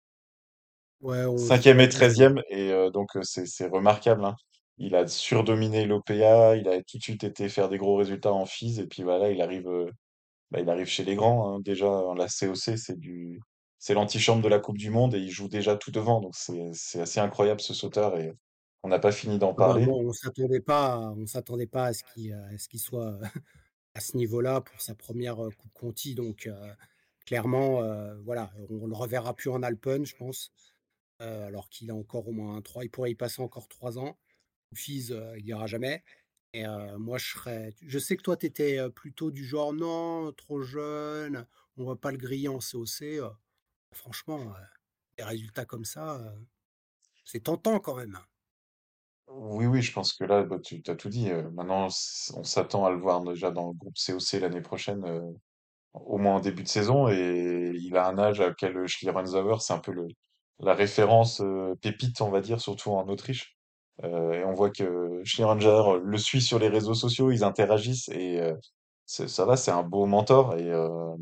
Ouais, 1.01 1.25
11, 1.25 1.55
cinquième 1.55 1.81
et 1.81 1.89
12e. 1.89 1.89
treizième, 1.89 2.43
et 2.51 2.71
euh, 2.73 2.91
donc 2.91 3.09
c'est 3.23 3.47
c'est 3.47 3.69
remarquable, 3.69 4.25
hein. 4.25 4.35
Il 4.79 4.95
a 4.95 5.07
surdominé 5.09 5.87
l'OPA, 5.87 6.57
il 6.57 6.69
a 6.69 6.83
tout 6.83 6.99
de 6.99 7.03
suite 7.03 7.25
été 7.25 7.49
faire 7.49 7.69
des 7.69 7.79
gros 7.79 7.97
résultats 7.97 8.33
en 8.33 8.45
FIS, 8.47 8.79
et 8.81 8.87
puis 8.87 9.03
voilà, 9.03 9.31
il 9.31 9.41
arrive, 9.43 9.69
euh, 9.69 9.91
bah, 10.51 10.61
il 10.61 10.71
arrive 10.71 10.87
chez 10.89 11.05
les 11.05 11.17
grands, 11.17 11.57
hein. 11.57 11.61
Déjà, 11.61 11.87
la 12.17 12.29
COC, 12.29 12.77
c'est 12.79 12.99
du, 12.99 13.41
c'est 13.79 13.95
l'antichambre 13.95 14.43
de 14.43 14.49
la 14.49 14.61
Coupe 14.61 14.79
du 14.79 14.91
Monde, 14.91 15.15
et 15.15 15.21
il 15.21 15.31
joue 15.31 15.49
déjà 15.49 15.77
tout 15.77 15.91
devant, 15.93 16.21
donc 16.21 16.35
c'est 16.37 16.71
c'est 16.75 17.01
assez 17.03 17.21
incroyable 17.21 17.61
ce 17.61 17.75
sauteur, 17.75 18.19
et 18.19 18.33
on 18.85 18.89
n'a 18.91 18.99
pas 19.01 19.13
fini 19.13 19.39
d'en 19.39 19.55
Ah 19.59 19.65
bah, 19.65 19.75
parler. 19.75 19.87
bon, 19.87 20.07
on 20.09 20.13
s'attendait 20.13 20.61
pas, 20.61 20.99
on 21.17 21.27
s'attendait 21.27 21.67
pas 21.67 21.87
à 21.87 21.93
ce 21.95 22.03
qu'il 22.05 22.33
euh, 22.33 22.55
à 22.55 22.59
ce 22.59 22.69
qu'il 22.69 22.81
soit 22.81 23.07
euh, 23.13 23.21
à 23.95 24.01
ce 24.01 24.17
niveau-là 24.17 24.61
pour 24.61 24.81
sa 24.83 24.95
première 24.95 25.45
euh, 25.45 25.51
Coupe 25.51 25.73
Conti. 25.73 26.15
Donc, 26.15 26.47
euh, 26.47 26.75
clairement, 27.27 27.83
euh, 27.83 28.17
voilà, 28.25 28.53
on 28.71 28.87
le 28.87 28.95
reverra 28.97 29.35
plus 29.35 29.51
en 29.51 29.63
Alpen, 29.63 30.07
je 30.07 30.17
pense, 30.17 30.53
euh, 31.23 31.47
alors 31.47 31.69
qu'il 31.71 31.91
a 31.91 31.95
encore 31.95 32.29
au 32.29 32.33
moins 32.33 32.57
un 32.57 32.63
3. 32.63 32.85
Il 32.85 32.91
pourrait 32.91 33.13
y 33.13 33.15
passer 33.17 33.43
encore 33.43 33.69
trois 33.69 33.99
ans. 33.99 34.19
Fils, 34.75 35.11
il 35.37 35.45
n'y 35.45 35.51
ira 35.51 35.67
jamais. 35.67 36.03
Et 36.53 36.65
moi, 36.99 37.19
je 37.19 37.31
serais. 37.31 37.75
Je 37.83 37.99
sais 37.99 38.17
que 38.17 38.23
toi, 38.23 38.37
tu 38.37 38.47
étais 38.47 38.79
plutôt 38.91 39.31
du 39.31 39.45
genre 39.45 39.73
non, 39.73 40.33
trop 40.33 40.63
jeune, 40.63 41.47
on 41.77 41.85
va 41.85 41.97
pas 41.97 42.13
le 42.13 42.19
griller 42.19 42.49
en 42.49 42.59
COC. 42.59 43.21
franchement, 43.93 44.55
des 45.19 45.25
résultats 45.25 45.65
comme 45.65 45.85
ça, 45.85 46.35
c'est 47.25 47.45
tentant 47.45 47.79
quand 47.81 47.97
même. 47.97 48.19
Oui, 49.29 49.67
oui, 49.67 49.83
je 49.83 49.93
pense 49.93 50.13
que 50.13 50.25
là, 50.25 50.45
bah, 50.45 50.59
tu 50.61 50.83
as 50.87 50.95
tout 50.95 51.09
dit. 51.09 51.31
maintenant, 51.53 51.89
on 52.35 52.45
s'attend 52.45 52.87
à 52.87 52.91
le 52.91 52.99
voir 52.99 53.23
déjà 53.23 53.51
dans 53.51 53.69
le 53.69 53.75
groupe 53.75 53.97
COC 53.97 54.41
l'année 54.41 54.63
prochaine, 54.63 55.05
au 55.93 56.19
moins 56.19 56.37
en 56.37 56.41
début 56.41 56.63
de 56.63 56.69
saison, 56.69 57.09
et 57.09 57.73
il 57.75 57.97
a 57.97 58.09
un 58.09 58.19
âge 58.19 58.41
à 58.41 58.49
auquel 58.49 58.87
Schlierenzauer, 58.87 59.57
c'est 59.61 59.73
un 59.73 59.79
peu 59.79 59.93
la 60.61 60.75
référence 60.75 61.43
pépite, 61.83 62.21
on 62.21 62.31
va 62.31 62.41
dire, 62.41 62.61
surtout 62.61 62.93
en 62.93 63.07
Autriche. 63.09 63.56
Euh, 64.05 64.33
et 64.35 64.45
on 64.45 64.55
voit 64.55 64.71
que 64.71 65.21
Schlierenzauer 65.25 66.01
le 66.05 66.19
suit 66.19 66.43
sur 66.43 66.59
les 66.59 66.69
réseaux 66.69 66.95
sociaux, 66.95 67.31
ils 67.31 67.45
interagissent, 67.45 68.09
et 68.11 68.41
euh, 68.41 68.55
ça 69.07 69.45
va, 69.47 69.57
c'est 69.57 69.71
un 69.71 69.83
beau 69.83 70.07
mentor, 70.07 70.57
et 70.57 70.71
euh, 70.71 71.15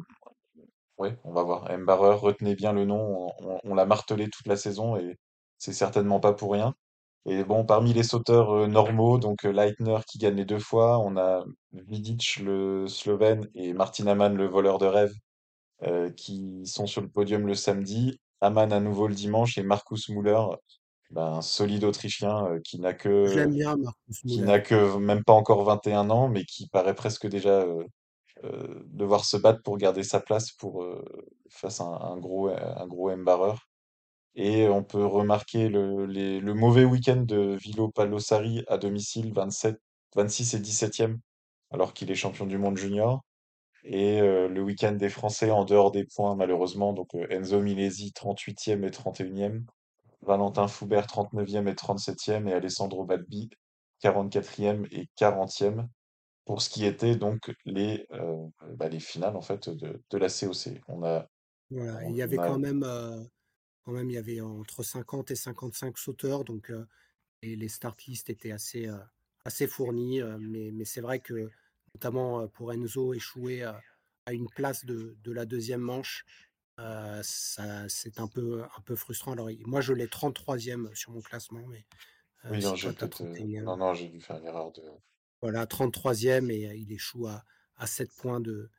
ouais, 0.99 1.17
on 1.25 1.33
va 1.33 1.43
voir. 1.43 1.77
Mbareur, 1.79 2.21
retenez 2.21 2.55
bien 2.55 2.73
le 2.73 2.85
nom, 2.85 3.33
on, 3.41 3.61
on- 3.65 3.75
l'a 3.75 3.87
martelé 3.87 4.29
toute 4.31 4.47
la 4.47 4.57
saison, 4.57 4.97
et 4.97 5.17
c'est 5.59 5.73
certainement 5.73 6.21
pas 6.21 6.33
pour 6.33 6.53
rien. 6.53 6.75
Et 7.27 7.45
bon, 7.45 7.65
parmi 7.67 7.93
les 7.95 8.03
sauteurs 8.05 8.51
euh, 8.53 8.67
normaux, 8.67 9.19
donc 9.19 9.45
euh, 9.47 9.53
Leitner 9.53 9.99
qui 10.09 10.19
gagne 10.19 10.37
les 10.37 10.45
deux 10.45 10.59
fois, 10.59 10.99
on 11.01 11.17
a 11.17 11.45
Vidic 11.73 12.39
le 12.45 12.87
Slovène 12.89 13.49
et 13.55 13.73
Martin 13.75 14.07
Amann 14.09 14.37
le 14.37 14.47
voleur 14.47 14.79
de 14.79 14.87
rêve 14.87 15.13
euh, 15.85 16.11
qui 16.13 16.67
sont 16.67 16.87
sur 16.87 17.03
le 17.03 17.09
podium 17.09 17.47
le 17.47 17.55
samedi. 17.55 18.19
Amann 18.41 18.73
à 18.73 18.81
nouveau 18.81 19.09
le 19.09 19.15
dimanche 19.15 19.59
et 19.59 19.63
Markus 19.65 20.09
Müller, 20.11 20.41
ben, 21.15 21.25
un 21.39 21.43
solide 21.43 21.85
Autrichien 21.85 22.47
euh, 22.49 22.61
qui 22.65 22.81
n'a 22.81 22.95
que 22.95 23.47
bien, 23.47 23.77
qui 24.27 24.43
n'a 24.43 24.61
que 24.61 24.97
même 24.99 25.25
pas 25.25 25.35
encore 25.35 25.65
21 25.65 26.11
ans, 26.11 26.29
mais 26.29 26.45
qui 26.45 26.69
paraît 26.69 26.95
presque 26.97 27.27
déjà 27.29 27.63
euh, 27.63 27.85
euh, 28.45 28.83
devoir 28.89 29.25
se 29.27 29.37
battre 29.39 29.63
pour 29.63 29.79
garder 29.79 30.03
sa 30.05 30.21
place 30.21 30.53
pour 30.53 30.87
face 31.51 31.81
à 31.81 31.85
un, 31.85 32.13
un 32.15 32.19
gros 32.19 32.49
un 32.51 32.87
gros 32.89 33.11
embarreur. 33.11 33.69
Et 34.37 34.69
on 34.69 34.83
peut 34.85 35.05
remarquer 35.05 35.69
le, 35.69 36.07
les- 36.07 36.41
le 36.41 36.55
mauvais 36.55 36.85
week-end 36.85 37.23
de 37.23 37.57
Vilo 37.57 37.91
Palossari 37.91 38.65
à 38.69 38.79
domicile, 38.79 39.33
27, 39.33 39.77
26 40.17 40.55
et 40.55 40.61
17e, 40.61 41.19
alors 41.71 41.95
qu'il 41.95 42.11
est 42.11 42.15
champion 42.15 42.47
du 42.47 42.59
monde 42.59 42.77
junior. 42.77 43.23
Et 43.85 44.21
euh, 44.21 44.49
le 44.49 44.63
week-end 44.63 44.93
des 44.93 45.09
Français 45.11 45.51
en 45.51 45.65
dehors 45.65 45.93
des 45.93 46.05
points, 46.05 46.37
malheureusement. 46.37 46.93
Donc 46.95 47.15
euh, 47.17 47.27
Enzo 47.31 47.61
Milesi, 47.63 48.13
38e 48.13 48.85
et 48.85 48.91
31e. 48.91 49.67
Valentin 50.25 50.69
Foubert, 50.69 51.07
39e 51.07 51.69
et 51.69 51.75
37e. 51.75 52.49
Et 52.49 52.53
Alessandro 52.53 53.05
Balbi, 53.05 53.51
44e 54.03 54.87
et 54.91 55.09
40e. 55.19 55.87
Pour 56.45 56.61
ce 56.61 56.69
qui 56.69 56.85
était 56.85 57.17
donc 57.17 57.55
les, 57.65 58.07
euh, 58.13 58.47
bah, 58.75 58.89
les 58.89 59.01
finales 59.01 59.37
en 59.37 59.41
fait 59.41 59.71
de, 59.71 60.03
de 60.11 60.19
la 60.19 60.29
COC. 60.29 60.81
On 60.89 61.03
a, 61.03 61.27
Voilà, 61.71 62.05
il 62.05 62.15
y 62.17 62.23
avait 62.23 62.39
a 62.39 62.49
quand 62.49 62.59
même, 62.59 62.83
euh, 62.85 63.23
quand 63.83 63.93
même, 63.93 64.11
il 64.11 64.15
y 64.15 64.19
avait 64.19 64.43
entre 64.43 64.83
50 64.83 65.31
et 65.31 65.37
55 65.37 65.97
sauteurs, 65.97 66.45
donc 66.45 66.71
euh, 66.71 66.87
et 67.41 67.57
les 67.57 67.69
start 67.69 68.05
lists 68.05 68.29
étaient 68.29 68.53
assez, 68.53 68.91
assez 69.45 69.67
fournis, 69.67 70.21
euh, 70.21 70.39
mais, 70.41 70.71
mais 70.73 70.85
c'est 70.85 71.01
vrai 71.01 71.21
que 71.21 71.51
notamment 71.95 72.47
pour 72.49 72.73
Enzo 72.73 73.15
échouer 73.15 73.63
euh, 73.63 73.73
à 74.27 74.33
une 74.33 74.49
place 74.49 74.85
de, 74.85 75.17
de 75.23 75.33
la 75.33 75.47
deuxième 75.47 75.81
manche, 75.81 76.25
euh, 76.81 77.21
ça, 77.23 77.89
c'est 77.89 78.19
un 78.19 78.27
peu, 78.27 78.63
un 78.65 78.81
peu 78.85 78.97
frustrant. 78.97 79.33
Alors, 79.33 79.49
moi, 79.67 79.81
je 79.81 79.93
l'ai 79.93 80.07
33e 80.07 80.95
sur 80.95 81.13
mon 81.13 81.21
classement, 81.21 81.65
mais 81.69 81.85
euh, 82.47 82.51
Oui, 82.51 82.61
non, 82.63 82.75
j'ai 82.75 82.95
toi, 82.95 83.09
tu 83.09 83.23
as 83.23 83.25
peut-être. 83.27 83.41
Non, 83.63 83.77
31e, 83.77 83.79
non, 83.79 83.95
j'ai 83.95 84.09
dû 84.09 84.21
faire 84.21 84.39
une 84.39 84.47
erreur 84.47 84.73
de. 84.73 84.83
voilà, 85.41 85.67
33e 85.67 86.51
et 86.51 86.75
il 86.77 86.93
échoue 86.93 87.27
à, 87.27 87.45
à 87.77 87.87
7 87.87 88.11
points 88.17 88.41
de, 88.41 88.71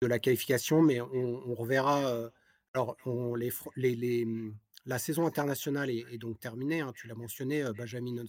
de 0.00 0.06
la 0.06 0.18
qualification, 0.18 0.82
mais 0.82 1.00
on, 1.00 1.42
on 1.46 1.54
reverra. 1.54 2.30
alors, 2.74 2.96
on, 3.04 3.34
les, 3.34 3.50
fr- 3.50 3.70
les, 3.76 3.94
les, 3.94 4.24
hum, 4.24 4.56
la 4.86 4.98
saison 4.98 5.26
internationale 5.26 5.90
est, 5.90 6.04
est 6.10 6.18
donc 6.18 6.40
terminée. 6.40 6.80
hein, 6.80 6.92
tu 6.94 7.06
l'as 7.06 7.14
mentionné, 7.14 7.64
Benjamin 7.76 8.24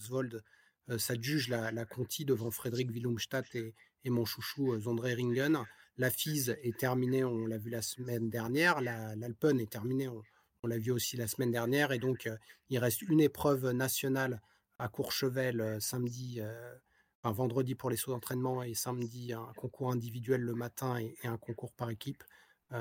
euh, 0.90 0.98
s'adjuge 0.98 1.48
la, 1.48 1.72
la 1.72 1.86
Conti 1.86 2.26
devant 2.26 2.52
Frédéric 2.52 2.92
Willumstadt 2.92 3.56
et, 3.56 3.74
et 4.04 4.10
mon 4.10 4.26
chouchou 4.26 4.78
Zondré 4.82 5.14
Ringen. 5.14 5.64
La 5.98 6.10
FISE 6.10 6.58
est 6.64 6.78
terminée, 6.78 7.24
on 7.24 7.46
l'a 7.46 7.58
vu 7.58 7.70
la 7.70 7.82
semaine 7.82 8.30
dernière. 8.30 8.82
La- 8.82 9.16
L'Alpen 9.16 9.60
est 9.60 9.72
terminée, 9.72 10.08
on, 10.08 10.24
l'a 10.66 10.78
vu 10.78 10.92
aussi 10.92 11.18
la 11.18 11.28
semaine 11.28 11.52
dernière. 11.52 11.92
Et 11.92 12.00
donc, 12.00 12.26
euh, 12.26 12.38
il 12.70 12.80
reste 12.80 13.02
une 13.02 13.20
épreuve 13.20 13.72
nationale 13.72 14.42
à 14.80 14.88
Courchevel 14.88 15.62
euh, 15.62 15.80
samedi. 15.80 16.40
euh, 16.40 16.74
enfin, 17.22 17.34
vendredi 17.34 17.76
pour 17.76 17.90
les 17.90 17.98
sauts 17.98 18.12
d'entraînement 18.12 18.64
et 18.64 18.74
samedi 18.74 19.34
un 19.34 19.52
concours 19.56 19.92
individuel 19.92 20.42
le 20.42 20.56
matin 20.56 21.00
et, 21.00 21.16
et 21.24 21.28
un 21.28 21.38
concours 21.38 21.74
par 21.74 21.90
équipe. 21.90 22.24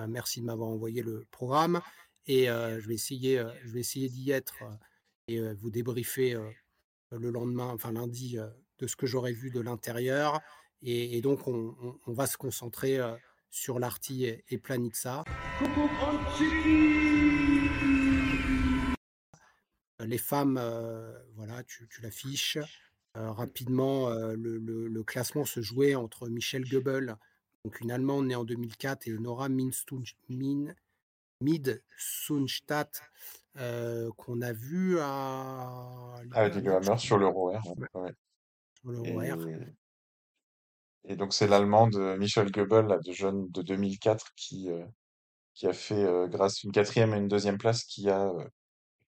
Merci 0.09 0.41
de 0.41 0.47
m'avoir 0.47 0.71
envoyé 0.71 1.03
le 1.03 1.27
programme 1.31 1.83
et 2.27 2.47
je 2.47 2.89
vais 2.89 2.95
essayer, 2.95 3.45
je 3.63 3.77
essayer 3.77 4.09
d'y 4.09 4.31
être 4.31 4.65
et 5.29 5.39
vous 5.53 5.69
débriefer 5.71 6.35
le 7.11 7.31
lendemain, 7.31 7.67
enfin 7.67 7.93
lundi, 7.93 8.39
de 8.79 8.87
ce 8.87 8.97
que 8.97 9.07
j'aurais 9.07 9.35
vu 9.35 9.51
de 9.51 9.61
l'intérieur. 9.61 10.41
Et, 10.83 11.17
et 11.17 11.21
donc 11.21 11.47
on, 11.49 11.75
on- 11.83 11.99
on 12.07 12.13
va 12.13 12.27
se 12.27 12.37
concentrer 12.37 12.99
euh, 12.99 13.15
sur 13.51 13.79
l'Arti 13.79 14.25
et, 14.25 14.45
et 14.49 14.59
Planitza. 14.59 15.25
Les 20.01 20.19
femmes, 20.19 20.59
euh, 20.61 21.13
voilà, 21.37 21.63
tu, 21.63 21.87
tu 21.89 22.03
l'affiches. 22.03 22.59
Euh, 23.17 23.31
rapidement, 23.31 24.09
euh, 24.09 24.35
le, 24.35 24.59
le- 24.59 24.89
le 24.89 25.03
classement 25.05 25.45
se 25.45 25.61
jouait 25.61 25.95
entre 25.95 26.29
Michelle 26.29 26.65
Goebbels, 26.69 27.15
donc 27.65 27.81
une 27.81 27.93
Allemande 27.93 28.27
née 28.27 28.35
en 28.35 28.45
2004, 28.45 29.07
et 29.07 29.11
Nora 29.13 29.49
Min, 29.49 29.71
Mid-Sundstadt, 31.43 33.03
euh, 33.59 34.11
qu'on 34.17 34.41
a 34.41 34.53
vu 34.53 34.99
à 34.99 36.15
Ah, 36.33 36.49
crois, 36.61 36.99
sur 36.99 37.19
ouais, 37.53 37.59
Ouais. 37.95 38.15
sur 38.81 38.91
le 38.91 38.99
ROR. 38.99 39.47
Et 41.09 41.17
donc, 41.17 41.33
c'est 41.35 41.47
l'Allemande 41.49 41.97
euh, 41.97 42.17
Michel 42.19 42.51
Goebbels, 42.51 42.87
là, 42.87 42.99
de 43.05 43.13
jeune 43.13 43.49
de 43.51 43.63
2004, 43.63 44.33
qui, 44.37 44.71
euh, 44.71 44.85
qui 45.55 45.67
a 45.67 45.73
fait, 45.73 46.05
euh, 46.05 46.29
grâce 46.29 46.57
à 46.59 46.61
une 46.69 46.73
quatrième 46.73 47.15
et 47.15 47.19
une 47.19 47.29
deuxième 47.29 47.59
place, 47.59 47.85
qui 47.85 48.11
a 48.11 48.29
euh, 48.29 48.45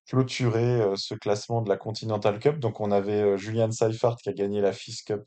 clôturé 0.08 0.82
euh, 0.82 0.96
ce 0.96 1.14
classement 1.14 1.62
de 1.62 1.68
la 1.68 1.76
Continental 1.76 2.38
Cup. 2.40 2.58
Donc, 2.60 2.80
on 2.80 2.92
avait 2.92 3.22
euh, 3.22 3.36
Julian 3.36 3.70
Seifert 3.72 4.16
qui 4.16 4.30
a 4.30 4.32
gagné 4.32 4.60
la 4.60 4.72
FIS 4.72 5.02
Cup, 5.06 5.22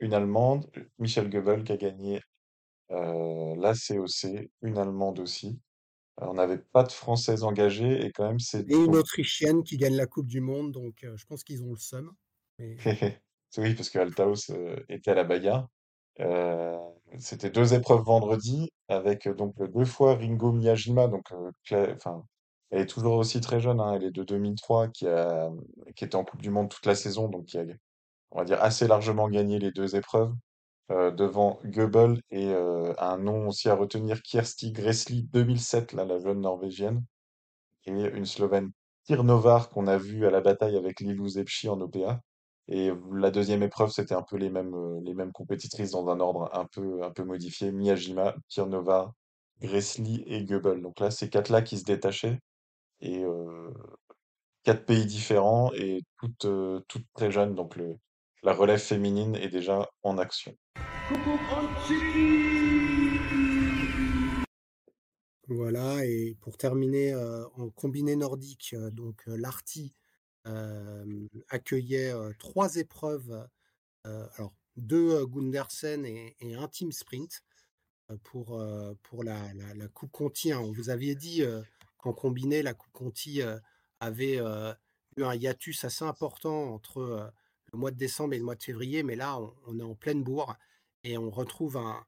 une 0.00 0.14
Allemande, 0.14 0.70
Michel 0.98 1.30
Goebbels 1.30 1.64
qui 1.64 1.72
a 1.72 1.76
gagné 1.76 2.20
euh, 2.92 3.54
la 3.58 3.74
COC, 3.74 4.50
une 4.62 4.78
Allemande 4.78 5.20
aussi. 5.20 5.60
Euh, 6.20 6.26
on 6.28 6.34
n'avait 6.34 6.58
pas 6.58 6.82
de 6.82 6.92
Française 6.92 7.44
engagée, 7.44 8.04
et 8.04 8.12
quand 8.12 8.26
même, 8.28 8.40
c'est 8.40 8.70
Et 8.70 8.76
une 8.76 8.96
Autrichienne 8.96 9.62
qui 9.62 9.76
gagne 9.76 9.96
la 9.96 10.06
Coupe 10.06 10.26
du 10.26 10.40
Monde, 10.40 10.72
donc 10.72 11.04
euh, 11.04 11.16
je 11.16 11.26
pense 11.26 11.44
qu'ils 11.44 11.62
ont 11.62 11.70
le 11.70 11.78
seum. 11.78 12.12
Mais 12.58 12.76
Oui, 13.58 13.74
parce 13.74 13.90
que 13.90 13.98
Altaos 13.98 14.50
euh, 14.50 14.76
était 14.88 15.10
à 15.10 15.14
la 15.14 15.24
bagarre. 15.24 15.68
Euh, 16.20 16.76
c'était 17.18 17.50
deux 17.50 17.74
épreuves 17.74 18.02
vendredi 18.02 18.70
avec 18.88 19.26
euh, 19.26 19.34
donc 19.34 19.54
deux 19.72 19.84
fois 19.84 20.14
Ringo 20.16 20.52
Miyajima. 20.52 21.08
Donc, 21.08 21.32
euh, 21.32 21.94
enfin, 21.94 22.24
elle 22.70 22.82
est 22.82 22.86
toujours 22.86 23.16
aussi 23.16 23.40
très 23.40 23.60
jeune. 23.60 23.80
hein, 23.80 23.94
elle 23.94 24.04
est 24.04 24.10
de 24.10 24.22
2003, 24.24 24.88
qui 24.88 25.06
a, 25.06 25.50
qui 25.96 26.04
était 26.04 26.16
en 26.16 26.24
Coupe 26.24 26.42
du 26.42 26.50
Monde 26.50 26.68
toute 26.70 26.86
la 26.86 26.94
saison, 26.94 27.28
donc 27.28 27.46
qui 27.46 27.58
a, 27.58 27.64
on 28.32 28.38
va 28.38 28.44
dire, 28.44 28.62
assez 28.62 28.86
largement 28.86 29.28
gagné 29.28 29.58
les 29.58 29.70
deux 29.72 29.96
épreuves 29.96 30.32
euh, 30.90 31.10
devant 31.10 31.60
Goebel 31.64 32.20
et 32.30 32.52
un 32.98 33.18
nom 33.18 33.48
aussi 33.48 33.68
à 33.68 33.74
retenir, 33.74 34.22
Kirsty 34.22 34.72
Gressli 34.72 35.24
2007, 35.24 35.92
là, 35.94 36.04
la 36.04 36.18
jeune 36.18 36.40
Norvégienne, 36.40 37.04
et 37.86 37.90
une 37.92 38.26
Slovène 38.26 38.70
Tirnovar 39.04 39.70
qu'on 39.70 39.86
a 39.86 39.96
vu 39.98 40.26
à 40.26 40.30
la 40.30 40.40
bataille 40.40 40.76
avec 40.76 41.00
Lilou 41.00 41.28
Zepchi 41.28 41.68
en 41.68 41.80
OPA. 41.80 42.20
Et 42.72 42.92
la 43.10 43.32
deuxième 43.32 43.64
épreuve, 43.64 43.90
c'était 43.90 44.14
un 44.14 44.22
peu 44.22 44.36
les 44.36 44.48
mêmes, 44.48 44.74
euh, 44.74 45.00
les 45.02 45.12
mêmes 45.12 45.32
compétitrices 45.32 45.90
dans 45.90 46.08
un 46.08 46.20
ordre 46.20 46.48
un 46.52 46.66
peu, 46.66 47.02
un 47.02 47.10
peu 47.10 47.24
modifié. 47.24 47.72
Miyajima, 47.72 48.36
Tirnova, 48.46 49.12
Gressli 49.60 50.22
et 50.28 50.44
Goebel. 50.44 50.80
Donc 50.80 51.00
là, 51.00 51.10
c'est 51.10 51.28
quatre-là 51.28 51.62
qui 51.62 51.78
se 51.78 51.84
détachaient. 51.84 52.38
Et 53.00 53.24
euh, 53.24 53.72
quatre 54.62 54.86
pays 54.86 55.04
différents 55.04 55.72
et 55.74 56.02
toutes, 56.20 56.44
euh, 56.44 56.78
toutes 56.86 57.06
très 57.12 57.32
jeunes. 57.32 57.56
Donc 57.56 57.74
le, 57.74 57.96
la 58.44 58.52
relève 58.52 58.78
féminine 58.78 59.34
est 59.34 59.48
déjà 59.48 59.90
en 60.04 60.16
action. 60.16 60.54
voilà, 65.48 66.06
et 66.06 66.36
pour 66.40 66.56
terminer 66.56 67.16
en 67.16 67.70
combiné 67.70 68.14
nordique, 68.14 68.76
donc 68.92 69.24
l'Arti 69.26 69.92
accueillait 71.48 72.12
trois 72.38 72.76
épreuves, 72.76 73.48
alors 74.04 74.54
deux 74.76 75.26
Gundersen 75.26 76.04
et, 76.06 76.54
un 76.54 76.68
team 76.68 76.92
sprint 76.92 77.42
pour, 78.24 78.62
pour 79.02 79.24
la, 79.24 79.52
Coupe 79.92 80.12
Conti. 80.12 80.52
hein. 80.52 80.60
On 80.60 80.72
vous 80.72 80.90
aviez 80.90 81.14
dit 81.14 81.42
qu'en 81.98 82.12
combiné, 82.12 82.62
la 82.62 82.74
Coupe 82.74 82.92
Conti 82.92 83.42
avait 84.00 84.36
eu 85.16 85.22
un 85.24 85.34
hiatus 85.34 85.84
assez 85.84 86.04
important 86.04 86.74
entre 86.74 87.32
le 87.72 87.78
mois 87.78 87.90
de 87.90 87.96
décembre 87.96 88.34
et 88.34 88.38
le 88.38 88.44
mois 88.44 88.56
de 88.56 88.62
février, 88.62 89.02
mais 89.02 89.16
là, 89.16 89.38
on, 89.66 89.78
est 89.78 89.82
en 89.82 89.94
pleine 89.94 90.22
bourre 90.22 90.56
et 91.04 91.18
on 91.18 91.30
retrouve 91.30 91.76
un, 91.76 92.04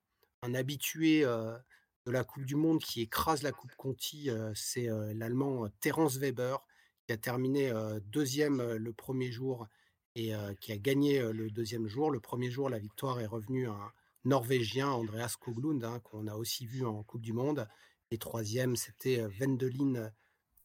habitué 0.55 1.23
de 1.23 2.11
la 2.11 2.25
Coupe 2.25 2.45
du 2.45 2.57
Monde 2.57 2.81
qui 2.81 3.03
écrase 3.03 3.43
la 3.43 3.53
Coupe 3.53 3.75
Conti. 3.77 4.31
C'est 4.55 4.89
l'Allemand 5.15 5.69
Terence 5.81 6.17
Weber 6.17 6.65
qui 7.07 7.13
a 7.13 7.17
terminé 7.17 7.73
deuxième 8.07 8.63
le 8.63 8.93
premier 8.93 9.31
jour 9.31 9.67
et 10.15 10.33
qui 10.61 10.73
a 10.73 10.77
gagné 10.77 11.21
le 11.33 11.51
deuxième 11.51 11.87
jour. 11.87 12.11
Le 12.11 12.21
premier 12.21 12.51
jour, 12.51 12.69
la 12.69 12.79
victoire 12.79 13.21
est 13.21 13.27
revenue 13.27 13.69
à 13.69 13.73
un 13.73 13.93
Norvégien 14.25 14.89
Andreas 14.89 15.35
Koglund, 15.41 15.83
hein, 15.85 15.99
qu'on 16.05 16.27
a 16.29 16.35
aussi 16.37 16.65
vu 16.67 16.85
en 16.85 17.03
Coupe 17.03 17.23
du 17.23 17.33
Monde. 17.33 17.67
Et 18.13 18.19
troisième, 18.19 18.77
c'était 18.77 19.25
Wendelin 19.41 20.11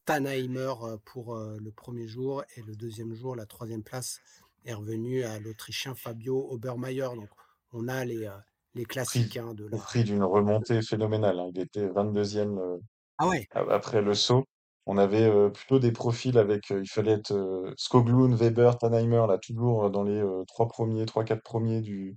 Tannheimer 0.04 0.74
pour 1.04 1.36
le 1.36 1.70
premier 1.72 2.06
jour. 2.06 2.44
Et 2.56 2.62
le 2.62 2.76
deuxième 2.76 3.14
jour, 3.14 3.34
la 3.34 3.46
troisième 3.46 3.82
place 3.82 4.20
est 4.64 4.74
revenue 4.74 5.24
à 5.24 5.40
l'Autrichien 5.40 5.94
Fabio 5.94 6.46
Obermeier. 6.52 7.08
Donc, 7.16 7.30
on 7.72 7.88
a 7.88 8.04
les, 8.04 8.30
les 8.74 8.84
classiques 8.84 9.36
hein, 9.38 9.54
de 9.54 9.64
Au 9.64 9.78
prix 9.78 10.04
d'une 10.04 10.22
remontée 10.22 10.82
phénoménale. 10.82 11.40
hein. 11.40 11.50
Il 11.52 11.60
était 11.60 11.88
22e 11.88 12.80
Ah 13.18 13.28
ouais, 13.28 13.48
après 13.50 14.02
le 14.02 14.14
saut. 14.14 14.44
On 14.90 14.96
avait 14.96 15.24
euh, 15.28 15.50
plutôt 15.50 15.78
des 15.78 15.92
profils 15.92 16.38
avec, 16.38 16.70
euh, 16.70 16.80
il 16.82 16.88
fallait 16.88 17.12
être 17.12 17.32
euh, 17.32 17.74
Skoglund, 17.76 18.34
Weber, 18.34 18.78
Tannheimer, 18.78 19.26
là, 19.28 19.36
toujours 19.38 19.84
euh, 19.84 19.90
dans 19.90 20.02
les 20.02 20.18
euh, 20.18 20.44
trois 20.48 20.66
premiers, 20.66 21.04
trois, 21.04 21.24
quatre 21.24 21.42
premiers 21.42 21.82
du, 21.82 22.16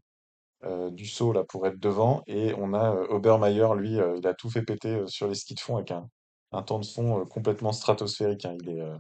euh, 0.64 0.90
du 0.92 1.06
saut, 1.06 1.34
là, 1.34 1.44
pour 1.44 1.68
être 1.68 1.80
devant. 1.80 2.24
Et 2.28 2.54
on 2.58 2.74
a 2.74 2.96
euh, 2.96 3.08
Obermeier, 3.10 3.68
lui, 3.78 4.00
euh, 4.00 4.16
il 4.18 4.26
a 4.28 4.34
tout 4.34 4.50
fait 4.50 4.64
péter 4.64 4.90
euh, 4.96 5.08
sur 5.08 5.28
les 5.28 5.36
skis 5.36 5.56
de 5.56 5.60
fond 5.60 5.76
avec 5.78 5.92
un, 5.92 6.08
un 6.54 6.64
temps 6.64 6.80
de 6.80 6.86
fond 6.86 7.22
euh, 7.22 7.26
complètement 7.26 7.74
stratosphérique. 7.74 8.46
hein. 8.46 8.56
Il 8.62 8.70
est, 8.70 8.82
euh, 8.82 8.98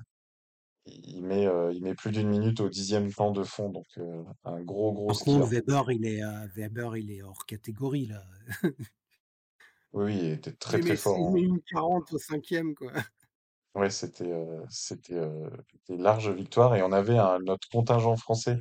il 0.87 1.23
met, 1.23 1.47
euh, 1.47 1.71
il 1.73 1.81
met 1.81 1.95
plus 1.95 2.11
d'une 2.11 2.27
minute 2.29 2.59
au 2.59 2.67
dixième 2.67 3.13
temps 3.13 3.31
de 3.31 3.43
fond, 3.43 3.69
donc 3.69 3.85
euh, 3.99 4.23
un 4.43 4.61
gros, 4.61 4.91
gros 4.91 5.07
par 5.07 5.19
contre, 5.19 5.47
skieur. 5.47 5.47
Weber, 5.47 5.91
il 5.91 6.05
est, 6.07 6.23
euh, 6.23 6.47
Weber, 6.55 6.97
il 6.97 7.11
est 7.11 7.21
hors 7.21 7.45
catégorie, 7.45 8.07
là. 8.07 8.21
Oui, 9.93 10.05
oui, 10.05 10.17
il 10.21 10.31
était 10.31 10.53
très, 10.53 10.79
Il 10.79 10.83
très 10.85 10.95
fort. 10.95 11.17
il 11.17 11.23
en- 11.25 11.31
met 11.31 11.41
une 11.41 11.61
40 11.61 12.13
au 12.13 12.17
cinquième, 12.17 12.75
quoi. 12.75 12.91
Ouais, 13.75 13.89
c'était 13.89 14.29
euh, 14.31 14.65
c'était 14.69 15.13
euh, 15.15 15.49
des 15.87 15.95
larges 15.97 16.29
victoires 16.29 16.75
et 16.75 16.83
on 16.83 16.91
avait 16.91 17.17
un, 17.17 17.39
notre 17.39 17.69
contingent 17.69 18.17
français 18.17 18.57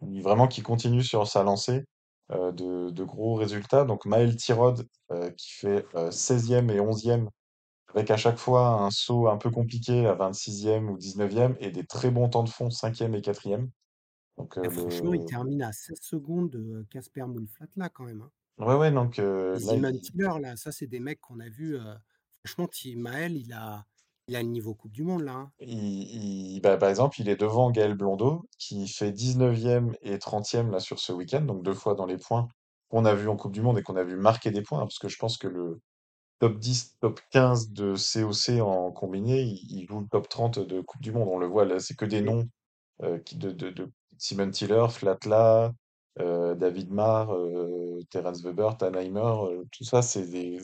qui- 0.00 0.20
vraiment 0.22 0.48
qui 0.48 0.62
continue 0.62 1.02
sur 1.02 1.26
sa 1.26 1.42
lancée 1.42 1.84
euh, 2.32 2.52
de, 2.52 2.90
de 2.90 3.04
gros 3.04 3.34
résultats. 3.34 3.84
Donc 3.84 4.06
Maël 4.06 4.36
Tirode 4.36 4.86
euh, 5.12 5.30
qui 5.32 5.50
fait 5.52 5.86
euh, 5.96 6.10
16e 6.10 6.70
et 6.70 6.80
11e 6.80 7.30
avec 7.94 8.10
à 8.10 8.16
chaque 8.18 8.38
fois 8.38 8.68
un 8.82 8.90
saut 8.90 9.28
un 9.28 9.38
peu 9.38 9.50
compliqué 9.50 10.06
à 10.06 10.14
26e 10.14 10.90
ou 10.90 10.98
19e 10.98 11.56
et 11.60 11.70
des 11.72 11.86
très 11.86 12.10
bons 12.10 12.28
temps 12.30 12.44
de 12.44 12.50
fond 12.50 12.70
5e 12.70 13.14
et 13.16 13.22
4e. 13.22 13.70
Donc 14.38 14.56
Et 14.62 14.68
franchement, 14.68 15.14
il 15.14 15.20
le 15.20 15.24
termine 15.24 15.62
à 15.62 15.72
16 15.72 15.98
secondes 16.02 16.50
de 16.50 16.84
Casper 16.90 17.22
Moulflat, 17.26 17.68
là, 17.76 17.88
quand 17.88 18.04
même. 18.04 18.20
hein. 18.20 18.30
ouais 18.58 18.74
ouais 18.76 18.90
donc 18.92 19.18
euh, 19.18 19.58
Et 19.58 19.60
là 19.60 19.74
il, 19.76 20.56
ça, 20.56 20.72
c'est 20.72 20.86
des 20.86 21.00
mecs 21.00 21.20
qu'on 21.20 21.40
a 21.40 21.48
vus. 21.48 21.76
euh, 21.76 21.94
franchement, 22.44 22.68
Maël, 22.96 23.36
il 23.36 23.52
a, 23.52 23.86
il 24.28 24.36
a 24.36 24.42
le 24.42 24.48
niveau 24.48 24.74
Coupe 24.74 24.92
du 24.92 25.02
Monde, 25.04 25.22
là. 25.22 25.32
hein. 25.32 25.50
il, 25.60 26.54
il- 26.56 26.60
bah, 26.60 26.76
par 26.76 26.88
exemple 26.88 27.20
il 27.20 27.28
est 27.28 27.36
devant 27.40 27.70
Gaël 27.70 27.94
Blondeau 27.94 28.48
qui 28.58 28.88
fait 28.88 29.12
19e 29.12 29.94
et 30.02 30.18
30e 30.18 30.70
là 30.70 30.80
sur 30.80 30.98
ce 31.00 31.12
week-end 31.12 31.42
donc 31.42 31.62
deux 31.62 31.74
fois 31.74 31.94
dans 31.94 32.06
les 32.06 32.16
points 32.18 32.48
qu'on 32.88 33.04
a 33.04 33.14
vu 33.14 33.28
en 33.28 33.36
Coupe 33.36 33.52
du 33.52 33.62
Monde 33.62 33.78
et 33.78 33.82
qu'on 33.82 33.96
a 33.96 34.04
vu 34.04 34.16
marquer 34.16 34.50
des 34.50 34.62
points 34.62 34.78
hein, 34.80 34.82
parce 34.86 34.98
que 34.98 35.08
je 35.08 35.16
pense 35.18 35.38
que 35.38 35.48
le 35.48 35.80
top 36.40 36.58
10, 36.58 36.96
top 37.00 37.20
15 37.30 37.70
de 37.72 37.94
COC 37.96 38.60
en 38.60 38.92
combiné, 38.92 39.42
il, 39.42 39.80
il 39.80 39.86
joue 39.88 40.00
le 40.00 40.08
top 40.08 40.28
30 40.28 40.58
de 40.60 40.80
Coupe 40.82 41.00
du 41.02 41.12
Monde. 41.12 41.28
On 41.30 41.38
le 41.38 41.46
voit 41.46 41.64
là, 41.64 41.80
c'est 41.80 41.94
que 41.96 42.04
des 42.04 42.20
noms 42.22 42.46
euh, 43.02 43.18
qui, 43.20 43.36
de, 43.36 43.50
de, 43.52 43.70
de 43.70 43.90
Simon 44.18 44.50
Tiller, 44.50 44.86
Flatla, 44.90 45.72
euh, 46.20 46.54
David 46.54 46.90
Marr, 46.90 47.32
euh, 47.34 48.00
Terence 48.10 48.42
Weber, 48.42 48.76
Tannheimer, 48.76 49.20
euh, 49.20 49.64
tout 49.70 49.84
ça, 49.84 50.02
c'est 50.02 50.26
des, 50.26 50.58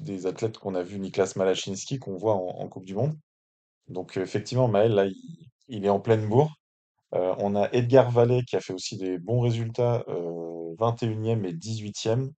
des, 0.00 0.26
athlètes 0.26 0.58
qu'on 0.58 0.74
a 0.74 0.82
vu, 0.82 0.98
Niklas 1.00 1.34
Malachinski, 1.36 1.98
qu'on 1.98 2.16
voit 2.16 2.34
en, 2.34 2.68
Coupe 2.68 2.84
du 2.84 2.94
Monde. 2.94 3.16
Donc 3.88 4.16
euh, 4.16 4.22
effectivement, 4.22 4.68
Maël, 4.68 4.92
là, 4.92 5.06
il, 5.68 5.84
est 5.84 5.88
en 5.88 6.00
pleine 6.00 6.28
bourre. 6.28 6.54
On 7.12 7.56
a 7.56 7.68
Edgar 7.72 8.10
Vallet 8.10 8.42
qui 8.42 8.56
a 8.56 8.60
fait 8.60 8.72
aussi 8.72 8.96
des 8.96 9.18
bons 9.18 9.40
résultats, 9.40 10.02
euh, 10.08 10.74
21e 10.78 11.44
et 11.44 11.52
18e. 11.52 12.30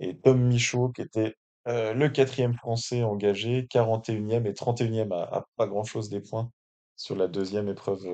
Et 0.00 0.18
Tom 0.18 0.42
Michaud 0.42 0.90
qui 0.90 1.02
était 1.02 1.34
le 1.66 2.08
quatrième 2.08 2.54
français 2.54 3.02
engagé, 3.02 3.66
41e 3.70 4.46
et 4.46 4.52
31e 4.52 5.12
à, 5.12 5.22
à 5.36 5.46
pas 5.56 5.66
grand-chose 5.66 6.08
des 6.08 6.20
points 6.20 6.50
sur 6.96 7.16
la 7.16 7.26
deuxième 7.28 7.68
épreuve 7.68 8.06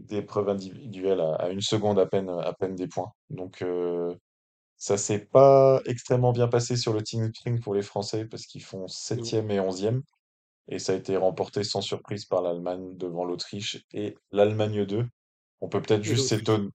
euh, 0.00 0.04
d'épreuve 0.06 0.48
individuelle 0.48 1.20
à, 1.20 1.34
à 1.34 1.48
une 1.50 1.60
seconde 1.60 1.98
à 1.98 2.06
peine, 2.06 2.28
à 2.28 2.52
peine 2.52 2.74
des 2.76 2.88
points. 2.88 3.12
Donc 3.30 3.62
euh, 3.62 4.14
ça 4.76 4.96
s'est 4.96 5.26
pas 5.26 5.80
extrêmement 5.86 6.32
bien 6.32 6.48
passé 6.48 6.76
sur 6.76 6.92
le 6.92 7.02
team 7.02 7.32
sprint 7.34 7.62
pour 7.62 7.74
les 7.74 7.82
Français 7.82 8.24
parce 8.26 8.46
qu'ils 8.46 8.62
font 8.64 8.80
non. 8.80 8.86
7e 8.86 9.50
et 9.50 9.60
11e. 9.60 10.02
Et 10.68 10.78
ça 10.78 10.92
a 10.92 10.96
été 10.96 11.16
remporté 11.16 11.64
sans 11.64 11.80
surprise 11.80 12.26
par 12.26 12.42
l'Allemagne 12.42 12.96
devant 12.96 13.24
l'Autriche 13.24 13.84
et 13.92 14.16
l'Allemagne 14.30 14.86
2. 14.86 15.06
On 15.60 15.68
peut 15.68 15.82
peut-être 15.82 16.04
juste 16.04 16.28
s'étonner. 16.28 16.68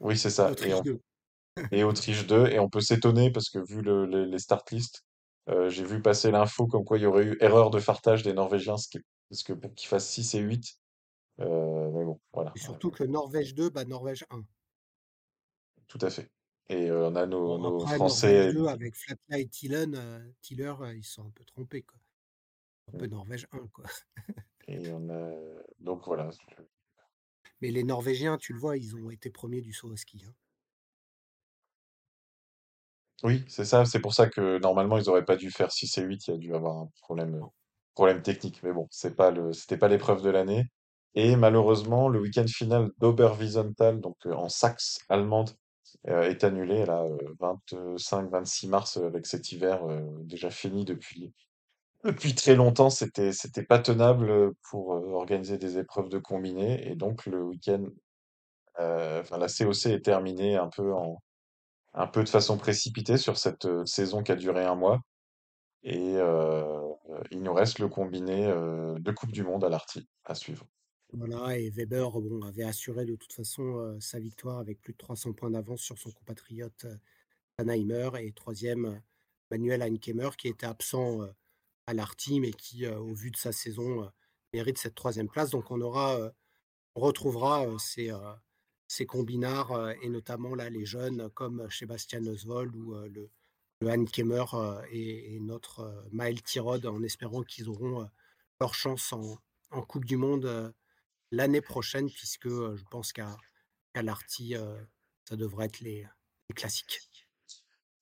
Oui, 0.00 0.16
c'est 0.16 0.30
ça. 0.30 0.52
Et, 0.64 0.72
on... 0.72 0.80
2. 0.82 1.00
et 1.72 1.84
Autriche 1.84 2.26
2. 2.26 2.46
Et 2.48 2.58
on 2.58 2.68
peut 2.68 2.80
s'étonner 2.80 3.30
parce 3.30 3.50
que 3.50 3.58
vu 3.58 3.82
le- 3.82 4.06
le- 4.06 4.24
les 4.24 4.38
start 4.38 4.70
lists, 4.70 5.04
euh, 5.48 5.68
j'ai 5.68 5.84
vu 5.84 6.00
passer 6.00 6.30
l'info 6.30 6.66
comme 6.66 6.84
quoi 6.84 6.96
il 6.98 7.02
y 7.02 7.06
aurait 7.06 7.24
eu 7.24 7.36
erreur 7.40 7.70
de 7.70 7.80
fartage 7.80 8.22
des 8.22 8.32
Norvégiens, 8.32 8.76
ce 8.76 8.88
qui 8.88 9.00
parce 9.28 9.42
que 9.42 9.52
pour 9.52 9.74
qu'ils 9.74 9.88
fassent 9.88 10.08
6 10.08 10.34
et 10.34 10.40
8. 10.40 10.79
Euh, 11.40 11.90
mais 11.92 12.04
bon, 12.04 12.20
voilà, 12.32 12.52
Et 12.54 12.58
surtout 12.58 12.90
que 12.90 13.04
Norvège 13.04 13.54
2 13.54 13.70
bat 13.70 13.84
Norvège 13.84 14.24
1. 14.30 14.42
tout 15.88 15.98
à 16.02 16.10
fait. 16.10 16.30
Et 16.68 16.90
euh, 16.90 17.08
on 17.08 17.16
a 17.16 17.26
nos, 17.26 17.58
Bon, 17.58 17.58
nos 17.58 17.82
après, 17.82 17.98
Norvège 17.98 18.34
Français. 18.34 18.52
2 18.52 18.66
avec 18.66 18.94
Flatla 18.96 19.38
et 19.38 19.48
Thielen, 19.48 19.94
euh, 19.96 20.32
Tiller, 20.42 20.74
euh, 20.80 20.94
ils 20.96 21.04
sont 21.04 21.26
un 21.26 21.30
peu 21.30 21.44
trompés, 21.44 21.82
quoi. 21.82 21.98
Un 22.88 22.92
peu 22.98 23.06
mm, 23.06 23.10
Norvège 23.10 23.46
1, 23.52 23.66
quoi. 23.68 23.84
Et 24.68 24.90
on 24.92 25.08
a. 25.10 25.32
Donc 25.80 26.04
voilà. 26.06 26.30
Mais 27.60 27.70
les 27.70 27.84
Norvégiens, 27.84 28.38
tu 28.38 28.52
le 28.52 28.58
vois, 28.60 28.76
ils 28.76 28.94
ont 28.96 29.10
été 29.10 29.30
premiers 29.30 29.60
du 29.62 29.72
saut 29.72 29.92
à 29.92 29.96
ski. 29.96 30.24
hein. 30.26 30.34
Oui, 33.22 33.44
c'est 33.48 33.64
ça. 33.64 33.84
C'est 33.84 34.00
pour 34.00 34.14
ça 34.14 34.28
que 34.28 34.58
normalement, 34.58 34.96
ils 34.98 35.08
auraient 35.10 35.24
pas 35.24 35.36
dû 35.36 35.50
faire 35.50 35.72
6 35.72 35.98
et 35.98 36.02
8. 36.02 36.28
Il 36.28 36.30
y 36.30 36.34
a 36.34 36.38
dû 36.38 36.54
avoir 36.54 36.78
un 36.78 36.90
problème, 37.02 37.42
problème 37.94 38.22
technique. 38.22 38.62
Mais 38.62 38.72
bon, 38.72 38.86
c'est 38.90 39.14
pas 39.16 39.30
le, 39.30 39.52
c'était 39.52 39.76
pas 39.76 39.88
l'épreuve 39.88 40.22
de 40.22 40.30
l'année. 40.30 40.64
Et 41.14 41.34
malheureusement, 41.36 42.08
le 42.08 42.20
week-end 42.20 42.46
final 42.46 42.90
d'Oberwiesenthal, 42.98 44.00
donc 44.00 44.16
euh, 44.26 44.32
en 44.32 44.48
Saxe 44.48 44.98
allemande, 45.08 45.50
euh, 46.08 46.22
est 46.22 46.44
annulé 46.44 46.86
là, 46.86 47.04
25-26 47.40 48.68
mars, 48.68 48.96
euh, 48.96 49.06
avec 49.06 49.26
cet 49.26 49.50
hiver 49.50 49.82
déjà 50.22 50.50
fini 50.50 50.84
depuis, 50.84 51.32
depuis 52.04 52.34
très 52.34 52.54
longtemps. 52.54 52.90
C'était, 52.90 53.32
c'était 53.32 53.64
pas 53.64 53.80
tenable 53.80 54.52
pour 54.70 54.90
organiser 54.90 55.58
des 55.58 55.78
épreuves 55.78 56.08
de 56.08 56.18
combiné. 56.18 56.88
Et 56.88 56.94
donc, 56.94 57.26
le 57.26 57.42
week-end, 57.42 57.84
la 58.78 59.48
COC 59.48 59.86
est 59.86 60.04
terminée 60.04 60.56
un 60.56 60.68
peu 60.68 60.94
en, 60.94 61.20
un 61.92 62.06
peu 62.06 62.22
de 62.24 62.28
façon 62.28 62.56
précipitée 62.56 63.18
sur 63.18 63.36
cette 63.36 63.68
saison 63.84 64.22
qui 64.22 64.32
a 64.32 64.36
duré 64.36 64.64
un 64.64 64.76
mois. 64.76 65.00
Et 65.82 66.14
il 67.30 67.42
nous 67.42 67.52
reste 67.52 67.78
le 67.80 67.88
combiné 67.88 68.46
de 68.46 69.10
Coupe 69.10 69.32
du 69.32 69.42
Monde 69.42 69.64
à 69.64 69.68
l'Arty 69.68 70.08
à 70.24 70.34
suivre. 70.34 70.66
Voilà, 71.12 71.58
et 71.58 71.70
Weber 71.70 72.10
bon, 72.20 72.42
avait 72.42 72.62
assuré 72.62 73.04
de 73.04 73.16
toute 73.16 73.32
façon 73.32 73.98
sa 74.00 74.20
victoire 74.20 74.58
avec 74.58 74.80
plus 74.80 74.92
de 74.92 74.98
300 74.98 75.32
points 75.32 75.50
d'avance 75.50 75.80
sur 75.80 75.98
son 75.98 76.10
compatriote 76.12 76.86
Tannheimer. 77.56 78.10
Et 78.20 78.32
troisième, 78.32 79.02
Manuel 79.50 79.82
Heinkemer, 79.82 80.30
qui 80.38 80.48
était 80.48 80.66
absent 80.66 81.20
à 81.86 81.94
l'Arty, 81.94 82.38
mais 82.38 82.52
qui, 82.52 82.86
au 82.86 83.12
vu 83.12 83.32
de 83.32 83.36
sa 83.36 83.50
saison, 83.50 84.08
mérite 84.52 84.78
cette 84.78 84.94
troisième 84.94 85.28
place. 85.28 85.50
Donc 85.50 85.72
on 85.72 85.80
aura, 85.80 86.32
on 86.94 87.00
retrouvera 87.00 87.66
ces, 87.80 88.12
ces 88.86 89.04
combinards, 89.04 89.90
et 90.02 90.08
notamment 90.08 90.54
là 90.54 90.70
les 90.70 90.86
jeunes 90.86 91.28
comme 91.30 91.68
Sébastien 91.70 92.24
Oswald 92.26 92.74
ou 92.76 92.94
le, 92.94 93.30
le 93.80 93.88
Heinkemer 93.88 94.44
euh, 94.54 94.82
et, 94.90 95.38
notre 95.40 96.04
Maël 96.12 96.42
Tirode, 96.42 96.86
en 96.86 97.02
espérant 97.02 97.42
qu'ils 97.42 97.68
auront 97.68 98.08
leur 98.60 98.74
chance 98.74 99.12
en 99.12 99.82
Coupe 99.82 100.04
du 100.04 100.16
Monde. 100.16 100.74
L'année 101.30 101.60
prochaine, 101.60 102.10
puisque 102.10 102.48
je 102.48 102.84
pense 102.90 103.12
qu'à 103.12 103.36
qu'à 103.94 104.02
l'Arty, 104.02 104.54
ça 105.28 105.36
devrait 105.36 105.66
être 105.66 105.80
les, 105.80 106.06
classiques. 106.54 107.00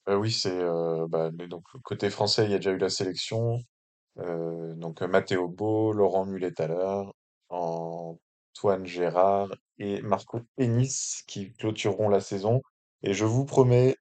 Euh, 0.09 0.17
oui, 0.17 0.33
c'est 0.33 0.59
bah, 1.09 1.31
donc 1.31 1.65
côté 1.83 2.11
français, 2.11 2.45
il 2.45 2.51
y 2.51 2.55
a 2.55 2.59
déjà 2.59 2.71
eu 2.71 2.79
la 2.79 2.91
sélection. 2.91 3.61
Donc 4.17 5.03
Matteo 5.03 5.49
Beau, 5.49 5.93
Laurent 5.93 6.27
Mulet-Thaler, 6.27 7.05
Antoine 7.51 8.87
Gérard 8.87 9.51
et 9.79 10.03
Marco 10.03 10.41
Pénis 10.57 11.23
qui 11.27 11.53
clôtureront 11.53 12.09
la 12.09 12.21
saison. 12.21 12.63
Et 13.03 13.15
je 13.15 13.25
vous 13.25 13.45
promets, 13.45 13.97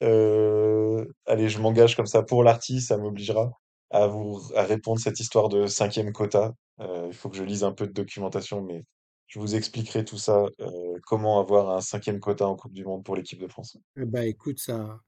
allez, 0.00 1.48
je 1.48 1.58
m'engage 1.60 1.96
comme 1.96 2.06
ça 2.06 2.22
pour 2.22 2.42
l'artiste, 2.44 2.88
ça 2.88 2.98
m'obligera 2.98 3.50
à 3.90 4.06
vous 4.06 4.40
à 4.56 4.62
répondre 4.64 5.00
cette 5.00 5.20
histoire 5.20 5.48
de 5.48 5.66
cinquième 5.66 6.12
quota. 6.12 6.54
Euh, 6.82 7.06
il 7.08 7.14
faut 7.14 7.28
que 7.28 7.36
je 7.36 7.44
lise 7.44 7.64
un 7.64 7.72
peu 7.72 7.86
de 7.86 7.92
documentation, 7.92 8.62
mais 8.62 8.84
je 9.26 9.38
vous 9.38 9.54
expliquerai 9.54 10.04
tout 10.04 10.18
ça, 10.18 10.46
euh, 10.60 10.98
comment 11.06 11.40
avoir 11.40 11.70
un 11.70 11.80
cinquième 11.80 12.20
quota 12.20 12.46
en 12.46 12.56
Coupe 12.56 12.72
du 12.72 12.84
Monde 12.84 13.04
pour 13.04 13.16
l'équipe 13.16 13.38
de 13.38 13.48
France. 13.48 13.78
Eh 13.96 14.04
ben, 14.04 14.22
écoute, 14.22 14.58
ça, 14.58 15.00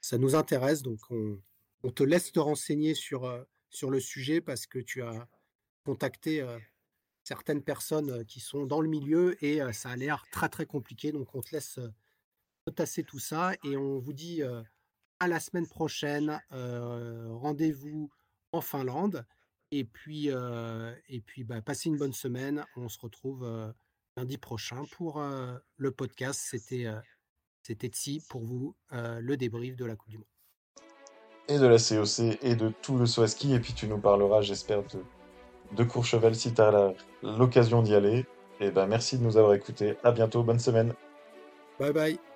ça 0.00 0.18
nous 0.18 0.34
intéresse, 0.34 0.82
donc 0.82 1.00
on, 1.10 1.90
te 1.90 2.02
laisse 2.02 2.32
te 2.32 2.40
renseigner 2.40 2.94
sur, 2.94 3.24
euh, 3.24 3.42
sur 3.68 3.90
le 3.90 4.00
sujet 4.00 4.40
parce 4.40 4.66
que 4.66 4.78
tu 4.78 5.02
as 5.02 5.28
contacté 5.84 6.44
certaines 7.24 7.62
personnes 7.62 8.24
qui 8.26 8.38
sont 8.38 8.66
dans 8.66 8.82
le 8.82 8.88
milieu 8.88 9.42
et 9.42 9.60
ça 9.72 9.90
a 9.90 9.96
l'air 9.96 10.26
très 10.30 10.50
très 10.50 10.66
compliqué, 10.66 11.10
donc 11.10 11.34
on 11.34 11.40
te 11.40 11.52
laisse 11.52 11.80
potasser 12.66 13.02
tout 13.02 13.18
ça 13.18 13.54
et 13.64 13.78
on 13.78 13.98
vous 13.98 14.12
dit 14.12 14.42
à 15.20 15.26
la 15.26 15.40
semaine 15.40 15.66
prochaine. 15.66 16.38
Rendez-vous 16.50 18.10
en 18.52 18.60
Finlande. 18.60 19.24
Et 19.70 19.84
puis, 19.84 20.28
et 20.28 21.20
puis 21.20 21.44
bah, 21.44 21.60
passez 21.62 21.88
une 21.88 21.96
bonne 21.96 22.12
semaine. 22.12 22.64
On 22.76 22.88
se 22.88 22.98
retrouve 22.98 23.46
lundi 24.16 24.38
prochain 24.38 24.84
pour 24.92 25.22
le 25.76 25.90
podcast. 25.90 26.40
C'était 26.42 26.86
c'était 27.62 27.88
Tsi 27.88 28.24
pour 28.28 28.44
vous, 28.44 28.74
le 28.90 29.36
débrief 29.36 29.76
de 29.76 29.84
la 29.84 29.96
Coupe 29.96 30.10
du 30.10 30.18
Monde. 30.18 30.26
Et 31.48 31.58
de 31.58 31.66
la 31.66 31.78
COC 31.78 32.38
et 32.42 32.54
de 32.54 32.72
tout 32.82 32.96
le 32.96 33.06
saut 33.06 33.26
ski. 33.26 33.54
Et 33.54 33.60
puis 33.60 33.74
tu 33.74 33.86
nous 33.86 33.98
parleras, 33.98 34.40
j'espère, 34.40 34.82
de, 34.84 35.02
de 35.76 35.84
Courchevel 35.84 36.34
si 36.34 36.54
tu 36.54 36.60
as 36.60 36.94
l'occasion 37.22 37.82
d'y 37.82 37.94
aller. 37.94 38.26
Et 38.60 38.70
ben 38.70 38.86
merci 38.86 39.18
de 39.18 39.24
nous 39.24 39.36
avoir 39.36 39.54
écoutés. 39.54 39.96
À 40.04 40.12
bientôt. 40.12 40.42
Bonne 40.42 40.58
semaine. 40.58 40.94
Bye 41.78 41.92
bye. 41.92 42.29